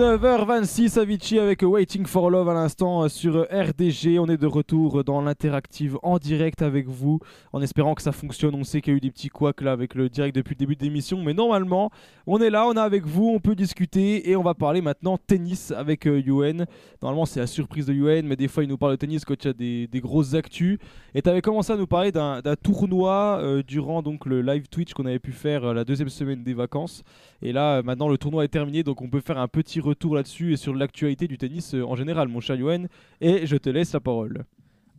19h26 0.00 0.98
Avicii 0.98 1.38
avec 1.38 1.60
Waiting 1.60 2.06
for 2.06 2.30
Love 2.30 2.48
à 2.48 2.54
l'instant 2.54 3.02
euh, 3.02 3.08
sur 3.10 3.46
RDG. 3.52 4.18
On 4.18 4.28
est 4.28 4.38
de 4.38 4.46
retour 4.46 5.04
dans 5.04 5.20
l'interactive 5.20 5.98
en 6.02 6.16
direct 6.16 6.62
avec 6.62 6.88
vous 6.88 7.20
en 7.52 7.60
espérant 7.60 7.94
que 7.94 8.00
ça 8.00 8.10
fonctionne. 8.10 8.54
On 8.54 8.64
sait 8.64 8.80
qu'il 8.80 8.94
y 8.94 8.94
a 8.94 8.96
eu 8.96 9.00
des 9.00 9.10
petits 9.10 9.28
couacs 9.28 9.60
là 9.60 9.72
avec 9.72 9.94
le 9.94 10.08
direct 10.08 10.34
depuis 10.34 10.54
le 10.54 10.58
début 10.60 10.74
de 10.74 10.84
l'émission, 10.84 11.22
mais 11.22 11.34
normalement 11.34 11.90
on 12.26 12.40
est 12.40 12.48
là, 12.48 12.66
on 12.66 12.72
est 12.72 12.80
avec 12.80 13.04
vous, 13.04 13.28
on 13.28 13.40
peut 13.40 13.54
discuter 13.54 14.30
et 14.30 14.36
on 14.36 14.42
va 14.42 14.54
parler 14.54 14.80
maintenant 14.80 15.18
tennis 15.18 15.70
avec 15.70 16.06
euh, 16.06 16.18
Yuen. 16.18 16.64
Normalement 17.02 17.26
c'est 17.26 17.40
la 17.40 17.46
surprise 17.46 17.84
de 17.84 17.92
Yuen, 17.92 18.26
mais 18.26 18.36
des 18.36 18.48
fois 18.48 18.62
il 18.62 18.70
nous 18.70 18.78
parle 18.78 18.92
de 18.92 18.96
tennis 18.96 19.26
quand 19.26 19.44
il 19.44 19.48
y 19.48 19.50
a 19.50 19.86
des, 19.86 20.00
grosses 20.00 20.32
actus. 20.32 20.78
Et 21.14 21.20
tu 21.20 21.28
avais 21.28 21.42
commencé 21.42 21.74
à 21.74 21.76
nous 21.76 21.86
parler 21.86 22.10
d'un 22.10 22.40
tournoi 22.62 23.38
euh, 23.42 23.62
durant 23.62 24.00
donc 24.00 24.24
le 24.24 24.40
live 24.40 24.66
Twitch 24.68 24.94
qu'on 24.94 25.04
avait 25.04 25.18
pu 25.18 25.32
faire 25.32 25.62
euh, 25.62 25.74
la 25.74 25.84
deuxième 25.84 26.08
semaine 26.08 26.42
des 26.42 26.54
vacances. 26.54 27.04
Et 27.42 27.52
là 27.52 27.78
euh, 27.78 27.82
maintenant 27.82 28.08
le 28.08 28.18
tournoi 28.18 28.44
est 28.44 28.48
terminé, 28.48 28.82
donc 28.82 29.00
on 29.02 29.08
peut 29.08 29.20
faire 29.20 29.38
un 29.38 29.48
petit 29.48 29.80
retour 29.80 30.14
là-dessus 30.14 30.52
et 30.52 30.56
sur 30.56 30.74
l'actualité 30.74 31.26
du 31.26 31.38
tennis 31.38 31.74
euh, 31.74 31.84
en 31.84 31.96
général, 31.96 32.28
mon 32.28 32.40
cher 32.40 32.56
Yuen. 32.56 32.88
Et 33.20 33.46
je 33.46 33.56
te 33.56 33.70
laisse 33.70 33.92
la 33.92 34.00
parole. 34.00 34.44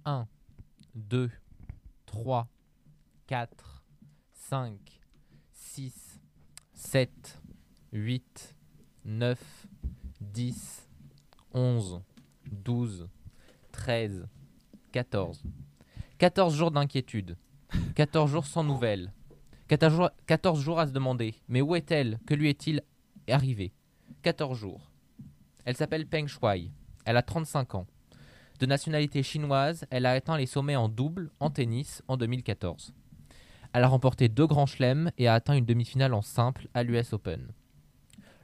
1, 0.06 0.28
2, 0.96 1.30
3, 2.06 2.48
4, 3.28 3.84
5, 4.34 4.74
6, 5.54 6.20
7, 6.74 7.42
8, 7.94 8.56
9, 9.06 9.68
10, 10.22 10.90
11, 11.54 12.02
12, 12.52 13.08
13, 13.72 14.28
14. 14.92 15.44
14 16.18 16.56
jours 16.56 16.72
d'inquiétude. 16.72 17.38
14 17.96 18.30
jours 18.30 18.46
sans 18.46 18.64
nouvelles. 18.64 19.12
14 19.72 19.96
jours, 19.96 20.10
14 20.26 20.62
jours 20.62 20.80
à 20.82 20.88
se 20.88 20.92
demander 20.92 21.34
mais 21.48 21.62
où 21.62 21.78
est-elle? 21.78 22.20
Que 22.28 22.34
lui 22.34 22.50
est-il 22.50 22.82
arrivé? 23.30 23.72
14 24.22 24.60
jours. 24.60 24.92
Elle 25.64 25.78
s'appelle 25.78 26.06
Peng 26.08 26.28
Shuai. 26.28 26.74
Elle 27.06 27.16
a 27.16 27.22
35 27.22 27.76
ans. 27.76 27.88
De 28.60 28.66
nationalité 28.66 29.24
chinoise, 29.24 29.86
elle 29.90 30.06
a 30.06 30.12
atteint 30.12 30.36
les 30.36 30.46
sommets 30.46 30.76
en 30.76 30.90
double, 30.90 31.32
en 31.40 31.52
tennis, 31.52 32.04
en 32.10 32.18
2014. 32.18 32.94
Elle 33.72 33.86
a 33.86 33.88
remporté 33.88 34.28
deux 34.28 34.46
grands 34.46 34.66
chelems 34.66 35.10
et 35.18 35.30
a 35.30 35.36
atteint 35.36 35.56
une 35.56 35.66
demi-finale 35.66 36.14
en 36.14 36.22
simple 36.22 36.68
à 36.74 36.84
l'US 36.84 37.14
Open. 37.14 37.54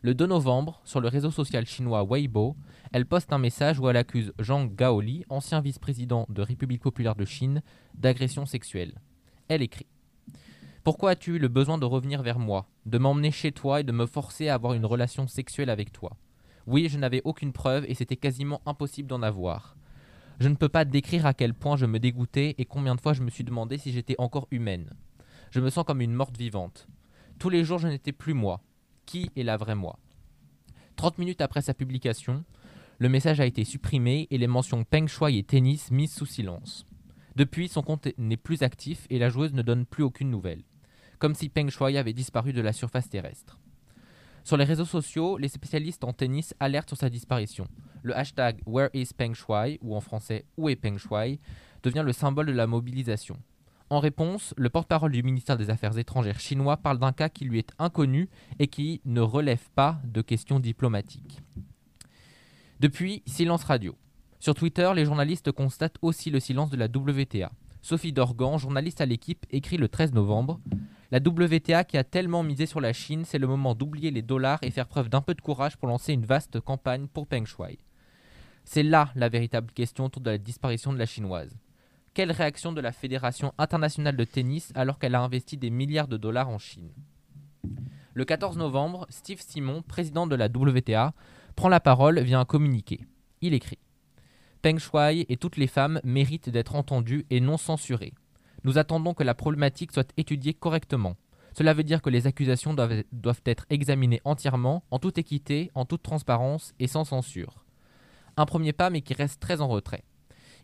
Le 0.04 0.16
2 0.16 0.28
novembre, 0.28 0.80
sur 0.86 1.02
le 1.02 1.10
réseau 1.10 1.32
social 1.32 1.66
chinois 1.66 2.06
Weibo, 2.10 2.56
elle 2.94 3.06
poste 3.06 3.34
un 3.34 3.38
message 3.38 3.82
où 3.82 3.90
elle 3.90 3.98
accuse 3.98 4.32
Zhang 4.42 4.74
Gaoli, 4.74 5.26
ancien 5.28 5.60
vice-président 5.60 6.26
de 6.30 6.42
République 6.42 6.84
populaire 6.84 7.16
de 7.16 7.26
Chine, 7.26 7.64
d'agression 7.96 8.46
sexuelle. 8.46 9.02
Elle 9.50 9.62
écrit 9.62 9.88
Pourquoi 10.88 11.10
as-tu 11.10 11.36
eu 11.36 11.38
le 11.38 11.50
besoin 11.50 11.78
de 11.78 11.84
revenir 11.84 12.24
vers 12.24 12.40
moi, 12.40 12.66
de 12.86 12.98
m'emmener 12.98 13.30
chez 13.30 13.52
toi 13.52 13.82
et 13.82 13.84
de 13.84 13.92
me 13.92 14.06
forcer 14.06 14.48
à 14.48 14.54
avoir 14.54 14.72
une 14.72 14.86
relation 14.86 15.28
sexuelle 15.28 15.70
avec 15.70 15.92
toi? 15.92 16.16
Oui, 16.66 16.88
je 16.88 16.98
n'avais 16.98 17.22
aucune 17.26 17.52
preuve 17.52 17.84
et 17.90 17.94
c'était 17.94 18.16
quasiment 18.16 18.62
impossible 18.66 19.10
d'en 19.10 19.22
avoir. 19.22 19.76
Je 20.40 20.48
ne 20.48 20.56
peux 20.56 20.70
pas 20.70 20.86
décrire 20.86 21.26
à 21.26 21.34
quel 21.34 21.54
point 21.54 21.76
je 21.76 21.86
me 21.86 22.00
dégoûtais 22.00 22.56
et 22.58 22.64
combien 22.64 22.96
de 22.96 23.02
fois 23.02 23.12
je 23.12 23.22
me 23.22 23.30
suis 23.30 23.44
demandé 23.44 23.78
si 23.78 23.92
j'étais 23.92 24.16
encore 24.18 24.48
humaine. 24.50 24.94
Je 25.52 25.60
me 25.60 25.70
sens 25.70 25.84
comme 25.84 26.00
une 26.00 26.14
morte 26.14 26.38
vivante. 26.38 26.88
Tous 27.38 27.50
les 27.50 27.66
jours, 27.66 27.80
je 27.80 27.90
n'étais 27.90 28.14
plus 28.14 28.34
moi. 28.34 28.62
Qui 29.06 29.30
est 29.36 29.44
la 29.44 29.58
vraie 29.58 29.76
moi? 29.76 30.00
30 30.96 31.18
minutes 31.18 31.42
après 31.42 31.62
sa 31.62 31.74
publication, 31.74 32.46
le 32.98 33.10
message 33.10 33.42
a 33.42 33.46
été 33.46 33.66
supprimé 33.66 34.30
et 34.32 34.38
les 34.38 34.48
mentions 34.48 34.86
Peng 34.86 35.08
Shuai 35.08 35.38
et 35.38 35.44
tennis 35.44 35.92
mises 35.92 36.14
sous 36.14 36.26
silence. 36.26 36.86
Depuis, 37.36 37.68
son 37.68 37.82
compte 37.82 38.08
n'est 38.18 38.38
plus 38.38 38.64
actif 38.64 39.06
et 39.10 39.20
la 39.20 39.28
joueuse 39.28 39.54
ne 39.54 39.62
donne 39.62 39.86
plus 39.86 40.04
aucune 40.04 40.32
nouvelle. 40.32 40.64
Comme 41.20 41.36
si 41.36 41.50
Peng 41.50 41.70
Shuai 41.70 41.98
avait 41.98 42.14
disparu 42.14 42.54
de 42.54 42.62
la 42.62 42.74
surface 42.74 43.10
terrestre. 43.10 43.58
Sur 44.44 44.56
les 44.56 44.64
réseaux 44.64 44.86
sociaux, 44.86 45.38
les 45.38 45.50
spécialistes 45.50 46.04
en 46.04 46.14
tennis 46.14 46.54
alertent 46.60 46.90
sur 46.90 46.98
sa 46.98 47.10
disparition. 47.10 47.68
Le 48.04 48.16
hashtag 48.16 48.62
Where 48.66 48.90
is 48.94 49.10
Peng 49.18 49.34
Shuai, 49.34 49.80
ou 49.82 49.96
en 49.96 50.00
français 50.00 50.46
Où 50.58 50.70
est 50.70 50.76
Peng 50.76 50.98
Shuai, 50.98 51.40
devient 51.84 52.04
le 52.06 52.14
symbole 52.14 52.46
de 52.46 52.54
la 52.54 52.68
mobilisation. 52.68 53.38
En 53.90 54.00
réponse, 54.00 54.54
le 54.58 54.70
porte-parole 54.70 55.12
du 55.12 55.24
ministère 55.24 55.58
des 55.58 55.70
Affaires 55.70 55.98
étrangères 55.98 56.40
chinois 56.40 56.78
parle 56.78 57.00
d'un 57.00 57.14
cas 57.14 57.30
qui 57.30 57.46
lui 57.46 57.60
est 57.60 57.72
inconnu 57.80 58.30
et 58.60 58.68
qui 58.68 59.02
ne 59.06 59.22
relève 59.22 59.70
pas 59.76 60.00
de 60.04 60.22
questions 60.22 60.60
diplomatiques. 60.60 61.42
Depuis, 62.80 63.24
silence 63.26 63.64
radio. 63.64 63.96
Sur 64.40 64.54
Twitter, 64.54 64.92
les 64.96 65.06
journalistes 65.06 65.52
constatent 65.52 65.98
aussi 66.02 66.30
le 66.30 66.40
silence 66.40 66.70
de 66.70 66.78
la 66.78 66.86
WTA. 66.86 67.52
Sophie 67.82 68.14
Dorgan, 68.14 68.58
journaliste 68.58 69.02
à 69.02 69.06
l'équipe, 69.06 69.46
écrit 69.50 69.78
le 69.78 69.88
13 69.88 70.14
novembre 70.14 70.60
La 71.10 71.20
WTA 71.20 71.86
qui 71.86 71.98
a 71.98 72.04
tellement 72.04 72.44
misé 72.44 72.66
sur 72.66 72.82
la 72.82 72.92
Chine, 72.92 73.24
c'est 73.24 73.38
le 73.38 73.48
moment 73.48 73.76
d'oublier 73.76 74.12
les 74.12 74.22
dollars 74.22 74.60
et 74.62 74.72
faire 74.72 74.88
preuve 74.88 75.08
d'un 75.08 75.22
peu 75.22 75.34
de 75.34 75.42
courage 75.42 75.78
pour 75.78 75.88
lancer 75.88 76.12
une 76.12 76.26
vaste 76.26 76.60
campagne 76.60 77.08
pour 77.08 77.28
Peng 77.28 77.46
Shuai. 77.46 77.78
C'est 78.66 78.84
là 78.84 79.12
la 79.16 79.30
véritable 79.30 79.72
question 79.72 80.06
autour 80.06 80.22
de 80.22 80.32
la 80.32 80.38
disparition 80.38 80.92
de 80.92 80.98
la 80.98 81.06
chinoise. 81.06 81.58
Quelle 82.14 82.34
réaction 82.34 82.74
de 82.74 82.82
la 82.82 82.92
Fédération 82.92 83.54
internationale 83.58 84.18
de 84.18 84.24
tennis 84.26 84.74
alors 84.76 85.00
qu'elle 85.00 85.16
a 85.16 85.22
investi 85.22 85.56
des 85.56 85.70
milliards 85.70 86.10
de 86.10 86.18
dollars 86.18 86.50
en 86.50 86.58
Chine? 86.58 86.92
Le 88.14 88.26
14 88.26 88.58
novembre, 88.58 89.06
Steve 89.10 89.40
Simon, 89.40 89.84
président 89.84 90.28
de 90.28 90.36
la 90.36 90.48
WTA, 90.48 91.14
prend 91.56 91.70
la 91.70 91.80
parole 91.80 92.20
via 92.20 92.40
un 92.40 92.46
communiqué. 92.46 93.06
Il 93.40 93.54
écrit 93.54 93.80
Peng 94.62 94.80
Shuai 94.80 95.26
et 95.30 95.38
toutes 95.38 95.56
les 95.56 95.68
femmes 95.68 96.02
méritent 96.04 96.50
d'être 96.50 96.76
entendues 96.76 97.26
et 97.30 97.40
non 97.40 97.58
censurées. 97.58 98.14
Nous 98.68 98.78
attendons 98.78 99.14
que 99.14 99.24
la 99.24 99.34
problématique 99.34 99.94
soit 99.94 100.12
étudiée 100.18 100.54
correctement. 100.54 101.16
Cela 101.58 101.74
veut 101.74 101.86
dire 101.86 102.02
que 102.02 102.10
les 102.10 102.28
accusations 102.28 102.74
doivent, 102.74 103.42
être 103.46 103.66
examinées 103.70 104.20
entièrement, 104.26 104.84
en 104.92 105.00
toute 105.00 105.18
équité, 105.18 105.72
en 105.74 105.86
toute 105.86 106.04
transparence 106.04 106.74
et 106.78 106.88
sans 106.88 107.06
censure. 107.06 107.64
Un 108.36 108.46
premier 108.46 108.74
pas 108.74 108.90
mais 108.90 109.00
qui 109.00 109.14
reste 109.14 109.40
très 109.40 109.62
en 109.62 109.70
retrait. 109.70 110.04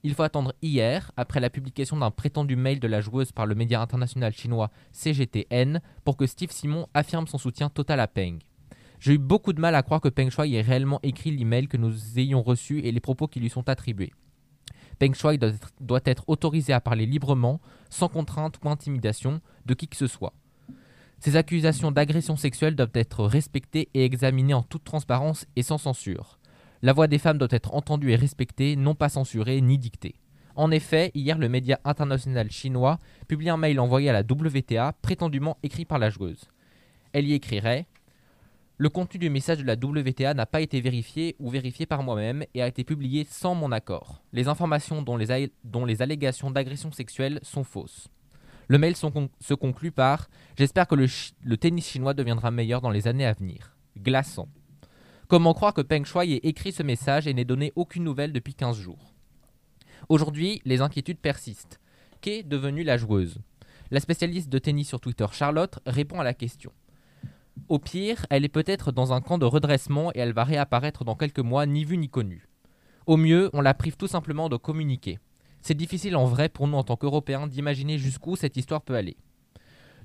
Il 0.03 0.13
faut 0.15 0.23
attendre 0.23 0.53
hier, 0.61 1.13
après 1.15 1.39
la 1.39 1.49
publication 1.49 1.95
d'un 1.95 2.11
prétendu 2.11 2.57
mail 2.57 2.81
de 2.81 2.89
la 2.89 2.99
joueuse 2.99 3.31
par 3.31 3.45
le 3.45 3.55
média 3.55 3.81
international 3.81 4.33
chinois 4.33 4.69
CGTN, 4.91 5.79
pour 6.03 6.17
que 6.17 6.27
Steve 6.27 6.51
Simon 6.51 6.87
affirme 6.93 7.27
son 7.27 7.37
soutien 7.37 7.69
total 7.69 8.01
à 8.01 8.07
Peng. 8.09 8.39
J'ai 8.99 9.13
eu 9.13 9.17
beaucoup 9.17 9.53
de 9.53 9.61
mal 9.61 9.75
à 9.75 9.81
croire 9.81 10.01
que 10.01 10.09
Peng 10.09 10.29
Shuai 10.29 10.55
ait 10.55 10.61
réellement 10.61 10.99
écrit 11.03 11.31
l'email 11.31 11.69
que 11.69 11.77
nous 11.77 12.19
ayons 12.19 12.41
reçu 12.41 12.81
et 12.81 12.91
les 12.91 12.99
propos 12.99 13.29
qui 13.29 13.39
lui 13.39 13.49
sont 13.49 13.69
attribués. 13.69 14.11
Peng 14.99 15.13
Shuai 15.13 15.37
doit 15.37 15.49
être, 15.49 15.71
doit 15.79 16.01
être 16.05 16.23
autorisé 16.27 16.73
à 16.73 16.81
parler 16.81 17.05
librement, 17.05 17.59
sans 17.89 18.09
contrainte 18.09 18.59
ou 18.63 18.69
intimidation, 18.69 19.41
de 19.65 19.73
qui 19.73 19.87
que 19.87 19.95
ce 19.95 20.07
soit. 20.07 20.33
Ces 21.19 21.35
accusations 21.35 21.91
d'agression 21.91 22.35
sexuelle 22.35 22.75
doivent 22.75 22.89
être 22.95 23.23
respectées 23.23 23.89
et 23.93 24.03
examinées 24.03 24.53
en 24.53 24.63
toute 24.63 24.83
transparence 24.83 25.45
et 25.55 25.63
sans 25.63 25.77
censure. 25.77 26.37
La 26.81 26.91
voix 26.91 27.07
des 27.07 27.17
femmes 27.17 27.37
doit 27.37 27.47
être 27.51 27.73
entendue 27.73 28.11
et 28.11 28.17
respectée, 28.17 28.75
non 28.75 28.93
pas 28.93 29.07
censurée 29.07 29.61
ni 29.61 29.77
dictée. 29.77 30.15
En 30.55 30.69
effet, 30.69 31.11
hier, 31.15 31.37
le 31.37 31.49
média 31.49 31.79
international 31.85 32.51
chinois 32.51 32.99
publie 33.27 33.49
un 33.49 33.57
mail 33.57 33.79
envoyé 33.79 34.09
à 34.09 34.13
la 34.13 34.21
WTA, 34.21 34.93
prétendument 35.01 35.57
écrit 35.63 35.85
par 35.85 35.97
la 35.97 36.09
joueuse. 36.09 36.49
Elle 37.13 37.27
y 37.27 37.33
écrirait 37.33 37.87
Le 38.83 38.89
contenu 38.89 39.17
du 39.17 39.29
message 39.29 39.59
de 39.59 39.63
la 39.63 39.75
WTA 39.75 40.33
n'a 40.33 40.45
pas 40.45 40.59
été 40.59 40.81
vérifié 40.81 41.37
ou 41.39 41.49
vérifié 41.49 41.85
par 41.85 42.03
moi-même 42.03 42.43
et 42.53 42.61
a 42.61 42.67
été 42.67 42.83
publié 42.83 43.23
sans 43.23 43.55
mon 43.55 43.71
accord. 43.71 44.21
Les 44.33 44.49
informations 44.49 45.01
dont 45.01 45.15
les, 45.15 46.01
allégations 46.01 46.51
d'agression 46.51 46.91
sexuelle 46.91 47.39
sont 47.43 47.63
fausses. 47.63 48.09
Le 48.67 48.77
mail 48.77 48.97
se 48.97 49.53
conclut 49.53 49.93
par 49.93 50.27
J'espère 50.57 50.89
que 50.89 50.95
le 50.95 51.55
tennis 51.55 51.87
chinois 51.87 52.13
deviendra 52.13 52.51
meilleur 52.51 52.81
dans 52.81 52.89
les 52.89 53.07
années 53.07 53.25
à 53.25 53.31
venir. 53.31 53.73
Glaçant. 53.97 54.49
Comment 55.29 55.53
croire 55.53 55.73
que 55.73 55.79
Peng 55.79 56.03
Shuai 56.03 56.33
ait 56.33 56.49
écrit 56.49 56.73
ce 56.73 56.83
message 56.83 57.25
et 57.25 57.33
n'ait 57.33 57.45
donné 57.45 57.71
aucune 57.77 58.03
nouvelle 58.03 58.33
depuis 58.33 58.53
15 58.53 58.77
jours? 58.77 59.13
Aujourd'hui, 60.09 60.61
les 60.65 60.81
inquiétudes 60.81 61.19
persistent. 61.19 61.79
Qu'est 62.19 62.43
devenue 62.43 62.83
la 62.83 62.97
joueuse? 62.97 63.37
La 63.91 64.01
spécialiste 64.01 64.49
de 64.49 64.59
tennis 64.59 64.89
sur 64.89 64.99
Twitter, 64.99 65.27
Charlotte, 65.31 65.79
répond 65.85 66.19
à 66.19 66.25
la 66.25 66.33
question. 66.33 66.73
Au 67.69 67.79
pire, 67.79 68.25
elle 68.29 68.45
est 68.45 68.49
peut-être 68.49 68.91
dans 68.91 69.13
un 69.13 69.21
camp 69.21 69.37
de 69.37 69.45
redressement 69.45 70.11
et 70.13 70.19
elle 70.19 70.33
va 70.33 70.43
réapparaître 70.43 71.05
dans 71.05 71.15
quelques 71.15 71.39
mois, 71.39 71.65
ni 71.65 71.85
vue 71.85 71.97
ni 71.97 72.09
connue. 72.09 72.47
Au 73.05 73.17
mieux, 73.17 73.49
on 73.53 73.61
la 73.61 73.73
prive 73.73 73.97
tout 73.97 74.07
simplement 74.07 74.49
de 74.49 74.57
communiquer. 74.57 75.19
C'est 75.61 75.73
difficile 75.73 76.15
en 76.15 76.25
vrai 76.25 76.49
pour 76.49 76.67
nous 76.67 76.77
en 76.77 76.83
tant 76.83 76.97
qu'Européens 76.97 77.47
d'imaginer 77.47 77.97
jusqu'où 77.97 78.35
cette 78.35 78.57
histoire 78.57 78.81
peut 78.81 78.95
aller. 78.95 79.17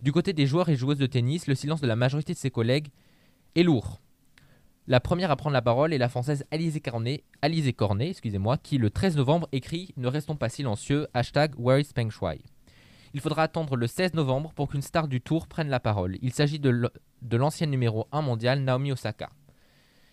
Du 0.02 0.12
côté 0.12 0.32
des 0.32 0.46
joueurs 0.46 0.68
et 0.68 0.76
joueuses 0.76 0.98
de 0.98 1.06
tennis, 1.06 1.46
le 1.46 1.54
silence 1.54 1.80
de 1.80 1.86
la 1.86 1.96
majorité 1.96 2.32
de 2.32 2.38
ses 2.38 2.50
collègues 2.50 2.88
est 3.56 3.64
lourd. 3.64 4.00
La 4.86 5.00
première 5.00 5.30
à 5.30 5.36
prendre 5.36 5.54
la 5.54 5.62
parole 5.62 5.92
est 5.92 5.98
la 5.98 6.08
française 6.08 6.44
Alizé 6.50 6.80
Cornet, 6.80 8.10
excusez-moi, 8.10 8.56
qui 8.56 8.78
le 8.78 8.90
13 8.90 9.16
novembre 9.16 9.48
écrit 9.52 9.92
Ne 9.96 10.06
restons 10.06 10.36
pas 10.36 10.48
silencieux, 10.48 11.08
hashtag 11.12 11.54
Where 11.58 11.80
is 11.80 11.90
Peng 11.94 12.10
Shuai. 12.10 12.40
Il 13.18 13.20
faudra 13.20 13.42
attendre 13.42 13.74
le 13.74 13.88
16 13.88 14.14
novembre 14.14 14.52
pour 14.52 14.68
qu'une 14.68 14.80
star 14.80 15.08
du 15.08 15.20
tour 15.20 15.48
prenne 15.48 15.68
la 15.68 15.80
parole. 15.80 16.18
Il 16.22 16.32
s'agit 16.32 16.60
de 16.60 17.36
l'ancienne 17.36 17.68
numéro 17.68 18.06
1 18.12 18.22
mondiale 18.22 18.60
Naomi 18.60 18.92
Osaka. 18.92 19.30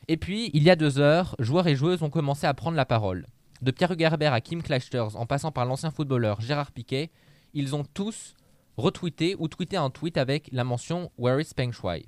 Et 0.08 0.18
puis, 0.18 0.50
il 0.56 0.64
y 0.64 0.72
a 0.72 0.76
deux 0.76 0.98
heures, 0.98 1.36
joueurs 1.38 1.68
et 1.68 1.76
joueuses 1.76 2.02
ont 2.02 2.10
commencé 2.10 2.48
à 2.48 2.56
prendre 2.56 2.76
la 2.76 2.86
parole. 2.88 3.28
De 3.62 3.70
Pierre 3.70 3.92
Hugerbert 3.92 4.34
à 4.34 4.42
Kim 4.42 4.64
Clijsters, 4.64 5.16
en 5.18 5.28
passant 5.28 5.52
par 5.52 5.66
l'ancien 5.66 5.92
footballeur 5.92 6.42
Gérard 6.42 6.72
Piquet, 6.72 7.12
ils 7.54 7.76
ont 7.76 7.84
tous 7.84 8.34
retweeté 8.76 9.36
ou 9.38 9.48
tweeté 9.50 9.78
un 9.78 9.92
tweet 9.92 10.18
avec 10.18 10.50
la 10.52 10.64
mention 10.64 11.12
Where 11.20 11.40
is 11.40 11.54
Peng 11.56 11.74
Shuai? 11.74 12.08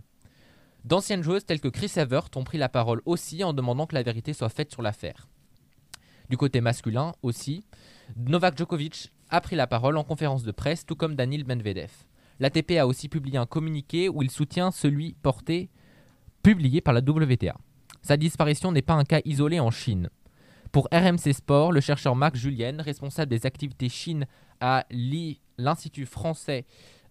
D'anciennes 0.83 1.21
joueuses 1.21 1.45
telles 1.45 1.61
que 1.61 1.67
Chris 1.67 1.91
Evert 1.97 2.29
ont 2.35 2.43
pris 2.43 2.57
la 2.57 2.69
parole 2.69 3.03
aussi 3.05 3.43
en 3.43 3.53
demandant 3.53 3.85
que 3.85 3.93
la 3.93 4.01
vérité 4.01 4.33
soit 4.33 4.49
faite 4.49 4.71
sur 4.71 4.81
l'affaire. 4.81 5.27
Du 6.31 6.37
côté 6.37 6.59
masculin 6.59 7.13
aussi, 7.21 7.67
Novak 8.15 8.57
Djokovic 8.57 9.11
a 9.29 9.41
pris 9.41 9.55
la 9.55 9.67
parole 9.67 9.97
en 9.97 10.03
conférence 10.03 10.43
de 10.43 10.51
presse, 10.51 10.85
tout 10.85 10.95
comme 10.95 11.15
Daniil 11.15 11.45
Medvedev. 11.45 11.91
L'ATP 12.39 12.71
a 12.79 12.87
aussi 12.87 13.09
publié 13.09 13.37
un 13.37 13.45
communiqué 13.45 14.09
où 14.09 14.21
il 14.21 14.29
soutient 14.31 14.71
celui 14.71 15.13
porté, 15.21 15.69
publié 16.43 16.81
par 16.81 16.93
la 16.93 17.01
WTA. 17.01 17.55
Sa 18.01 18.15
disparition 18.17 18.71
n'est 18.71 18.81
pas 18.81 18.93
un 18.93 19.03
cas 19.03 19.21
isolé 19.25 19.59
en 19.59 19.71
Chine. 19.71 20.09
Pour 20.71 20.87
RMC 20.91 21.33
Sport, 21.33 21.71
le 21.71 21.81
chercheur 21.81 22.15
Marc 22.15 22.35
Julien, 22.35 22.77
responsable 22.81 23.29
des 23.31 23.45
activités 23.45 23.89
Chine 23.89 24.27
à 24.59 24.85
l'I- 24.91 25.41
l'Institut 25.57 26.05
français 26.05 26.65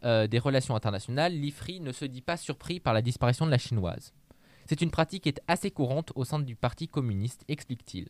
euh, 0.04 0.26
des 0.26 0.38
relations 0.38 0.76
internationales, 0.76 1.32
l'IFRI, 1.32 1.80
ne 1.80 1.90
se 1.92 2.04
dit 2.04 2.20
pas 2.22 2.36
surpris 2.36 2.80
par 2.80 2.94
la 2.94 3.02
disparition 3.02 3.46
de 3.46 3.50
la 3.50 3.58
chinoise. 3.58 4.12
C'est 4.66 4.80
une 4.82 4.90
pratique 4.90 5.24
qui 5.24 5.28
est 5.30 5.40
assez 5.48 5.70
courante 5.70 6.12
au 6.14 6.24
sein 6.24 6.38
du 6.38 6.54
Parti 6.54 6.86
communiste, 6.86 7.44
explique-t-il. 7.48 8.08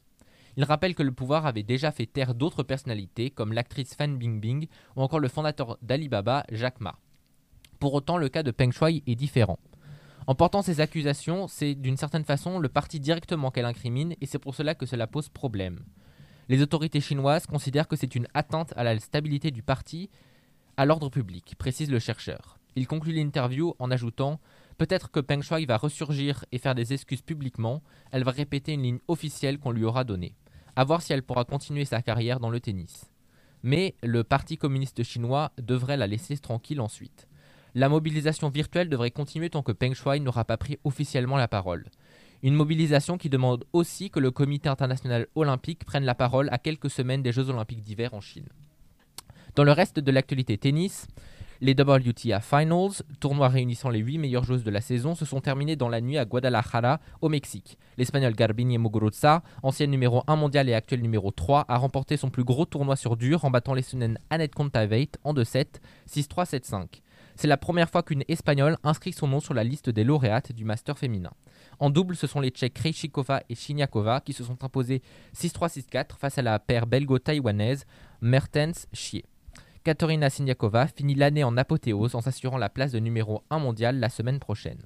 Il 0.57 0.65
rappelle 0.65 0.95
que 0.95 1.03
le 1.03 1.13
pouvoir 1.13 1.45
avait 1.45 1.63
déjà 1.63 1.93
fait 1.93 2.07
taire 2.07 2.35
d'autres 2.35 2.63
personnalités, 2.63 3.31
comme 3.31 3.53
l'actrice 3.53 3.95
Fan 3.95 4.17
Bingbing 4.17 4.69
ou 4.97 5.03
encore 5.03 5.21
le 5.21 5.29
fondateur 5.29 5.77
d'Alibaba, 5.83 6.45
Jack 6.51 6.81
Ma. 6.81 6.99
Pour 7.79 7.93
autant, 7.93 8.17
le 8.17 8.31
cas 8.31 8.43
de 8.43 8.51
Peng 8.51 8.73
Shuai 8.73 9.03
est 9.07 9.17
différent. 9.17 9.59
En 10.27 10.35
portant 10.35 10.63
ces 10.63 10.81
accusations, 10.81 11.47
c'est 11.47 11.75
d'une 11.75 11.99
certaine 11.99 12.25
façon 12.25 12.59
le 12.59 12.71
parti 12.71 13.01
directement 13.01 13.51
qu'elle 13.51 13.67
incrimine 13.67 14.15
et 14.21 14.27
c'est 14.27 14.39
pour 14.39 14.55
cela 14.55 14.75
que 14.75 14.87
cela 14.87 15.07
pose 15.07 15.29
problème. 15.29 15.85
Les 16.49 16.63
autorités 16.63 17.01
chinoises 17.01 17.47
considèrent 17.47 17.87
que 17.87 17.97
c'est 17.97 18.15
une 18.15 18.27
atteinte 18.33 18.73
à 18.77 18.83
la 18.83 18.99
stabilité 18.99 19.51
du 19.51 19.63
parti, 19.63 20.09
à 20.79 20.87
l'ordre 20.87 21.11
public, 21.11 21.55
précise 21.59 21.91
le 21.91 21.99
chercheur. 21.99 22.59
Il 22.77 22.87
conclut 22.87 23.13
l'interview 23.13 23.75
en 23.79 23.91
ajoutant 23.91 24.41
Peut-être 24.79 25.11
que 25.11 25.21
Peng 25.21 25.41
Shuai 25.41 25.65
va 25.65 25.79
ressurgir 25.79 26.45
et 26.53 26.59
faire 26.59 26.75
des 26.75 26.93
excuses 26.93 27.23
publiquement, 27.23 27.83
elle 28.11 28.25
va 28.25 28.31
répéter 28.31 28.73
une 28.73 28.83
ligne 28.83 28.99
officielle 29.09 29.59
qu'on 29.59 29.71
lui 29.71 29.85
aura 29.85 30.05
donnée. 30.05 30.35
À 30.77 30.85
voir 30.85 31.03
si 31.03 31.13
elle 31.13 31.23
pourra 31.23 31.45
continuer 31.45 31.85
sa 31.87 32.03
carrière 32.03 32.39
dans 32.39 32.51
le 32.51 32.61
tennis. 32.61 33.11
Mais 33.63 33.95
le 34.03 34.23
Parti 34.23 34.59
communiste 34.59 35.03
chinois 35.03 35.51
devrait 35.59 35.97
la 35.97 36.07
laisser 36.07 36.37
tranquille 36.37 36.81
ensuite. 36.81 37.27
La 37.75 37.89
mobilisation 37.89 38.49
virtuelle 38.49 38.89
devrait 38.89 39.11
continuer 39.11 39.51
tant 39.51 39.63
que 39.63 39.73
Peng 39.73 39.95
Shuai 39.95 40.21
n'aura 40.21 40.45
pas 40.45 40.57
pris 40.57 40.79
officiellement 40.85 41.37
la 41.37 41.49
parole. 41.49 41.87
Une 42.43 42.55
mobilisation 42.55 43.19
qui 43.19 43.31
demande 43.31 43.65
aussi 43.73 44.11
que 44.11 44.21
le 44.21 44.31
Comité 44.31 44.69
international 44.69 45.27
olympique 45.35 45.85
prenne 45.85 46.05
la 46.05 46.15
parole 46.15 46.49
à 46.53 46.59
quelques 46.59 46.91
semaines 46.91 47.23
des 47.23 47.33
Jeux 47.33 47.49
olympiques 47.49 47.83
d'hiver 47.83 48.15
en 48.15 48.21
Chine. 48.21 48.49
Dans 49.55 49.65
le 49.65 49.73
reste 49.73 49.99
de 49.99 50.13
l'actualité 50.13 50.59
tennis, 50.59 51.07
les 51.61 51.73
WTA 51.73 52.41
Finals, 52.41 53.03
tournoi 53.21 53.49
réunissant 53.49 53.91
les 53.91 54.01
8 54.01 54.19
meilleures 54.19 54.45
joueuses 54.45 54.65
de 54.65 54.71
la 54.71 54.81
saison, 54.81 55.15
se 55.15 55.25
sont 55.25 55.41
terminés 55.41 55.77
dans 55.77 55.89
la 55.89 56.01
nuit 56.01 56.19
à 56.19 56.25
Guadalajara, 56.25 57.01
au 57.21 57.29
Mexique. 57.29 57.79
L'Espagnol 57.97 58.35
Garbine 58.35 58.79
Muguruza, 58.79 59.43
ancienne 59.63 59.91
numéro 59.91 60.23
1 60.27 60.37
mondial 60.37 60.69
et 60.69 60.75
actuel 60.75 61.03
numéro 61.03 61.31
3, 61.31 61.65
a 61.69 61.77
remporté 61.79 62.17
son 62.17 62.31
plus 62.31 62.45
gros 62.45 62.67
tournoi 62.67 62.97
sur 62.97 63.17
dur 63.17 63.45
en 63.45 63.51
battant 63.51 63.75
l'Estonienne 63.75 64.19
Annette 64.31 64.55
Kontaveit 64.55 65.11
en 65.25 65.35
2-7, 65.35 65.67
6-3, 66.09 66.51
7-5. 66.51 66.87
C'est 67.37 67.49
la 67.49 67.59
première 67.59 67.91
fois 67.91 68.03
qu'une 68.03 68.25
Espagnole 68.29 68.79
inscrit 68.83 69.13
son 69.13 69.29
nom 69.29 69.41
sur 69.41 69.53
la 69.53 69.63
liste 69.63 69.91
des 69.91 70.05
lauréates 70.05 70.53
du 70.53 70.65
Master 70.65 70.99
féminin. 70.99 71.33
En 71.79 71.91
double, 71.91 72.17
ce 72.17 72.27
sont 72.27 72.41
les 72.41 72.49
Tchèques 72.49 72.75
Krejcikova 72.75 73.43
et 73.51 73.55
Chiniakova 73.55 74.23
qui 74.23 74.33
se 74.33 74.43
sont 74.43 74.65
imposés 74.65 75.03
6-3-6-4 75.37 76.17
face 76.19 76.39
à 76.39 76.43
la 76.43 76.59
paire 76.59 76.87
belgo-taïwanaise 76.87 77.85
Mertens-Chier. 78.23 79.27
Katerina 79.87 80.31
Siniakova 80.31 80.89
finit 80.89 81.15
l'année 81.15 81.45
en 81.45 81.57
apothéose 81.57 82.17
en 82.17 82.21
s'assurant 82.21 82.59
la 82.59 82.69
place 82.69 82.91
de 82.91 82.99
numéro 82.99 83.45
1 83.51 83.61
mondial 83.61 84.01
la 84.01 84.09
semaine 84.09 84.41
prochaine. 84.41 84.83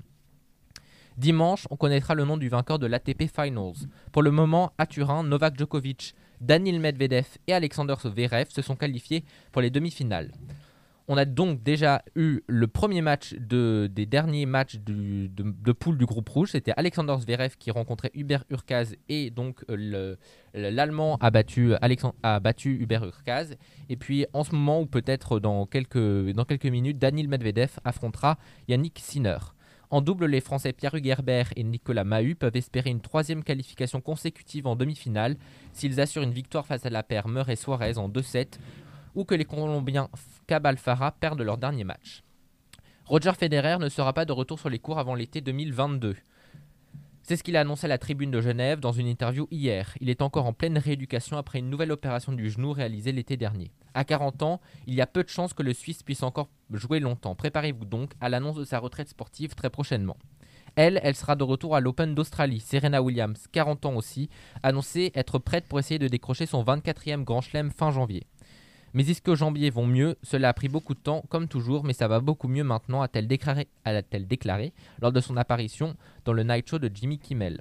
Dimanche, 1.17 1.67
on 1.71 1.77
connaîtra 1.77 2.15
le 2.15 2.27
nom 2.27 2.37
du 2.37 2.51
vainqueur 2.51 2.79
de 2.79 2.87
l'ATP 2.87 3.23
Finals. 3.35 3.89
Pour 4.13 4.23
le 4.23 4.31
moment, 4.31 4.75
à 4.77 4.85
Turin, 4.85 5.23
Novak 5.23 5.57
Djokovic, 5.57 6.15
Danil 6.43 6.81
Medvedev 6.81 7.39
et 7.47 7.55
Alexander 7.55 7.95
Zverev 7.99 8.51
se 8.51 8.61
sont 8.61 8.77
qualifiés 8.77 9.25
pour 9.53 9.63
les 9.63 9.71
demi-finales. 9.71 10.33
On 11.13 11.17
a 11.17 11.25
donc 11.25 11.61
déjà 11.65 12.05
eu 12.15 12.39
le 12.47 12.69
premier 12.69 13.03
match 13.03 13.35
de- 13.35 13.91
des 13.93 14.07
derniers 14.07 14.47
matchs 14.47 14.77
de, 14.79 15.73
poule 15.73 15.99
du 15.99 16.07
groupe 16.07 16.29
rouge. 16.29 16.51
C'était 16.53 16.73
Alexander 16.77 17.17
Zverev 17.19 17.57
qui 17.59 17.73
rencontrait 17.73 18.13
Hubert 18.15 18.45
Urkaz 18.49 18.95
et 19.09 19.31
donc 19.31 19.65
euh, 19.69 19.75
le- 19.77 20.19
le- 20.55 20.71
l'Allemand 20.71 21.19
a 21.21 21.33
battu, 21.33 21.75
Hubert 22.81 23.05
Urkaz. 23.05 23.57
Et 23.89 23.97
puis 23.97 24.27
en 24.33 24.45
ce 24.45 24.55
moment, 24.55 24.83
ou 24.83 24.87
peut-être 24.87 25.41
dans 25.41 25.67
quelques, 25.67 25.97
minutes, 26.67 26.99
Danil 27.01 27.27
Medvedev 27.29 27.81
affrontera 27.85 28.39
Yannick 28.69 29.01
Sinner. 29.01 29.39
En 29.91 30.03
double, 30.03 30.27
les 30.27 30.41
Français 30.41 30.73
Pierre 30.73 30.95
Hugerbert 30.95 31.51
et 31.57 31.65
Nicolas 31.65 32.05
Mahut 32.05 32.37
peuvent 32.37 32.55
espérer 32.55 32.91
une 32.91 33.01
troisième 33.01 33.43
qualification 33.43 34.01
consécutive 34.01 34.69
en 34.69 34.77
demi-finale 34.77 35.37
s'ils 35.73 36.01
assurent 36.01 36.23
une 36.23 36.31
victoire 36.33 36.67
face 36.69 36.87
à 36.87 36.91
la 36.91 37.03
paire 37.03 37.27
Murray-Suarez 37.27 37.99
en 37.99 38.09
2-7 38.09 38.61
ou 39.15 39.25
que 39.25 39.35
les 39.35 39.45
Colombiens 39.45 40.09
Cabal 40.47 40.79
Farah 40.79 41.13
perdent 41.13 41.43
leur 41.43 41.59
dernier 41.59 41.85
match. 41.85 42.23
Roger 43.07 43.33
Federer 43.37 43.79
ne 43.79 43.89
sera 43.89 44.13
pas 44.13 44.25
de 44.25 44.33
retour 44.33 44.59
sur 44.59 44.69
les 44.69 44.79
cours 44.79 44.99
avant 44.99 45.15
l'été 45.15 45.41
2022. 45.41 46.17
C'est 47.23 47.37
ce 47.37 47.43
qu'il 47.43 47.57
a 47.57 47.61
annoncé 47.61 47.85
à 47.85 47.89
la 47.89 47.99
tribune 47.99 48.31
de 48.31 48.41
Genève 48.41 48.81
dans 48.81 48.93
une 48.93 49.07
interview 49.07 49.47
hier. 49.51 49.95
Il 50.01 50.11
est 50.11 50.23
encore 50.23 50.47
en 50.47 50.53
pleine 50.53 50.79
rééducation 50.79 51.37
après 51.37 51.59
une 51.61 51.71
nouvelle 51.71 51.93
opération 51.93 52.33
du 52.33 52.51
genou 52.51 52.73
réalisée 52.73 53.13
l'été 53.13 53.37
dernier. 53.37 53.71
À 53.95 54.05
40 54.05 54.43
ans, 54.43 54.61
il 54.87 54.95
y 54.95 55.01
a 55.01 55.07
peu 55.07 55.23
de 55.23 55.29
chances 55.29 55.53
que 55.53 55.63
le 55.63 55.73
Suisse 55.73 56.03
puisse 56.03 56.23
encore 56.23 56.49
jouer 56.73 56.99
longtemps. 56.99 57.35
Préparez-vous 57.35 57.85
donc 57.85 58.13
à 58.21 58.29
l'annonce 58.29 58.57
de 58.57 58.65
sa 58.65 58.79
retraite 58.79 59.09
sportive 59.09 59.55
très 59.55 59.71
prochainement. 59.71 60.17
Elle, 60.77 61.01
elle 61.03 61.17
sera 61.17 61.37
de 61.37 61.45
retour 61.45 61.75
à 61.75 61.81
l'Open 61.81 62.15
d'Australie. 62.15 62.61
Serena 62.61 63.03
Williams, 63.03 63.47
40 63.53 63.87
ans 63.87 63.95
aussi, 63.95 64.29
a 64.63 64.69
annoncé 64.69 65.11
être 65.15 65.39
prête 65.39 65.67
pour 65.67 65.79
essayer 65.79 65.99
de 65.99 66.09
décrocher 66.09 66.47
son 66.47 66.63
24e 66.63 67.25
Grand 67.25 67.41
Chelem 67.41 67.71
fin 67.71 67.91
janvier. 67.91 68.27
Mes 68.93 69.05
disques 69.05 69.33
jambiers 69.35 69.71
vont 69.71 69.87
mieux, 69.87 70.17
cela 70.23 70.49
a 70.49 70.53
pris 70.53 70.69
beaucoup 70.69 70.95
de 70.95 70.99
temps, 71.01 71.23
comme 71.29 71.47
toujours, 71.47 71.85
mais 71.85 71.93
ça 71.93 72.09
va 72.09 72.19
beaucoup 72.19 72.49
mieux 72.49 72.65
maintenant, 72.65 73.03
a-t-elle 73.03 73.29
déclaré, 73.29 74.73
lors 75.01 75.13
de 75.13 75.21
son 75.21 75.37
apparition 75.37 75.95
dans 76.25 76.33
le 76.33 76.43
Night 76.43 76.69
Show 76.69 76.81
de 76.81 76.91
Jimmy 76.93 77.19
Kimmel. 77.19 77.61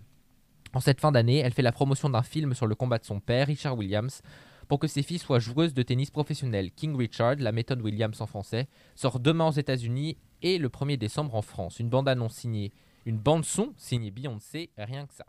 En 0.73 0.79
cette 0.79 0.99
fin 0.99 1.11
d'année, 1.11 1.37
elle 1.37 1.53
fait 1.53 1.61
la 1.61 1.71
promotion 1.71 2.09
d'un 2.09 2.23
film 2.23 2.55
sur 2.55 2.65
le 2.65 2.73
combat 2.73 2.97
de 2.97 3.05
son 3.05 3.19
père, 3.19 3.45
Richard 3.45 3.77
Williams, 3.77 4.23
pour 4.67 4.79
que 4.79 4.87
ses 4.87 5.03
filles 5.03 5.19
soient 5.19 5.39
joueuses 5.39 5.73
de 5.73 5.83
tennis 5.83 6.09
professionnelles. 6.09 6.71
King 6.71 6.95
Richard, 6.95 7.35
la 7.39 7.51
méthode 7.51 7.81
Williams 7.81 8.21
en 8.21 8.25
français, 8.25 8.67
sort 8.95 9.19
demain 9.19 9.47
aux 9.47 9.51
États-Unis 9.51 10.17
et 10.41 10.57
le 10.57 10.69
1er 10.69 10.97
décembre 10.97 11.35
en 11.35 11.41
France. 11.41 11.79
Une 11.79 11.89
bande-annonce 11.89 12.35
signée, 12.35 12.71
une 13.05 13.17
bande-son 13.17 13.73
signée 13.77 14.11
Beyoncé, 14.11 14.71
rien 14.77 15.05
que 15.05 15.13
ça. 15.13 15.25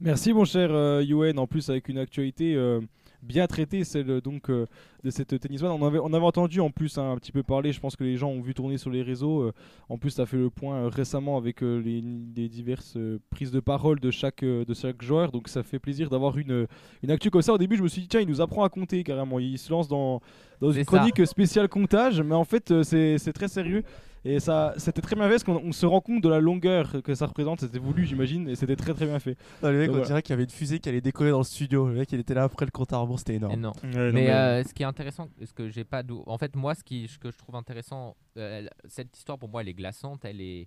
Merci 0.00 0.32
mon 0.32 0.44
cher 0.44 0.70
euh, 0.72 1.02
Yoann, 1.02 1.38
en 1.38 1.46
plus 1.46 1.70
avec 1.70 1.88
une 1.88 1.98
actualité 1.98 2.54
euh, 2.54 2.80
bien 3.22 3.46
traitée, 3.46 3.84
celle 3.84 4.10
euh, 4.10 4.20
donc 4.20 4.50
euh, 4.50 4.66
de 5.04 5.10
cette 5.10 5.38
tennis 5.40 5.62
one. 5.62 5.70
On 5.70 5.86
avait, 5.86 5.98
on 5.98 6.12
avait 6.12 6.24
entendu 6.24 6.60
en 6.60 6.70
plus 6.70 6.98
hein, 6.98 7.12
un 7.12 7.16
petit 7.16 7.32
peu 7.32 7.42
parler, 7.42 7.72
je 7.72 7.80
pense 7.80 7.96
que 7.96 8.04
les 8.04 8.16
gens 8.16 8.28
ont 8.30 8.40
vu 8.40 8.54
tourner 8.54 8.78
sur 8.78 8.90
les 8.90 9.02
réseaux. 9.02 9.42
euh, 9.42 9.52
en 9.88 9.98
plus, 9.98 10.18
as 10.18 10.26
fait 10.26 10.36
le 10.36 10.50
point 10.50 10.88
récemment 10.88 11.36
avec 11.36 11.60
les, 11.60 12.02
les 12.36 12.48
diverses 12.48 12.98
prises 13.30 13.50
de 13.50 13.60
parole 13.60 14.00
de 14.00 14.10
chaque, 14.10 14.44
de 14.44 14.74
chaque 14.74 15.02
joueur, 15.02 15.32
donc 15.32 15.48
ça 15.48 15.62
fait 15.62 15.78
plaisir 15.78 16.10
d'avoir 16.10 16.38
une, 16.38 16.66
une 17.02 17.10
actu 17.10 17.30
comme 17.30 17.42
ça. 17.42 17.52
Au 17.52 17.58
début, 17.58 17.76
je 17.76 17.82
me 17.82 17.88
suis 17.88 18.02
dit, 18.02 18.08
tiens, 18.08 18.20
il 18.20 18.28
nous 18.28 18.40
apprend 18.40 18.64
à 18.64 18.68
compter 18.68 19.02
carrément. 19.04 19.38
Il 19.38 19.58
se 19.58 19.70
lance 19.70 19.88
dans, 19.88 20.20
dans 20.60 20.72
une 20.72 20.84
ça. 20.84 20.96
chronique 20.96 21.26
spéciale 21.26 21.68
comptage, 21.68 22.20
mais 22.20 22.34
en 22.34 22.44
fait, 22.44 22.82
c'est 22.82 23.32
très 23.32 23.48
sérieux. 23.48 23.82
Et 24.28 24.40
ça, 24.40 24.74
c'était 24.76 25.00
très 25.00 25.14
bien 25.14 25.24
fait 25.26 25.30
parce 25.34 25.44
qu'on 25.44 25.62
on 25.64 25.70
se 25.72 25.86
rend 25.86 26.00
compte 26.00 26.20
de 26.20 26.28
la 26.28 26.40
longueur 26.40 27.00
que 27.04 27.14
ça 27.14 27.26
représente. 27.26 27.60
C'était 27.60 27.78
voulu, 27.78 28.04
j'imagine, 28.04 28.48
et 28.48 28.56
c'était 28.56 28.74
très 28.74 28.92
très 28.92 29.06
bien 29.06 29.18
fait. 29.20 29.36
Non, 29.62 29.70
le 29.70 29.78
mec, 29.78 29.86
Donc, 29.86 29.94
on 29.94 29.98
voilà. 29.98 30.06
dirait 30.06 30.22
qu'il 30.22 30.30
y 30.30 30.34
avait 30.34 30.42
une 30.44 30.50
fusée 30.50 30.80
qui 30.80 30.88
allait 30.88 31.00
décoller 31.00 31.30
dans 31.30 31.38
le 31.38 31.44
studio. 31.44 31.86
Le 31.88 31.94
mec, 31.94 32.10
il 32.12 32.18
était 32.18 32.34
là 32.34 32.42
après 32.42 32.64
le 32.64 32.72
compte 32.72 32.92
à 32.92 32.98
rebours, 32.98 33.18
c'était 33.20 33.36
énorme. 33.36 33.52
Et 33.52 33.56
non. 33.56 33.72
Ouais, 33.84 33.88
non, 33.90 33.98
mais 33.98 34.12
mais- 34.12 34.30
euh, 34.30 34.64
ce 34.64 34.74
qui 34.74 34.82
est 34.82 34.86
intéressant, 34.86 35.28
ce 35.44 35.52
que 35.52 35.68
j'ai 35.68 35.84
pas, 35.84 36.02
d'où- 36.02 36.24
en 36.26 36.38
fait, 36.38 36.56
moi, 36.56 36.74
ce 36.74 36.82
qui, 36.82 37.06
ce 37.06 37.18
que 37.18 37.30
je 37.30 37.38
trouve 37.38 37.54
intéressant, 37.54 38.16
euh, 38.36 38.66
cette 38.88 39.16
histoire 39.16 39.38
pour 39.38 39.48
moi, 39.48 39.60
elle 39.62 39.68
est 39.68 39.74
glaçante, 39.74 40.24
elle 40.24 40.40
est, 40.40 40.66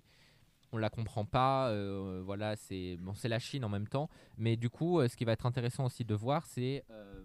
on 0.72 0.78
la 0.78 0.88
comprend 0.88 1.24
pas, 1.24 1.68
euh, 1.68 2.22
voilà, 2.24 2.56
c'est, 2.56 2.96
bon, 3.00 3.12
c'est 3.14 3.28
la 3.28 3.40
Chine 3.40 3.64
en 3.64 3.68
même 3.68 3.88
temps, 3.88 4.08
mais 4.38 4.56
du 4.56 4.70
coup, 4.70 5.00
euh, 5.00 5.08
ce 5.08 5.16
qui 5.16 5.24
va 5.24 5.32
être 5.32 5.44
intéressant 5.44 5.84
aussi 5.84 6.04
de 6.04 6.14
voir, 6.14 6.46
c'est, 6.46 6.84
euh, 6.90 7.22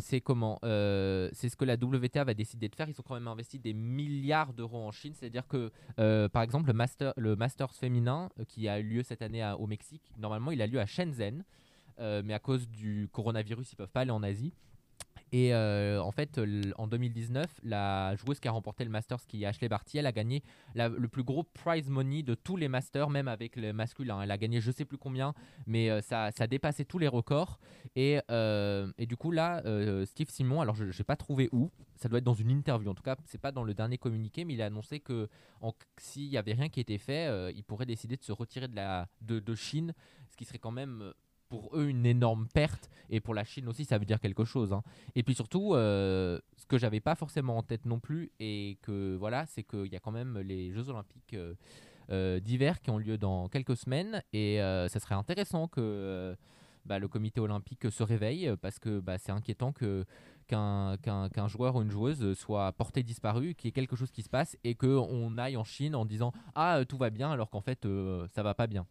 c'est 0.00 0.20
comment, 0.20 0.58
euh, 0.64 1.28
c'est 1.32 1.48
ce 1.48 1.56
que 1.56 1.64
la 1.64 1.74
WTA 1.74 2.24
va 2.24 2.34
décider 2.34 2.68
de 2.68 2.74
faire. 2.74 2.88
Ils 2.88 3.00
ont 3.00 3.04
quand 3.06 3.14
même 3.14 3.28
investi 3.28 3.58
des 3.58 3.72
milliards 3.72 4.52
d'euros 4.52 4.82
en 4.82 4.92
Chine, 4.92 5.14
c'est-à-dire 5.14 5.46
que, 5.46 5.70
euh, 5.98 6.28
par 6.28 6.42
exemple, 6.42 6.66
le 6.66 6.74
master, 6.74 7.12
le 7.16 7.36
Masters 7.36 7.72
féminin 7.72 8.28
euh, 8.38 8.44
qui 8.44 8.68
a 8.68 8.80
eu 8.80 8.82
lieu 8.82 9.02
cette 9.02 9.22
année 9.22 9.44
au 9.58 9.66
Mexique, 9.66 10.02
normalement, 10.18 10.50
il 10.50 10.60
a 10.60 10.66
lieu 10.66 10.80
à 10.80 10.86
Shenzhen. 10.86 11.44
Euh, 12.00 12.22
mais 12.24 12.34
à 12.34 12.38
cause 12.38 12.68
du 12.68 13.08
coronavirus, 13.12 13.72
ils 13.72 13.76
peuvent 13.76 13.90
pas 13.90 14.02
aller 14.02 14.10
en 14.10 14.22
Asie. 14.22 14.52
Et 15.32 15.54
euh, 15.54 16.02
en 16.02 16.10
fait, 16.10 16.40
en 16.76 16.86
2019, 16.86 17.46
la 17.62 18.16
joueuse 18.16 18.40
qui 18.40 18.48
a 18.48 18.50
remporté 18.50 18.84
le 18.84 18.90
Masters, 18.90 19.26
qui 19.26 19.42
est 19.42 19.46
Ashley 19.46 19.68
Barty, 19.68 19.98
elle 19.98 20.06
a 20.06 20.12
gagné 20.12 20.42
le 20.74 21.06
plus 21.08 21.22
gros 21.22 21.42
prize 21.42 21.88
money 21.88 22.22
de 22.22 22.34
tous 22.34 22.56
les 22.56 22.68
Masters, 22.68 23.10
même 23.10 23.28
avec 23.28 23.56
le 23.56 23.72
masculin. 23.72 24.22
Elle 24.22 24.30
a 24.30 24.38
gagné 24.38 24.60
je 24.60 24.70
sais 24.70 24.84
plus 24.84 24.98
combien, 24.98 25.34
mais 25.66 25.90
euh, 25.90 26.00
ça, 26.00 26.30
ça 26.30 26.44
a 26.44 26.46
dépassé 26.46 26.84
tous 26.84 26.98
les 26.98 27.08
records. 27.08 27.58
Et, 27.94 28.20
euh, 28.30 28.90
et 28.98 29.06
du 29.06 29.16
coup, 29.16 29.30
là, 29.30 29.62
Steve 30.06 30.30
Simon, 30.30 30.60
alors 30.60 30.74
je 30.74 30.84
n'ai 30.84 31.04
pas 31.04 31.16
trouvé 31.16 31.48
où, 31.52 31.70
ça 31.96 32.08
doit 32.08 32.18
être 32.18 32.24
dans 32.24 32.34
une 32.34 32.50
interview. 32.50 32.90
En 32.90 32.94
tout 32.94 33.02
cas, 33.02 33.16
c'est 33.26 33.40
pas 33.40 33.52
dans 33.52 33.64
le 33.64 33.74
dernier 33.74 33.98
communiqué, 33.98 34.44
mais 34.44 34.54
il 34.54 34.62
a 34.62 34.66
annoncé 34.66 35.00
que 35.00 35.28
s'il 35.98 36.26
y 36.26 36.38
avait 36.38 36.54
rien 36.54 36.68
qui 36.68 36.80
était 36.80 36.98
fait, 36.98 37.52
il 37.54 37.64
pourrait 37.64 37.86
décider 37.86 38.16
de 38.16 38.22
se 38.22 38.32
retirer 38.32 38.68
de, 38.68 38.76
la, 38.76 39.08
de, 39.20 39.54
Chine, 39.54 39.92
ce 40.30 40.36
qui 40.36 40.44
serait 40.44 40.58
quand 40.58 40.70
même 40.70 41.12
pour 41.48 41.76
eux 41.76 41.88
une 41.88 42.06
énorme 42.06 42.46
perte 42.52 42.90
et 43.10 43.20
pour 43.20 43.34
la 43.34 43.44
Chine 43.44 43.68
aussi 43.68 43.84
ça 43.84 43.98
veut 43.98 44.04
dire 44.04 44.20
quelque 44.20 44.44
chose 44.44 44.72
hein. 44.72 44.82
et 45.14 45.22
puis 45.22 45.34
surtout 45.34 45.74
euh, 45.74 46.38
ce 46.56 46.66
que 46.66 46.78
j'avais 46.78 47.00
pas 47.00 47.14
forcément 47.14 47.56
en 47.56 47.62
tête 47.62 47.86
non 47.86 48.00
plus 48.00 48.30
et 48.38 48.78
que 48.82 49.16
voilà 49.16 49.46
c'est 49.46 49.62
qu'il 49.62 49.86
y 49.86 49.96
a 49.96 50.00
quand 50.00 50.12
même 50.12 50.38
les 50.38 50.72
Jeux 50.72 50.88
Olympiques 50.88 51.34
euh, 51.34 51.54
euh, 52.10 52.40
d'hiver 52.40 52.80
qui 52.80 52.90
ont 52.90 52.98
lieu 52.98 53.18
dans 53.18 53.48
quelques 53.48 53.76
semaines 53.76 54.22
et 54.32 54.58
ça 54.58 55.00
serait 55.00 55.14
intéressant 55.14 55.68
que 55.68 56.36
bah, 56.86 56.98
le 56.98 57.08
comité 57.08 57.40
olympique 57.40 57.90
se 57.90 58.02
réveille 58.02 58.50
parce 58.62 58.78
que 58.78 59.00
bah, 59.00 59.18
c'est 59.18 59.32
inquiétant 59.32 59.72
que 59.72 60.04
qu'un 60.46 61.48
joueur 61.48 61.76
ou 61.76 61.82
une 61.82 61.90
joueuse 61.90 62.32
soit 62.32 62.72
porté 62.72 63.02
disparu, 63.02 63.54
qu'il 63.54 63.68
y 63.68 63.70
ait 63.70 63.72
quelque 63.72 63.96
chose 63.96 64.10
qui 64.10 64.22
se 64.22 64.30
passe 64.30 64.56
et 64.64 64.74
qu'on 64.74 65.36
aille 65.36 65.58
en 65.58 65.64
Chine 65.64 65.94
en 65.94 66.06
disant 66.06 66.32
ah 66.54 66.80
tout 66.88 66.96
va 66.96 67.10
bien 67.10 67.30
alors 67.30 67.50
qu'en 67.50 67.60
fait 67.60 67.86
ça 68.34 68.42
va 68.42 68.54
pas 68.54 68.66
bien. 68.66 68.86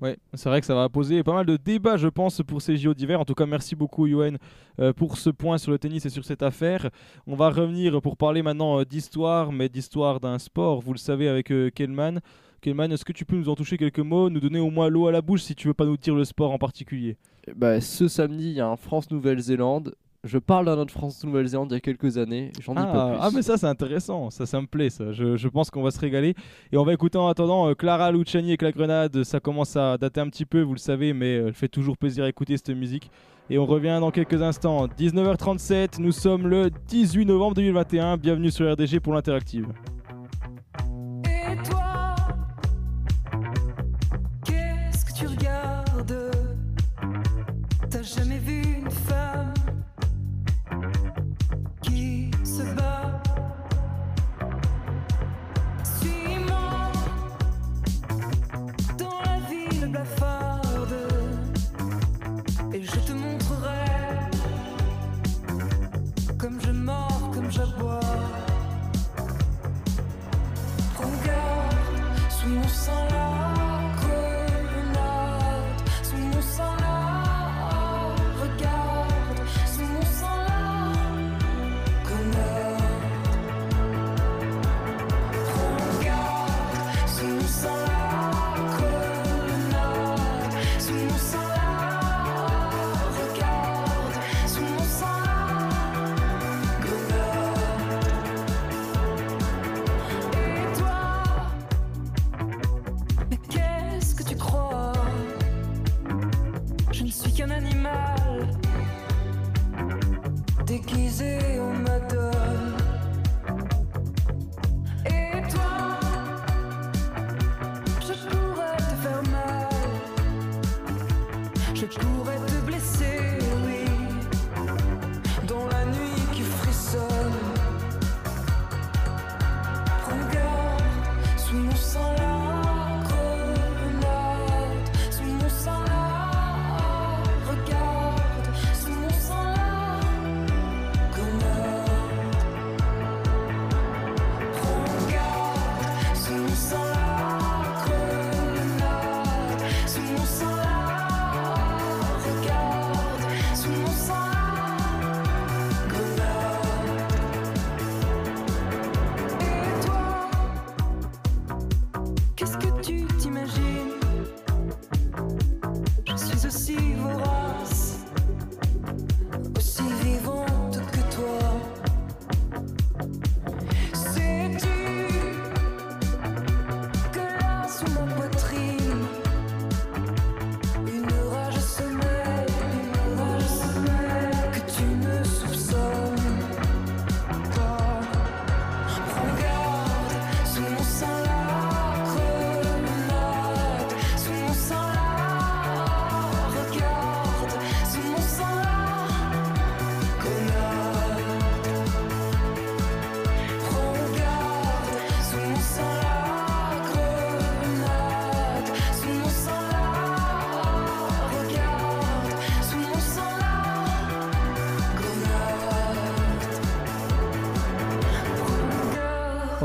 Ouais, 0.00 0.18
c'est 0.34 0.48
vrai 0.48 0.60
que 0.60 0.66
ça 0.66 0.74
va 0.74 0.88
poser 0.88 1.22
pas 1.22 1.32
mal 1.32 1.46
de 1.46 1.56
débats, 1.56 1.96
je 1.96 2.08
pense, 2.08 2.42
pour 2.42 2.60
ces 2.60 2.76
JO 2.76 2.92
d'hiver. 2.92 3.20
En 3.20 3.24
tout 3.24 3.34
cas, 3.34 3.46
merci 3.46 3.76
beaucoup, 3.76 4.08
Yoann, 4.08 4.36
euh, 4.80 4.92
pour 4.92 5.16
ce 5.16 5.30
point 5.30 5.58
sur 5.58 5.70
le 5.70 5.78
tennis 5.78 6.04
et 6.04 6.10
sur 6.10 6.24
cette 6.24 6.42
affaire. 6.42 6.90
On 7.26 7.36
va 7.36 7.50
revenir 7.50 8.02
pour 8.02 8.16
parler 8.16 8.42
maintenant 8.42 8.80
euh, 8.80 8.84
d'histoire, 8.84 9.52
mais 9.52 9.68
d'histoire 9.68 10.18
d'un 10.18 10.40
sport, 10.40 10.80
vous 10.80 10.92
le 10.92 10.98
savez, 10.98 11.28
avec 11.28 11.52
euh, 11.52 11.70
Kellman. 11.70 12.20
Kellman, 12.62 12.90
est-ce 12.90 13.04
que 13.04 13.12
tu 13.12 13.24
peux 13.24 13.36
nous 13.36 13.48
en 13.48 13.54
toucher 13.54 13.78
quelques 13.78 14.00
mots, 14.00 14.28
nous 14.28 14.40
donner 14.40 14.58
au 14.58 14.70
moins 14.70 14.88
l'eau 14.88 15.06
à 15.06 15.12
la 15.12 15.22
bouche 15.22 15.42
si 15.42 15.54
tu 15.54 15.68
veux 15.68 15.74
pas 15.74 15.86
nous 15.86 15.96
dire 15.96 16.16
le 16.16 16.24
sport 16.24 16.50
en 16.50 16.58
particulier? 16.58 17.16
Eh 17.46 17.54
bah, 17.54 17.80
ce 17.80 18.08
samedi, 18.08 18.50
il 18.50 18.54
y 18.54 18.60
a 18.60 18.66
un 18.66 18.76
France-Nouvelle-Zélande. 18.76 19.94
Je 20.24 20.38
parle 20.38 20.66
d'un 20.66 20.78
autre 20.78 20.92
France-Nouvelle-Zélande 20.92 21.72
il 21.72 21.74
y 21.74 21.76
a 21.78 21.80
quelques 21.80 22.16
années. 22.16 22.52
J'en 22.60 22.74
dis 22.74 22.80
ah, 22.80 22.92
pas 22.92 23.08
plus. 23.08 23.18
ah, 23.20 23.30
mais 23.34 23.42
ça 23.42 23.56
c'est 23.56 23.66
intéressant, 23.66 24.30
ça 24.30 24.46
ça 24.46 24.60
me 24.60 24.68
plaît 24.68 24.88
ça. 24.88 25.10
Je, 25.10 25.36
je 25.36 25.48
pense 25.48 25.68
qu'on 25.68 25.82
va 25.82 25.90
se 25.90 25.98
régaler. 25.98 26.36
Et 26.70 26.76
on 26.76 26.84
va 26.84 26.92
écouter 26.92 27.18
en 27.18 27.26
attendant 27.26 27.68
euh, 27.68 27.74
Clara 27.74 28.12
Luciani 28.12 28.50
avec 28.50 28.62
la 28.62 28.70
grenade. 28.70 29.24
Ça 29.24 29.40
commence 29.40 29.74
à 29.74 29.98
dater 29.98 30.20
un 30.20 30.28
petit 30.28 30.44
peu, 30.44 30.60
vous 30.62 30.74
le 30.74 30.78
savez, 30.78 31.12
mais 31.12 31.38
euh, 31.38 31.48
elle 31.48 31.54
fait 31.54 31.66
toujours 31.66 31.98
plaisir 31.98 32.22
à 32.22 32.28
écouter 32.28 32.56
cette 32.56 32.70
musique. 32.70 33.10
Et 33.50 33.58
on 33.58 33.66
revient 33.66 33.98
dans 34.00 34.12
quelques 34.12 34.40
instants. 34.40 34.86
19h37, 34.86 36.00
nous 36.00 36.12
sommes 36.12 36.46
le 36.46 36.70
18 36.86 37.24
novembre 37.26 37.54
2021. 37.54 38.16
Bienvenue 38.16 38.52
sur 38.52 38.72
RDG 38.72 39.00
pour 39.00 39.14
l'interactive. 39.14 39.66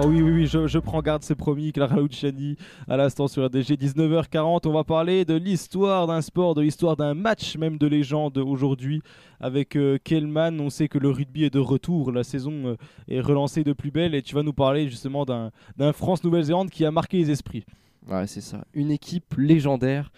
Oui, 0.07 0.21
oui, 0.21 0.31
oui, 0.31 0.47
je, 0.47 0.79
prends 0.79 1.01
garde, 1.01 1.23
c'est 1.23 1.35
promis. 1.35 1.73
Clara 1.73 1.99
Luciani 1.99 2.55
à 2.87 2.95
l'instant 2.95 3.27
sur 3.27 3.45
RDG, 3.45 3.75
19h40. 3.75 4.67
On 4.67 4.71
va 4.71 4.83
parler 4.83 5.25
de 5.25 5.35
l'histoire 5.35 6.07
d'un 6.07 6.21
sport, 6.21 6.55
de 6.55 6.61
l'histoire 6.61 6.95
d'un 6.95 7.13
match, 7.13 7.57
même 7.57 7.77
de 7.77 7.87
légende 7.87 8.37
aujourd'hui 8.37 9.01
avec 9.39 9.75
euh, 9.75 9.97
Kellman. 10.03 10.59
On 10.61 10.69
sait 10.69 10.87
que 10.87 10.97
le 10.97 11.09
rugby 11.09 11.43
est 11.43 11.53
de 11.53 11.59
retour, 11.59 12.11
la 12.11 12.23
saison 12.23 12.67
euh, 12.67 12.75
est 13.09 13.19
relancée 13.19 13.63
de 13.63 13.73
plus 13.73 13.91
belle 13.91 14.15
et 14.15 14.21
tu 14.21 14.33
vas 14.33 14.43
nous 14.43 14.53
parler 14.53 14.87
justement 14.87 15.25
d'un 15.25 15.51
d'un 15.77 15.91
France-Nouvelle-Zélande 15.91 16.69
qui 16.69 16.85
a 16.85 16.91
marqué 16.91 17.17
les 17.17 17.31
esprits. 17.31 17.65
Ouais, 18.07 18.27
c'est 18.27 18.41
ça. 18.41 18.63
Une 18.73 18.91
équipe 18.91 19.35
légendaire. 19.37 20.11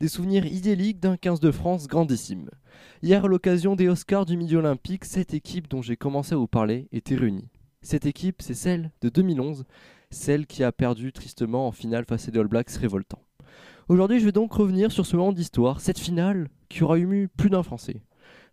Des 0.00 0.08
souvenirs 0.08 0.46
idylliques 0.46 1.00
d'un 1.00 1.16
15 1.16 1.40
de 1.40 1.50
France 1.50 1.86
grandissime. 1.86 2.48
Hier, 3.02 3.24
à 3.24 3.28
l'occasion 3.28 3.76
des 3.76 3.88
Oscars 3.88 4.24
du 4.24 4.36
Midi 4.36 4.56
Olympique, 4.56 5.04
cette 5.04 5.34
équipe 5.34 5.68
dont 5.68 5.82
j'ai 5.82 5.96
commencé 5.96 6.34
à 6.34 6.38
vous 6.38 6.46
parler 6.46 6.88
était 6.90 7.16
réunie. 7.16 7.49
Cette 7.82 8.04
équipe, 8.04 8.42
c'est 8.42 8.54
celle 8.54 8.90
de 9.00 9.08
2011, 9.08 9.64
celle 10.10 10.46
qui 10.46 10.62
a 10.62 10.70
perdu 10.70 11.14
tristement 11.14 11.66
en 11.66 11.72
finale 11.72 12.04
face 12.04 12.28
à 12.28 12.30
des 12.30 12.38
All 12.38 12.46
Blacks 12.46 12.72
révoltants. 12.72 13.22
Aujourd'hui, 13.88 14.20
je 14.20 14.26
vais 14.26 14.32
donc 14.32 14.52
revenir 14.52 14.92
sur 14.92 15.06
ce 15.06 15.16
moment 15.16 15.32
d'histoire, 15.32 15.80
cette 15.80 15.98
finale 15.98 16.48
qui 16.68 16.82
aura 16.82 16.98
ému 16.98 17.28
plus 17.28 17.48
d'un 17.48 17.62
Français. 17.62 18.02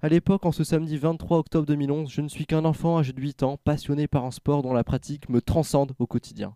À 0.02 0.08
l'époque, 0.08 0.46
en 0.46 0.54
ce 0.54 0.64
samedi 0.64 0.98
23 0.98 1.40
octobre 1.40 1.66
2011, 1.66 2.10
je 2.10 2.22
ne 2.22 2.30
suis 2.30 2.46
qu'un 2.46 2.64
enfant 2.64 2.98
âgé 2.98 3.12
de 3.12 3.22
8 3.22 3.44
ans, 3.44 3.58
passionné 3.62 4.08
par 4.08 4.24
un 4.24 4.32
sport 4.32 4.64
dont 4.64 4.74
la 4.74 4.86
pratique 4.86 5.28
me 5.28 5.42
transcende 5.42 5.92
au 6.00 6.08
quotidien. 6.08 6.56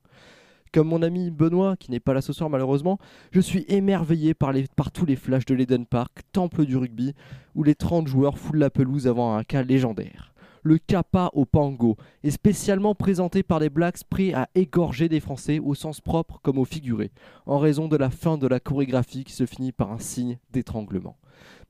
Comme 0.72 0.88
mon 0.88 1.02
ami 1.02 1.30
Benoît, 1.30 1.76
qui 1.76 1.91
n'est 1.91 1.99
pas 1.99 2.14
là 2.14 2.22
ce 2.22 2.31
soir 2.31 2.49
malheureusement, 2.49 2.99
je 3.31 3.41
suis 3.41 3.65
émerveillé 3.68 4.34
par, 4.34 4.53
par 4.77 4.91
tous 4.91 5.06
les 5.06 5.18
flashs 5.18 5.45
de 5.45 5.56
l'Eden 5.56 5.85
Park, 5.85 6.22
temple 6.31 6.65
du 6.65 6.77
rugby, 6.77 7.15
où 7.53 7.64
les 7.64 7.76
30 7.76 8.07
joueurs 8.07 8.38
foulent 8.38 8.60
la 8.60 8.69
pelouse 8.69 9.07
avant 9.07 9.35
un 9.35 9.43
cas 9.43 9.61
légendaire. 9.61 10.31
Le 10.64 10.78
Kappa 10.78 11.30
au 11.34 11.46
Pango 11.46 11.98
est 12.24 12.30
spécialement 12.32 12.94
présenté 12.94 13.42
par 13.42 13.60
les 13.60 13.70
Blacks 13.70 14.04
prêts 14.10 14.34
à 14.34 14.48
égorger 14.54 15.10
des 15.10 15.20
Français 15.20 15.60
au 15.60 15.74
sens 15.74 16.02
propre 16.02 16.40
comme 16.44 16.60
au 16.60 16.66
figuré, 16.66 17.12
en 17.46 17.58
raison 17.58 17.88
de 17.88 17.98
la 17.98 18.10
fin 18.12 18.38
de 18.38 18.48
la 18.48 18.60
chorégraphie 18.60 19.24
qui 19.24 19.34
se 19.34 19.46
finit 19.46 19.72
par 19.72 19.92
un 19.92 19.98
signe 20.00 20.38
d'étranglement. 20.52 21.18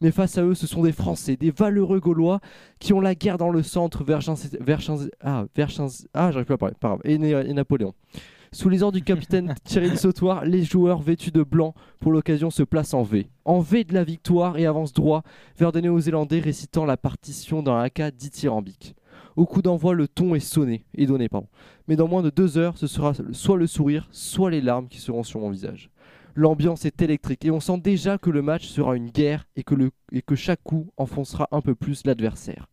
Mais 0.02 0.12
face 0.12 0.38
à 0.38 0.44
eux, 0.44 0.56
ce 0.56 0.68
sont 0.68 0.84
des 0.84 0.92
Français, 0.92 1.38
des 1.38 1.52
valeureux 1.52 2.00
Gaulois 2.02 2.42
qui 2.80 2.92
ont 2.92 3.00
la 3.00 3.16
guerre 3.16 3.38
dans 3.38 3.50
le 3.52 3.64
centre 3.64 4.04
vers, 4.04 4.20
Chins- 4.22 5.10
ah, 5.22 5.46
ah, 6.14 6.32
j'arrive 6.32 6.46
plus 6.46 6.54
à 6.56 6.72
parler, 6.74 7.18
Né- 7.18 7.30
et 7.48 7.54
Napoléon. 7.54 7.94
Sous 8.54 8.68
les 8.68 8.84
ordres 8.84 8.98
du 8.98 9.04
capitaine 9.04 9.56
Thierry 9.64 9.96
Sautoir, 9.96 10.44
les 10.44 10.66
joueurs 10.66 11.02
vêtus 11.02 11.32
de 11.32 11.42
blanc 11.42 11.74
pour 12.02 12.12
l'occasion 12.12 12.50
se 12.50 12.64
placent 12.64 12.94
en 12.94 13.02
V. 13.02 13.30
En 13.46 13.62
V 13.62 13.86
de 13.86 13.94
la 13.94 14.04
victoire 14.04 14.58
et 14.58 14.66
avancent 14.66 14.92
droit 14.92 15.24
vers 15.58 15.72
des 15.72 15.82
Néo-Zélandais 15.82 16.42
récitant 16.42 16.84
la 16.84 16.98
partition 16.98 17.64
d'un 17.64 17.80
haka 17.80 18.12
dithyrambique. 18.12 18.94
Au 19.38 19.46
coup 19.46 19.62
d'envoi, 19.62 19.94
le 19.94 20.10
ton 20.10 20.36
est 20.36 20.42
sonné 20.42 20.84
et 20.96 21.06
donné, 21.06 21.30
pardon. 21.30 21.48
Mais 21.88 21.96
dans 21.96 22.10
moins 22.10 22.24
de 22.24 22.30
deux 22.30 22.58
heures, 22.58 22.78
ce 22.78 22.88
sera 22.88 23.14
soit 23.32 23.56
le 23.56 23.68
sourire, 23.68 24.10
soit 24.12 24.52
les 24.52 24.60
larmes 24.60 24.90
qui 24.90 25.00
seront 25.00 25.24
sur 25.24 25.40
mon 25.40 25.50
visage. 25.50 25.90
L'ambiance 26.36 26.84
est 26.84 27.02
électrique 27.02 27.46
et 27.46 27.52
on 27.52 27.62
sent 27.62 27.80
déjà 27.82 28.18
que 28.18 28.30
le 28.30 28.42
match 28.42 28.68
sera 28.68 28.98
une 28.98 29.12
guerre 29.12 29.46
et 29.56 29.64
que, 29.64 29.76
le, 29.76 29.92
et 30.12 30.22
que 30.22 30.36
chaque 30.36 30.62
coup 30.62 30.92
enfoncera 30.98 31.48
un 31.52 31.62
peu 31.62 31.74
plus 31.74 32.06
l'adversaire. 32.06 32.68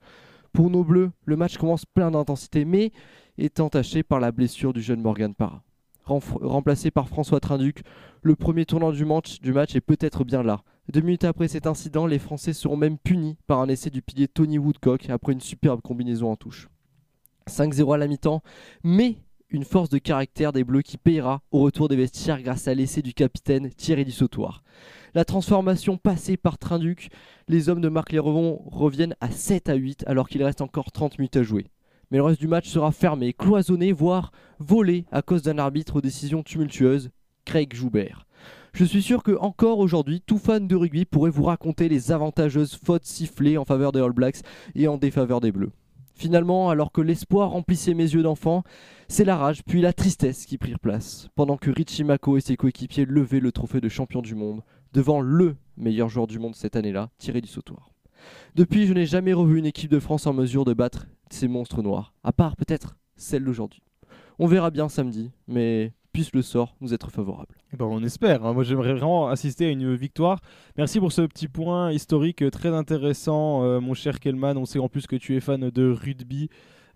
Pour 0.53 0.71
nos 0.71 0.83
Bleus, 0.83 1.13
le 1.25 1.37
match 1.37 1.57
commence 1.57 1.87
plein 1.87 2.11
d'intensité, 2.11 2.65
mais 2.65 2.91
est 3.37 3.61
entaché 3.61 4.03
par 4.03 4.19
la 4.19 4.33
blessure 4.33 4.73
du 4.73 4.83
jeune 4.83 5.03
Morgan 5.03 5.35
Parra. 5.35 5.63
Remplacé 6.09 6.91
par 6.91 7.09
François 7.09 7.39
Trinduc, 7.39 7.83
le 8.23 8.35
premier 8.35 8.65
tournant 8.65 8.93
du 8.93 9.05
match, 9.05 9.39
est 9.75 9.81
peut-être 9.81 10.25
bien 10.25 10.43
là. 10.43 10.63
Deux 10.91 11.03
minutes 11.03 11.25
après 11.25 11.49
cet 11.49 11.67
incident, 11.67 12.07
les 12.07 12.19
Français 12.19 12.55
seront 12.55 12.77
même 12.77 12.97
punis 12.97 13.37
par 13.47 13.61
un 13.61 13.69
essai 13.69 13.91
du 13.91 14.01
pilier 14.01 14.27
Tony 14.27 14.59
Woodcock 14.59 15.11
après 15.11 15.35
une 15.35 15.41
superbe 15.41 15.83
combinaison 15.83 16.31
en 16.31 16.37
touche. 16.37 16.69
5-0 17.49 17.95
à 17.95 17.99
la 17.99 18.09
mi-temps, 18.09 18.43
mais 18.83 19.17
une 19.51 19.65
force 19.65 19.89
de 19.89 19.99
caractère 19.99 20.53
des 20.53 20.65
Bleus 20.65 20.83
qui 20.83 20.99
payera 20.99 21.43
au 21.51 21.61
retour 21.61 21.89
des 21.89 21.97
vestiaires 21.97 22.43
grâce 22.43 22.69
à 22.69 22.75
l'essai 22.75 23.03
du 23.03 23.15
capitaine 23.15 23.71
Thierry 23.71 24.05
Dussautoir. 24.05 24.63
La 25.15 25.25
transformation 25.25 25.97
passée 25.97 26.37
par 26.37 26.59
Trinduc, 26.59 27.11
les 27.49 27.69
hommes 27.69 27.81
de 27.81 27.89
Marc 27.89 28.13
Lérevon 28.13 28.63
reviennent 28.67 29.17
à 29.21 29.31
7 29.31 29.69
à 29.69 29.75
8 29.75 30.05
alors 30.07 30.29
qu'il 30.29 30.43
reste 30.43 30.61
encore 30.61 30.93
30 30.93 31.19
minutes 31.19 31.37
à 31.37 31.43
jouer. 31.43 31.67
Mais 32.11 32.19
le 32.19 32.25
reste 32.25 32.41
du 32.41 32.49
match 32.49 32.69
sera 32.69 32.91
fermé, 32.91 33.33
cloisonné, 33.33 33.93
voire 33.93 34.33
volé 34.59 35.05
à 35.13 35.23
cause 35.23 35.43
d'un 35.43 35.59
arbitre 35.59 35.97
aux 35.97 36.01
décisions 36.01 36.43
tumultueuses, 36.43 37.11
Craig 37.45 37.75
Joubert. 37.75 38.27
Je 38.73 38.85
suis 38.85 39.03
sûr 39.03 39.23
que 39.23 39.37
encore 39.41 39.79
aujourd'hui, 39.79 40.21
tout 40.21 40.39
fan 40.39 40.67
de 40.69 40.77
rugby 40.77 41.05
pourrait 41.05 41.31
vous 41.31 41.45
raconter 41.45 41.89
les 41.89 42.13
avantageuses 42.13 42.79
fautes 42.83 43.05
sifflées 43.05 43.59
en 43.59 43.65
faveur 43.65 43.93
des 43.93 44.01
All 44.01 44.13
Blacks 44.13 44.43
et 44.75 44.89
en 44.89 44.97
défaveur 44.97 45.41
des 45.41 45.53
Bleus. 45.53 45.73
Finalement, 46.15 46.71
alors 46.71 46.93
que 46.93 47.01
l'espoir 47.01 47.51
remplissait 47.51 47.95
mes 47.95 48.03
yeux 48.03 48.23
d'enfant, 48.23 48.65
c'est 49.07 49.25
la 49.25 49.37
rage 49.37 49.63
puis 49.65 49.81
la 49.81 49.93
tristesse 49.93 50.47
qui 50.47 50.59
prirent 50.59 50.81
place, 50.81 51.29
pendant 51.35 51.57
que 51.57 51.71
Richie 51.71 52.05
Mako 52.05 52.37
et 52.37 52.41
ses 52.41 52.57
coéquipiers 52.57 53.05
levaient 53.05 53.41
le 53.41 53.53
trophée 53.53 53.81
de 53.81 53.89
champion 53.89 54.21
du 54.21 54.35
monde, 54.35 54.63
devant 54.93 55.21
LE 55.21 55.57
meilleur 55.77 56.09
joueur 56.09 56.27
du 56.27 56.39
monde 56.39 56.57
cette 56.57 56.77
année-là, 56.77 57.11
Thierry 57.19 57.41
Dussautoir. 57.41 57.91
Depuis, 58.55 58.87
je 58.87 58.93
n'ai 58.93 59.07
jamais 59.07 59.33
revu 59.33 59.59
une 59.59 59.67
équipe 59.67 59.91
de 59.91 60.01
France 60.01 60.27
en 60.27 60.33
mesure 60.33 60.65
de 60.65 60.75
battre 60.75 61.07
ces 61.33 61.49
monstres 61.49 61.83
noirs, 61.83 62.13
à 62.25 62.33
part 62.33 62.57
peut-être 62.57 62.97
celle 63.17 63.45
d'aujourd'hui. 63.45 63.83
On 64.39 64.47
verra 64.47 64.71
bien 64.71 64.89
samedi, 64.89 65.31
mais 65.47 65.93
puisse 66.13 66.33
le 66.33 66.43
sort 66.43 66.77
nous 66.81 66.95
être 66.95 67.11
favorable. 67.11 67.55
Eh 67.73 67.77
ben, 67.77 67.85
on 67.85 68.03
espère. 68.03 68.45
hein. 68.45 68.53
Moi, 68.53 68.65
j'aimerais 68.65 68.95
vraiment 68.95 69.29
assister 69.29 69.67
à 69.67 69.71
une 69.71 69.95
victoire. 69.95 70.41
Merci 70.77 71.01
pour 71.01 71.13
ce 71.13 71.23
petit 71.23 71.49
point 71.49 71.93
historique 71.93 72.43
euh, 72.43 72.51
très 72.51 72.71
intéressant, 72.71 73.63
euh, 73.65 73.81
mon 73.81 73.95
cher 73.95 74.19
Kelman. 74.21 74.57
On 74.57 74.65
sait 74.65 74.79
en 74.79 74.89
plus 74.89 75.07
que 75.07 75.17
tu 75.17 75.37
es 75.37 75.41
fan 75.41 75.71
de 75.71 75.91
rugby. 75.91 76.49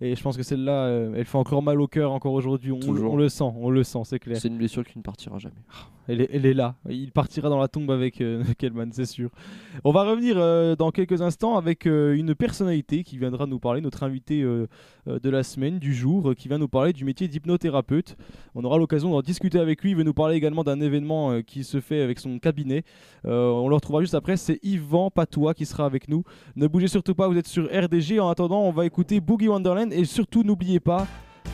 Et 0.04 0.16
je 0.16 0.22
pense 0.22 0.36
que 0.36 0.42
celle-là, 0.42 0.86
euh, 0.86 1.14
elle 1.16 1.24
fait 1.24 1.38
encore 1.38 1.62
mal 1.62 1.80
au 1.80 1.86
cœur 1.86 2.10
encore 2.10 2.32
aujourd'hui. 2.32 2.72
On, 2.72 3.16
le 3.16 3.28
sent, 3.28 3.44
on 3.44 3.70
le 3.70 3.84
sent, 3.84 4.00
c'est 4.04 4.18
clair. 4.18 4.36
C'est 4.36 4.48
une 4.48 4.58
blessure 4.58 4.84
qui 4.84 4.98
ne 4.98 5.02
partira 5.02 5.38
jamais. 5.38 5.54
Elle 6.08 6.20
est, 6.20 6.30
elle 6.32 6.46
est 6.46 6.54
là. 6.54 6.74
Il 6.88 7.12
partira 7.12 7.48
dans 7.48 7.60
la 7.60 7.68
tombe 7.68 7.90
avec 7.90 8.20
euh, 8.20 8.42
Kelman, 8.58 8.90
c'est 8.92 9.06
sûr. 9.06 9.30
On 9.84 9.92
va 9.92 10.02
revenir 10.02 10.34
euh, 10.36 10.74
dans 10.74 10.90
quelques 10.90 11.22
instants 11.22 11.56
avec 11.56 11.86
euh, 11.86 12.14
une 12.14 12.34
personnalité 12.34 13.04
qui 13.04 13.18
viendra 13.18 13.46
nous 13.46 13.60
parler, 13.60 13.80
notre 13.80 14.02
invité 14.02 14.42
de 14.42 15.30
la 15.30 15.42
semaine, 15.42 15.78
du 15.78 15.94
jour, 15.94 16.34
qui 16.36 16.48
vient 16.48 16.58
nous 16.58 16.68
parler 16.68 16.92
du 16.92 17.04
métier 17.04 17.28
d'hypnothérapeute. 17.28 18.16
On 18.54 18.64
aura 18.64 18.78
l'occasion 18.78 19.10
d'en 19.10 19.20
discuter 19.20 19.58
avec 19.58 19.82
lui. 19.82 19.90
Il 19.90 19.96
va 19.96 20.04
nous 20.04 20.14
parler 20.14 20.36
également 20.36 20.64
d'un 20.64 20.80
événement 20.80 21.42
qui 21.42 21.64
se 21.64 21.80
fait 21.80 22.00
avec 22.00 22.18
son 22.18 22.38
cabinet. 22.38 22.84
On 23.24 23.68
le 23.68 23.74
retrouvera 23.74 24.02
juste 24.02 24.14
après. 24.14 24.36
C'est 24.36 24.58
Yvan 24.62 25.10
Patois 25.10 25.54
qui 25.54 25.66
sera 25.66 25.84
avec 25.84 26.08
nous. 26.08 26.24
Ne 26.56 26.66
bougez 26.66 26.88
surtout 26.88 27.14
pas, 27.14 27.28
vous 27.28 27.36
êtes 27.36 27.48
sur 27.48 27.64
RDG. 27.64 28.20
En 28.20 28.28
attendant, 28.28 28.62
on 28.62 28.72
va 28.72 28.86
écouter 28.86 29.20
Boogie 29.20 29.48
Wonderland. 29.48 29.91
Et 29.94 30.04
surtout, 30.04 30.42
n'oubliez 30.42 30.80
pas 30.80 31.06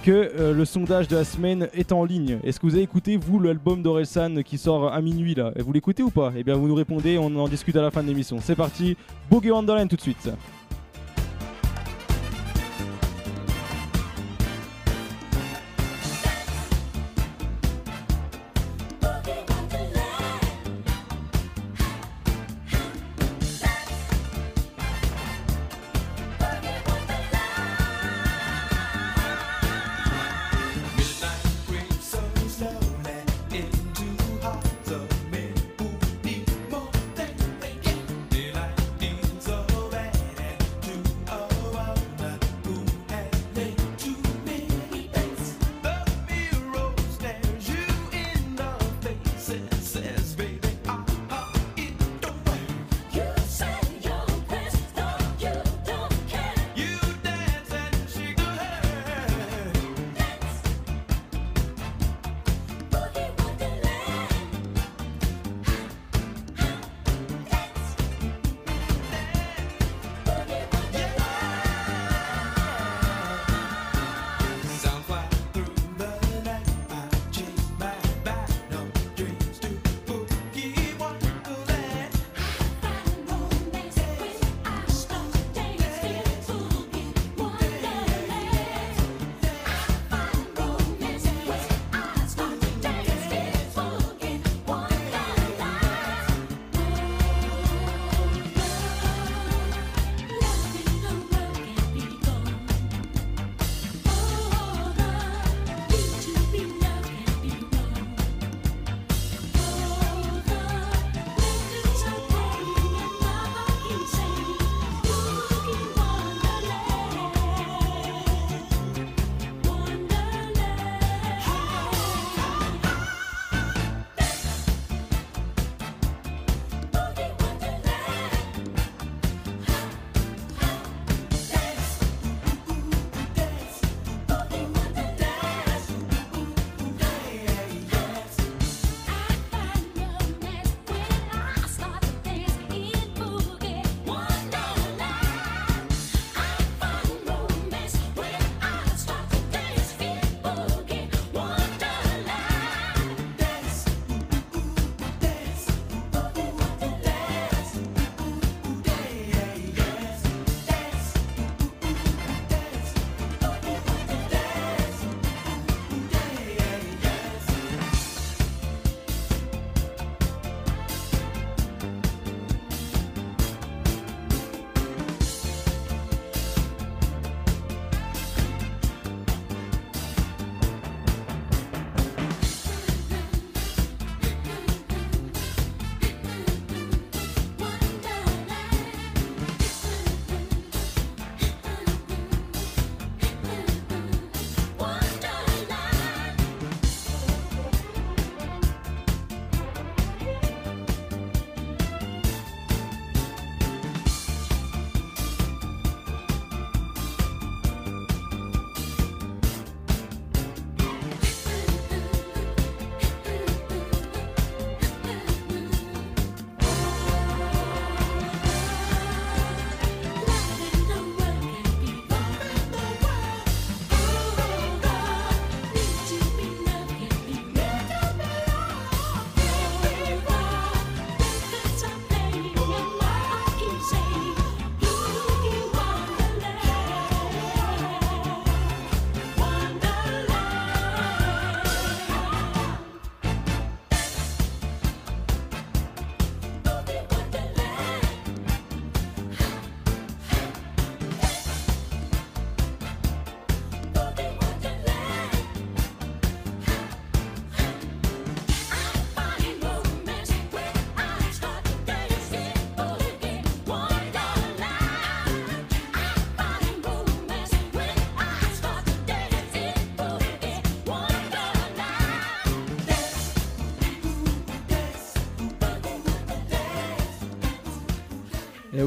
que 0.02 0.10
euh, 0.10 0.54
le 0.54 0.64
sondage 0.64 1.08
de 1.08 1.16
la 1.16 1.24
semaine 1.24 1.68
est 1.74 1.92
en 1.92 2.04
ligne. 2.04 2.38
Est-ce 2.44 2.60
que 2.60 2.66
vous 2.66 2.74
avez 2.74 2.82
écouté, 2.82 3.16
vous, 3.16 3.40
l'album 3.40 3.82
d'Orelsan 3.82 4.42
qui 4.42 4.58
sort 4.58 4.92
à 4.92 5.00
minuit 5.00 5.34
là? 5.34 5.52
Vous 5.56 5.72
l'écoutez 5.72 6.02
ou 6.02 6.10
pas? 6.10 6.32
Eh 6.36 6.44
bien, 6.44 6.54
vous 6.54 6.68
nous 6.68 6.74
répondez, 6.74 7.18
on 7.18 7.34
en 7.36 7.48
discute 7.48 7.76
à 7.76 7.82
la 7.82 7.90
fin 7.90 8.02
de 8.02 8.08
l'émission. 8.08 8.38
C'est 8.40 8.54
parti, 8.54 8.96
Boogie 9.30 9.50
Wonderland 9.50 9.88
tout 9.88 9.96
de 9.96 10.00
suite. 10.00 10.30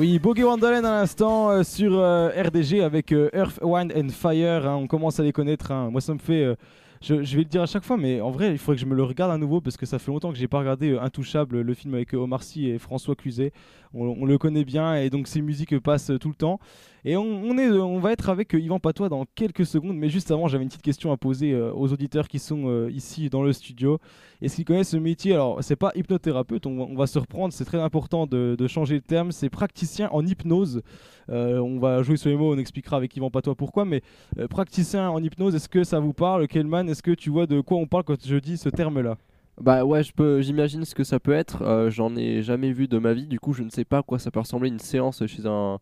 Oui, 0.01 0.17
Bogey 0.17 0.43
Wonderland 0.43 0.83
à 0.83 1.01
l'instant 1.01 1.51
euh, 1.51 1.61
sur 1.61 1.93
euh, 1.93 2.29
RDG 2.29 2.81
avec 2.81 3.11
euh, 3.11 3.29
Earth, 3.35 3.59
Wind 3.61 3.93
and 3.95 4.09
Fire. 4.09 4.67
hein, 4.67 4.75
on 4.75 4.87
commence 4.87 5.19
à 5.19 5.23
les 5.23 5.31
connaître. 5.31 5.71
hein. 5.71 5.91
Moi, 5.91 6.01
ça 6.01 6.15
me 6.15 6.17
fait. 6.17 6.57
je, 7.01 7.13
vais 7.13 7.37
le 7.37 7.45
dire 7.45 7.61
à 7.61 7.67
chaque 7.67 7.83
fois, 7.83 7.97
mais 7.97 8.19
en 8.19 8.31
vrai, 8.31 8.49
il 8.49 8.57
faudrait 8.57 8.77
que 8.77 8.81
je 8.81 8.87
me 8.87 8.95
le 8.95 9.03
regarde 9.03 9.29
à 9.31 9.37
nouveau 9.37 9.61
parce 9.61 9.77
que 9.77 9.85
ça 9.85 9.99
fait 9.99 10.09
longtemps 10.09 10.31
que 10.31 10.39
j'ai 10.39 10.47
pas 10.47 10.57
regardé 10.57 10.97
Intouchable, 10.97 11.61
le 11.61 11.73
film 11.75 11.93
avec 11.93 12.15
Omar 12.15 12.41
Sy 12.41 12.67
et 12.69 12.79
François 12.79 13.13
Cluzet. 13.13 13.51
On, 13.93 14.25
le 14.25 14.37
connaît 14.39 14.65
bien 14.65 14.95
et 14.95 15.11
donc 15.11 15.27
ces 15.27 15.41
musiques 15.43 15.77
passent 15.77 16.11
tout 16.19 16.29
le 16.29 16.35
temps. 16.35 16.59
Et 17.05 17.15
on, 17.15 17.55
est, 17.59 17.69
on 17.69 17.99
va 17.99 18.11
être 18.11 18.29
avec 18.29 18.53
Yvan 18.53 18.79
Patois 18.79 19.09
dans 19.09 19.25
quelques 19.35 19.67
secondes, 19.67 19.97
mais 19.97 20.09
juste 20.09 20.31
avant, 20.31 20.47
j'avais 20.47 20.63
une 20.63 20.69
petite 20.69 20.81
question 20.81 21.11
à 21.11 21.17
poser 21.17 21.55
aux 21.55 21.93
auditeurs 21.93 22.27
qui 22.27 22.39
sont 22.39 22.87
ici 22.87 23.29
dans 23.29 23.43
le 23.43 23.53
studio. 23.53 23.99
Est-ce 24.41 24.55
qu'ils 24.55 24.65
connaissent 24.65 24.89
ce 24.89 24.97
métier 24.97 25.33
Alors, 25.33 25.59
c'est 25.63 25.75
pas 25.75 25.91
hypnothérapeute, 25.95 26.65
on, 26.65 26.75
va- 26.77 26.83
on 26.89 26.95
va 26.95 27.05
se 27.07 27.19
reprendre, 27.19 27.53
c'est 27.53 27.65
très 27.65 27.79
important 27.79 28.25
de, 28.25 28.55
de 28.57 28.67
changer 28.67 28.95
le 28.95 29.01
terme. 29.01 29.31
C'est 29.31 29.49
praticien 29.49 30.09
en 30.11 30.25
hypnose. 30.25 30.81
Euh, 31.29 31.59
on 31.59 31.79
va 31.79 32.01
jouer 32.01 32.17
sur 32.17 32.29
les 32.29 32.35
mots, 32.35 32.53
on 32.53 32.57
expliquera 32.57 32.97
avec 32.97 33.15
Yvan 33.15 33.29
Patois 33.29 33.55
pourquoi, 33.55 33.85
mais 33.85 34.01
euh, 34.39 34.47
praticien 34.47 35.09
en 35.09 35.21
hypnose, 35.23 35.53
est-ce 35.55 35.69
que 35.69 35.83
ça 35.83 35.99
vous 35.99 36.13
parle 36.13 36.47
Kelman, 36.47 36.89
est-ce 36.89 37.03
que 37.03 37.11
tu 37.11 37.29
vois 37.29 37.45
de 37.45 37.61
quoi 37.61 37.77
on 37.77 37.85
parle 37.87 38.03
quand 38.03 38.25
je 38.25 38.35
dis 38.37 38.57
ce 38.57 38.69
terme-là? 38.69 39.17
Bah 39.61 39.85
ouais, 39.85 40.01
je 40.03 40.11
peux, 40.11 40.41
j'imagine 40.41 40.83
ce 40.85 40.95
que 40.95 41.03
ça 41.03 41.19
peut 41.19 41.33
être. 41.33 41.61
Euh, 41.61 41.89
J'en 41.91 42.15
ai 42.15 42.41
jamais 42.41 42.71
vu 42.71 42.87
de 42.87 42.97
ma 42.97 43.13
vie, 43.13 43.27
du 43.27 43.39
coup 43.39 43.53
je 43.53 43.61
ne 43.63 43.69
sais 43.69 43.85
pas 43.85 43.99
à 43.99 44.01
quoi 44.03 44.17
ça 44.17 44.31
peut 44.31 44.39
ressembler 44.39 44.69
une 44.69 44.79
séance 44.79 45.23
chez 45.27 45.45
un, 45.45 45.77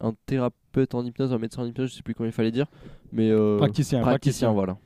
un 0.00 0.12
thérapeute 0.26 0.94
en 0.94 1.04
hypnose, 1.04 1.32
un 1.32 1.38
médecin 1.38 1.62
en 1.62 1.66
hypnose, 1.66 1.90
je 1.90 1.94
sais 1.96 2.02
plus 2.02 2.14
comment 2.14 2.28
il 2.28 2.32
fallait 2.32 2.50
dire, 2.50 2.66
mais 3.12 3.30
euh, 3.30 3.56
Praticien, 3.56 4.00
praticien. 4.02 4.48
praticien, 4.48 4.52
voilà. 4.52 4.76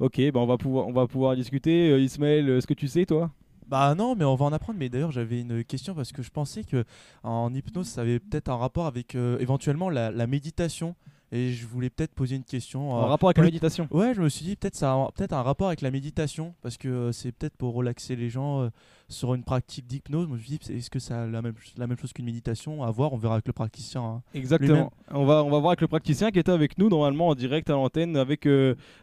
Ok, 0.00 0.20
bah 0.32 0.40
on 0.40 0.46
va 0.46 0.56
pouvoir, 0.58 0.88
on 0.88 0.92
va 0.92 1.06
pouvoir 1.06 1.36
discuter. 1.36 1.90
Euh, 1.90 2.00
Ismaël, 2.00 2.48
est-ce 2.48 2.66
que 2.66 2.74
tu 2.74 2.88
sais 2.88 3.06
toi? 3.06 3.30
Bah 3.68 3.94
non, 3.94 4.14
mais 4.14 4.24
on 4.24 4.34
va 4.34 4.44
en 4.44 4.52
apprendre. 4.52 4.78
Mais 4.78 4.88
d'ailleurs, 4.88 5.12
j'avais 5.12 5.40
une 5.40 5.64
question 5.64 5.94
parce 5.94 6.12
que 6.12 6.22
je 6.22 6.30
pensais 6.30 6.64
que 6.64 6.84
en 7.22 7.52
hypnose, 7.54 7.86
ça 7.86 8.02
avait 8.02 8.18
peut-être 8.18 8.48
un 8.48 8.56
rapport 8.56 8.86
avec 8.86 9.14
euh, 9.14 9.38
éventuellement 9.38 9.88
la 9.88 10.26
méditation. 10.26 10.94
Et 11.34 11.50
je 11.50 11.66
voulais 11.66 11.90
peut-être 11.90 12.14
poser 12.14 12.36
une 12.36 12.44
question. 12.44 12.92
En 12.92 13.02
euh, 13.02 13.06
rapport 13.06 13.28
avec 13.28 13.38
la 13.38 13.42
méditation 13.42 13.88
Ouais, 13.90 14.14
je 14.14 14.22
me 14.22 14.28
suis 14.28 14.44
dit 14.44 14.54
peut-être 14.54 14.76
ça 14.76 14.92
a 14.92 15.10
peut-être 15.12 15.32
un 15.32 15.42
rapport 15.42 15.66
avec 15.66 15.80
la 15.80 15.90
méditation 15.90 16.54
parce 16.62 16.76
que 16.76 16.86
euh, 16.86 17.12
c'est 17.12 17.32
peut-être 17.32 17.56
pour 17.56 17.74
relaxer 17.74 18.14
les 18.14 18.30
gens 18.30 18.62
euh, 18.62 18.68
sur 19.08 19.34
une 19.34 19.42
pratique 19.42 19.84
d'hypnose. 19.88 20.28
Je 20.28 20.32
me 20.32 20.38
suis 20.38 20.58
dit 20.58 20.72
est-ce 20.72 20.90
que 20.90 21.00
ça 21.00 21.24
a 21.24 21.26
la 21.26 21.42
même, 21.42 21.54
la 21.76 21.88
même 21.88 21.98
chose 21.98 22.12
qu'une 22.12 22.26
méditation? 22.26 22.84
À 22.84 22.90
voir, 22.92 23.12
on 23.12 23.16
verra 23.16 23.34
avec 23.34 23.48
le 23.48 23.52
praticien. 23.52 24.00
hein, 24.00 24.22
Exactement. 24.32 24.92
On 25.10 25.24
va, 25.24 25.42
on 25.42 25.50
va 25.50 25.58
voir 25.58 25.70
avec 25.70 25.80
le 25.80 25.88
praticien 25.88 26.30
qui 26.30 26.38
était 26.38 26.52
avec 26.52 26.78
nous 26.78 26.88
normalement 26.88 27.26
en 27.26 27.34
direct 27.34 27.68
à 27.68 27.72
l'antenne 27.72 28.16
avec 28.16 28.48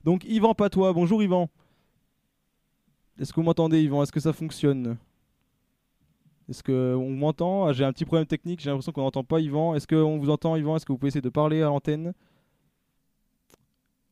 donc 0.05 0.23
Yvan 0.23 0.53
Patois. 0.53 0.93
Bonjour 0.93 1.21
Yvan. 1.21 1.49
Est-ce 3.19 3.33
que 3.33 3.41
vous 3.41 3.45
m'entendez 3.45 3.81
Yvan? 3.81 4.03
Est-ce 4.03 4.11
que 4.13 4.21
ça 4.21 4.31
fonctionne? 4.31 4.95
Est-ce 6.51 6.61
que 6.63 6.95
on 6.95 7.09
m'entend? 7.11 7.65
Ah, 7.65 7.73
J'ai 7.73 7.83
un 7.85 7.91
petit 7.93 8.05
problème 8.05 8.27
technique. 8.27 8.59
J'ai 8.61 8.69
l'impression 8.69 8.91
qu'on 8.91 9.01
n'entend 9.03 9.23
pas 9.23 9.39
Yvan. 9.39 9.73
Est-ce 9.73 9.87
qu'on 9.87 10.17
vous 10.19 10.29
entend 10.29 10.55
Yvan? 10.57 10.75
Est-ce 10.75 10.85
que 10.85 10.91
vous 10.91 10.97
pouvez 10.99 11.07
essayer 11.07 11.21
de 11.21 11.29
parler 11.29 11.61
à 11.61 11.65
l'antenne? 11.67 12.13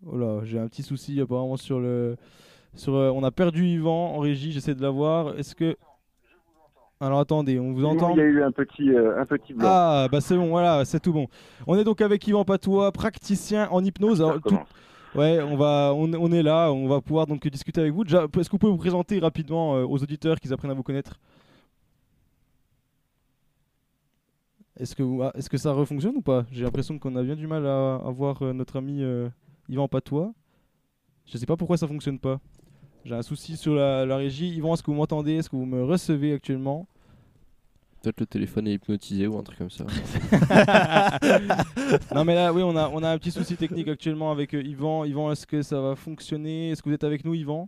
Oh 0.06 0.18
là, 0.18 0.40
j'ai 0.46 0.58
un 0.58 0.68
petit 0.68 0.84
souci 0.84 1.20
apparemment 1.20 1.58
sur 1.58 1.80
le. 1.80 2.16
Sur, 2.76 2.96
euh, 2.96 3.12
on 3.14 3.24
a 3.24 3.32
perdu 3.32 3.66
Yvan 3.66 4.16
en 4.16 4.20
régie. 4.20 4.52
J'essaie 4.54 4.74
de 4.74 4.82
l'avoir. 4.82 5.38
Est-ce 5.38 5.54
que 5.56 5.76
alors 7.02 7.20
attendez, 7.20 7.60
on 7.60 7.72
vous 7.74 7.86
entend? 7.86 8.12
Il 8.12 8.18
y 8.18 8.22
a 8.22 8.26
eu 8.26 8.44
un 8.44 8.52
petit, 8.52 8.90
euh, 8.90 9.20
un 9.22 9.26
petit 9.26 9.54
blanc. 9.54 9.68
ah, 9.70 10.08
bah 10.12 10.20
c'est 10.22 10.36
bon, 10.36 10.48
voilà, 10.50 10.84
c'est 10.84 11.00
tout 11.00 11.14
bon. 11.14 11.28
On 11.66 11.78
est 11.78 11.84
donc 11.86 12.02
avec 12.02 12.26
Yvan 12.28 12.44
Patois, 12.44 12.92
praticien 12.92 13.70
en 13.72 13.84
hypnose. 13.84 14.22
Alors, 14.22 14.40
tout- 14.42 14.60
Ouais, 15.16 15.42
on, 15.42 15.56
va, 15.58 15.92
on, 15.96 16.14
on 16.14 16.32
est 16.32 16.44
là, 16.44 16.72
on 16.72 16.88
va 16.88 17.02
pouvoir 17.02 17.26
donc 17.26 17.48
discuter 17.48 17.82
avec 17.82 17.94
vous. 17.94 18.04
Déjà, 18.04 18.26
est-ce 18.38 18.48
que 18.48 18.52
vous 18.52 18.58
pouvez 18.60 18.72
vous 18.72 18.78
présenter 18.78 19.18
rapidement 19.20 19.76
euh, 19.76 19.84
aux 19.86 19.98
auditeurs 20.04 20.40
qu'ils 20.40 20.54
apprennent 20.54 20.70
à 20.72 20.76
vous 20.76 20.84
connaître? 20.84 21.20
Est-ce 24.80 24.96
que, 24.96 25.04
ah, 25.22 25.32
est-ce 25.36 25.50
que 25.50 25.58
ça 25.58 25.74
refonctionne 25.74 26.16
ou 26.16 26.22
pas? 26.22 26.46
J'ai 26.52 26.64
l'impression 26.64 26.98
qu'on 26.98 27.16
a 27.18 27.24
bien 27.24 27.36
du 27.36 27.48
mal 27.48 27.66
à, 27.68 27.96
à 27.96 28.10
voir 28.12 28.42
euh, 28.42 28.54
notre 28.54 28.78
ami 28.78 29.04
euh, 29.04 29.28
Yvan 29.68 29.90
Patois. 29.90 30.34
Je 31.26 31.38
sais 31.38 31.46
pas 31.46 31.58
pourquoi 31.58 31.76
ça 31.78 31.88
fonctionne 31.88 32.18
pas. 32.18 32.40
J'ai 33.04 33.16
un 33.16 33.22
souci 33.22 33.58
sur 33.58 33.76
la, 33.76 34.06
la 34.06 34.16
régie. 34.16 34.56
Yvan, 34.56 34.74
est-ce 34.74 34.84
que 34.84 34.90
vous 34.90 34.98
m'entendez? 34.98 35.34
Est-ce 35.34 35.50
que 35.50 35.58
vous 35.58 35.66
me 35.66 35.84
recevez 35.84 36.34
actuellement? 36.34 36.88
Peut-être 38.02 38.22
le 38.22 38.26
téléphone 38.26 38.68
est 38.68 38.76
hypnotisé 38.76 39.28
ou 39.28 39.38
un 39.38 39.44
truc 39.44 39.58
comme 39.58 39.70
ça. 39.70 39.84
non 42.16 42.24
mais 42.24 42.34
là 42.34 42.54
oui 42.54 42.64
on 42.64 42.74
a, 42.78 42.88
on 42.94 43.04
a 43.04 43.10
un 43.10 43.18
petit 43.18 43.32
souci 43.32 43.58
technique 43.58 43.90
actuellement 43.90 44.32
avec 44.32 44.54
euh, 44.54 44.64
Yvan. 44.64 45.04
Yvan 45.04 45.34
est-ce 45.34 45.46
que 45.46 45.62
ça 45.62 45.82
va 45.82 45.98
fonctionner? 45.98 46.70
Est-ce 46.70 46.82
que 46.82 46.88
vous 46.88 46.96
êtes 46.96 47.04
avec 47.04 47.26
nous 47.26 47.34
Yvan? 47.34 47.68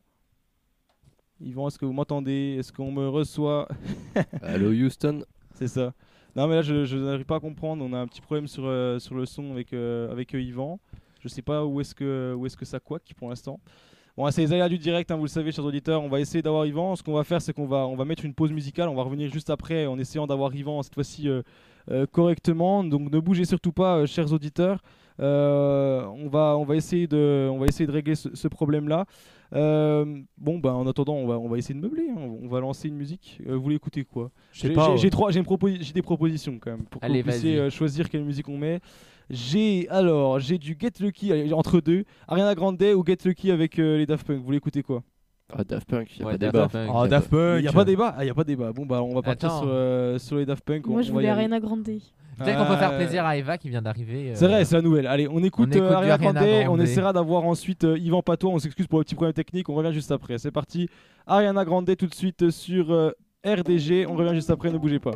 Yvan 1.41 1.67
est-ce 1.67 1.77
que 1.77 1.85
vous 1.85 1.91
m'entendez? 1.91 2.55
Est-ce 2.57 2.71
qu'on 2.71 2.93
me 2.93 3.09
reçoit? 3.09 3.67
Allô 4.41 4.71
Houston? 4.71 5.25
C'est 5.55 5.67
ça. 5.67 5.93
Non 6.35 6.47
mais 6.47 6.55
là 6.55 6.61
je, 6.61 6.95
n'arrive 6.95 7.25
pas 7.25 7.37
à 7.37 7.39
comprendre. 7.39 7.83
On 7.87 7.93
a 7.93 7.99
un 7.99 8.07
petit 8.07 8.21
problème 8.21 8.47
sur, 8.47 8.63
euh, 8.65 8.99
sur 8.99 9.15
le 9.15 9.25
son 9.25 9.51
avec, 9.51 9.73
euh, 9.73 10.11
avec 10.11 10.33
euh, 10.33 10.41
Yvan. 10.41 10.79
Je 11.19 11.27
sais 11.27 11.41
pas 11.41 11.65
où 11.65 11.81
est-ce 11.81 11.93
que, 11.93 12.37
est-ce 12.45 12.57
que 12.57 12.65
ça 12.65 12.79
couac 12.79 13.13
pour 13.17 13.29
l'instant. 13.29 13.59
Bon, 14.17 14.29
c'est 14.31 14.41
les 14.41 14.53
aléas 14.53 14.69
du 14.69 14.77
direct, 14.77 15.09
hein, 15.11 15.15
vous 15.15 15.23
le 15.23 15.29
savez, 15.29 15.51
chers 15.51 15.65
auditeurs. 15.65 16.01
On 16.01 16.09
va 16.09 16.19
essayer 16.19 16.41
d'avoir 16.41 16.65
Yvan. 16.65 16.95
Ce 16.95 17.03
qu'on 17.03 17.13
va 17.13 17.23
faire, 17.23 17.41
c'est 17.41 17.53
qu'on 17.53 17.67
va, 17.67 17.87
on 17.87 17.95
va 17.95 18.05
mettre 18.05 18.25
une 18.25 18.33
pause 18.33 18.51
musicale. 18.51 18.89
On 18.89 18.95
va 18.95 19.03
revenir 19.03 19.31
juste 19.31 19.49
après 19.49 19.85
en 19.85 19.97
essayant 19.99 20.27
d'avoir 20.27 20.53
Yvan 20.53 20.81
cette 20.83 20.95
fois-ci 20.95 21.29
correctement. 22.11 22.83
Donc 22.83 23.11
ne 23.11 23.19
bougez 23.19 23.45
surtout 23.45 23.71
pas, 23.71 24.05
chers 24.05 24.33
auditeurs. 24.33 24.81
On, 25.19 26.27
va, 26.29 26.57
on, 26.57 26.65
va 26.65 26.75
essayer 26.75 27.07
de, 27.07 27.49
on 27.51 27.59
va 27.59 27.67
essayer 27.67 27.87
de 27.87 27.91
régler 27.91 28.15
ce, 28.15 28.35
ce 28.35 28.47
problème-là. 28.47 29.05
Euh, 29.53 30.05
bon, 30.37 30.59
bah, 30.59 30.73
en 30.73 30.87
attendant, 30.87 31.15
on 31.15 31.27
va, 31.27 31.37
on 31.37 31.49
va 31.49 31.57
essayer 31.57 31.75
de 31.75 31.79
meubler. 31.81 32.07
hein. 32.09 32.15
On 32.41 32.47
va 32.47 32.59
lancer 32.61 32.87
une 32.87 32.95
musique. 32.95 33.39
Euh, 33.47 33.55
vous 33.55 33.61
voulez 33.63 33.75
écouter 33.75 34.03
quoi? 34.05 34.31
Sais 34.53 34.69
J'ai- 34.69 34.73
pas, 34.73 34.85
j'ai- 34.85 34.91
ouais. 34.91 34.97
J'ai 34.97 35.09
trois- 35.09 35.31
j'ai 35.31 35.39
une 35.39 35.45
proposi- 35.45 35.81
j'ai 35.81 35.93
des 35.93 36.01
propositions 36.01 36.57
quand 36.59 36.71
même 36.71 36.83
pour 36.85 37.01
que 37.01 37.05
Allez, 37.05 37.21
vous 37.21 37.29
puissiez 37.29 37.57
vas-y. 37.57 37.59
euh, 37.67 37.69
choisir 37.69 38.09
quelle 38.09 38.23
musique 38.23 38.47
on 38.47 38.57
met. 38.57 38.79
J'ai 39.29 39.87
alors 39.89 40.39
j'ai 40.39 40.57
du 40.57 40.77
Get 40.79 40.91
Lucky 40.99 41.31
allez, 41.31 41.53
entre 41.53 41.79
deux, 41.79 42.03
Ariana 42.27 42.53
Grande 42.55 42.81
ou 42.83 43.03
Get 43.05 43.17
Lucky 43.25 43.51
avec 43.51 43.79
euh, 43.79 43.97
les 43.97 44.05
Daft 44.05 44.25
Punk. 44.27 44.37
Vous 44.39 44.43
voulez 44.45 44.57
écouter 44.57 44.83
quoi? 44.83 45.03
Ah, 45.53 45.63
Daft 45.65 45.87
Punk, 45.89 46.17
y 46.17 46.21
a 46.21 46.25
Ouais, 46.25 46.31
pas 46.33 46.37
Daft 46.37 46.53
débat. 46.53 46.67
Punk, 46.69 46.91
Oh, 46.93 47.07
Daft 47.07 47.29
Punk. 47.29 47.59
Il 47.59 47.65
y 47.65 47.67
a 47.67 47.71
pas 47.73 47.83
débat. 47.85 48.15
Ah, 48.17 48.25
y 48.25 48.29
a 48.29 48.33
pas 48.33 48.43
débat. 48.45 48.71
Bon 48.73 48.85
bah 48.85 49.01
on 49.03 49.13
va 49.13 49.21
partir 49.21 49.49
Attends. 49.49 49.59
sur, 49.61 49.69
euh, 49.69 50.17
sur 50.17 50.37
les 50.37 50.45
Daft 50.45 50.63
Punk. 50.65 50.85
Moi, 50.87 50.99
on, 50.99 51.01
je 51.01 51.11
on 51.11 51.15
va 51.15 51.21
y 51.21 51.23
voulais 51.23 51.27
aller. 51.29 51.33
Ariana 51.43 51.59
Grande. 51.59 51.87
Peut-être 52.43 52.57
qu'on 52.57 52.65
peut 52.65 52.77
faire 52.77 52.91
Euh, 52.93 52.97
plaisir 52.97 53.25
à 53.25 53.37
Eva 53.37 53.57
qui 53.57 53.69
vient 53.69 53.81
d'arriver. 53.81 54.29
euh, 54.29 54.35
C'est 54.35 54.47
vrai, 54.47 54.65
c'est 54.65 54.75
la 54.75 54.81
nouvelle. 54.81 55.07
Allez, 55.07 55.27
on 55.27 55.43
écoute, 55.43 55.69
on 55.71 55.75
écoute 55.77 55.87
euh, 55.89 55.93
Ariana 55.95 56.17
Grande. 56.17 56.37
On 56.69 56.79
essaiera 56.79 57.13
d'avoir 57.13 57.45
ensuite 57.45 57.83
euh, 57.83 57.97
Yvan 57.97 58.21
Patois. 58.21 58.51
On 58.51 58.59
s'excuse 58.59 58.87
pour 58.87 58.99
le 58.99 59.03
petit 59.05 59.15
problème 59.15 59.33
technique. 59.33 59.69
On 59.69 59.73
revient 59.75 59.93
juste 59.93 60.11
après. 60.11 60.37
C'est 60.37 60.51
parti. 60.51 60.87
Ariana 61.27 61.63
Grande 61.65 61.95
tout 61.95 62.07
de 62.07 62.15
suite 62.15 62.49
sur 62.49 62.91
euh, 62.91 63.11
RDG. 63.45 64.05
On 64.07 64.15
revient 64.15 64.35
juste 64.35 64.49
après. 64.49 64.71
Ne 64.71 64.77
bougez 64.77 64.99
pas. 64.99 65.11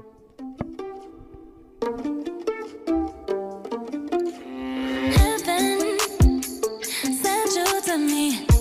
Me. 7.97 8.54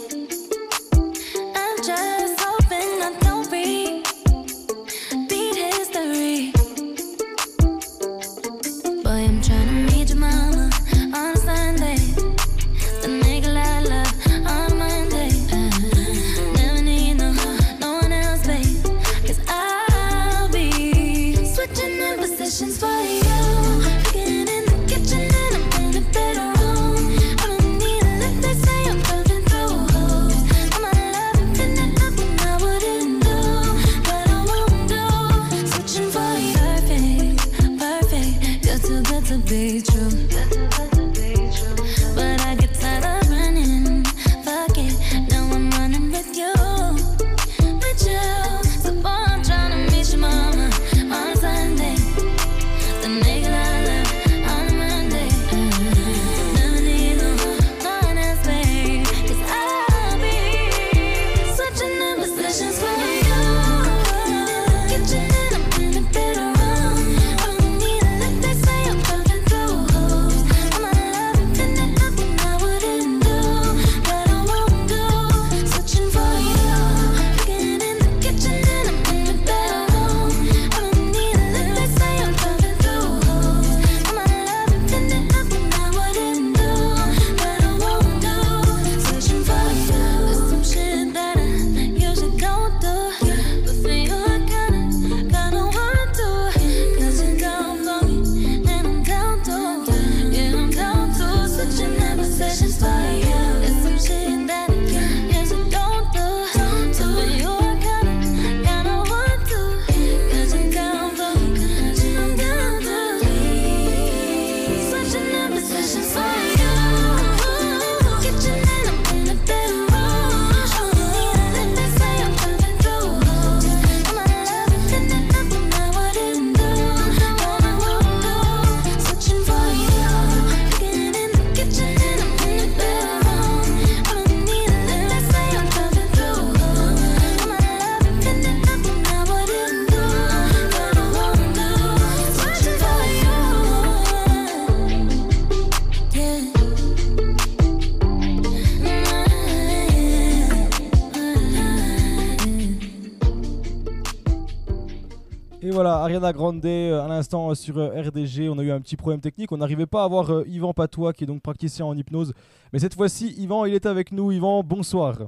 Ariana 156.25 156.33
Grande 156.33 156.65
euh, 156.65 157.05
à 157.05 157.09
l'instant 157.09 157.51
euh, 157.51 157.55
sur 157.55 157.77
euh, 157.79 158.01
RDG. 158.01 158.49
On 158.49 158.59
a 158.59 158.63
eu 158.63 158.71
un 158.71 158.81
petit 158.81 158.97
problème 158.97 159.21
technique. 159.21 159.53
On 159.53 159.59
n'arrivait 159.59 159.87
pas 159.87 160.03
à 160.03 160.05
avoir 160.05 160.31
euh, 160.31 160.45
Yvan 160.47 160.73
Patois 160.73 161.13
qui 161.13 161.25
est 161.25 161.27
donc 161.27 161.43
praticien 161.43 161.85
en 161.85 161.97
hypnose. 161.97 162.33
Mais 162.73 162.79
cette 162.79 162.95
fois-ci, 162.95 163.35
Yvan, 163.39 163.67
il 163.67 163.75
est 163.75 163.87
avec 163.87 164.11
nous. 164.11 164.33
Yvan, 164.33 164.63
bonsoir. 164.63 165.19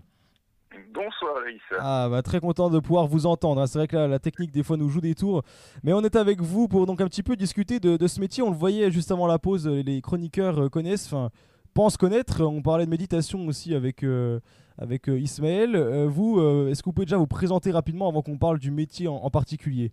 Bonsoir 0.95 1.35
Rhys. 1.45 1.61
Ah, 1.79 2.09
bah, 2.11 2.23
très 2.23 2.41
content 2.41 2.71
de 2.71 2.79
pouvoir 2.79 3.07
vous 3.07 3.27
entendre. 3.27 3.61
hein. 3.61 3.67
C'est 3.67 3.79
vrai 3.79 3.89
que 3.89 3.97
la, 3.97 4.09
la 4.09 4.19
technique, 4.19 4.51
des 4.53 4.63
fois, 4.63 4.77
nous 4.77 4.89
joue 4.89 5.01
des 5.01 5.15
tours. 5.15 5.43
Mais 5.83 5.93
on 5.93 6.01
est 6.01 6.17
avec 6.17 6.41
vous 6.41 6.67
pour 6.69 6.87
donc 6.87 7.01
un 7.01 7.07
petit 7.07 7.23
peu 7.23 7.37
discuter 7.37 7.79
de, 7.79 7.97
de 7.97 8.07
ce 8.07 8.19
métier. 8.21 8.43
On 8.43 8.51
le 8.51 8.57
voyait 8.57 8.91
juste 8.91 9.11
avant 9.11 9.27
la 9.27 9.39
pause, 9.39 9.67
les 9.69 10.01
chroniqueurs 10.01 10.71
connaissent, 10.71 11.07
enfin, 11.07 11.31
pensent 11.75 11.97
connaître. 11.99 12.43
On 12.43 12.63
parlait 12.63 12.87
de 12.87 12.91
méditation 12.91 13.47
aussi 13.47 13.75
avec, 13.75 14.03
euh, 14.03 14.41
avec 14.79 15.09
Ismaël. 15.09 15.77
Euh, 15.77 16.07
vous, 16.09 16.41
euh, 16.41 16.71
est-ce 16.71 16.83
que 16.83 16.89
vous 16.89 16.93
pouvez 16.95 17.07
déjà 17.07 17.19
vous 17.19 17.27
présenter 17.27 17.71
rapidement 17.71 18.09
avant 18.09 18.23
qu'on 18.23 18.39
parle 18.39 18.59
du 18.59 18.71
métier 18.71 19.09
en, 19.09 19.17
en 19.17 19.31
particulier? 19.31 19.93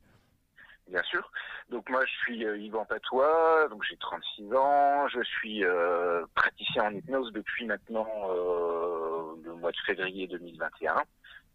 Bien 0.94 1.02
sûr. 1.02 1.32
Donc 1.70 1.90
moi 1.90 2.06
je 2.06 2.12
suis 2.20 2.46
euh, 2.46 2.56
Yvan 2.56 2.86
Patois, 2.86 3.68
donc 3.70 3.84
j'ai 3.84 3.98
36 3.98 4.54
ans, 4.54 5.08
je 5.08 5.24
suis 5.24 5.66
euh, 5.66 6.24
praticien 6.36 6.84
en 6.84 6.94
hypnose 6.94 7.34
depuis 7.34 7.66
maintenant 7.66 8.08
euh, 8.30 9.34
le 9.44 9.56
mois 9.56 9.72
de 9.72 9.78
février 9.88 10.28
2021. 10.28 11.02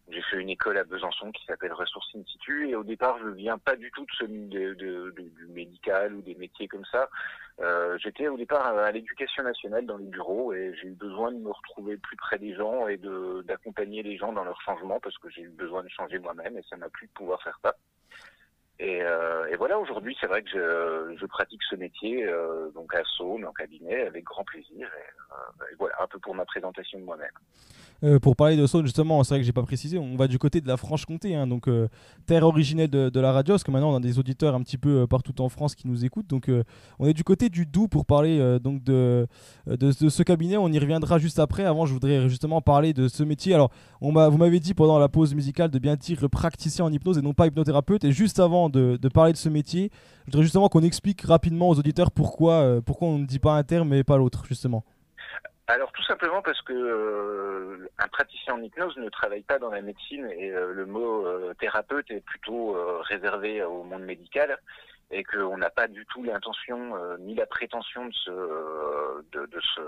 J'ai 0.09 0.21
fait 0.23 0.41
une 0.41 0.49
école 0.49 0.77
à 0.77 0.83
Besançon 0.83 1.31
qui 1.31 1.45
s'appelle 1.45 1.71
Ressources 1.71 2.13
Institut 2.15 2.67
et 2.67 2.75
au 2.75 2.83
départ 2.83 3.17
je 3.23 3.29
viens 3.29 3.57
pas 3.57 3.77
du 3.77 3.89
tout 3.91 4.01
de 4.01 4.11
ce 4.17 4.25
de, 4.25 5.13
du 5.13 5.47
médical 5.47 6.15
ou 6.15 6.21
des 6.21 6.35
métiers 6.35 6.67
comme 6.67 6.85
ça. 6.91 7.07
Euh, 7.61 7.97
J'étais 7.97 8.27
au 8.27 8.35
départ 8.35 8.65
à, 8.65 8.91
l'éducation 8.91 9.43
nationale 9.43 9.85
dans 9.85 9.97
les 9.97 10.07
bureaux 10.07 10.51
et 10.51 10.75
j'ai 10.81 10.89
eu 10.89 10.95
besoin 10.95 11.31
de 11.31 11.37
me 11.37 11.51
retrouver 11.51 11.95
plus 11.95 12.17
près 12.17 12.39
des 12.39 12.55
gens 12.55 12.89
et 12.89 12.99
d'accompagner 13.45 14.03
les 14.03 14.17
gens 14.17 14.33
dans 14.33 14.43
leur 14.43 14.59
changement 14.63 14.99
parce 14.99 15.17
que 15.17 15.29
j'ai 15.29 15.43
eu 15.43 15.49
besoin 15.49 15.81
de 15.81 15.89
changer 15.89 16.19
moi-même 16.19 16.57
et 16.57 16.63
ça 16.69 16.75
m'a 16.75 16.89
plu 16.89 17.07
de 17.07 17.13
pouvoir 17.13 17.41
faire 17.41 17.57
ça. 17.63 17.73
Et, 18.79 19.01
euh, 19.01 19.45
et 19.51 19.57
voilà, 19.57 19.77
aujourd'hui, 19.77 20.15
c'est 20.21 20.27
vrai 20.27 20.41
que 20.41 20.49
je, 21.19 21.25
pratique 21.25 21.59
ce 21.69 21.75
métier 21.75 22.25
euh, 22.25 22.71
donc 22.73 22.95
à 22.95 23.01
Saône, 23.17 23.43
en 23.45 23.51
cabinet, 23.51 24.07
avec 24.07 24.23
grand 24.23 24.45
plaisir. 24.45 24.87
Euh, 24.87 25.65
et 25.71 25.75
voilà, 25.77 25.95
un 26.01 26.07
peu 26.07 26.17
pour 26.19 26.33
ma 26.33 26.45
présentation 26.45 26.97
de 26.97 27.03
moi-même. 27.03 28.19
Pour 28.21 28.37
parler 28.37 28.55
de 28.55 28.65
Saône, 28.65 28.85
justement, 28.85 29.21
c'est 29.25 29.33
vrai 29.33 29.41
que 29.41 29.45
j'ai 29.45 29.51
pas 29.51 29.63
précisé, 29.63 29.97
on 29.97 30.15
va 30.15 30.27
du 30.27 30.39
côté 30.39 30.61
de 30.61 30.67
la 30.69 30.77
Franche-Comté, 30.77 31.35
hein, 31.35 31.47
donc 31.47 31.67
terre 32.25 32.45
originelle 32.45 32.89
de, 32.89 33.19
la 33.19 33.33
radio, 33.33 33.55
parce 33.55 33.65
que 33.65 33.71
maintenant 33.71 33.91
on 33.91 33.97
a 33.97 33.99
des 33.99 34.17
auditeurs 34.19 34.55
un 34.55 34.63
petit 34.63 34.77
peu 34.77 35.05
partout 35.05 35.41
en 35.41 35.49
France 35.49 35.75
qui 35.75 35.85
nous 35.85 36.05
écoutent. 36.05 36.27
Donc 36.27 36.49
on 36.99 37.07
est 37.07 37.13
du 37.13 37.25
côté 37.25 37.49
du 37.49 37.65
Doubs 37.65 37.89
pour 37.89 38.05
parler 38.05 38.57
donc 38.61 38.83
de, 38.83 39.27
ce 39.67 40.23
cabinet. 40.23 40.55
On 40.55 40.69
y 40.69 40.79
reviendra 40.79 41.17
juste 41.17 41.39
après. 41.39 41.65
Avant, 41.65 41.85
je 41.85 41.91
voudrais 41.91 42.29
justement 42.29 42.61
parler 42.61 42.93
de 42.93 43.09
ce 43.09 43.21
métier. 43.23 43.53
Alors, 43.53 43.69
vous 43.99 44.11
m'avez 44.11 44.61
dit 44.61 44.73
pendant 44.73 44.97
la 44.97 45.09
pause 45.09 45.35
musicale 45.35 45.69
de 45.69 45.79
bien 45.79 45.97
dire 45.97 46.29
praticien 46.29 46.85
en 46.85 46.93
hypnose 46.93 47.17
et 47.17 47.21
non 47.21 47.33
pas 47.33 47.47
hypnothérapeute. 47.47 48.05
Et 48.05 48.13
juste 48.13 48.39
avant 48.39 48.68
de, 48.69 49.09
parler 49.09 49.33
de 49.33 49.37
ce 49.37 49.49
métier, 49.49 49.89
je 50.21 50.25
voudrais 50.31 50.43
justement 50.43 50.69
qu'on 50.69 50.83
explique 50.83 51.21
rapidement 51.21 51.69
aux 51.69 51.79
auditeurs 51.79 52.11
pourquoi, 52.11 52.61
euh, 52.61 52.81
pourquoi 52.81 53.07
on 53.09 53.17
ne 53.17 53.25
dit 53.25 53.39
pas 53.39 53.53
un 53.53 53.63
terme 53.63 53.93
et 53.93 54.03
pas 54.03 54.17
l'autre, 54.17 54.45
justement. 54.45 54.83
Alors 55.67 55.91
tout 55.91 56.03
simplement 56.03 56.41
parce 56.41 56.61
que 56.63 56.73
euh, 56.73 57.89
un 57.99 58.07
praticien 58.07 58.55
en 58.55 58.61
hypnose 58.61 58.97
ne 58.97 59.09
travaille 59.09 59.43
pas 59.43 59.59
dans 59.59 59.69
la 59.69 59.81
médecine 59.81 60.27
et 60.35 60.49
euh, 60.51 60.73
le 60.73 60.85
mot 60.87 61.25
thérapeute 61.59 62.09
est 62.09 62.21
plutôt 62.21 62.75
réservé 63.01 63.63
au 63.63 63.83
monde 63.83 64.03
médical 64.03 64.57
et 65.11 65.23
qu'on 65.23 65.57
n'a 65.57 65.69
pas 65.69 65.87
du 65.87 66.05
tout 66.07 66.23
l'intention 66.23 66.93
ni 67.19 67.35
la 67.35 67.45
prétention 67.45 68.07
de 68.07 69.59
se 69.61 69.81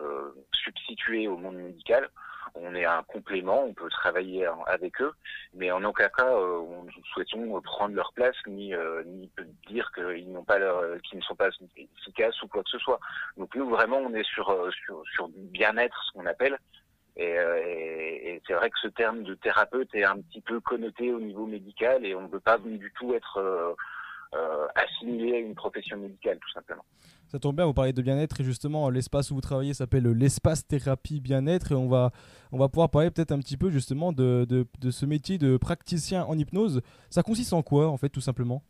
substituer 0.53 1.28
au 1.28 1.38
monde 1.38 1.56
médical. 1.56 2.10
On 2.56 2.76
est 2.76 2.86
un 2.86 3.03
complément, 3.03 3.64
on 3.64 3.73
peut 3.73 3.90
travailler 3.90 4.45
avec 4.68 5.02
eux, 5.02 5.14
mais 5.53 5.72
en 5.72 5.84
aucun 5.84 6.10
cas 6.10 6.28
euh, 6.28 6.60
on- 6.60 6.86
souhaitons 7.14 7.61
prendre 7.61 7.95
leur 7.95 8.11
place 8.14 8.36
ni, 8.45 8.73
euh, 8.73 9.03
ni 9.06 9.32
dire 9.68 9.90
qu'ils 9.94 10.32
n'ont 10.32 10.44
pas 10.44 10.60
leur, 10.60 11.02
qu'ils 11.02 11.19
ne 11.19 11.23
sont 11.23 11.36
pas 11.36 11.49
efficaces 11.78 12.41
ou 12.44 12.48
quoi 12.48 12.64
que 12.64 12.69
ce 12.69 12.78
soit. 12.80 12.99
Donc 13.38 13.56
nous 13.56 13.69
vraiment 13.69 13.98
on 13.98 14.14
est 14.14 14.23
sur 14.26 14.49
euh, 14.49 14.69
sur, 14.86 15.02
sur 15.15 15.30
du 15.30 15.40
bien-être 15.48 15.98
ce 16.07 16.11
qu'on 16.14 16.26
appelle. 16.26 16.57
Et, 17.18 17.38
euh, 17.38 17.57
et- 17.65 18.41
c'est 18.48 18.53
vrai 18.53 18.69
que 18.69 18.80
ce 18.80 18.88
terme 18.88 19.23
de 19.23 19.36
thérapeute 19.36 19.94
est 19.94 20.03
un 20.06 20.19
petit 20.22 20.41
peu 20.41 20.60
connoté 20.61 21.11
au 21.14 21.19
niveau 21.19 21.45
médical 21.45 22.06
et 22.06 22.15
on 22.15 22.22
ne 22.22 22.28
veut 22.30 22.40
pas 22.40 22.57
du 22.57 22.91
tout 22.98 23.14
être 23.14 23.38
euh, 23.38 23.73
euh, 24.34 24.68
assimilé 24.76 25.36
à 25.36 25.40
une 25.40 25.56
profession 25.56 25.98
médicale 25.98 26.40
tout 26.40 26.52
simplement. 26.52 26.86
Ça 27.32 27.40
tombe 27.40 27.56
bien, 27.56 27.66
vous 27.66 27.74
parlez 27.74 27.94
de 27.94 28.02
bien-être 28.02 28.41
et 28.41 28.44
justement 28.44 28.90
l'espace 28.90 29.32
où 29.32 29.36
vous 29.36 29.40
travaillez 29.40 29.74
s'appelle 29.74 30.03
l'espace 30.03 30.68
thérapie 30.68 31.22
bien-être 31.22 31.72
et 31.72 31.76
on 31.76 31.88
va, 31.88 32.12
on 32.52 32.58
va 32.58 32.68
pouvoir 32.68 32.90
parler 32.90 33.10
peut-être 33.10 33.32
un 33.32 33.40
petit 33.40 33.56
peu 33.56 33.70
justement 33.70 34.12
de, 34.12 34.45
de, 34.45 34.91
ce 34.91 35.06
métier 35.06 35.38
de 35.38 35.56
praticien 35.56 36.26
en 36.26 36.38
hypnose. 36.38 36.82
Ça 37.10 37.24
consiste 37.24 37.53
en 37.53 37.62
quoi 37.62 37.88
en 37.88 37.95
fait 37.95 38.10
tout 38.10 38.20
simplement? 38.20 38.64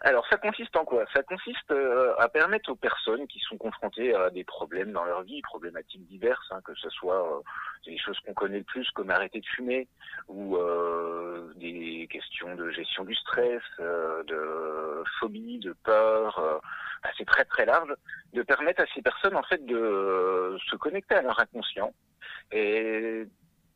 Alors, 0.00 0.26
ça 0.28 0.38
consiste 0.38 0.76
en 0.76 0.84
quoi? 0.84 1.04
Ça 1.14 1.22
consiste 1.22 1.70
euh, 1.70 2.14
à 2.18 2.28
permettre 2.28 2.70
aux 2.70 2.76
personnes 2.76 3.28
qui 3.28 3.38
sont 3.38 3.56
confrontées 3.56 4.12
à 4.12 4.30
des 4.30 4.44
problèmes 4.44 4.90
dans 4.90 5.04
leur 5.04 5.22
vie, 5.22 5.40
problématiques 5.42 6.06
diverses, 6.08 6.46
hein, 6.50 6.60
que 6.64 6.74
ce 6.74 6.90
soit 6.90 7.38
euh, 7.38 7.40
des 7.86 7.96
choses 7.96 8.18
qu'on 8.20 8.34
connaît 8.34 8.58
le 8.58 8.64
plus, 8.64 8.90
comme 8.90 9.10
arrêter 9.10 9.40
de 9.40 9.46
fumer, 9.46 9.86
ou 10.28 10.56
euh, 10.56 11.52
des 11.54 12.08
questions 12.10 12.56
de 12.56 12.70
gestion 12.70 13.04
du 13.04 13.14
stress, 13.14 13.62
de 13.78 15.02
phobie, 15.20 15.60
de 15.60 15.74
peur, 15.84 16.60
c'est 17.16 17.24
très 17.24 17.44
très 17.44 17.66
large, 17.66 17.92
de 18.32 18.42
permettre 18.42 18.82
à 18.82 18.86
ces 18.94 19.02
personnes 19.02 19.36
en 19.36 19.42
fait 19.42 19.64
de 19.64 19.76
euh, 19.76 20.58
se 20.70 20.76
connecter 20.76 21.14
à 21.14 21.22
leur 21.22 21.38
inconscient 21.40 21.92
et 22.52 23.26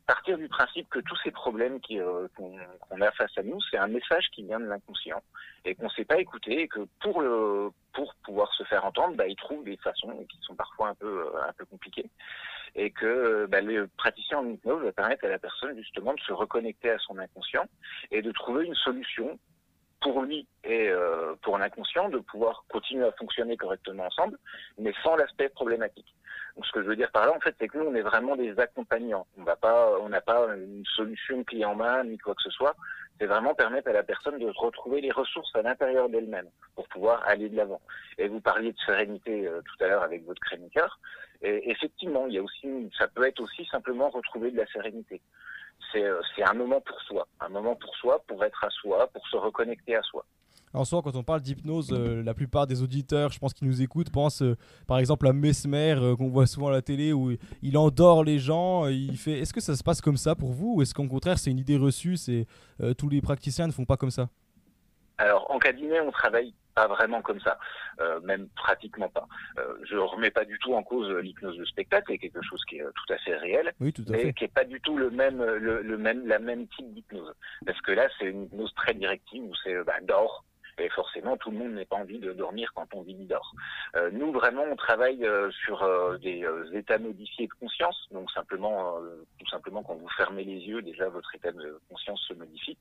partir 0.07 0.37
du 0.37 0.49
principe 0.49 0.89
que 0.89 0.99
tous 0.99 1.15
ces 1.23 1.31
problèmes 1.31 1.79
euh, 1.91 2.27
qu'on 2.35 3.01
a 3.01 3.11
face 3.11 3.37
à 3.37 3.43
nous, 3.43 3.59
c'est 3.69 3.77
un 3.77 3.87
message 3.87 4.29
qui 4.33 4.43
vient 4.43 4.59
de 4.59 4.65
l'inconscient 4.65 5.21
et 5.63 5.73
qu'on 5.73 5.85
ne 5.85 5.89
sait 5.89 6.03
pas 6.03 6.19
écouter 6.19 6.63
et 6.63 6.67
que 6.67 6.81
pour 6.99 7.21
le 7.21 7.69
pour 7.93 8.13
pouvoir 8.23 8.53
se 8.53 8.63
faire 8.63 8.83
entendre, 8.83 9.15
bah, 9.15 9.27
ils 9.27 9.35
trouvent 9.35 9.63
des 9.63 9.77
façons 9.77 10.11
qui 10.29 10.37
sont 10.41 10.55
parfois 10.55 10.89
un 10.89 10.95
peu 10.95 11.27
euh, 11.27 11.47
un 11.47 11.53
peu 11.53 11.65
compliquées 11.65 12.09
et 12.75 12.91
que 12.91 13.45
bah, 13.47 13.61
le 13.61 13.87
praticien 13.87 14.39
en 14.39 14.49
hypnose 14.49 14.83
va 14.83 14.91
permettre 14.91 15.25
à 15.25 15.29
la 15.29 15.39
personne 15.39 15.77
justement 15.77 16.13
de 16.13 16.19
se 16.19 16.33
reconnecter 16.33 16.89
à 16.89 16.99
son 16.99 17.17
inconscient 17.17 17.65
et 18.11 18.21
de 18.21 18.31
trouver 18.31 18.65
une 18.65 18.75
solution 18.75 19.39
pour 20.01 20.21
lui 20.23 20.47
et 20.63 20.89
euh, 20.89 21.35
pour 21.41 21.57
l'inconscient 21.57 22.09
de 22.09 22.17
pouvoir 22.19 22.65
continuer 22.69 23.05
à 23.05 23.11
fonctionner 23.13 23.55
correctement 23.55 24.05
ensemble, 24.05 24.37
mais 24.77 24.93
sans 25.03 25.15
l'aspect 25.15 25.49
problématique. 25.49 26.13
Donc 26.55 26.65
ce 26.65 26.71
que 26.71 26.81
je 26.83 26.87
veux 26.87 26.95
dire 26.95 27.11
par 27.11 27.25
là, 27.25 27.33
en 27.35 27.39
fait, 27.39 27.55
c'est 27.59 27.67
que 27.67 27.77
nous, 27.77 27.85
on 27.85 27.95
est 27.95 28.01
vraiment 28.01 28.35
des 28.35 28.59
accompagnants. 28.59 29.25
On 29.37 29.43
va 29.43 29.55
pas, 29.55 29.97
on 30.01 30.09
n'a 30.09 30.21
pas 30.21 30.47
une 30.55 30.83
solution 30.85 31.43
clé 31.43 31.63
en 31.63 31.75
main 31.75 32.03
ni 32.03 32.17
quoi 32.17 32.35
que 32.35 32.41
ce 32.41 32.49
soit. 32.49 32.75
C'est 33.19 33.27
vraiment 33.27 33.53
permettre 33.53 33.89
à 33.89 33.93
la 33.93 34.03
personne 34.03 34.39
de 34.39 34.47
retrouver 34.47 34.99
les 34.99 35.11
ressources 35.11 35.55
à 35.55 35.61
l'intérieur 35.61 36.09
d'elle-même 36.09 36.49
pour 36.75 36.87
pouvoir 36.87 37.23
aller 37.27 37.49
de 37.49 37.55
l'avant. 37.55 37.81
Et 38.17 38.27
vous 38.27 38.41
parliez 38.41 38.71
de 38.71 38.79
sérénité 38.79 39.47
euh, 39.47 39.61
tout 39.61 39.83
à 39.83 39.87
l'heure 39.87 40.03
avec 40.03 40.25
votre 40.25 40.41
chroniqueur. 40.41 40.99
Et 41.43 41.69
effectivement, 41.71 42.25
il 42.27 42.33
y 42.33 42.37
a 42.37 42.43
aussi, 42.43 42.89
ça 42.97 43.07
peut 43.07 43.25
être 43.25 43.39
aussi 43.39 43.65
simplement 43.65 44.09
retrouver 44.09 44.51
de 44.51 44.57
la 44.57 44.65
sérénité. 44.67 45.21
C'est, 45.91 46.03
euh, 46.03 46.21
c'est 46.35 46.43
un 46.43 46.53
moment 46.53 46.81
pour 46.81 46.99
soi, 47.01 47.27
un 47.39 47.49
moment 47.49 47.75
pour 47.75 47.95
soi, 47.97 48.23
pour 48.27 48.43
être 48.45 48.63
à 48.63 48.69
soi, 48.69 49.07
pour 49.07 49.27
se 49.27 49.35
reconnecter 49.35 49.95
à 49.95 50.01
soi. 50.03 50.25
En 50.73 50.85
soi, 50.85 51.01
quand 51.01 51.15
on 51.15 51.23
parle 51.23 51.41
d'hypnose, 51.41 51.89
euh, 51.91 52.23
la 52.23 52.33
plupart 52.33 52.65
des 52.65 52.81
auditeurs, 52.81 53.31
je 53.31 53.39
pense, 53.39 53.53
qui 53.53 53.65
nous 53.65 53.81
écoutent, 53.81 54.09
pensent 54.09 54.41
euh, 54.41 54.55
par 54.87 54.99
exemple 54.99 55.27
à 55.27 55.33
Mesmer, 55.33 55.95
euh, 55.97 56.15
qu'on 56.15 56.29
voit 56.29 56.47
souvent 56.47 56.69
à 56.69 56.71
la 56.71 56.81
télé, 56.81 57.11
où 57.11 57.35
il 57.61 57.77
endort 57.77 58.23
les 58.23 58.39
gens. 58.39 58.87
il 58.87 59.17
fait. 59.17 59.39
Est-ce 59.39 59.53
que 59.53 59.59
ça 59.59 59.75
se 59.75 59.83
passe 59.83 59.99
comme 59.99 60.15
ça 60.15 60.33
pour 60.33 60.51
vous 60.51 60.75
Ou 60.75 60.81
est-ce 60.81 60.93
qu'au 60.93 61.05
contraire, 61.07 61.37
c'est 61.39 61.51
une 61.51 61.59
idée 61.59 61.75
reçue 61.75 62.15
C'est 62.15 62.47
tous 62.97 63.09
les 63.09 63.21
praticiens 63.21 63.67
ne 63.67 63.73
font 63.73 63.85
pas 63.85 63.97
comme 63.97 64.11
ça? 64.11 64.29
Alors, 65.17 65.51
en 65.51 65.59
cabinet, 65.59 65.99
on 65.99 66.11
travaille 66.11 66.53
pas 66.71 66.87
vraiment 66.87 67.21
comme 67.21 67.39
ça, 67.39 67.57
euh, 67.99 68.19
même 68.21 68.47
pratiquement 68.55 69.09
pas. 69.09 69.27
Euh, 69.59 69.75
je 69.83 69.97
remets 69.97 70.31
pas 70.31 70.45
du 70.45 70.57
tout 70.59 70.73
en 70.73 70.83
cause 70.83 71.09
l'hypnose 71.09 71.57
de 71.57 71.65
spectacle, 71.65 72.05
c'est 72.09 72.17
quelque 72.17 72.41
chose 72.41 72.63
qui 72.69 72.77
est 72.77 72.83
euh, 72.83 72.91
tout 72.95 73.13
à 73.13 73.17
fait 73.19 73.35
réel, 73.37 73.73
Oui, 73.79 73.93
tout 73.93 74.03
à 74.07 74.11
mais 74.11 74.23
fait. 74.23 74.33
qui 74.33 74.43
est 74.45 74.53
pas 74.53 74.63
du 74.65 74.79
tout 74.81 74.97
le 74.97 75.09
même, 75.09 75.41
euh, 75.41 75.57
le, 75.59 75.81
le 75.81 75.97
même, 75.97 76.27
la 76.27 76.39
même 76.39 76.67
type 76.67 76.93
d'hypnose. 76.93 77.33
Parce 77.65 77.79
que 77.81 77.91
là, 77.91 78.07
c'est 78.17 78.25
une 78.25 78.43
hypnose 78.45 78.73
très 78.75 78.93
directive 78.93 79.43
où 79.43 79.53
c'est 79.63 79.75
euh, 79.75 79.83
bah, 79.83 79.99
dors. 80.03 80.43
Et 80.77 80.89
forcément, 80.89 81.37
tout 81.37 81.51
le 81.51 81.57
monde 81.57 81.73
n'a 81.73 81.85
pas 81.85 81.97
envie 81.97 82.17
de 82.17 82.31
dormir 82.31 82.71
quand 82.73 82.87
on 82.95 83.03
dit 83.03 83.15
il 83.19 83.27
dort. 83.27 83.53
Euh, 83.97 84.09
nous, 84.11 84.31
vraiment, 84.31 84.63
on 84.63 84.75
travaille 84.75 85.23
euh, 85.25 85.51
sur 85.51 85.83
euh, 85.83 86.17
des 86.17 86.43
euh, 86.43 86.71
états 86.73 86.97
modifiés 86.97 87.45
de 87.45 87.53
conscience. 87.59 88.07
Donc, 88.11 88.31
simplement, 88.31 88.97
euh, 88.97 89.23
tout 89.37 89.47
simplement, 89.47 89.83
quand 89.83 89.95
vous 89.95 90.09
fermez 90.09 90.43
les 90.43 90.59
yeux, 90.59 90.81
déjà, 90.81 91.07
votre 91.09 91.35
état 91.35 91.51
de 91.51 91.79
conscience 91.89 92.21
se 92.27 92.33
modifie. 92.33 92.77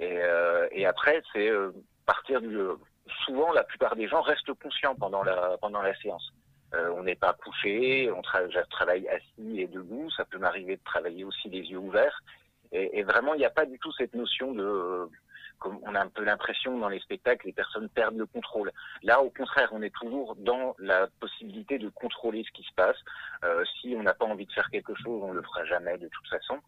Et, 0.00 0.18
euh, 0.22 0.66
et 0.72 0.86
après, 0.86 1.22
c'est 1.32 1.48
euh, 1.50 1.70
partir 2.06 2.40
du. 2.40 2.56
Souvent, 3.24 3.52
la 3.52 3.64
plupart 3.64 3.96
des 3.96 4.08
gens 4.08 4.22
restent 4.22 4.52
conscients 4.54 4.94
pendant 4.94 5.22
la 5.22 5.56
pendant 5.60 5.82
la 5.82 5.94
séance. 5.96 6.32
Euh, 6.74 6.92
on 6.96 7.02
n'est 7.02 7.16
pas 7.16 7.32
couché, 7.32 8.10
on 8.12 8.22
travaille 8.22 9.08
assis 9.08 9.60
et 9.60 9.66
debout. 9.66 10.10
Ça 10.10 10.24
peut 10.24 10.38
m'arriver 10.38 10.76
de 10.76 10.84
travailler 10.84 11.24
aussi 11.24 11.48
les 11.48 11.62
yeux 11.62 11.78
ouverts. 11.78 12.22
Et, 12.72 13.02
vraiment, 13.02 13.34
il 13.34 13.38
n'y 13.38 13.44
a 13.44 13.50
pas 13.50 13.66
du 13.66 13.78
tout 13.80 13.92
cette 13.92 14.14
notion 14.14 14.52
de. 14.52 14.62
euh, 14.62 15.06
comme 15.58 15.78
on 15.82 15.94
a 15.94 16.00
un 16.00 16.08
peu 16.08 16.24
l'impression 16.24 16.78
dans 16.78 16.88
les 16.88 17.00
spectacles, 17.00 17.46
les 17.46 17.52
personnes 17.52 17.88
perdent 17.90 18.16
le 18.16 18.26
contrôle. 18.26 18.72
Là, 19.02 19.20
au 19.20 19.28
contraire, 19.28 19.68
on 19.72 19.82
est 19.82 19.94
toujours 19.94 20.34
dans 20.36 20.74
la 20.78 21.08
possibilité 21.18 21.78
de 21.78 21.90
contrôler 21.90 22.44
ce 22.44 22.50
qui 22.52 22.62
se 22.62 22.72
passe. 22.74 22.96
Euh, 23.44 23.62
si 23.80 23.94
on 23.98 24.02
n'a 24.02 24.14
pas 24.14 24.24
envie 24.24 24.46
de 24.46 24.52
faire 24.52 24.70
quelque 24.70 24.94
chose, 24.94 25.20
on 25.22 25.32
le 25.32 25.42
fera 25.42 25.64
jamais 25.66 25.98
de 25.98 26.08
toute 26.08 26.28
façon. 26.28 26.58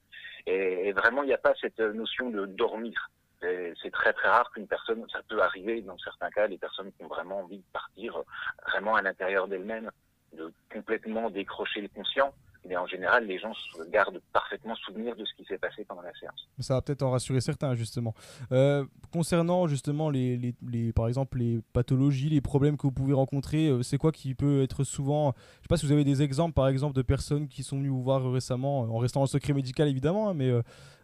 Et, 0.46 0.88
et 0.88 0.92
vraiment, 0.92 1.22
il 1.22 1.28
n'y 1.28 1.32
a 1.32 1.38
pas 1.38 1.54
cette 1.60 1.78
notion 1.78 2.28
de 2.30 2.44
dormir. 2.44 3.10
C'est 3.42 3.90
très 3.90 4.12
très 4.12 4.28
rare 4.28 4.50
qu'une 4.52 4.68
personne, 4.68 5.04
ça 5.10 5.20
peut 5.28 5.42
arriver 5.42 5.82
dans 5.82 5.98
certains 5.98 6.30
cas, 6.30 6.46
les 6.46 6.58
personnes 6.58 6.92
qui 6.92 7.04
ont 7.04 7.08
vraiment 7.08 7.40
envie 7.40 7.58
de 7.58 7.72
partir 7.72 8.16
euh, 8.16 8.22
vraiment 8.68 8.94
à 8.94 9.02
l'intérieur 9.02 9.48
d'elles-mêmes, 9.48 9.90
de 10.32 10.52
complètement 10.72 11.28
décrocher 11.28 11.80
le 11.80 11.88
conscient. 11.88 12.32
Mais 12.68 12.76
en 12.76 12.86
général, 12.86 13.26
les 13.26 13.38
gens 13.38 13.52
gardent 13.92 14.20
parfaitement 14.32 14.74
souvenir 14.76 15.16
de 15.16 15.24
ce 15.24 15.34
qui 15.34 15.44
s'est 15.44 15.58
passé 15.58 15.84
pendant 15.84 16.02
la 16.02 16.12
séance. 16.14 16.48
Ça 16.60 16.74
va 16.74 16.82
peut-être 16.82 17.02
en 17.02 17.10
rassurer 17.10 17.40
certains, 17.40 17.74
justement. 17.74 18.14
Euh, 18.52 18.84
concernant 19.12 19.66
justement, 19.66 20.10
les, 20.10 20.36
les- 20.36 20.54
les- 20.70 20.92
par 20.92 21.08
exemple, 21.08 21.38
les 21.38 21.60
pathologies, 21.72 22.28
les 22.28 22.40
problèmes 22.40 22.76
que 22.76 22.82
vous 22.82 22.92
pouvez 22.92 23.14
rencontrer, 23.14 23.68
euh, 23.68 23.82
c'est 23.82 23.98
quoi 23.98 24.12
qui 24.12 24.34
peut 24.34 24.62
être 24.62 24.84
souvent. 24.84 25.32
Je 25.58 25.62
sais 25.62 25.68
pas 25.68 25.76
si 25.76 25.86
vous 25.86 25.92
avez 25.92 26.04
des 26.04 26.22
exemples, 26.22 26.54
par 26.54 26.68
exemple, 26.68 26.94
de 26.94 27.02
personnes 27.02 27.48
qui 27.48 27.62
sont 27.64 27.76
venues 27.78 27.88
vous 27.88 28.02
voir 28.02 28.30
récemment, 28.30 28.84
euh, 28.84 28.88
en 28.88 28.98
restant 28.98 29.22
en 29.22 29.26
secret 29.26 29.52
médical 29.54 29.88
évidemment, 29.88 30.28
hein, 30.30 30.34
mais 30.34 30.52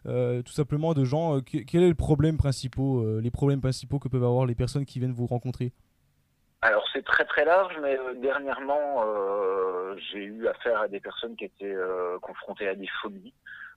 tout 0.05 0.53
simplement 0.53 0.93
de 0.93 1.03
gens. 1.03 1.41
que- 1.41 1.57
quel 1.59 1.83
est 1.83 1.89
le 1.89 1.95
problème 1.95 2.37
principaux, 2.37 3.01
euh, 3.03 3.19
les 3.21 3.31
problèmes 3.31 3.59
principaux 3.61 3.99
que 3.99 4.07
peuvent 4.07 4.23
avoir 4.23 4.45
les 4.45 4.55
personnes 4.55 4.85
qui 4.85 4.99
viennent 4.99 5.11
vous 5.11 5.27
rencontrer? 5.27 5.73
Alors 6.61 6.85
c'est 6.91 7.05
très 7.05 7.23
très 7.23 7.45
large, 7.45 7.77
mais 7.81 7.97
euh, 7.97 8.13
dernièrement 8.15 9.03
euh, 9.05 9.95
j'ai 10.11 10.25
eu 10.25 10.45
affaire 10.47 10.81
à 10.81 10.87
des 10.89 10.99
personnes 10.99 11.37
qui 11.37 11.45
étaient 11.45 11.73
euh, 11.73 12.19
confrontées 12.19 12.67
à 12.67 12.75
des 12.75 12.89
phobies, 13.01 13.33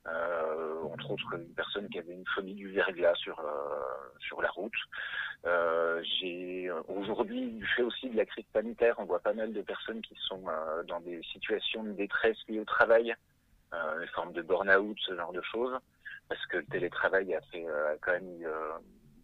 euh, 0.08 0.82
entre 0.92 1.12
autres 1.12 1.34
une 1.34 1.54
personne 1.54 1.88
qui 1.90 2.00
avait 2.00 2.12
une 2.12 2.26
phobie 2.34 2.54
du 2.54 2.72
verglas 2.72 3.14
sur 3.14 3.38
euh, 3.38 3.44
sur 4.18 4.42
la 4.42 4.50
route. 4.50 4.74
Euh, 5.46 6.02
j'ai 6.02 6.72
aujourd'hui 6.88 7.52
du 7.52 7.66
fait 7.68 7.82
aussi 7.82 8.10
de 8.10 8.16
la 8.16 8.24
crise 8.26 8.46
sanitaire, 8.52 8.96
on 8.98 9.04
voit 9.04 9.20
pas 9.20 9.32
mal 9.32 9.52
de 9.52 9.62
personnes 9.62 10.02
qui 10.02 10.16
sont 10.26 10.42
dans 10.88 11.00
des 11.00 11.22
situations 11.32 11.84
de 11.84 11.92
détresse 11.92 12.38
liées 12.48 12.60
au 12.60 12.64
travail, 12.64 13.14
une 13.72 14.08
forme 14.08 14.32
de 14.32 14.42
burn-out, 14.42 14.98
ce 15.06 15.16
genre 15.16 15.32
de 15.32 15.42
choses, 15.42 15.78
parce 16.28 16.44
que 16.46 16.56
le 16.56 16.64
télétravail 16.64 17.32
a 17.32 17.40
fait 17.42 17.64
a 17.64 17.96
quand 18.00 18.12
même 18.12 18.44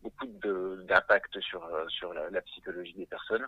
beaucoup 0.02 0.26
d'impact 0.26 1.40
sur 1.40 1.64
euh, 1.64 1.86
sur 1.88 2.12
la, 2.14 2.40
psychologie 2.42 2.94
des 2.94 3.06
personnes 3.06 3.46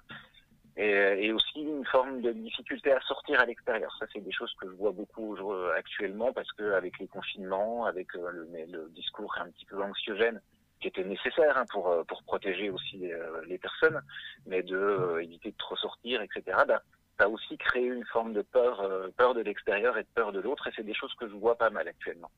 et, 0.77 1.27
et 1.27 1.33
aussi 1.33 1.61
une 1.61 1.85
forme 1.85 2.21
de 2.21 2.33
difficulté 2.33 2.93
à 2.93 3.01
sortir 3.01 3.41
à 3.41 3.47
l'extérieur. 3.47 3.95
Ça, 3.99 4.07
c'est 4.13 4.21
des 4.21 4.33
choses 4.33 4.55
que 4.61 4.67
je 4.69 4.75
vois 4.75 4.93
beaucoup 4.93 5.33
aujourd'hui- 5.33 5.71
actuellement 5.77 6.33
parce 6.33 6.51
que 6.53 6.73
avec 6.73 6.99
les 6.99 7.09
confinements, 7.09 7.87
avec 7.87 8.15
euh, 8.15 8.31
le, 8.33 8.89
discours 8.91 9.35
un 9.39 9.51
petit 9.51 9.67
peu 9.67 9.83
anxiogène 9.83 10.41
qui 10.81 10.89
était 10.89 11.05
nécessaire 11.05 11.57
hein, 11.59 11.65
pour 11.71 11.89
euh, 11.89 12.05
pour 12.05 12.23
protéger 12.23 12.71
aussi 12.71 13.13
euh, 13.13 13.43
les 13.47 13.59
personnes, 13.59 14.01
mais 14.47 14.63
de 14.63 14.77
euh, 14.77 15.23
éviter 15.23 15.51
de 15.51 15.57
trop 15.57 15.77
sortir, 15.77 16.23
etc. 16.23 16.43
Bah, 16.67 16.83
ça 17.19 17.27
a 17.27 17.29
aussi 17.29 17.59
créé 17.59 17.87
une 17.87 18.07
forme 18.07 18.33
de 18.33 18.43
peur, 18.43 18.81
euh, 18.81 19.09
peur 19.17 19.35
de 19.35 19.43
l'extérieur 19.43 19.99
et 19.99 20.03
de 20.03 20.09
peur 20.15 20.33
de 20.33 20.41
l'autre, 20.41 20.67
et 20.69 20.73
c'est 20.75 20.83
des 20.83 20.95
choses 20.95 21.15
que 21.15 21.29
je 21.29 21.35
vois 21.35 21.57
pas 21.57 21.69
mal 21.69 21.87
actuellement. 21.87 22.31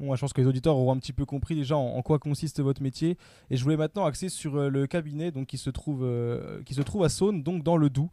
Bon, 0.00 0.16
je 0.16 0.20
pense 0.20 0.32
que 0.32 0.40
les 0.40 0.46
auditeurs 0.46 0.76
auront 0.76 0.92
un 0.92 0.98
petit 0.98 1.12
peu 1.12 1.26
compris 1.26 1.54
déjà 1.54 1.76
en, 1.76 2.00
quoi 2.00 2.18
consiste 2.18 2.60
votre 2.62 2.82
métier. 2.82 3.18
Et 3.50 3.56
je 3.58 3.62
voulais 3.62 3.76
maintenant 3.76 4.06
axer 4.06 4.30
sur 4.30 4.56
euh, 4.56 4.70
le 4.70 4.86
cabinet 4.86 5.30
donc, 5.30 5.46
qui, 5.46 5.58
se 5.58 5.68
trouve, 5.68 6.04
euh, 6.04 6.62
qui 6.64 6.72
se 6.72 6.80
trouve 6.80 7.04
à 7.04 7.10
Saône, 7.10 7.42
donc 7.42 7.62
dans 7.62 7.76
le 7.76 7.90
Doubs. 7.90 8.08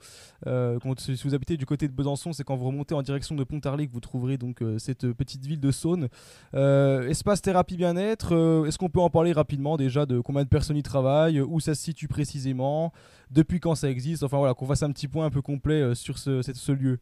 Euh, 0.47 0.79
quand, 0.79 0.99
si 0.99 1.13
vous 1.23 1.33
habitez 1.33 1.55
du 1.55 1.65
côté 1.65 1.87
de 1.87 1.93
Besançon, 1.93 2.33
c'est 2.33 2.43
quand 2.43 2.57
vous 2.57 2.67
remontez 2.67 2.93
en 2.93 3.01
direction 3.01 3.35
de 3.35 3.43
Pontarlier 3.45 3.87
que 3.87 3.93
vous 3.93 4.01
trouverez 4.01 4.37
donc, 4.37 4.61
cette 4.79 5.13
petite 5.13 5.45
ville 5.45 5.61
de 5.61 5.71
Saône. 5.71 6.09
Espace 6.53 7.41
thérapie 7.41 7.77
bien-être, 7.77 8.65
est-ce 8.67 8.77
qu'on 8.77 8.89
peut 8.89 8.99
en 8.99 9.09
parler 9.09 9.31
rapidement 9.31 9.77
déjà 9.77 10.05
de 10.05 10.19
combien 10.19 10.43
de 10.43 10.49
personnes 10.49 10.77
y 10.77 10.83
travaillent, 10.83 11.39
où 11.39 11.59
ça 11.61 11.73
se 11.73 11.81
situe 11.81 12.07
précisément, 12.07 12.91
depuis 13.31 13.59
quand 13.59 13.75
ça 13.75 13.89
existe, 13.89 14.23
enfin 14.23 14.37
voilà, 14.37 14.53
qu'on 14.53 14.65
fasse 14.65 14.83
un 14.83 14.91
petit 14.91 15.07
point 15.07 15.25
un 15.25 15.29
peu 15.29 15.41
complet 15.41 15.95
sur 15.95 16.17
ce, 16.17 16.41
ce 16.41 16.71
lieu? 16.71 16.99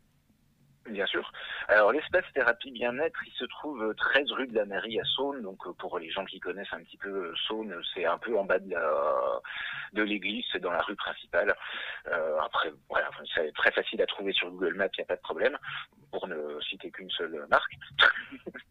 Bien 0.88 1.06
sûr. 1.08 1.32
Alors 1.68 1.92
l'espace 1.92 2.26
thérapie 2.34 2.72
bien-être, 2.72 3.20
il 3.26 3.34
se 3.34 3.46
trouve 3.46 3.82
euh, 3.82 3.94
13 3.96 4.32
rue 4.34 4.48
de 4.48 4.56
la 4.56 4.66
mairie 4.66 5.00
à 5.00 5.04
Saône. 5.04 5.42
Donc 5.42 5.66
euh, 5.66 5.74
pour 5.74 5.98
les 5.98 6.12
gens 6.12 6.26
qui 6.26 6.40
connaissent 6.40 6.74
un 6.74 6.84
petit 6.84 6.98
peu 6.98 7.10
euh, 7.10 7.34
Saône, 7.48 7.76
c'est 7.94 8.06
un 8.06 8.18
peu 8.20 8.38
en 8.38 8.46
bas 8.46 8.60
de 8.60 8.70
la 8.70 9.42
de 9.94 10.04
l'église, 10.04 10.46
c'est 10.52 10.60
dans 10.60 10.72
la 10.72 10.82
rue 10.82 10.96
principale. 10.96 11.56
Euh, 12.08 12.38
après, 12.40 12.72
voilà, 12.90 13.10
c'est 13.34 13.52
très 13.54 13.72
facile 13.72 14.02
à 14.02 14.06
trouver 14.06 14.34
sur 14.34 14.52
Google 14.52 14.76
Maps, 14.76 14.88
il 14.98 15.00
n'y 15.00 15.04
a 15.04 15.08
pas 15.08 15.16
de 15.16 15.22
problème, 15.22 15.58
pour 16.12 16.28
ne 16.28 16.60
citer 16.62 16.92
qu'une 16.92 17.10
seule 17.12 17.46
marque. 17.50 17.74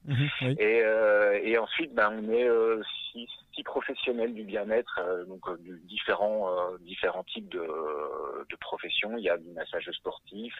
Et, 0.58 0.82
euh, 0.84 1.40
et 1.42 1.56
ensuite, 1.56 1.94
ben, 1.94 2.10
on 2.12 2.30
est 2.30 2.46
euh, 2.46 2.82
six, 3.10 3.26
six 3.54 3.62
professionnels 3.62 4.34
du 4.34 4.44
bien-être, 4.44 5.00
euh, 5.02 5.24
donc 5.24 5.48
euh, 5.48 5.56
de 5.56 5.76
différents 5.86 6.50
euh, 6.50 6.76
différents 6.80 7.24
types 7.24 7.48
de, 7.48 7.66
de 8.48 8.56
professions. 8.56 9.16
Il 9.16 9.24
y 9.24 9.30
a 9.30 9.38
du 9.38 9.48
massage 9.52 9.90
sportif, 9.92 10.54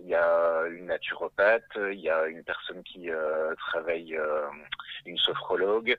il 0.00 0.06
y 0.08 0.14
a 0.14 0.64
une 0.68 0.86
naturopathe, 0.86 1.62
il 1.76 2.00
y 2.00 2.10
a 2.10 2.26
une 2.26 2.42
personne 2.44 2.82
qui 2.82 3.10
euh, 3.10 3.54
travaille, 3.56 4.16
euh, 4.16 4.46
une 5.06 5.18
sophrologue. 5.18 5.96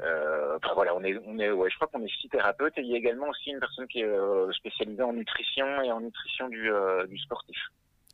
Euh, 0.00 0.56
enfin 0.56 0.72
voilà, 0.74 0.94
on 0.94 1.02
est, 1.04 1.18
on 1.26 1.38
est, 1.38 1.50
ouais, 1.50 1.68
je 1.70 1.76
crois 1.76 1.88
qu'on 1.88 2.02
est 2.04 2.20
six 2.20 2.28
thérapeutes 2.28 2.78
et 2.78 2.80
il 2.82 2.88
y 2.88 2.94
a 2.94 2.98
également 2.98 3.28
aussi 3.28 3.50
une 3.50 3.60
personne 3.60 3.86
qui 3.88 4.00
est 4.00 4.52
spécialisée 4.52 5.02
en 5.02 5.12
nutrition 5.12 5.82
et 5.82 5.92
en 5.92 6.00
nutrition 6.00 6.48
du, 6.48 6.70
du 7.08 7.18
sportif. 7.18 7.58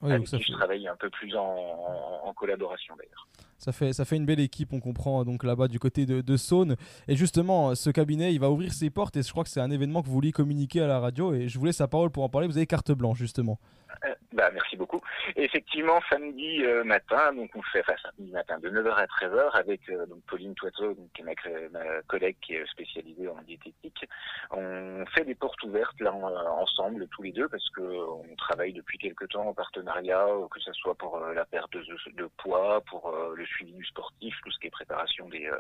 Oui, 0.01 0.13
avec 0.13 0.29
qui 0.29 0.41
je 0.45 0.53
travaille 0.53 0.87
un 0.87 0.95
peu 0.95 1.11
plus 1.11 1.35
en, 1.37 1.43
en- 1.45 2.29
en 2.29 2.33
collaboration 2.33 2.95
d'ailleurs. 2.97 3.27
Ça 3.59 3.73
fait, 3.73 3.93
ça 3.93 4.05
fait 4.05 4.15
une 4.15 4.27
belle 4.27 4.39
équipe, 4.39 4.73
on 4.73 4.79
comprend 4.79 5.25
donc 5.25 5.43
là-bas 5.43 5.67
du 5.67 5.81
côté 5.81 6.07
de, 6.07 6.21
de 6.21 6.37
Saône. 6.37 6.77
Et 7.09 7.17
justement, 7.17 7.75
ce 7.75 7.91
cabinet, 7.91 8.33
il 8.33 8.39
va 8.39 8.49
ouvrir 8.49 8.73
ses 8.73 8.91
portes 8.91 9.17
et 9.17 9.23
je 9.25 9.31
crois 9.33 9.43
que 9.43 9.51
c'est 9.51 9.61
un 9.61 9.73
événement 9.73 10.01
que 10.03 10.07
vous 10.07 10.13
vouliez 10.13 10.31
communiquer 10.31 10.83
à 10.83 10.87
la 10.87 11.01
radio 11.01 11.35
et 11.35 11.49
je 11.49 11.59
vous 11.59 11.65
laisse 11.65 11.81
la 11.81 11.89
parole 11.89 12.11
pour 12.11 12.23
en 12.23 12.29
parler. 12.29 12.47
Vous 12.47 12.57
avez 12.57 12.67
carte 12.67 12.93
blanche 12.93 13.19
justement. 13.19 13.59
Bah, 14.33 14.51
merci 14.53 14.77
beaucoup. 14.77 15.01
Effectivement, 15.37 16.01
samedi 16.11 16.65
euh, 16.65 16.85
matin, 16.85 17.33
donc 17.33 17.51
on 17.55 17.63
fait, 17.63 17.81
enfin 17.81 17.95
samedi 18.03 18.31
matin 18.31 18.59
de 18.59 18.71
9h 18.71 18.93
à 18.95 19.07
13h 19.07 19.51
avec 19.53 19.89
euh, 19.89 20.07
donc 20.07 20.23
Pauline 20.27 20.55
Toiteau, 20.55 20.95
donc, 20.95 21.13
qui 21.15 21.23
est 21.23 21.69
ma, 21.71 22.03
collègue 22.07 22.37
qui 22.43 22.55
est 22.55 22.67
spécialisée 22.71 23.29
en 23.29 23.41
diététique. 23.43 24.05
On 24.51 25.05
fait 25.07 25.25
des 25.25 25.35
portes 25.35 25.63
ouvertes 25.65 26.01
là 26.01 26.13
en- 26.13 26.61
ensemble 26.61 27.09
tous 27.09 27.23
les 27.23 27.33
deux 27.33 27.49
parce 27.49 27.69
que 27.71 27.83
on 27.83 28.37
travaille 28.37 28.73
depuis 28.73 28.99
quelque 28.99 29.25
temps 29.25 29.47
en 29.49 29.55
partenariat, 29.55 30.27
que 30.51 30.61
ce 30.61 30.73
soit 30.73 30.95
pour 30.95 31.17
euh, 31.17 31.35
la 31.35 31.45
perte 31.45 31.73
de, 31.73 32.27
poids, 32.37 32.81
pour 32.83 33.13
le 33.35 33.47
suivi 33.47 33.73
du 33.73 33.85
sportif, 33.85 34.35
tout 34.45 34.51
ce 34.51 34.59
qui 34.59 34.67
est 34.67 34.71
préparation 34.71 35.29
des, 35.29 35.51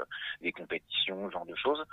des 0.40 0.52
compétitions, 0.52 1.28
ce 1.28 1.32
genre 1.32 1.46
de 1.46 1.56
choses. 1.56 1.84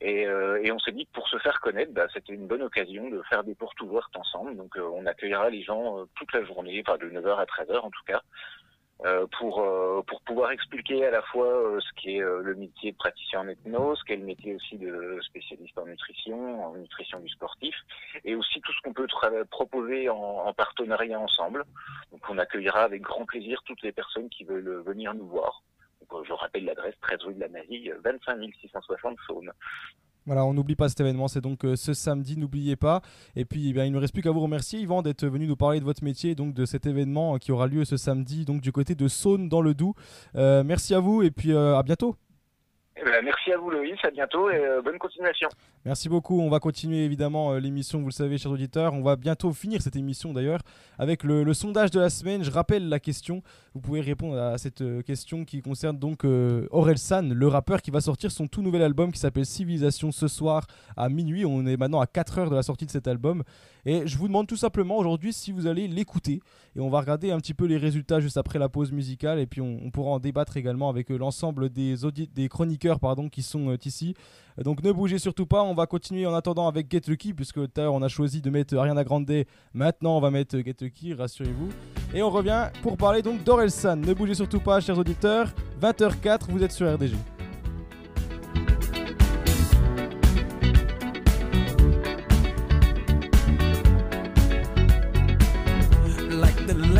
Et, 0.00 0.26
euh, 0.26 0.62
et 0.62 0.70
on 0.70 0.78
s'est 0.78 0.92
dit 0.92 1.06
que 1.06 1.12
pour 1.12 1.28
se 1.28 1.38
faire 1.38 1.60
connaître, 1.60 1.92
bah, 1.92 2.06
c'était 2.12 2.32
une 2.32 2.46
bonne 2.46 2.62
occasion 2.62 3.10
de 3.10 3.20
faire 3.22 3.42
des 3.42 3.54
portes 3.54 3.80
ouvertes 3.80 4.16
ensemble. 4.16 4.56
Donc 4.56 4.76
euh, 4.76 4.88
on 4.94 5.06
accueillera 5.06 5.50
les 5.50 5.62
gens 5.62 5.98
euh, 5.98 6.04
toute 6.14 6.32
la 6.32 6.44
journée, 6.44 6.82
enfin 6.86 6.98
de 6.98 7.10
9h 7.10 7.36
à 7.36 7.44
13h 7.44 7.78
en 7.80 7.90
tout 7.90 8.04
cas, 8.06 8.22
euh, 9.04 9.28
pour, 9.38 9.60
euh, 9.60 10.02
pour 10.08 10.20
pouvoir 10.22 10.50
expliquer 10.50 11.06
à 11.06 11.12
la 11.12 11.22
fois 11.22 11.78
ce 11.78 12.00
qui 12.00 12.16
est 12.16 12.22
euh, 12.22 12.42
le 12.42 12.56
métier 12.56 12.90
de 12.90 12.96
praticien 12.96 13.40
en 13.40 13.48
hypnose, 13.48 13.96
ce 14.00 14.04
qu'est 14.04 14.16
le 14.16 14.24
métier 14.24 14.56
aussi 14.56 14.76
de 14.76 15.20
spécialiste 15.22 15.78
en 15.78 15.86
nutrition, 15.86 16.64
en 16.64 16.74
nutrition 16.74 17.20
du 17.20 17.28
sportif, 17.28 17.76
et 18.24 18.34
aussi 18.34 18.60
tout 18.60 18.72
ce 18.72 18.80
qu'on 18.82 18.92
peut 18.92 19.06
proposer 19.50 20.08
en, 20.08 20.16
en 20.16 20.52
partenariat 20.52 21.20
ensemble. 21.20 21.64
Donc 22.10 22.22
on 22.28 22.38
accueillera 22.38 22.82
avec 22.82 23.02
grand 23.02 23.24
plaisir 23.24 23.62
toutes 23.64 23.82
les 23.82 23.92
personnes 23.92 24.28
qui 24.30 24.42
veulent 24.42 24.82
venir 24.84 25.14
nous 25.14 25.28
voir. 25.28 25.62
Euh, 26.12 26.24
je 26.26 26.32
rappelle 26.32 26.64
l'adresse 26.64 26.94
13 27.02 27.18
rue 27.24 27.34
de 27.34 27.40
la 27.40 27.46
euh, 27.46 28.00
25 28.04 28.54
660 28.60 29.16
Saône. 29.26 29.52
Voilà, 30.28 30.44
on 30.44 30.52
n'oublie 30.52 30.76
pas 30.76 30.90
cet 30.90 31.00
événement, 31.00 31.26
c'est 31.26 31.40
donc 31.40 31.64
euh, 31.64 31.74
ce 31.74 31.94
samedi, 31.94 32.36
n'oubliez 32.36 32.76
pas. 32.76 33.00
Et 33.34 33.46
puis, 33.46 33.70
eh 33.70 33.86
il 33.86 33.90
ne 33.90 33.96
me 33.96 33.98
reste 33.98 34.12
plus 34.12 34.20
qu'à 34.20 34.30
vous 34.30 34.40
remercier, 34.40 34.78
Yvan, 34.80 35.00
d'être 35.00 35.26
venu 35.26 35.46
nous 35.46 35.56
parler 35.56 35.80
de 35.80 35.86
votre 35.86 36.04
métier, 36.04 36.34
donc 36.34 36.52
de 36.52 36.66
cet 36.66 36.84
événement 36.84 37.36
euh, 37.36 37.38
qui 37.38 37.50
aura 37.50 37.66
lieu 37.66 37.86
ce 37.86 37.96
samedi, 37.96 38.44
donc 38.44 38.60
du 38.60 38.70
côté 38.70 38.94
de 38.94 39.08
Saône 39.08 39.48
dans 39.48 39.62
le 39.62 39.72
Doubs. 39.72 39.94
Merci 40.34 40.94
à 40.94 41.00
vous 41.00 41.22
et 41.22 41.30
puis 41.30 41.56
à 41.56 41.82
bientôt. 41.82 42.14
Eh 43.00 43.04
ben, 43.04 43.24
merci 43.24 43.52
à 43.52 43.58
vous 43.58 43.70
Loïs, 43.70 43.96
à 44.02 44.10
bientôt 44.10 44.50
et 44.50 44.56
euh, 44.56 44.82
bonne 44.82 44.98
continuation. 44.98 45.48
Merci 45.84 46.08
beaucoup. 46.08 46.40
On 46.40 46.50
va 46.50 46.58
continuer 46.58 47.04
évidemment 47.04 47.52
euh, 47.52 47.60
l'émission, 47.60 48.00
vous 48.00 48.06
le 48.06 48.12
savez, 48.12 48.38
chers 48.38 48.50
auditeurs. 48.50 48.92
On 48.92 49.02
va 49.02 49.14
bientôt 49.14 49.52
finir 49.52 49.80
cette 49.82 49.94
émission 49.94 50.32
d'ailleurs 50.32 50.60
avec 50.98 51.22
le, 51.22 51.54
sondage 51.54 51.92
de 51.92 52.00
la 52.00 52.10
semaine. 52.10 52.42
Je 52.42 52.50
rappelle 52.50 52.88
la 52.88 52.98
question. 52.98 53.42
Vous 53.74 53.80
pouvez 53.80 54.00
répondre 54.00 54.36
à 54.36 54.58
cette 54.58 54.80
euh, 54.80 55.02
question 55.02 55.44
qui 55.44 55.62
concerne 55.62 55.96
donc 55.96 56.24
Aurel 56.24 56.98
San, 56.98 57.32
le 57.32 57.46
rappeur 57.46 57.82
qui 57.82 57.92
va 57.92 58.00
sortir 58.00 58.32
son 58.32 58.48
tout 58.48 58.62
nouvel 58.62 58.82
album 58.82 59.12
qui 59.12 59.20
s'appelle 59.20 59.46
Civilisation 59.46 60.10
ce 60.10 60.26
soir 60.26 60.66
à 60.96 61.08
minuit. 61.08 61.44
On 61.46 61.66
est 61.66 61.76
maintenant 61.76 62.00
à 62.00 62.06
4 62.08 62.38
heures 62.38 62.50
de 62.50 62.56
la 62.56 62.62
sortie 62.62 62.86
de 62.86 62.90
cet 62.90 63.06
album. 63.06 63.44
Et 63.86 64.06
je 64.06 64.18
vous 64.18 64.26
demande 64.26 64.48
tout 64.48 64.56
simplement 64.56 64.98
aujourd'hui 64.98 65.32
si 65.32 65.52
vous 65.52 65.68
allez 65.68 65.86
l'écouter. 65.86 66.40
Et 66.76 66.80
on 66.80 66.90
va 66.90 67.00
regarder 67.00 67.30
un 67.30 67.38
petit 67.38 67.54
peu 67.54 67.64
les 67.66 67.76
résultats 67.76 68.18
juste 68.18 68.36
après 68.36 68.58
la 68.58 68.68
pause 68.68 68.90
musicale. 68.90 69.38
Et 69.38 69.46
puis 69.46 69.60
on, 69.60 69.90
pourra 69.90 70.10
en 70.10 70.18
débattre 70.18 70.56
également 70.56 70.88
avec 70.90 71.10
l'ensemble 71.10 71.68
des 71.70 72.48
chroniqueurs 72.50 72.87
pardon, 72.96 73.28
qui 73.28 73.42
sont 73.42 73.68
euh, 73.68 73.76
ici. 73.84 74.14
Donc 74.64 74.82
ne 74.82 74.90
bougez 74.90 75.18
surtout 75.18 75.46
pas. 75.46 75.62
On 75.62 75.74
va 75.74 75.86
continuer 75.86 76.26
en 76.26 76.34
attendant 76.34 76.66
avec 76.66 76.90
Get 76.90 77.02
Lucky, 77.06 77.34
puisque 77.34 77.56
tout 77.56 77.80
à 77.80 77.82
l'heure 77.82 77.94
on 77.94 78.02
a 78.02 78.08
choisi 78.08 78.40
de 78.40 78.50
mettre 78.50 78.76
Ariana 78.76 79.04
Grande. 79.04 79.30
Maintenant 79.74 80.16
on 80.16 80.20
va 80.20 80.30
mettre 80.30 80.58
Get 80.58 80.76
Lucky, 80.80 81.14
rassurez-vous. 81.14 81.68
Et 82.14 82.22
on 82.22 82.30
revient 82.30 82.70
pour 82.82 82.96
parler 82.96 83.20
donc 83.20 83.44
d'Orelsan. 83.44 83.96
Ne 83.96 84.14
bougez 84.14 84.34
surtout 84.34 84.60
pas, 84.60 84.80
chers 84.80 84.98
auditeurs. 84.98 85.52
20h04, 85.82 86.50
vous 86.50 86.62
êtes 86.62 86.72
sur 86.72 86.92
RDG. 86.92 87.14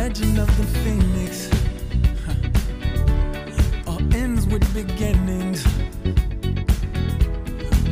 legend 0.09 0.39
of 0.39 0.47
the 0.57 0.65
phoenix. 0.79 1.49
All 3.85 3.99
ends 4.15 4.47
with 4.47 4.63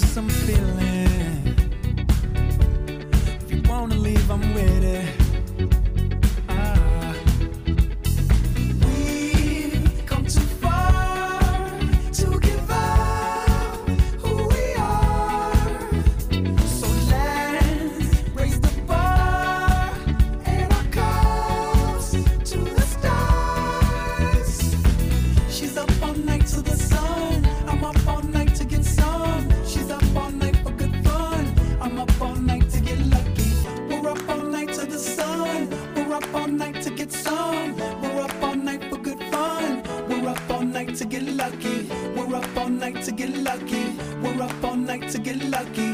some 0.00 0.28
feeling. 0.28 0.77
aquí. 45.58 45.87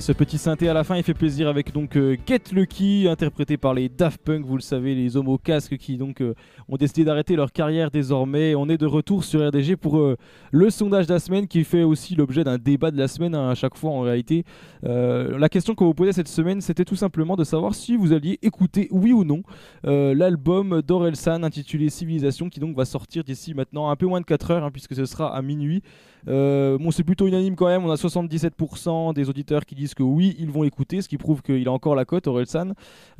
Ce 0.00 0.12
petit 0.12 0.38
synthé 0.38 0.68
à 0.68 0.74
la 0.74 0.82
fin, 0.82 0.96
il 0.96 1.02
fait 1.02 1.14
plaisir 1.14 1.48
avec 1.48 1.72
donc 1.72 1.96
euh, 1.96 2.16
Get 2.26 2.40
Lucky, 2.52 3.06
interprété 3.08 3.56
par 3.56 3.74
les 3.74 3.88
Daft 3.88 4.20
Punk, 4.22 4.44
vous 4.44 4.56
le 4.56 4.62
savez, 4.62 4.94
les 4.94 5.16
hommes 5.16 5.28
au 5.28 5.38
casque 5.38 5.76
qui 5.76 5.96
donc 5.96 6.20
euh, 6.20 6.34
ont 6.68 6.76
décidé 6.76 7.04
d'arrêter 7.04 7.36
leur 7.36 7.52
carrière 7.52 7.90
désormais. 7.90 8.54
On 8.54 8.68
est 8.68 8.78
de 8.78 8.86
retour 8.86 9.24
sur 9.24 9.46
RDG 9.46 9.76
pour 9.76 9.98
euh, 9.98 10.16
le 10.50 10.70
sondage 10.70 11.06
de 11.06 11.12
la 11.12 11.20
semaine 11.20 11.46
qui 11.46 11.64
fait 11.64 11.82
aussi 11.82 12.14
l'objet 12.14 12.44
d'un 12.44 12.58
débat 12.58 12.90
de 12.90 12.98
la 12.98 13.08
semaine 13.08 13.34
hein, 13.34 13.50
à 13.50 13.54
chaque 13.54 13.76
fois 13.76 13.90
en 13.90 14.00
réalité. 14.00 14.44
Euh, 14.84 15.38
la 15.38 15.48
question 15.48 15.74
qu'on 15.74 15.86
vous 15.86 15.94
posait 15.94 16.12
cette 16.12 16.28
semaine, 16.28 16.60
c'était 16.60 16.84
tout 16.84 16.96
simplement 16.96 17.36
de 17.36 17.44
savoir 17.44 17.74
si 17.74 17.96
vous 17.96 18.12
alliez 18.12 18.38
écouter, 18.42 18.88
oui 18.90 19.12
ou 19.12 19.24
non, 19.24 19.42
euh, 19.86 20.14
l'album 20.14 20.82
d'Orelsan 20.82 21.42
intitulé 21.42 21.88
Civilisation 21.88 22.48
qui 22.48 22.60
donc 22.60 22.76
va 22.76 22.84
sortir 22.84 23.24
d'ici 23.24 23.54
maintenant 23.54 23.90
un 23.90 23.96
peu 23.96 24.06
moins 24.06 24.20
de 24.20 24.26
4 24.26 24.50
heures 24.50 24.64
hein, 24.64 24.70
puisque 24.70 24.94
ce 24.94 25.04
sera 25.04 25.34
à 25.34 25.42
minuit. 25.42 25.82
Euh, 26.28 26.78
bon, 26.78 26.90
c'est 26.90 27.04
plutôt 27.04 27.26
unanime 27.26 27.56
quand 27.56 27.66
même. 27.66 27.84
On 27.84 27.90
a 27.90 27.96
77% 27.96 29.14
des 29.14 29.28
auditeurs 29.28 29.64
qui 29.64 29.74
disent 29.74 29.94
que 29.94 30.02
oui, 30.02 30.36
ils 30.38 30.50
vont 30.50 30.64
écouter, 30.64 31.02
ce 31.02 31.08
qui 31.08 31.18
prouve 31.18 31.42
qu'il 31.42 31.66
a 31.68 31.72
encore 31.72 31.94
la 31.94 32.04
cote, 32.04 32.26
Orelsan. 32.26 32.72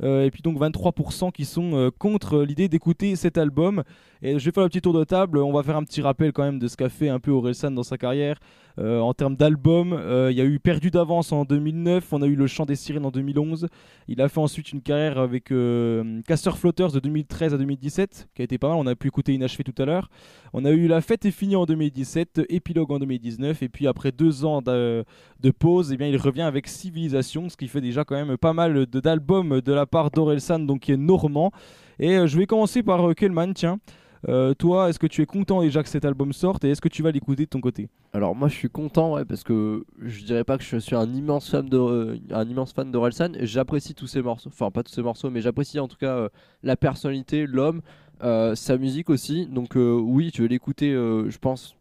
Euh, 0.03 0.25
et 0.25 0.31
puis 0.31 0.41
donc 0.41 0.57
23% 0.57 1.31
qui 1.31 1.45
sont 1.45 1.73
euh, 1.73 1.89
contre 1.97 2.43
l'idée 2.43 2.67
d'écouter 2.67 3.15
cet 3.15 3.37
album. 3.37 3.83
Et 4.21 4.39
je 4.39 4.45
vais 4.45 4.51
faire 4.51 4.63
un 4.63 4.69
petit 4.69 4.81
tour 4.81 4.93
de 4.93 5.03
table. 5.03 5.39
On 5.39 5.53
va 5.53 5.63
faire 5.63 5.77
un 5.77 5.83
petit 5.83 6.01
rappel 6.01 6.31
quand 6.31 6.43
même 6.43 6.59
de 6.59 6.67
ce 6.67 6.77
qu'a 6.77 6.89
fait 6.89 7.09
un 7.09 7.19
peu 7.19 7.31
Orelsan 7.31 7.71
dans 7.71 7.83
sa 7.83 7.97
carrière. 7.97 8.39
Euh, 8.77 8.99
en 8.99 9.13
termes 9.13 9.35
d'albums, 9.37 9.93
euh, 9.93 10.29
il 10.31 10.37
y 10.37 10.41
a 10.41 10.45
eu 10.45 10.59
Perdu 10.59 10.91
d'avance 10.91 11.31
en 11.31 11.45
2009, 11.45 12.11
on 12.11 12.21
a 12.21 12.27
eu 12.27 12.35
Le 12.35 12.45
Chant 12.45 12.65
des 12.65 12.75
Sirènes 12.75 13.05
en 13.05 13.11
2011. 13.11 13.67
Il 14.07 14.21
a 14.21 14.27
fait 14.27 14.39
ensuite 14.39 14.73
une 14.73 14.81
carrière 14.81 15.17
avec 15.17 15.51
euh, 15.51 16.21
Caster 16.27 16.51
Flotters 16.51 16.91
de 16.91 16.99
2013 16.99 17.53
à 17.53 17.57
2017, 17.57 18.27
qui 18.35 18.41
a 18.41 18.45
été 18.45 18.57
pas 18.57 18.67
mal. 18.69 18.77
On 18.77 18.87
a 18.87 18.95
pu 18.95 19.07
écouter 19.07 19.33
Inachevé 19.33 19.63
tout 19.63 19.81
à 19.81 19.85
l'heure. 19.85 20.09
On 20.53 20.65
a 20.65 20.71
eu 20.71 20.87
La 20.87 20.99
Fête 21.01 21.25
est 21.25 21.31
finie 21.31 21.55
en 21.55 21.65
2017, 21.65 22.41
Épilogue 22.49 22.91
en 22.91 22.99
2019, 22.99 23.63
et 23.63 23.69
puis 23.69 23.87
après 23.87 24.11
deux 24.11 24.43
ans 24.43 24.61
de, 24.61 25.05
de 25.39 25.51
pause, 25.51 25.91
eh 25.93 25.97
bien, 25.97 26.07
il 26.07 26.17
revient 26.17 26.41
avec 26.41 26.67
Civilisation, 26.67 27.49
ce 27.49 27.55
qui 27.57 27.67
fait 27.67 27.81
déjà 27.81 28.03
quand 28.03 28.15
même 28.15 28.37
pas 28.37 28.53
mal 28.53 28.85
de- 28.85 28.99
d'albums 28.99 29.61
de 29.61 29.73
la 29.73 29.85
part 29.85 30.11
d'Orelsan, 30.11 30.59
donc 30.59 30.81
qui 30.81 30.91
est 30.91 30.97
normand. 30.97 31.51
Et 31.99 32.27
je 32.27 32.37
vais 32.37 32.45
commencer 32.45 32.83
par 32.83 33.15
Kellman, 33.15 33.53
tiens. 33.53 33.79
Euh, 34.27 34.53
toi, 34.53 34.89
est-ce 34.89 34.99
que 34.99 35.07
tu 35.07 35.21
es 35.21 35.25
content 35.25 35.61
déjà 35.61 35.83
que 35.83 35.89
cet 35.89 36.05
album 36.05 36.33
sorte 36.33 36.63
et 36.63 36.71
est-ce 36.71 36.81
que 36.81 36.89
tu 36.89 37.03
vas 37.03 37.11
l'écouter 37.11 37.43
de 37.43 37.49
ton 37.49 37.61
côté? 37.61 37.89
Alors 38.15 38.33
moi 38.33 38.47
je 38.47 38.55
suis 38.55 38.69
content 38.69 39.15
ouais, 39.15 39.25
parce 39.25 39.43
que 39.43 39.85
je 40.01 40.23
dirais 40.23 40.45
pas 40.45 40.57
que 40.57 40.63
je 40.63 40.77
suis 40.77 40.95
un 40.95 41.13
immense 41.13 41.49
fan 41.49 41.67
de 41.67 41.77
euh, 41.77 42.17
un 42.31 42.47
immense 42.47 42.71
fan 42.71 42.89
d'Orelsan 42.89 43.33
j'apprécie 43.41 43.93
tous 43.93 44.07
ses 44.07 44.21
morceaux. 44.21 44.49
Enfin 44.49 44.71
pas 44.71 44.83
tous 44.83 44.93
ses 44.93 45.01
morceaux 45.01 45.29
mais 45.29 45.41
j'apprécie 45.41 45.79
en 45.79 45.87
tout 45.87 45.97
cas 45.97 46.15
euh, 46.15 46.29
la 46.63 46.77
personnalité 46.77 47.45
l'homme 47.45 47.81
euh, 48.23 48.55
sa 48.55 48.77
musique 48.77 49.09
aussi. 49.09 49.47
Donc 49.47 49.73
oui 49.75 50.31
je 50.33 50.41
vais 50.41 50.47
l'écouter 50.47 50.93
je 50.93 51.37
pense 51.37 51.75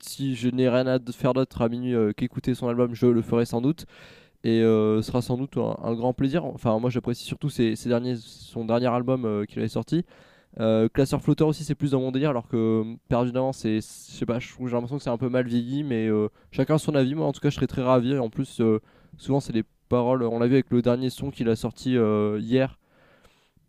si 0.00 0.36
je 0.36 0.48
n'ai 0.50 0.68
rien 0.68 0.86
à 0.86 0.98
faire 1.10 1.32
d'autre 1.32 1.62
à 1.62 1.68
minuit 1.68 1.96
qu'écouter 2.14 2.54
son 2.54 2.68
album 2.68 2.94
je 2.94 3.06
le 3.06 3.22
ferai 3.22 3.46
sans 3.46 3.60
doute. 3.62 3.86
Et 4.44 4.60
ce 4.60 5.00
sera 5.02 5.22
sans 5.22 5.38
doute 5.38 5.56
un, 5.56 5.94
grand 5.94 6.12
plaisir. 6.12 6.44
Enfin 6.44 6.78
moi 6.78 6.90
j'apprécie 6.90 7.24
surtout 7.24 7.48
ses, 7.48 7.74
derniers 7.86 8.16
son 8.16 8.66
dernier 8.66 8.88
album 8.88 9.46
qu'il 9.46 9.58
avait 9.58 9.68
sorti 9.68 10.04
euh, 10.60 10.88
Classeur 10.88 11.22
flotteur 11.22 11.48
aussi 11.48 11.62
c'est 11.62 11.74
plus 11.74 11.92
dans 11.92 12.00
mon 12.00 12.10
délire 12.10 12.30
alors 12.30 12.48
que 12.48 12.56
euh, 12.56 12.94
perdu 13.08 13.30
d'avance 13.30 13.58
c'est 13.58 13.76
je 13.76 13.80
sais 13.80 14.26
pas 14.26 14.38
j'ai 14.40 14.48
l'impression 14.58 14.96
que 14.96 15.02
c'est 15.02 15.10
un 15.10 15.18
peu 15.18 15.28
mal 15.28 15.46
vieilli 15.46 15.84
mais 15.84 16.08
euh, 16.08 16.28
chacun 16.50 16.78
son 16.78 16.94
avis. 16.94 17.14
Moi 17.14 17.26
en 17.26 17.32
tout 17.32 17.40
cas 17.40 17.50
je 17.50 17.56
serais 17.56 17.66
très 17.66 17.82
ravi. 17.82 18.12
Et 18.12 18.18
en 18.18 18.30
plus 18.30 18.60
euh, 18.60 18.80
souvent 19.18 19.40
c'est 19.40 19.52
des 19.52 19.64
paroles 19.88 20.22
on 20.24 20.38
l'a 20.38 20.46
vu 20.46 20.54
avec 20.54 20.70
le 20.70 20.82
dernier 20.82 21.10
son 21.10 21.30
qu'il 21.30 21.48
a 21.48 21.56
sorti 21.56 21.96
hier 22.38 22.78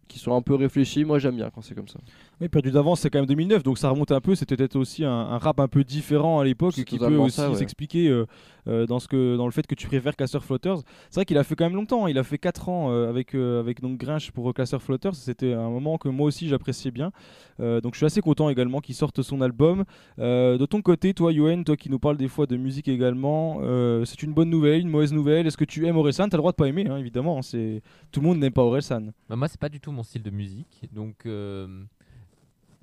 qui 0.07 0.19
sont 0.19 0.35
un 0.35 0.41
peu 0.41 0.55
réfléchis 0.55 1.05
moi 1.05 1.17
j'aime 1.19 1.35
bien 1.35 1.49
quand 1.49 1.61
c'est 1.61 1.75
comme 1.75 1.87
ça 1.87 1.99
Oui, 2.41 2.47
perdu 2.47 2.71
d'avance, 2.71 3.01
c'est 3.01 3.09
quand 3.09 3.19
même 3.19 3.25
2009, 3.25 3.63
donc 3.63 3.77
ça 3.77 3.89
remonte 3.89 4.13
un 4.13 4.21
peu. 4.21 4.33
C'était 4.33 4.55
peut-être 4.55 4.77
aussi 4.77 5.03
un, 5.03 5.11
un 5.11 5.37
rap 5.37 5.59
un 5.59 5.67
peu 5.67 5.83
différent 5.83 6.39
à 6.39 6.45
l'époque 6.45 6.73
qui 6.73 6.97
peut 6.97 7.05
aussi 7.17 7.41
ouais. 7.41 7.55
s'expliquer 7.55 8.07
euh, 8.07 8.25
euh, 8.67 8.85
dans, 8.85 8.99
ce 8.99 9.09
que, 9.09 9.35
dans 9.35 9.45
le 9.45 9.51
fait 9.51 9.67
que 9.67 9.75
tu 9.75 9.87
préfères 9.87 10.15
Classeur 10.15 10.43
Flotters. 10.45 10.77
C'est 11.09 11.15
vrai 11.15 11.25
qu'il 11.25 11.37
a 11.37 11.43
fait 11.43 11.55
quand 11.55 11.65
même 11.65 11.75
longtemps, 11.75 12.07
il 12.07 12.17
a 12.17 12.23
fait 12.23 12.37
4 12.37 12.69
ans 12.69 12.91
euh, 12.91 13.09
avec, 13.09 13.35
euh, 13.35 13.59
avec 13.59 13.81
donc 13.81 13.97
Grinch 13.97 14.31
pour 14.31 14.53
Classeur 14.53 14.81
Flotters. 14.81 15.15
C'était 15.15 15.51
un 15.53 15.69
moment 15.69 15.97
que 15.97 16.07
moi 16.07 16.27
aussi 16.27 16.47
j'appréciais 16.47 16.91
bien. 16.91 17.11
Euh, 17.59 17.81
donc 17.81 17.95
je 17.95 17.97
suis 17.97 18.05
assez 18.05 18.21
content 18.21 18.49
également 18.49 18.79
qu'il 18.79 18.95
sorte 18.95 19.21
son 19.21 19.41
album. 19.41 19.83
Euh, 20.19 20.57
de 20.57 20.65
ton 20.65 20.81
côté, 20.81 21.13
toi, 21.13 21.33
Yoann, 21.33 21.65
toi 21.65 21.75
qui 21.75 21.89
nous 21.89 21.99
parles 21.99 22.15
des 22.17 22.29
fois 22.29 22.45
de 22.45 22.55
musique 22.55 22.87
également, 22.87 23.57
euh, 23.63 24.05
c'est 24.05 24.23
une 24.23 24.33
bonne 24.33 24.49
nouvelle, 24.49 24.79
une 24.79 24.89
mauvaise 24.89 25.11
nouvelle 25.11 25.45
Est-ce 25.45 25.57
que 25.57 25.65
tu 25.65 25.85
aimes 25.87 25.97
Orelsan? 25.97 26.29
T'as 26.29 26.37
le 26.37 26.41
droit 26.41 26.51
de 26.51 26.55
pas 26.55 26.67
aimer, 26.67 26.87
hein, 26.89 26.95
évidemment. 26.97 27.37
hein, 27.39 27.41
c'est 27.41 27.81
Tout 28.13 28.21
le 28.21 28.27
monde 28.27 28.39
n'aime 28.39 28.53
pas 28.53 28.63
Orelsan. 28.63 29.07
Bah, 29.27 29.35
moi, 29.35 29.49
c'est 29.49 29.59
pas 29.59 29.67
du 29.67 29.81
tout 29.81 29.91
mon 29.91 30.03
style 30.03 30.23
de 30.23 30.29
musique, 30.29 30.87
donc 30.93 31.25
euh, 31.25 31.67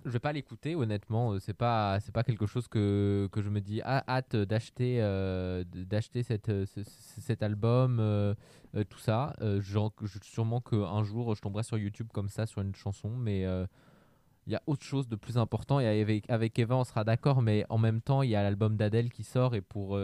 je 0.06 0.10
vais 0.12 0.18
pas 0.20 0.32
l'écouter. 0.32 0.74
Honnêtement, 0.74 1.32
euh, 1.32 1.38
c'est 1.40 1.52
pas 1.54 1.98
c'est 2.00 2.12
pas 2.12 2.22
quelque 2.22 2.46
chose 2.46 2.68
que, 2.68 3.28
que 3.32 3.42
je 3.42 3.50
me 3.50 3.60
dis 3.60 3.80
ah, 3.84 4.04
hâte 4.08 4.36
d'acheter 4.36 5.02
euh, 5.02 5.64
d'acheter 5.74 6.22
cette, 6.22 6.48
euh, 6.48 6.64
ce- 6.66 6.82
ce- 6.84 7.20
cet 7.20 7.42
album, 7.42 8.00
tout 8.88 8.98
ça. 8.98 9.34
Genre, 9.60 9.92
sûrement 10.22 10.60
qu'un 10.60 11.02
jour 11.04 11.34
je 11.34 11.40
tomberai 11.42 11.62
sur 11.64 11.78
YouTube 11.78 12.08
comme 12.12 12.28
ça 12.28 12.46
sur 12.46 12.62
une 12.62 12.74
chanson, 12.74 13.10
mais 13.10 13.42
il 14.46 14.52
y 14.52 14.56
a 14.56 14.62
autre 14.66 14.84
chose 14.84 15.08
de 15.08 15.16
plus 15.16 15.38
important. 15.38 15.80
Et 15.80 15.86
avec, 16.00 16.28
avec 16.30 16.58
Eva, 16.58 16.76
on 16.76 16.84
sera 16.84 17.02
d'accord, 17.04 17.42
mais 17.42 17.64
en 17.68 17.78
même 17.78 18.00
temps, 18.00 18.22
il 18.22 18.30
y 18.30 18.36
a 18.36 18.42
l'album 18.42 18.76
d'Adèle 18.76 19.10
qui 19.10 19.24
sort 19.24 19.54
et 19.54 19.60
pour 19.60 19.98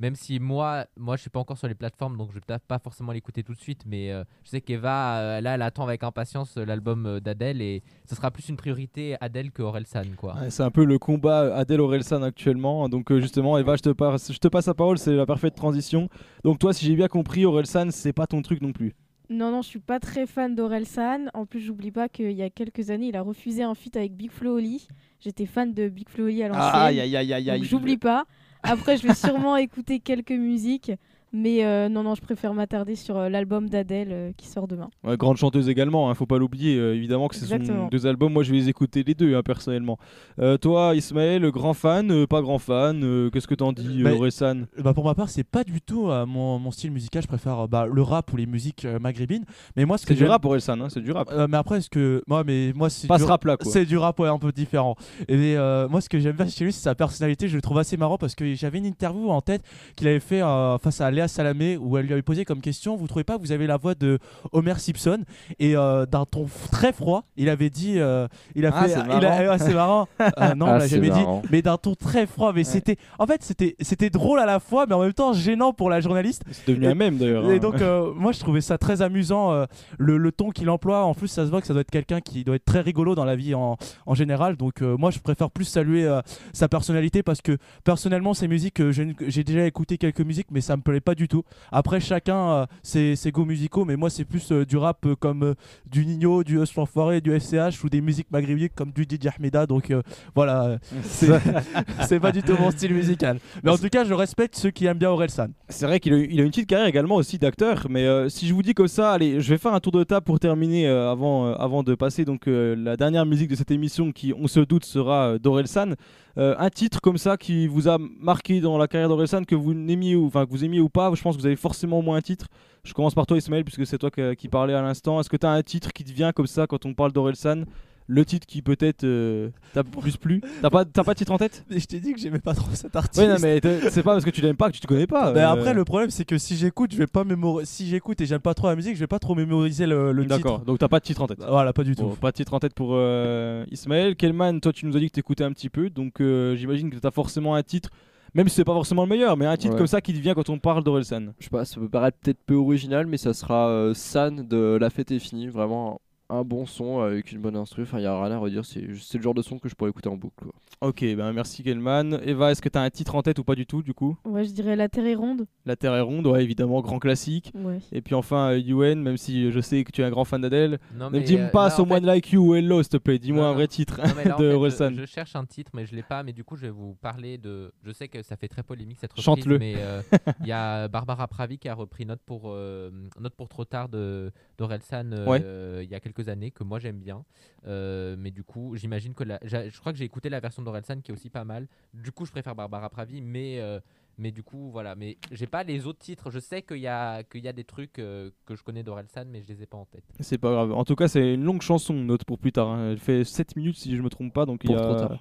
même 0.00 0.14
si 0.14 0.40
moi, 0.40 0.86
moi, 0.96 1.16
je 1.16 1.20
suis 1.20 1.30
pas 1.30 1.40
encore 1.40 1.58
sur 1.58 1.68
les 1.68 1.74
plateformes, 1.74 2.16
donc 2.16 2.30
je 2.30 2.34
vais 2.34 2.40
peut-être 2.40 2.64
pas 2.66 2.78
forcément 2.78 3.12
l'écouter 3.12 3.42
tout 3.42 3.54
de 3.54 3.60
suite, 3.60 3.84
mais 3.86 4.10
euh, 4.10 4.24
je 4.44 4.50
sais 4.50 4.60
qu'Eva, 4.60 5.18
euh, 5.18 5.40
là, 5.40 5.54
elle 5.54 5.62
attend 5.62 5.84
avec 5.84 6.02
impatience 6.02 6.56
euh, 6.56 6.64
l'album 6.64 7.20
d'Adèle 7.20 7.60
et 7.60 7.82
ce 8.08 8.14
sera 8.14 8.30
plus 8.30 8.48
une 8.48 8.56
priorité 8.56 9.16
Adèle 9.20 9.52
que 9.52 9.62
Orelsan, 9.62 10.14
quoi. 10.16 10.34
Ouais, 10.34 10.50
c'est 10.50 10.62
un 10.62 10.70
peu 10.70 10.84
le 10.84 10.98
combat 10.98 11.54
Adèle 11.54 11.80
Orelsan 11.80 12.22
actuellement. 12.22 12.88
Donc 12.88 13.12
euh, 13.12 13.20
justement, 13.20 13.58
Eva, 13.58 13.76
je 13.76 13.82
te, 13.82 13.90
passe, 13.90 14.32
je 14.32 14.38
te 14.38 14.48
passe 14.48 14.66
la 14.66 14.74
parole, 14.74 14.98
c'est 14.98 15.14
la 15.14 15.26
parfaite 15.26 15.54
transition. 15.54 16.08
Donc 16.44 16.58
toi, 16.58 16.72
si 16.72 16.86
j'ai 16.86 16.96
bien 16.96 17.08
compris, 17.08 17.44
Orelsan, 17.44 17.90
c'est 17.90 18.12
pas 18.12 18.26
ton 18.26 18.42
truc 18.42 18.60
non 18.62 18.72
plus. 18.72 18.94
Non, 19.28 19.52
non, 19.52 19.62
je 19.62 19.68
suis 19.68 19.78
pas 19.78 20.00
très 20.00 20.26
fan 20.26 20.56
d'Orelsan. 20.56 21.26
En 21.34 21.46
plus, 21.46 21.60
j'oublie 21.60 21.92
pas 21.92 22.08
qu'il 22.08 22.32
y 22.32 22.42
a 22.42 22.50
quelques 22.50 22.90
années, 22.90 23.08
il 23.08 23.16
a 23.16 23.22
refusé 23.22 23.62
un 23.62 23.74
feat 23.74 23.96
avec 23.96 24.16
Big 24.16 24.32
Flo 24.32 24.56
Oli. 24.56 24.88
J'étais 25.20 25.46
fan 25.46 25.72
de 25.72 25.88
Big 25.88 26.08
Flo 26.08 26.24
Oli 26.24 26.42
à 26.42 26.48
l'ancienne. 26.48 26.74
Aïe, 26.74 27.00
aïe, 27.00 27.16
aïe, 27.16 27.32
aïe, 27.32 27.44
donc 27.44 27.54
aïe. 27.54 27.64
J'oublie 27.64 27.98
pas. 27.98 28.24
Après, 28.62 28.96
je 28.96 29.06
vais 29.06 29.14
sûrement 29.14 29.56
écouter 29.56 30.00
quelques 30.00 30.32
musiques. 30.32 30.92
Mais 31.32 31.64
euh, 31.64 31.88
non, 31.88 32.02
non, 32.02 32.14
je 32.16 32.20
préfère 32.20 32.54
m'attarder 32.54 32.96
sur 32.96 33.16
euh, 33.16 33.28
l'album 33.28 33.68
d'Adèle 33.68 34.08
euh, 34.10 34.32
qui 34.36 34.48
sort 34.48 34.66
demain. 34.66 34.90
Ouais, 35.04 35.16
grande 35.16 35.36
chanteuse 35.36 35.68
également, 35.68 36.10
hein, 36.10 36.14
faut 36.14 36.26
pas 36.26 36.38
l'oublier. 36.38 36.76
euh, 36.76 36.94
évidemment 36.96 37.28
que 37.28 37.36
ce 37.36 37.46
sont 37.46 37.88
deux 37.90 38.06
albums. 38.06 38.32
Moi, 38.32 38.42
je 38.42 38.50
vais 38.50 38.56
les 38.56 38.68
écouter 38.68 39.04
les 39.06 39.14
deux, 39.14 39.36
hein, 39.36 39.42
personnellement. 39.44 39.96
Euh, 40.40 40.56
toi, 40.58 40.94
Ismaël, 40.96 41.48
grand 41.52 41.72
fan, 41.74 42.10
euh, 42.10 42.26
pas 42.26 42.42
grand 42.42 42.58
fan. 42.58 43.02
euh, 43.04 43.30
Qu'est-ce 43.30 43.46
que 43.46 43.54
t'en 43.54 43.72
dis, 43.72 44.02
Bah, 44.02 44.12
Orelsan? 44.12 44.62
bah 44.82 44.92
pour 44.92 45.04
ma 45.04 45.14
part, 45.14 45.28
c'est 45.28 45.44
pas 45.44 45.62
du 45.62 45.80
tout 45.80 46.08
euh, 46.10 46.26
mon, 46.26 46.58
mon 46.58 46.72
style 46.72 46.90
musical. 46.90 47.22
Je 47.22 47.28
préfère 47.28 47.60
euh, 47.60 47.66
bah, 47.68 47.86
le 47.86 48.02
rap 48.02 48.32
ou 48.32 48.36
les 48.36 48.46
musiques 48.46 48.84
euh, 48.84 48.98
maghrébines. 48.98 49.44
Mais 49.76 49.84
moi, 49.84 49.98
ce 49.98 50.06
C'est 50.06 50.14
que 50.14 50.18
du 50.18 50.24
rap, 50.24 50.44
Orelsan, 50.44 50.80
hein, 50.80 50.88
c'est 50.90 51.00
du 51.00 51.12
rap. 51.12 51.30
Mais 51.48 51.56
après, 51.56 51.80
ce 51.80 51.88
que 51.90 52.24
moi, 52.26 52.42
mais 52.44 52.72
moi, 52.74 52.90
c'est 52.90 53.06
Pas 53.06 53.18
du 53.18 53.22
ce 53.22 53.28
rap-là, 53.28 53.56
quoi. 53.56 53.70
C'est 53.70 53.84
du 53.84 53.96
rap 53.98 54.18
ouais, 54.18 54.28
un 54.28 54.38
peu 54.38 54.50
différent. 54.50 54.96
Et 55.28 55.36
mais, 55.36 55.54
euh, 55.56 55.88
moi, 55.88 56.00
ce 56.00 56.08
que 56.08 56.18
j'aime 56.18 56.34
bien 56.36 56.48
chez 56.48 56.64
lui, 56.64 56.72
c'est 56.72 56.82
sa 56.82 56.96
personnalité. 56.96 57.46
Je 57.48 57.54
le 57.54 57.62
trouve 57.62 57.78
assez 57.78 57.96
marrant 57.96 58.18
parce 58.18 58.34
que 58.34 58.52
j'avais 58.54 58.78
une 58.78 58.86
interview 58.86 59.30
en 59.30 59.40
tête 59.40 59.62
qu'il 59.94 60.08
avait 60.08 60.18
fait 60.18 60.42
euh, 60.42 60.76
face 60.78 61.00
à 61.00 61.10
Léa 61.20 61.28
Salamé 61.28 61.76
où 61.76 61.98
elle 61.98 62.06
lui 62.06 62.12
avait 62.14 62.22
posé 62.22 62.44
comme 62.46 62.60
question 62.62 62.96
Vous 62.96 63.06
trouvez 63.06 63.24
pas 63.24 63.36
que 63.36 63.42
vous 63.42 63.52
avez 63.52 63.66
la 63.66 63.76
voix 63.76 63.94
de 63.94 64.18
Homer 64.52 64.74
Simpson? 64.78 65.18
Et 65.58 65.76
euh, 65.76 66.06
d'un 66.06 66.24
ton 66.24 66.46
très 66.72 66.92
froid, 66.92 67.24
il 67.36 67.48
avait 67.50 67.68
dit 67.70 67.98
euh, 67.98 68.26
Il 68.54 68.64
a 68.64 68.70
Ah, 68.74 68.82
fait. 68.82 68.88
c'est 68.88 69.00
il 69.00 69.10
a- 69.12 69.20
marrant. 69.20 69.48
ouais, 69.52 69.58
c'est 69.58 69.74
marrant. 69.74 70.08
Euh, 70.40 70.54
non, 70.54 70.66
on 70.66 70.72
l'a 70.78 70.86
jamais 70.86 71.08
marrant. 71.08 71.40
dit. 71.42 71.48
Mais 71.52 71.60
d'un 71.62 71.76
ton 71.76 71.94
très 71.94 72.26
froid. 72.26 72.52
Mais 72.54 72.64
c'était. 72.64 72.96
En 73.18 73.26
fait, 73.26 73.42
c'était 73.42 73.76
c'était 73.80 74.08
drôle 74.10 74.38
à 74.38 74.46
la 74.46 74.60
fois, 74.60 74.86
mais 74.88 74.94
en 74.94 75.00
même 75.02 75.12
temps 75.12 75.32
gênant 75.34 75.72
pour 75.72 75.90
la 75.90 76.00
journaliste. 76.00 76.42
C'est 76.52 76.68
devenu 76.68 76.86
un 76.86 76.94
mème 76.94 77.18
d'ailleurs. 77.18 77.50
Et 77.50 77.56
hein. 77.56 77.58
donc, 77.58 77.80
euh, 77.82 78.12
moi, 78.14 78.32
je 78.32 78.38
trouvais 78.40 78.60
ça 78.62 78.78
très 78.78 79.02
amusant, 79.02 79.52
euh, 79.52 79.66
le, 79.98 80.16
le 80.16 80.32
ton 80.32 80.50
qu'il 80.50 80.70
emploie. 80.70 81.04
En 81.04 81.14
plus, 81.14 81.28
ça 81.28 81.44
se 81.44 81.50
voit 81.50 81.60
que 81.60 81.66
ça 81.66 81.72
doit 81.74 81.82
être 81.82 81.90
quelqu'un 81.90 82.20
qui 82.20 82.44
doit 82.44 82.54
être 82.56 82.64
très 82.64 82.80
rigolo 82.80 83.14
dans 83.14 83.24
la 83.24 83.36
vie 83.36 83.54
en, 83.54 83.76
en 84.06 84.14
général. 84.14 84.56
Donc, 84.56 84.80
euh, 84.82 84.96
moi, 84.96 85.10
je 85.10 85.18
préfère 85.18 85.50
plus 85.50 85.64
saluer 85.66 86.04
euh, 86.04 86.20
sa 86.52 86.68
personnalité 86.68 87.22
parce 87.22 87.42
que 87.42 87.58
personnellement, 87.84 88.32
ses 88.34 88.48
musiques, 88.48 88.80
euh, 88.80 88.92
j'ai 88.92 89.14
j'ai 89.26 89.44
déjà 89.44 89.66
écouté 89.66 89.98
quelques 89.98 90.20
musiques, 90.20 90.48
mais 90.50 90.60
ça 90.60 90.76
me 90.76 90.82
plaît 90.82 91.00
pas 91.00 91.09
du 91.14 91.28
tout. 91.28 91.42
Après, 91.72 92.00
chacun 92.00 92.50
euh, 92.50 92.66
ses, 92.82 93.16
ses 93.16 93.30
goûts 93.30 93.44
musicaux, 93.44 93.84
mais 93.84 93.96
moi, 93.96 94.10
c'est 94.10 94.24
plus 94.24 94.52
euh, 94.52 94.64
du 94.64 94.76
rap 94.76 95.04
euh, 95.06 95.14
comme 95.14 95.54
du 95.90 96.06
Nino, 96.06 96.42
du 96.44 96.60
Us 96.60 96.70
Forêt, 96.70 97.20
du 97.20 97.38
FCH 97.38 97.82
ou 97.84 97.88
des 97.88 98.00
musiques 98.00 98.30
maghrébines 98.30 98.68
comme 98.74 98.92
du 98.92 99.02
DJ 99.02 99.28
Ahmeda. 99.36 99.66
Donc, 99.66 99.92
voilà, 100.34 100.78
c'est 101.02 102.20
pas 102.20 102.32
du 102.32 102.42
tout 102.42 102.56
mon 102.58 102.70
style 102.70 102.94
musical. 102.94 103.38
Mais 103.62 103.70
en 103.70 103.78
tout 103.78 103.88
cas, 103.88 104.04
je 104.04 104.14
respecte 104.14 104.56
ceux 104.56 104.70
qui 104.70 104.86
aiment 104.86 104.98
bien 104.98 105.10
Orelsan. 105.10 105.48
C'est 105.68 105.86
vrai 105.86 106.00
qu'il 106.00 106.14
a, 106.14 106.18
il 106.18 106.40
a 106.40 106.44
une 106.44 106.50
petite 106.50 106.68
carrière 106.68 106.88
également 106.88 107.16
aussi 107.16 107.38
d'acteur, 107.38 107.86
mais 107.88 108.28
si 108.28 108.46
je 108.46 108.54
vous 108.54 108.62
dis 108.62 108.74
comme 108.74 108.88
ça, 108.88 109.12
allez, 109.12 109.40
je 109.40 109.50
vais 109.50 109.58
faire 109.58 109.74
un 109.74 109.80
tour 109.80 109.92
de 109.92 110.04
table 110.04 110.24
pour 110.24 110.40
terminer 110.40 110.86
avant, 110.88 111.52
avant 111.52 111.82
de 111.82 111.94
passer 111.94 112.24
donc 112.24 112.44
la 112.46 112.96
dernière 112.96 113.26
musique 113.26 113.50
de 113.50 113.54
cette 113.54 113.70
émission 113.70 114.12
qui, 114.12 114.32
on 114.36 114.46
se 114.46 114.60
doute, 114.60 114.84
sera 114.84 115.38
d'Orelsan. 115.38 115.94
Euh, 116.38 116.54
un 116.58 116.70
titre 116.70 117.00
comme 117.00 117.18
ça 117.18 117.36
qui 117.36 117.66
vous 117.66 117.88
a 117.88 117.98
marqué 117.98 118.60
dans 118.60 118.78
la 118.78 118.88
carrière 118.88 119.08
d'Orelsan, 119.08 119.44
que 119.44 119.54
vous 119.54 119.74
n'aimiez 119.74 120.16
ou 120.16 120.30
que 120.30 120.50
vous 120.50 120.64
aimiez 120.64 120.80
ou 120.80 120.88
pas, 120.88 121.12
je 121.14 121.22
pense 121.22 121.36
que 121.36 121.40
vous 121.40 121.46
avez 121.46 121.56
forcément 121.56 121.98
au 121.98 122.02
moins 122.02 122.16
un 122.16 122.22
titre. 122.22 122.46
Je 122.84 122.94
commence 122.94 123.14
par 123.14 123.26
toi 123.26 123.36
Ismaël 123.36 123.64
puisque 123.64 123.86
c'est 123.86 123.98
toi 123.98 124.10
qui 124.10 124.48
parlais 124.48 124.74
à 124.74 124.82
l'instant. 124.82 125.20
Est-ce 125.20 125.28
que 125.28 125.36
tu 125.36 125.46
un 125.46 125.62
titre 125.62 125.92
qui 125.92 126.04
te 126.04 126.12
vient 126.12 126.32
comme 126.32 126.46
ça 126.46 126.66
quand 126.66 126.86
on 126.86 126.94
parle 126.94 127.12
d'Orelsan? 127.12 127.64
Le 128.10 128.24
titre 128.24 128.44
qui 128.46 128.60
peut-être 128.60 129.04
euh, 129.04 129.50
t'a 129.72 129.84
plus 129.84 130.16
plu 130.16 130.42
T'as 130.62 130.68
pas, 130.68 130.84
t'as 130.84 131.04
pas 131.04 131.12
de 131.14 131.18
titre 131.18 131.30
en 131.30 131.38
tête? 131.38 131.64
Je 131.70 131.84
t'ai 131.84 132.00
dit 132.00 132.12
que 132.12 132.18
j'aimais 132.18 132.40
pas 132.40 132.54
trop 132.54 132.68
cet 132.74 132.96
artiste. 132.96 133.22
Ouais, 133.24 133.32
non, 133.32 133.36
mais 133.40 133.60
c'est 133.90 134.02
pas 134.02 134.12
parce 134.14 134.24
que 134.24 134.30
tu 134.30 134.40
l'aimes 134.40 134.56
pas 134.56 134.68
que 134.68 134.74
tu 134.74 134.80
te 134.80 134.86
connais 134.88 135.06
pas. 135.06 135.32
Mais 135.32 135.40
euh. 135.40 135.50
après, 135.50 135.72
le 135.74 135.84
problème, 135.84 136.10
c'est 136.10 136.24
que 136.24 136.36
si 136.36 136.56
j'écoute, 136.56 136.92
je 136.92 136.98
vais 136.98 137.06
pas 137.06 137.22
mémoriser. 137.22 137.66
Si 137.70 137.86
j'écoute 137.86 138.20
et 138.20 138.26
j'aime 138.26 138.40
pas 138.40 138.52
trop 138.54 138.66
la 138.66 138.74
musique, 138.74 138.96
je 138.96 139.00
vais 139.00 139.06
pas 139.06 139.20
trop 139.20 139.34
mémoriser 139.36 139.86
le, 139.86 140.10
le 140.12 140.22
titre. 140.24 140.36
D'accord, 140.36 140.58
donc 140.60 140.78
t'as 140.78 140.88
pas 140.88 140.98
de 140.98 141.04
titre 141.04 141.22
en 141.22 141.28
tête. 141.28 141.38
Voilà, 141.46 141.72
pas 141.72 141.84
du 141.84 141.94
tout. 141.94 142.02
Bon, 142.02 142.14
pas 142.16 142.32
de 142.32 142.36
titre 142.36 142.52
en 142.52 142.58
tête 142.58 142.74
pour 142.74 142.90
euh, 142.94 143.64
Ismaël. 143.70 144.16
Kelman, 144.16 144.60
toi 144.60 144.72
tu 144.72 144.86
nous 144.86 144.96
as 144.96 145.00
dit 145.00 145.06
que 145.06 145.14
t'écoutais 145.14 145.44
un 145.44 145.52
petit 145.52 145.68
peu, 145.70 145.88
donc 145.88 146.20
euh, 146.20 146.56
j'imagine 146.56 146.90
que 146.90 146.98
t'as 146.98 147.12
forcément 147.12 147.54
un 147.54 147.62
titre, 147.62 147.90
même 148.34 148.48
si 148.48 148.56
c'est 148.56 148.64
pas 148.64 148.72
forcément 148.74 149.02
le 149.04 149.08
meilleur, 149.08 149.36
mais 149.36 149.46
un 149.46 149.56
titre 149.56 149.74
Ouais. 149.74 149.78
comme 149.78 149.86
ça 149.86 150.00
qui 150.00 150.12
te 150.12 150.18
vient 150.18 150.34
quand 150.34 150.48
on 150.50 150.58
parle 150.58 150.82
d'Orelsan. 150.82 151.32
Je 151.38 151.44
sais 151.44 151.50
pas, 151.50 151.64
ça 151.64 151.78
peut 151.80 151.88
paraître 151.88 152.18
peut-être 152.20 152.40
peu 152.44 152.54
original, 152.54 153.06
mais 153.06 153.16
ça 153.18 153.32
sera 153.34 153.68
euh, 153.68 153.94
San 153.94 154.46
de 154.46 154.76
La 154.80 154.90
Fête 154.90 155.10
est 155.12 155.18
finie. 155.20 155.46
Vraiment 155.48 156.00
un 156.30 156.42
bon 156.44 156.64
son 156.66 157.00
avec 157.00 157.32
une 157.32 157.40
bonne 157.40 157.56
instru. 157.56 157.82
Enfin, 157.82 157.98
il 157.98 158.04
y 158.04 158.06
a 158.06 158.22
rien 158.22 158.32
à 158.34 158.38
redire. 158.38 158.64
C'est 158.64 158.86
c'est 159.00 159.18
le 159.18 159.22
genre 159.22 159.34
de 159.34 159.42
son 159.42 159.58
que 159.58 159.68
je 159.68 159.74
pourrais 159.74 159.90
écouter 159.90 160.08
en 160.08 160.16
boucle. 160.16 160.44
quoi. 160.44 160.52
Ok, 160.88 161.00
ben 161.02 161.32
merci 161.32 161.62
Kelman. 161.62 162.18
Eva, 162.24 162.50
est-ce 162.52 162.62
que 162.62 162.68
t'as 162.68 162.82
un 162.82 162.90
titre 162.90 163.14
en 163.14 163.22
tête 163.22 163.38
ou 163.38 163.44
pas 163.44 163.54
du 163.54 163.66
tout 163.66 163.82
du 163.82 163.92
coup? 163.94 164.16
Ouais, 164.24 164.44
je 164.44 164.52
dirais 164.52 164.76
La 164.76 164.88
Terre 164.88 165.06
est 165.06 165.14
ronde. 165.14 165.46
La 165.66 165.76
Terre 165.76 165.94
est 165.94 166.00
ronde, 166.00 166.26
ouais, 166.26 166.42
évidemment, 166.42 166.80
grand 166.80 166.98
classique. 166.98 167.52
Ouais. 167.54 167.78
Et 167.92 168.00
puis 168.00 168.14
enfin, 168.14 168.52
euh, 168.52 168.58
Yuen, 168.58 169.00
même 169.02 169.16
si 169.16 169.50
je 169.50 169.60
sais 169.60 169.84
que 169.84 169.92
tu 169.92 170.00
es 170.00 170.04
un 170.04 170.10
grand 170.10 170.24
fan 170.24 170.40
d'Adèle, 170.40 170.78
Non, 170.96 171.10
ne 171.10 171.18
me 171.18 171.24
dis 171.24 171.36
euh, 171.36 171.48
pas 171.48 171.64
là, 171.64 171.70
Someone 171.70 172.04
Like 172.06 172.30
You 172.32 172.40
ou 172.50 172.54
Hello, 172.54 172.82
s'il 172.82 172.90
te 172.90 172.96
plaît. 172.96 173.18
Dis-moi 173.18 173.46
un 173.46 173.52
vrai 173.52 173.68
titre 173.68 173.98
Non, 173.98 174.04
là, 174.24 174.34
en 174.36 174.38
de 174.40 174.48
fait, 174.48 174.54
Orelsan. 174.54 174.90
je, 174.94 175.00
je 175.02 175.06
cherche 175.06 175.36
un 175.36 175.44
titre, 175.44 175.70
mais 175.74 175.84
je 175.86 175.94
l'ai 175.94 176.02
pas. 176.02 176.22
Mais 176.22 176.32
du 176.32 176.44
coup, 176.44 176.56
je 176.56 176.62
vais 176.62 176.70
vous 176.70 176.94
parler 177.02 177.36
de. 177.38 177.72
Je 177.82 177.90
sais 177.92 178.08
que 178.08 178.22
ça 178.22 178.36
fait 178.36 178.48
très 178.48 178.62
polémique 178.62 178.98
cette 179.00 179.10
reprise, 179.12 179.24
Chante-le. 179.24 179.58
mais 179.58 179.74
euh, 179.78 180.00
il 180.40 180.46
y 180.46 180.52
a 180.52 180.88
Barbara 180.88 181.26
Pravi 181.28 181.58
qui 181.58 181.68
a 181.68 181.74
repris 181.74 182.06
Note 182.06 182.20
pour 182.24 182.44
euh, 182.46 182.90
Note 183.20 183.34
pour 183.34 183.48
trop 183.48 183.64
tard 183.64 183.88
de 183.88 184.32
d'Orelsan 184.58 185.12
euh, 185.12 185.26
Ouais. 185.26 185.40
euh, 185.44 185.80
il 185.84 185.90
y 185.90 185.94
a 185.94 186.00
quelques 186.00 186.19
années 186.28 186.50
que 186.50 186.62
moi 186.64 186.78
j'aime 186.78 186.98
bien. 187.00 187.24
Euh, 187.66 188.16
mais 188.18 188.30
du 188.30 188.42
coup, 188.44 188.76
j'imagine 188.76 189.14
que 189.14 189.24
la- 189.24 189.38
j'a- 189.42 189.68
je 189.68 189.78
crois 189.80 189.92
que 189.92 189.98
j'ai 189.98 190.04
écouté 190.04 190.28
la 190.28 190.40
version 190.40 190.62
d'Orelsan 190.62 191.00
qui 191.02 191.10
est 191.10 191.14
aussi 191.14 191.30
pas 191.30 191.44
mal. 191.44 191.66
Du 191.94 192.12
coup, 192.12 192.24
je 192.26 192.30
préfère 192.30 192.54
Barbara 192.54 192.88
Pravi, 192.90 193.20
mais 193.22 193.58
euh, 193.60 193.80
Mais 194.18 194.32
du 194.32 194.42
coup, 194.42 194.68
voilà. 194.70 194.94
Mais 194.96 195.16
j'ai 195.30 195.46
pas 195.46 195.62
les 195.62 195.86
autres 195.86 196.00
titres. 196.00 196.30
Je 196.30 196.38
sais 196.40 196.60
qu'il 196.60 196.76
y 196.78 196.86
a, 196.86 197.22
qu'il 197.22 197.42
y 197.42 197.48
a 197.48 197.54
des 197.54 197.64
trucs 197.64 197.98
euh, 197.98 198.30
que 198.44 198.54
je 198.54 198.62
connais 198.62 198.82
d'Orelsan, 198.82 199.24
mais 199.30 199.40
je 199.40 199.48
les 199.48 199.62
ai 199.62 199.66
pas 199.66 199.78
en 199.78 199.86
tête. 199.86 200.04
C'est 200.20 200.36
pas 200.36 200.50
grave. 200.52 200.72
En 200.72 200.84
tout 200.84 200.94
cas, 200.94 201.08
c'est 201.08 201.32
une 201.32 201.42
longue 201.44 201.62
chanson, 201.62 201.94
note 201.94 202.24
pour 202.24 202.38
plus 202.38 202.52
tard. 202.52 202.68
hein. 202.68 202.90
Elle 202.90 202.98
fait 202.98 203.24
7 203.24 203.56
minutes 203.56 203.76
si 203.76 203.96
je 203.96 204.02
me 204.02 204.10
trompe 204.10 204.34
pas. 204.34 204.44
Donc 204.44 204.60
il 204.64 204.72
y 204.72 204.74
a... 204.74 204.78
trop 204.80 204.94
tard. 204.94 205.20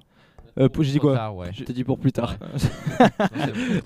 Euh, 0.58 0.70
pour- 0.70 0.84
j'ai 0.84 0.94
dit 0.94 1.00
quoi 1.00 1.16
tard, 1.16 1.36
ouais. 1.36 1.50
Je 1.54 1.64
t'ai 1.64 1.74
dit 1.74 1.84
pour 1.84 2.00
plus 2.00 2.12
tard. 2.12 2.36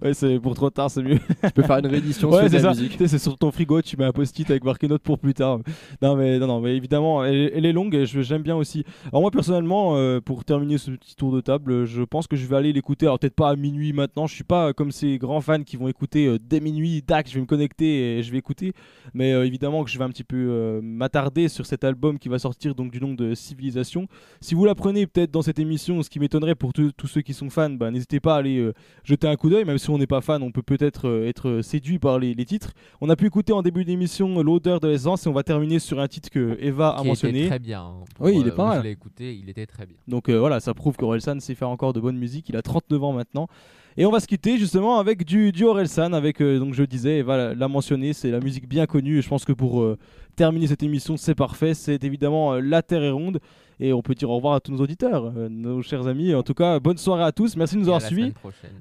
ouais, 0.02 0.14
c'est 0.14 0.40
pour 0.40 0.53
trop 0.56 0.69
tard, 0.69 0.90
c'est 0.90 1.03
mieux. 1.03 1.18
Tu 1.44 1.52
peux 1.53 1.64
faire 1.64 1.77
une 1.80 1.88
réédition 1.88 2.30
ouais, 2.30 2.41
sur 2.41 2.49
c'est 2.49 2.57
de 2.60 2.64
la 2.64 2.73
ça. 2.73 2.81
musique. 2.81 2.98
C'est 3.06 3.18
sur 3.19 3.38
ton 3.38 3.52
frigo, 3.52 3.81
tu 3.81 3.98
mets 3.98 4.06
un 4.06 4.11
post-it 4.11 4.49
avec 4.49 4.64
marqué 4.64 4.88
note 4.88 5.02
pour 5.02 5.19
plus 5.19 5.34
tard. 5.34 5.60
Non, 6.02 6.15
mais, 6.15 6.40
non, 6.40 6.48
non, 6.48 6.61
mais 6.61 6.76
évidemment, 6.76 7.23
elle, 7.23 7.52
elle 7.53 7.65
est 7.65 7.73
longue 7.73 7.94
et 7.95 8.06
je- 8.06 8.22
j'aime 8.22 8.41
bien 8.44 8.56
aussi. 8.56 8.84
Alors, 9.07 9.22
moi, 9.22 9.31
personnellement, 9.31 9.95
euh, 9.98 10.19
pour 10.22 10.44
terminer 10.45 10.77
ce 10.77 10.91
petit 10.91 11.15
tour 11.15 11.31
de 11.34 11.41
table, 11.41 11.85
je 11.85 12.03
pense 12.03 12.27
que 12.27 12.35
je 12.35 12.45
vais 12.48 12.56
aller 12.56 12.73
l'écouter. 12.73 13.06
Alors, 13.06 13.19
peut-être 13.19 13.35
pas 13.35 13.49
à 13.49 13.56
minuit 13.56 13.94
maintenant. 13.94 14.27
Je 14.27 14.34
suis 14.35 14.44
pas 14.44 14.68
euh, 14.69 14.73
comme 14.73 14.91
ces 14.91 15.18
grands 15.18 15.41
fans 15.41 15.64
qui 15.64 15.77
vont 15.77 15.88
écouter 15.88 16.27
euh, 16.27 16.38
dès 16.41 16.60
minuit. 16.60 17.03
Dac, 17.06 17.27
je 17.30 17.35
vais 17.35 17.41
me 17.41 17.45
connecter 17.45 18.18
et 18.18 18.23
je 18.23 18.31
vais 18.31 18.38
écouter. 18.38 18.73
Mais 19.14 19.34
euh, 19.34 19.45
évidemment 19.45 19.84
que 19.84 19.90
je 19.90 19.98
vais 19.98 20.03
un 20.06 20.10
petit 20.10 20.23
peu 20.23 20.38
euh, 20.49 20.80
m'attarder 20.81 21.48
sur 21.49 21.65
cet 21.65 21.84
album 21.84 22.18
qui 22.19 22.30
va 22.30 22.40
sortir 22.40 22.76
donc 22.76 22.91
du 22.91 22.99
nom 23.02 23.14
de 23.14 23.34
Civilisation. 23.35 24.07
Si 24.41 24.56
vous 24.56 24.65
l'apprenez 24.65 25.07
peut-être 25.07 25.31
dans 25.31 25.41
cette 25.41 25.60
émission, 25.60 26.02
ce 26.03 26.10
qui 26.10 26.19
m'étonnerait 26.19 26.52
pour 26.55 26.71
tous 26.73 27.07
ceux 27.07 27.21
qui 27.21 27.34
sont 27.34 27.49
fans, 27.49 27.69
bah, 27.69 27.91
n'hésitez 27.91 28.19
pas 28.19 28.35
à 28.35 28.38
aller 28.39 28.57
euh, 28.59 28.73
jeter 29.03 29.27
un 29.27 29.35
coup 29.35 29.49
d'œil. 29.49 29.65
Même 29.65 29.77
si 29.77 29.89
on 29.89 29.97
n'est 29.97 30.07
pas 30.07 30.21
fan, 30.21 30.41
on 30.43 30.51
peut 30.51 30.61
peut-être 30.61 31.07
euh, 31.07 31.27
être 31.27 31.61
séduit 31.61 31.99
par 31.99 32.19
les, 32.19 32.34
les 32.34 32.45
titres. 32.45 32.71
On 33.01 33.09
a 33.09 33.15
pu 33.15 33.25
écouter 33.27 33.53
en 33.53 33.61
début 33.61 33.85
d'émission 33.85 34.39
euh, 34.39 34.43
l'odeur 34.43 34.80
de 34.80 34.88
l'essence 34.88 35.25
et 35.25 35.30
on 35.30 35.34
va 35.34 35.43
terminer 35.43 35.80
sur 35.80 35.99
un 35.99 36.07
titre 36.07 36.30
que 36.30 36.57
Eva 36.59 36.89
a 36.89 36.95
Qui 36.95 36.99
était 37.01 37.07
mentionné. 37.09 37.47
très 37.47 37.59
bien. 37.59 37.81
hein. 37.81 37.93
Pour, 38.15 38.25
Oui, 38.25 38.38
il 38.39 38.47
est 38.47 38.51
euh, 38.51 38.55
pas 38.55 38.67
mal. 38.67 38.77
Je 38.80 38.84
l'ai 38.84 38.91
écouté, 38.91 39.35
il 39.35 39.49
était 39.49 39.65
très 39.65 39.85
bien. 39.85 39.95
Donc 40.07 40.30
euh, 40.30 40.39
voilà, 40.39 40.59
ça 40.59 40.73
prouve 40.73 40.95
qu'Orelsan 40.95 41.39
sait 41.39 41.55
faire 41.55 41.69
encore 41.69 41.93
de 41.93 41.99
bonne 41.99 42.17
musique. 42.17 42.49
Il 42.49 42.55
a 42.55 42.61
39 42.61 43.03
ans 43.03 43.13
maintenant. 43.13 43.47
Et 43.95 44.07
on 44.07 44.11
va 44.11 44.19
se 44.19 44.25
quitter 44.25 44.57
justement 44.57 44.97
avec 44.97 45.23
du, 45.23 45.51
du 45.51 45.65
Orelsan, 45.65 46.13
avec, 46.13 46.41
euh, 46.41 46.57
donc 46.57 46.73
je 46.73 46.84
disais, 46.84 47.19
Eva 47.19 47.38
l'a- 47.38 47.53
l'a 47.53 47.67
mentionné, 47.67 48.13
c'est 48.13 48.31
la 48.31 48.39
musique 48.39 48.67
bien 48.67 48.88
connue. 48.88 49.19
Et 49.19 49.21
je 49.21 49.30
pense 49.30 49.45
que 49.45 49.51
pour 49.53 49.81
euh, 49.84 49.99
terminer 50.35 50.65
cette 50.65 50.81
émission, 50.81 51.15
c'est 51.15 51.35
parfait. 51.35 51.75
C'est 51.75 52.03
évidemment 52.03 52.53
euh, 52.53 52.59
La 52.59 52.81
Terre 52.81 53.03
est 53.03 53.11
ronde. 53.11 53.39
Et 53.85 53.91
on 53.91 54.01
peut 54.01 54.15
dire 54.15 54.30
au 54.30 54.35
revoir 54.38 54.53
à 54.53 54.60
tous 54.61 54.72
nos 54.72 54.77
auditeurs, 54.81 55.34
euh, 55.35 55.49
nos 55.49 55.81
chers 55.81 56.07
amis. 56.07 56.34
En 56.34 56.41
tout 56.41 56.53
cas, 56.53 56.80
bonne 56.80 56.95
soirée 56.97 57.23
à 57.26 57.34
tous. 57.34 57.57
Merci 57.57 57.76
de 57.76 57.81
nous 57.81 57.89
Et 57.89 57.91
à 57.91 57.95
avoir 57.97 58.01
la 58.01 58.07
suivis. 58.07 58.34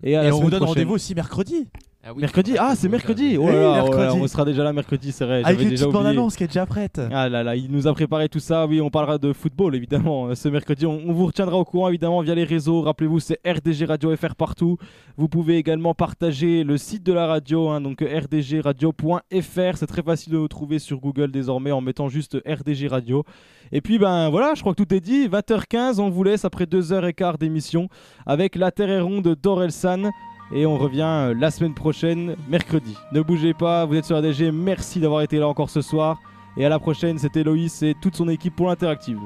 Et, 0.05 0.17
à 0.17 0.23
Et 0.23 0.27
la 0.29 0.29
on 0.29 0.37
semaine 0.37 0.45
vous 0.45 0.51
donne 0.51 0.59
prochaine. 0.61 0.69
rendez-vous 0.75 0.95
aussi 0.95 1.15
mercredi. 1.17 1.67
Ah 2.05 2.13
oui, 2.13 2.21
Mercredi, 2.21 2.57
ah 2.59 2.75
c'est 2.75 2.89
mercredi. 2.89 3.37
Oh 3.39 3.47
là 3.47 3.53
oh 3.53 3.61
là 3.61 3.83
mercredi. 3.85 4.21
on 4.21 4.27
sera 4.27 4.45
déjà 4.45 4.65
là 4.65 4.73
mercredi, 4.73 5.13
c'est 5.13 5.25
vrai. 5.25 5.43
Avec 5.45 5.61
une 5.63 5.69
déjà 5.69 5.85
petite 5.85 5.95
bande-annonce 5.95 6.35
qui 6.35 6.43
est 6.43 6.49
déjà 6.49 6.67
prête. 6.67 7.01
Ah 7.13 7.29
là 7.29 7.45
là, 7.45 7.55
il 7.55 7.71
nous 7.71 7.87
a 7.87 7.95
préparé 7.95 8.29
tout 8.29 8.41
ça. 8.41 8.67
Oui, 8.67 8.81
on 8.81 8.91
parlera 8.91 9.19
de 9.19 9.33
football 9.33 9.77
évidemment 9.77 10.27
euh, 10.27 10.35
ce 10.35 10.49
mercredi. 10.49 10.85
On, 10.85 11.01
on 11.07 11.13
vous 11.13 11.27
retiendra 11.27 11.57
au 11.57 11.65
courant 11.65 11.89
évidemment 11.91 12.21
via 12.21 12.35
les 12.35 12.43
réseaux. 12.43 12.81
Rappelez-vous, 12.83 13.21
c'est 13.21 13.39
RDG 13.47 13.85
Radio 13.85 14.17
FR 14.17 14.35
partout. 14.35 14.79
Vous 15.17 15.29
pouvez 15.29 15.59
également 15.59 15.95
partager 15.95 16.65
le 16.65 16.77
site 16.77 17.05
de 17.05 17.13
la 17.13 17.29
radio, 17.29 17.69
hein, 17.69 17.81
donc 17.81 18.01
rdgradio.fr. 18.01 19.77
C'est 19.77 19.87
très 19.87 20.03
facile 20.03 20.33
de 20.33 20.39
nous 20.39 20.49
trouver 20.49 20.81
sur 20.81 20.99
Google 20.99 21.31
désormais 21.31 21.71
en 21.71 21.81
mettant 21.81 22.09
juste 22.09 22.37
RDG 22.45 22.89
Radio. 22.89 23.23
Et 23.71 23.81
puis 23.81 24.01
ben 24.01 24.29
voilà, 24.29 24.55
je 24.57 24.61
crois 24.61 24.75
que 24.75 24.83
tout 24.83 24.93
est 24.93 25.01
dit. 25.01 25.29
20h15, 25.29 26.01
on 26.01 26.11
vous 26.11 26.25
laisse 26.25 26.45
après 26.45 26.65
2h15 26.65 27.39
d'émission 27.39 27.89
avec 28.27 28.57
La 28.57 28.73
Terre 28.73 28.91
est 28.91 29.01
ronde 29.01 29.37
d'Orelsan. 29.41 30.11
Et 30.55 30.67
on 30.67 30.77
revient 30.77 31.03
euh, 31.03 31.35
la 31.35 31.51
semaine 31.51 31.73
prochaine, 31.73 32.37
mercredi. 32.49 32.95
Ne 33.13 33.23
bougez 33.23 33.55
pas, 33.55 33.87
vous 33.87 33.95
êtes 33.95 34.05
sur 34.05 34.17
ADG. 34.17 34.51
Merci 34.53 35.01
d'avoir 35.01 35.23
été 35.23 35.39
là 35.39 35.49
encore 35.49 35.71
ce 35.71 35.81
soir. 35.81 36.21
Et 36.59 36.67
à 36.67 36.69
la 36.69 36.79
prochaine, 36.79 37.19
c'était 37.19 37.43
Loïs 37.43 37.83
et 37.83 37.95
toute 37.99 38.17
son 38.17 38.29
équipe 38.29 38.55
pour 38.55 38.67
l'interactive. 38.69 39.19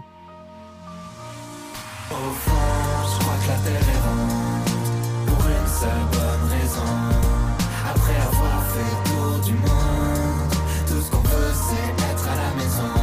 Au 2.10 2.14
fond, 2.14 2.52
je 3.12 3.18
crois 3.18 3.34
que 3.42 3.48
la 3.48 3.58
terre 3.58 3.88
est 3.88 4.02
ronde 4.06 5.26
Pour 5.26 5.44
une 5.48 5.66
seule 5.66 6.06
bonne 6.12 6.44
raison 6.56 6.94
Après 7.90 8.14
avoir 8.14 8.62
fait 8.70 8.90
le 8.92 8.98
tour 9.10 9.44
du 9.44 9.54
monde 9.54 10.52
Tout 10.86 11.00
ce 11.00 11.10
qu'on 11.10 11.18
veut 11.18 11.52
c'est 11.52 11.90
être 12.04 12.28
à 12.28 12.36
la 12.36 12.54
maison 12.54 12.94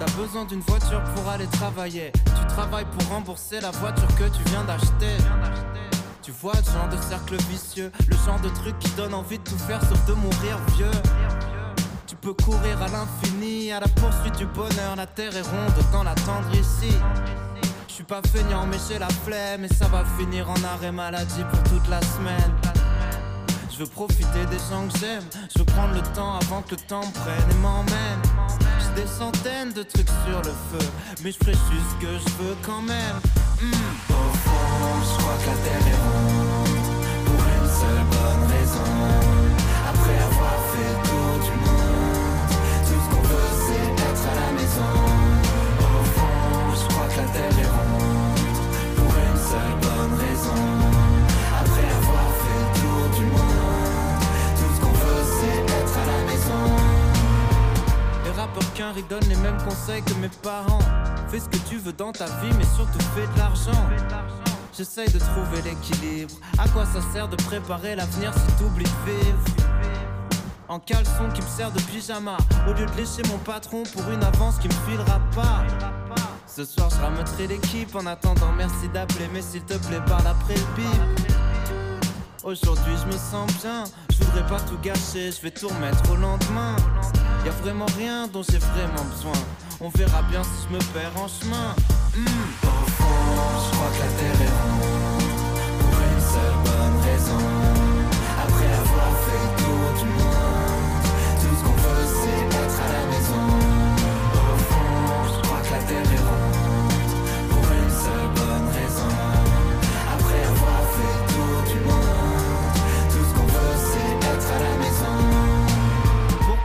T'as 0.00 0.20
besoin 0.20 0.44
d'une 0.46 0.60
voiture 0.60 1.04
pour 1.14 1.28
aller 1.28 1.46
travailler. 1.46 2.10
Tu 2.24 2.46
travailles 2.48 2.86
pour 2.90 3.08
rembourser 3.08 3.60
la 3.60 3.70
voiture 3.70 4.08
que 4.16 4.24
tu 4.36 4.42
viens 4.50 4.64
d'acheter. 4.64 5.22
Tu 6.22 6.30
vois 6.30 6.52
le 6.54 6.72
genre 6.72 6.88
de 6.88 6.96
cercle 7.02 7.34
vicieux, 7.50 7.90
le 8.08 8.16
genre 8.16 8.38
de 8.40 8.48
truc 8.50 8.78
qui 8.78 8.88
donne 8.90 9.12
envie 9.12 9.38
de 9.38 9.42
tout 9.42 9.58
faire 9.58 9.80
sauf 9.80 10.06
de 10.06 10.12
mourir 10.12 10.56
vieux. 10.76 10.90
Tu 12.06 12.14
peux 12.14 12.32
courir 12.32 12.80
à 12.80 12.86
l'infini, 12.86 13.72
à 13.72 13.80
la 13.80 13.88
poursuite 13.88 14.38
du 14.38 14.46
bonheur. 14.46 14.94
La 14.96 15.06
terre 15.06 15.36
est 15.36 15.42
ronde, 15.42 15.72
autant 15.80 16.04
l'attendre 16.04 16.48
ici. 16.54 16.94
Je 17.88 17.92
suis 17.92 18.04
pas 18.04 18.22
feignant, 18.22 18.66
mais 18.66 18.76
j'ai 18.88 19.00
la 19.00 19.08
flemme. 19.08 19.64
Et 19.64 19.74
ça 19.74 19.88
va 19.88 20.04
finir 20.16 20.48
en 20.48 20.62
arrêt 20.62 20.92
maladie 20.92 21.42
pour 21.50 21.62
toute 21.64 21.88
la 21.88 22.00
semaine. 22.00 22.52
Je 23.72 23.78
veux 23.78 23.86
profiter 23.86 24.44
des 24.50 24.58
gens 24.70 24.86
que 24.86 24.98
j'aime. 24.98 25.24
Je 25.54 25.60
veux 25.60 25.64
prendre 25.64 25.94
le 25.94 26.02
temps 26.14 26.34
avant 26.34 26.60
que 26.60 26.72
le 26.72 26.76
temps 26.76 27.06
me 27.06 27.12
prenne 27.12 27.50
et 27.50 27.60
m'emmène. 27.62 28.22
J'ai 28.78 29.02
des 29.02 29.08
centaines 29.08 29.72
de 29.72 29.82
trucs 29.82 30.08
sur 30.26 30.38
le 30.38 30.52
feu, 30.70 30.86
mais 31.24 31.32
je 31.32 31.38
ferai 31.38 31.52
juste 31.52 31.90
ce 31.92 32.04
que 32.04 32.12
je 32.12 32.42
veux 32.42 32.56
quand 32.62 32.82
même. 32.82 33.16
Hmm. 33.62 33.72
Au 34.10 34.32
fond, 34.44 34.52
je 35.02 35.22
crois 35.22 35.36
que 35.42 35.46
la 35.46 35.56
terre 35.64 35.86
est 35.88 36.00
ronde 36.04 36.68
Pour 37.24 37.40
une 37.40 37.68
seule 37.80 38.04
bonne 38.10 38.50
raison 38.50 39.01
rappeurs 58.82 58.94
qu'un 58.94 59.08
donnent 59.08 59.28
les 59.28 59.36
mêmes 59.36 59.58
conseils 59.62 60.02
que 60.02 60.14
mes 60.14 60.28
parents. 60.28 60.78
Fais 61.28 61.40
ce 61.40 61.48
que 61.48 61.56
tu 61.68 61.78
veux 61.78 61.92
dans 61.92 62.12
ta 62.12 62.26
vie, 62.26 62.52
mais 62.58 62.64
surtout 62.64 62.98
fais 63.14 63.26
de 63.32 63.38
l'argent. 63.38 63.88
J'essaye 64.76 65.10
de 65.10 65.18
trouver 65.18 65.62
l'équilibre. 65.62 66.32
À 66.58 66.68
quoi 66.68 66.84
ça 66.86 67.00
sert 67.12 67.28
de 67.28 67.36
préparer 67.36 67.94
l'avenir 67.94 68.32
si 68.34 68.52
t'oublies 68.56 68.84
de 68.84 69.10
vivre? 69.10 69.38
En 70.68 70.78
caleçon 70.78 71.28
qui 71.34 71.42
me 71.42 71.46
sert 71.46 71.70
de 71.70 71.80
pyjama. 71.80 72.36
Au 72.66 72.72
lieu 72.72 72.86
de 72.86 72.96
lécher 72.96 73.22
mon 73.28 73.38
patron 73.38 73.82
pour 73.92 74.10
une 74.10 74.22
avance 74.24 74.58
qui 74.58 74.68
me 74.68 74.74
filera 74.88 75.20
pas. 75.34 75.64
Ce 76.46 76.64
soir, 76.64 76.88
je 76.90 77.00
ramènerai 77.00 77.46
l'équipe. 77.46 77.94
En 77.94 78.06
attendant, 78.06 78.52
merci 78.56 78.88
d'appeler, 78.92 79.28
mais 79.32 79.42
s'il 79.42 79.62
te 79.62 79.74
plaît, 79.74 80.00
parle 80.06 80.26
après 80.26 80.54
le 80.54 80.76
bip. 80.76 81.32
Aujourd'hui 82.44 82.94
je 83.00 83.06
me 83.06 83.12
sens 83.12 83.48
bien, 83.62 83.84
je 84.22 84.26
voudrais 84.26 84.46
pas 84.46 84.60
tout 84.60 84.78
gâcher, 84.82 85.32
je 85.32 85.42
vais 85.42 85.50
tout 85.50 85.68
remettre 85.68 86.10
au 86.10 86.16
lendemain. 86.16 86.76
Y 87.44 87.48
a 87.48 87.52
vraiment 87.62 87.86
rien 87.98 88.28
dont 88.28 88.42
j'ai 88.42 88.58
vraiment 88.58 89.04
besoin. 89.10 89.32
On 89.80 89.88
verra 89.88 90.22
bien 90.22 90.42
si 90.44 90.68
je 90.68 90.74
me 90.74 90.78
perds 90.92 91.16
en 91.16 91.28
chemin. 91.28 91.74
Hmm. 92.14 92.26
Je 92.62 93.76
crois 93.76 93.90
que 93.90 94.00
la 94.00 94.12
terre 94.18 94.42
est 94.42 94.54
ronde 94.62 95.22
Pour 95.80 96.00
une 96.00 96.20
seule 96.20 96.58
bonne 96.64 97.00
raison 97.02 97.61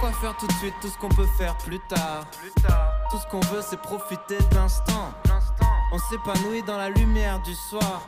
Pourquoi 0.07 0.29
faire 0.29 0.37
tout 0.37 0.47
de 0.47 0.53
suite 0.53 0.73
tout 0.79 0.87
ce 0.87 0.97
qu'on 0.99 1.09
peut 1.09 1.27
faire 1.37 1.57
plus 1.57 1.81
tard 1.89 2.23
Tout 3.11 3.17
ce 3.17 3.27
qu'on 3.27 3.41
veut 3.53 3.61
c'est 3.61 3.81
profiter 3.81 4.37
de 4.37 4.55
l'instant. 4.55 5.11
On 5.91 5.97
s'épanouit 5.97 6.63
dans 6.63 6.77
la 6.77 6.89
lumière 6.89 7.41
du 7.41 7.53
soir. 7.53 8.07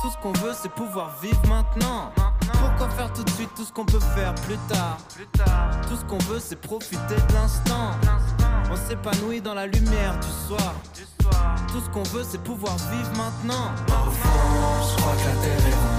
Tout 0.00 0.10
ce 0.10 0.18
qu'on 0.18 0.32
veut 0.32 0.54
c'est 0.60 0.72
pouvoir 0.72 1.16
vivre 1.22 1.40
maintenant. 1.48 2.10
Pourquoi 2.54 2.90
faire 2.90 3.12
tout 3.12 3.22
de 3.22 3.30
suite 3.30 3.54
tout 3.54 3.62
ce 3.62 3.72
qu'on 3.72 3.84
peut 3.84 4.00
faire 4.00 4.34
plus 4.34 4.58
tard? 4.68 4.98
Tout 5.88 5.94
ce 5.94 6.04
qu'on 6.04 6.18
veut 6.18 6.40
c'est 6.40 6.60
profiter 6.60 7.14
de 7.14 7.32
l'instant. 7.32 7.92
On 8.72 8.74
s'épanouit 8.74 9.40
dans 9.40 9.54
la 9.54 9.68
lumière 9.68 10.18
du 10.18 10.48
soir. 10.48 10.74
Tout 11.68 11.80
ce 11.80 11.90
qu'on 11.90 12.02
veut 12.02 12.24
c'est 12.28 12.42
pouvoir 12.42 12.76
vivre 12.90 13.12
maintenant. 13.16 13.70
Au 13.86 14.10
fond, 14.10 14.88
je 14.90 14.96
crois 15.00 15.12
que 15.12 15.28
la 15.28 15.34
terre 15.44 15.68
est 15.68 15.74
ronde 15.74 15.94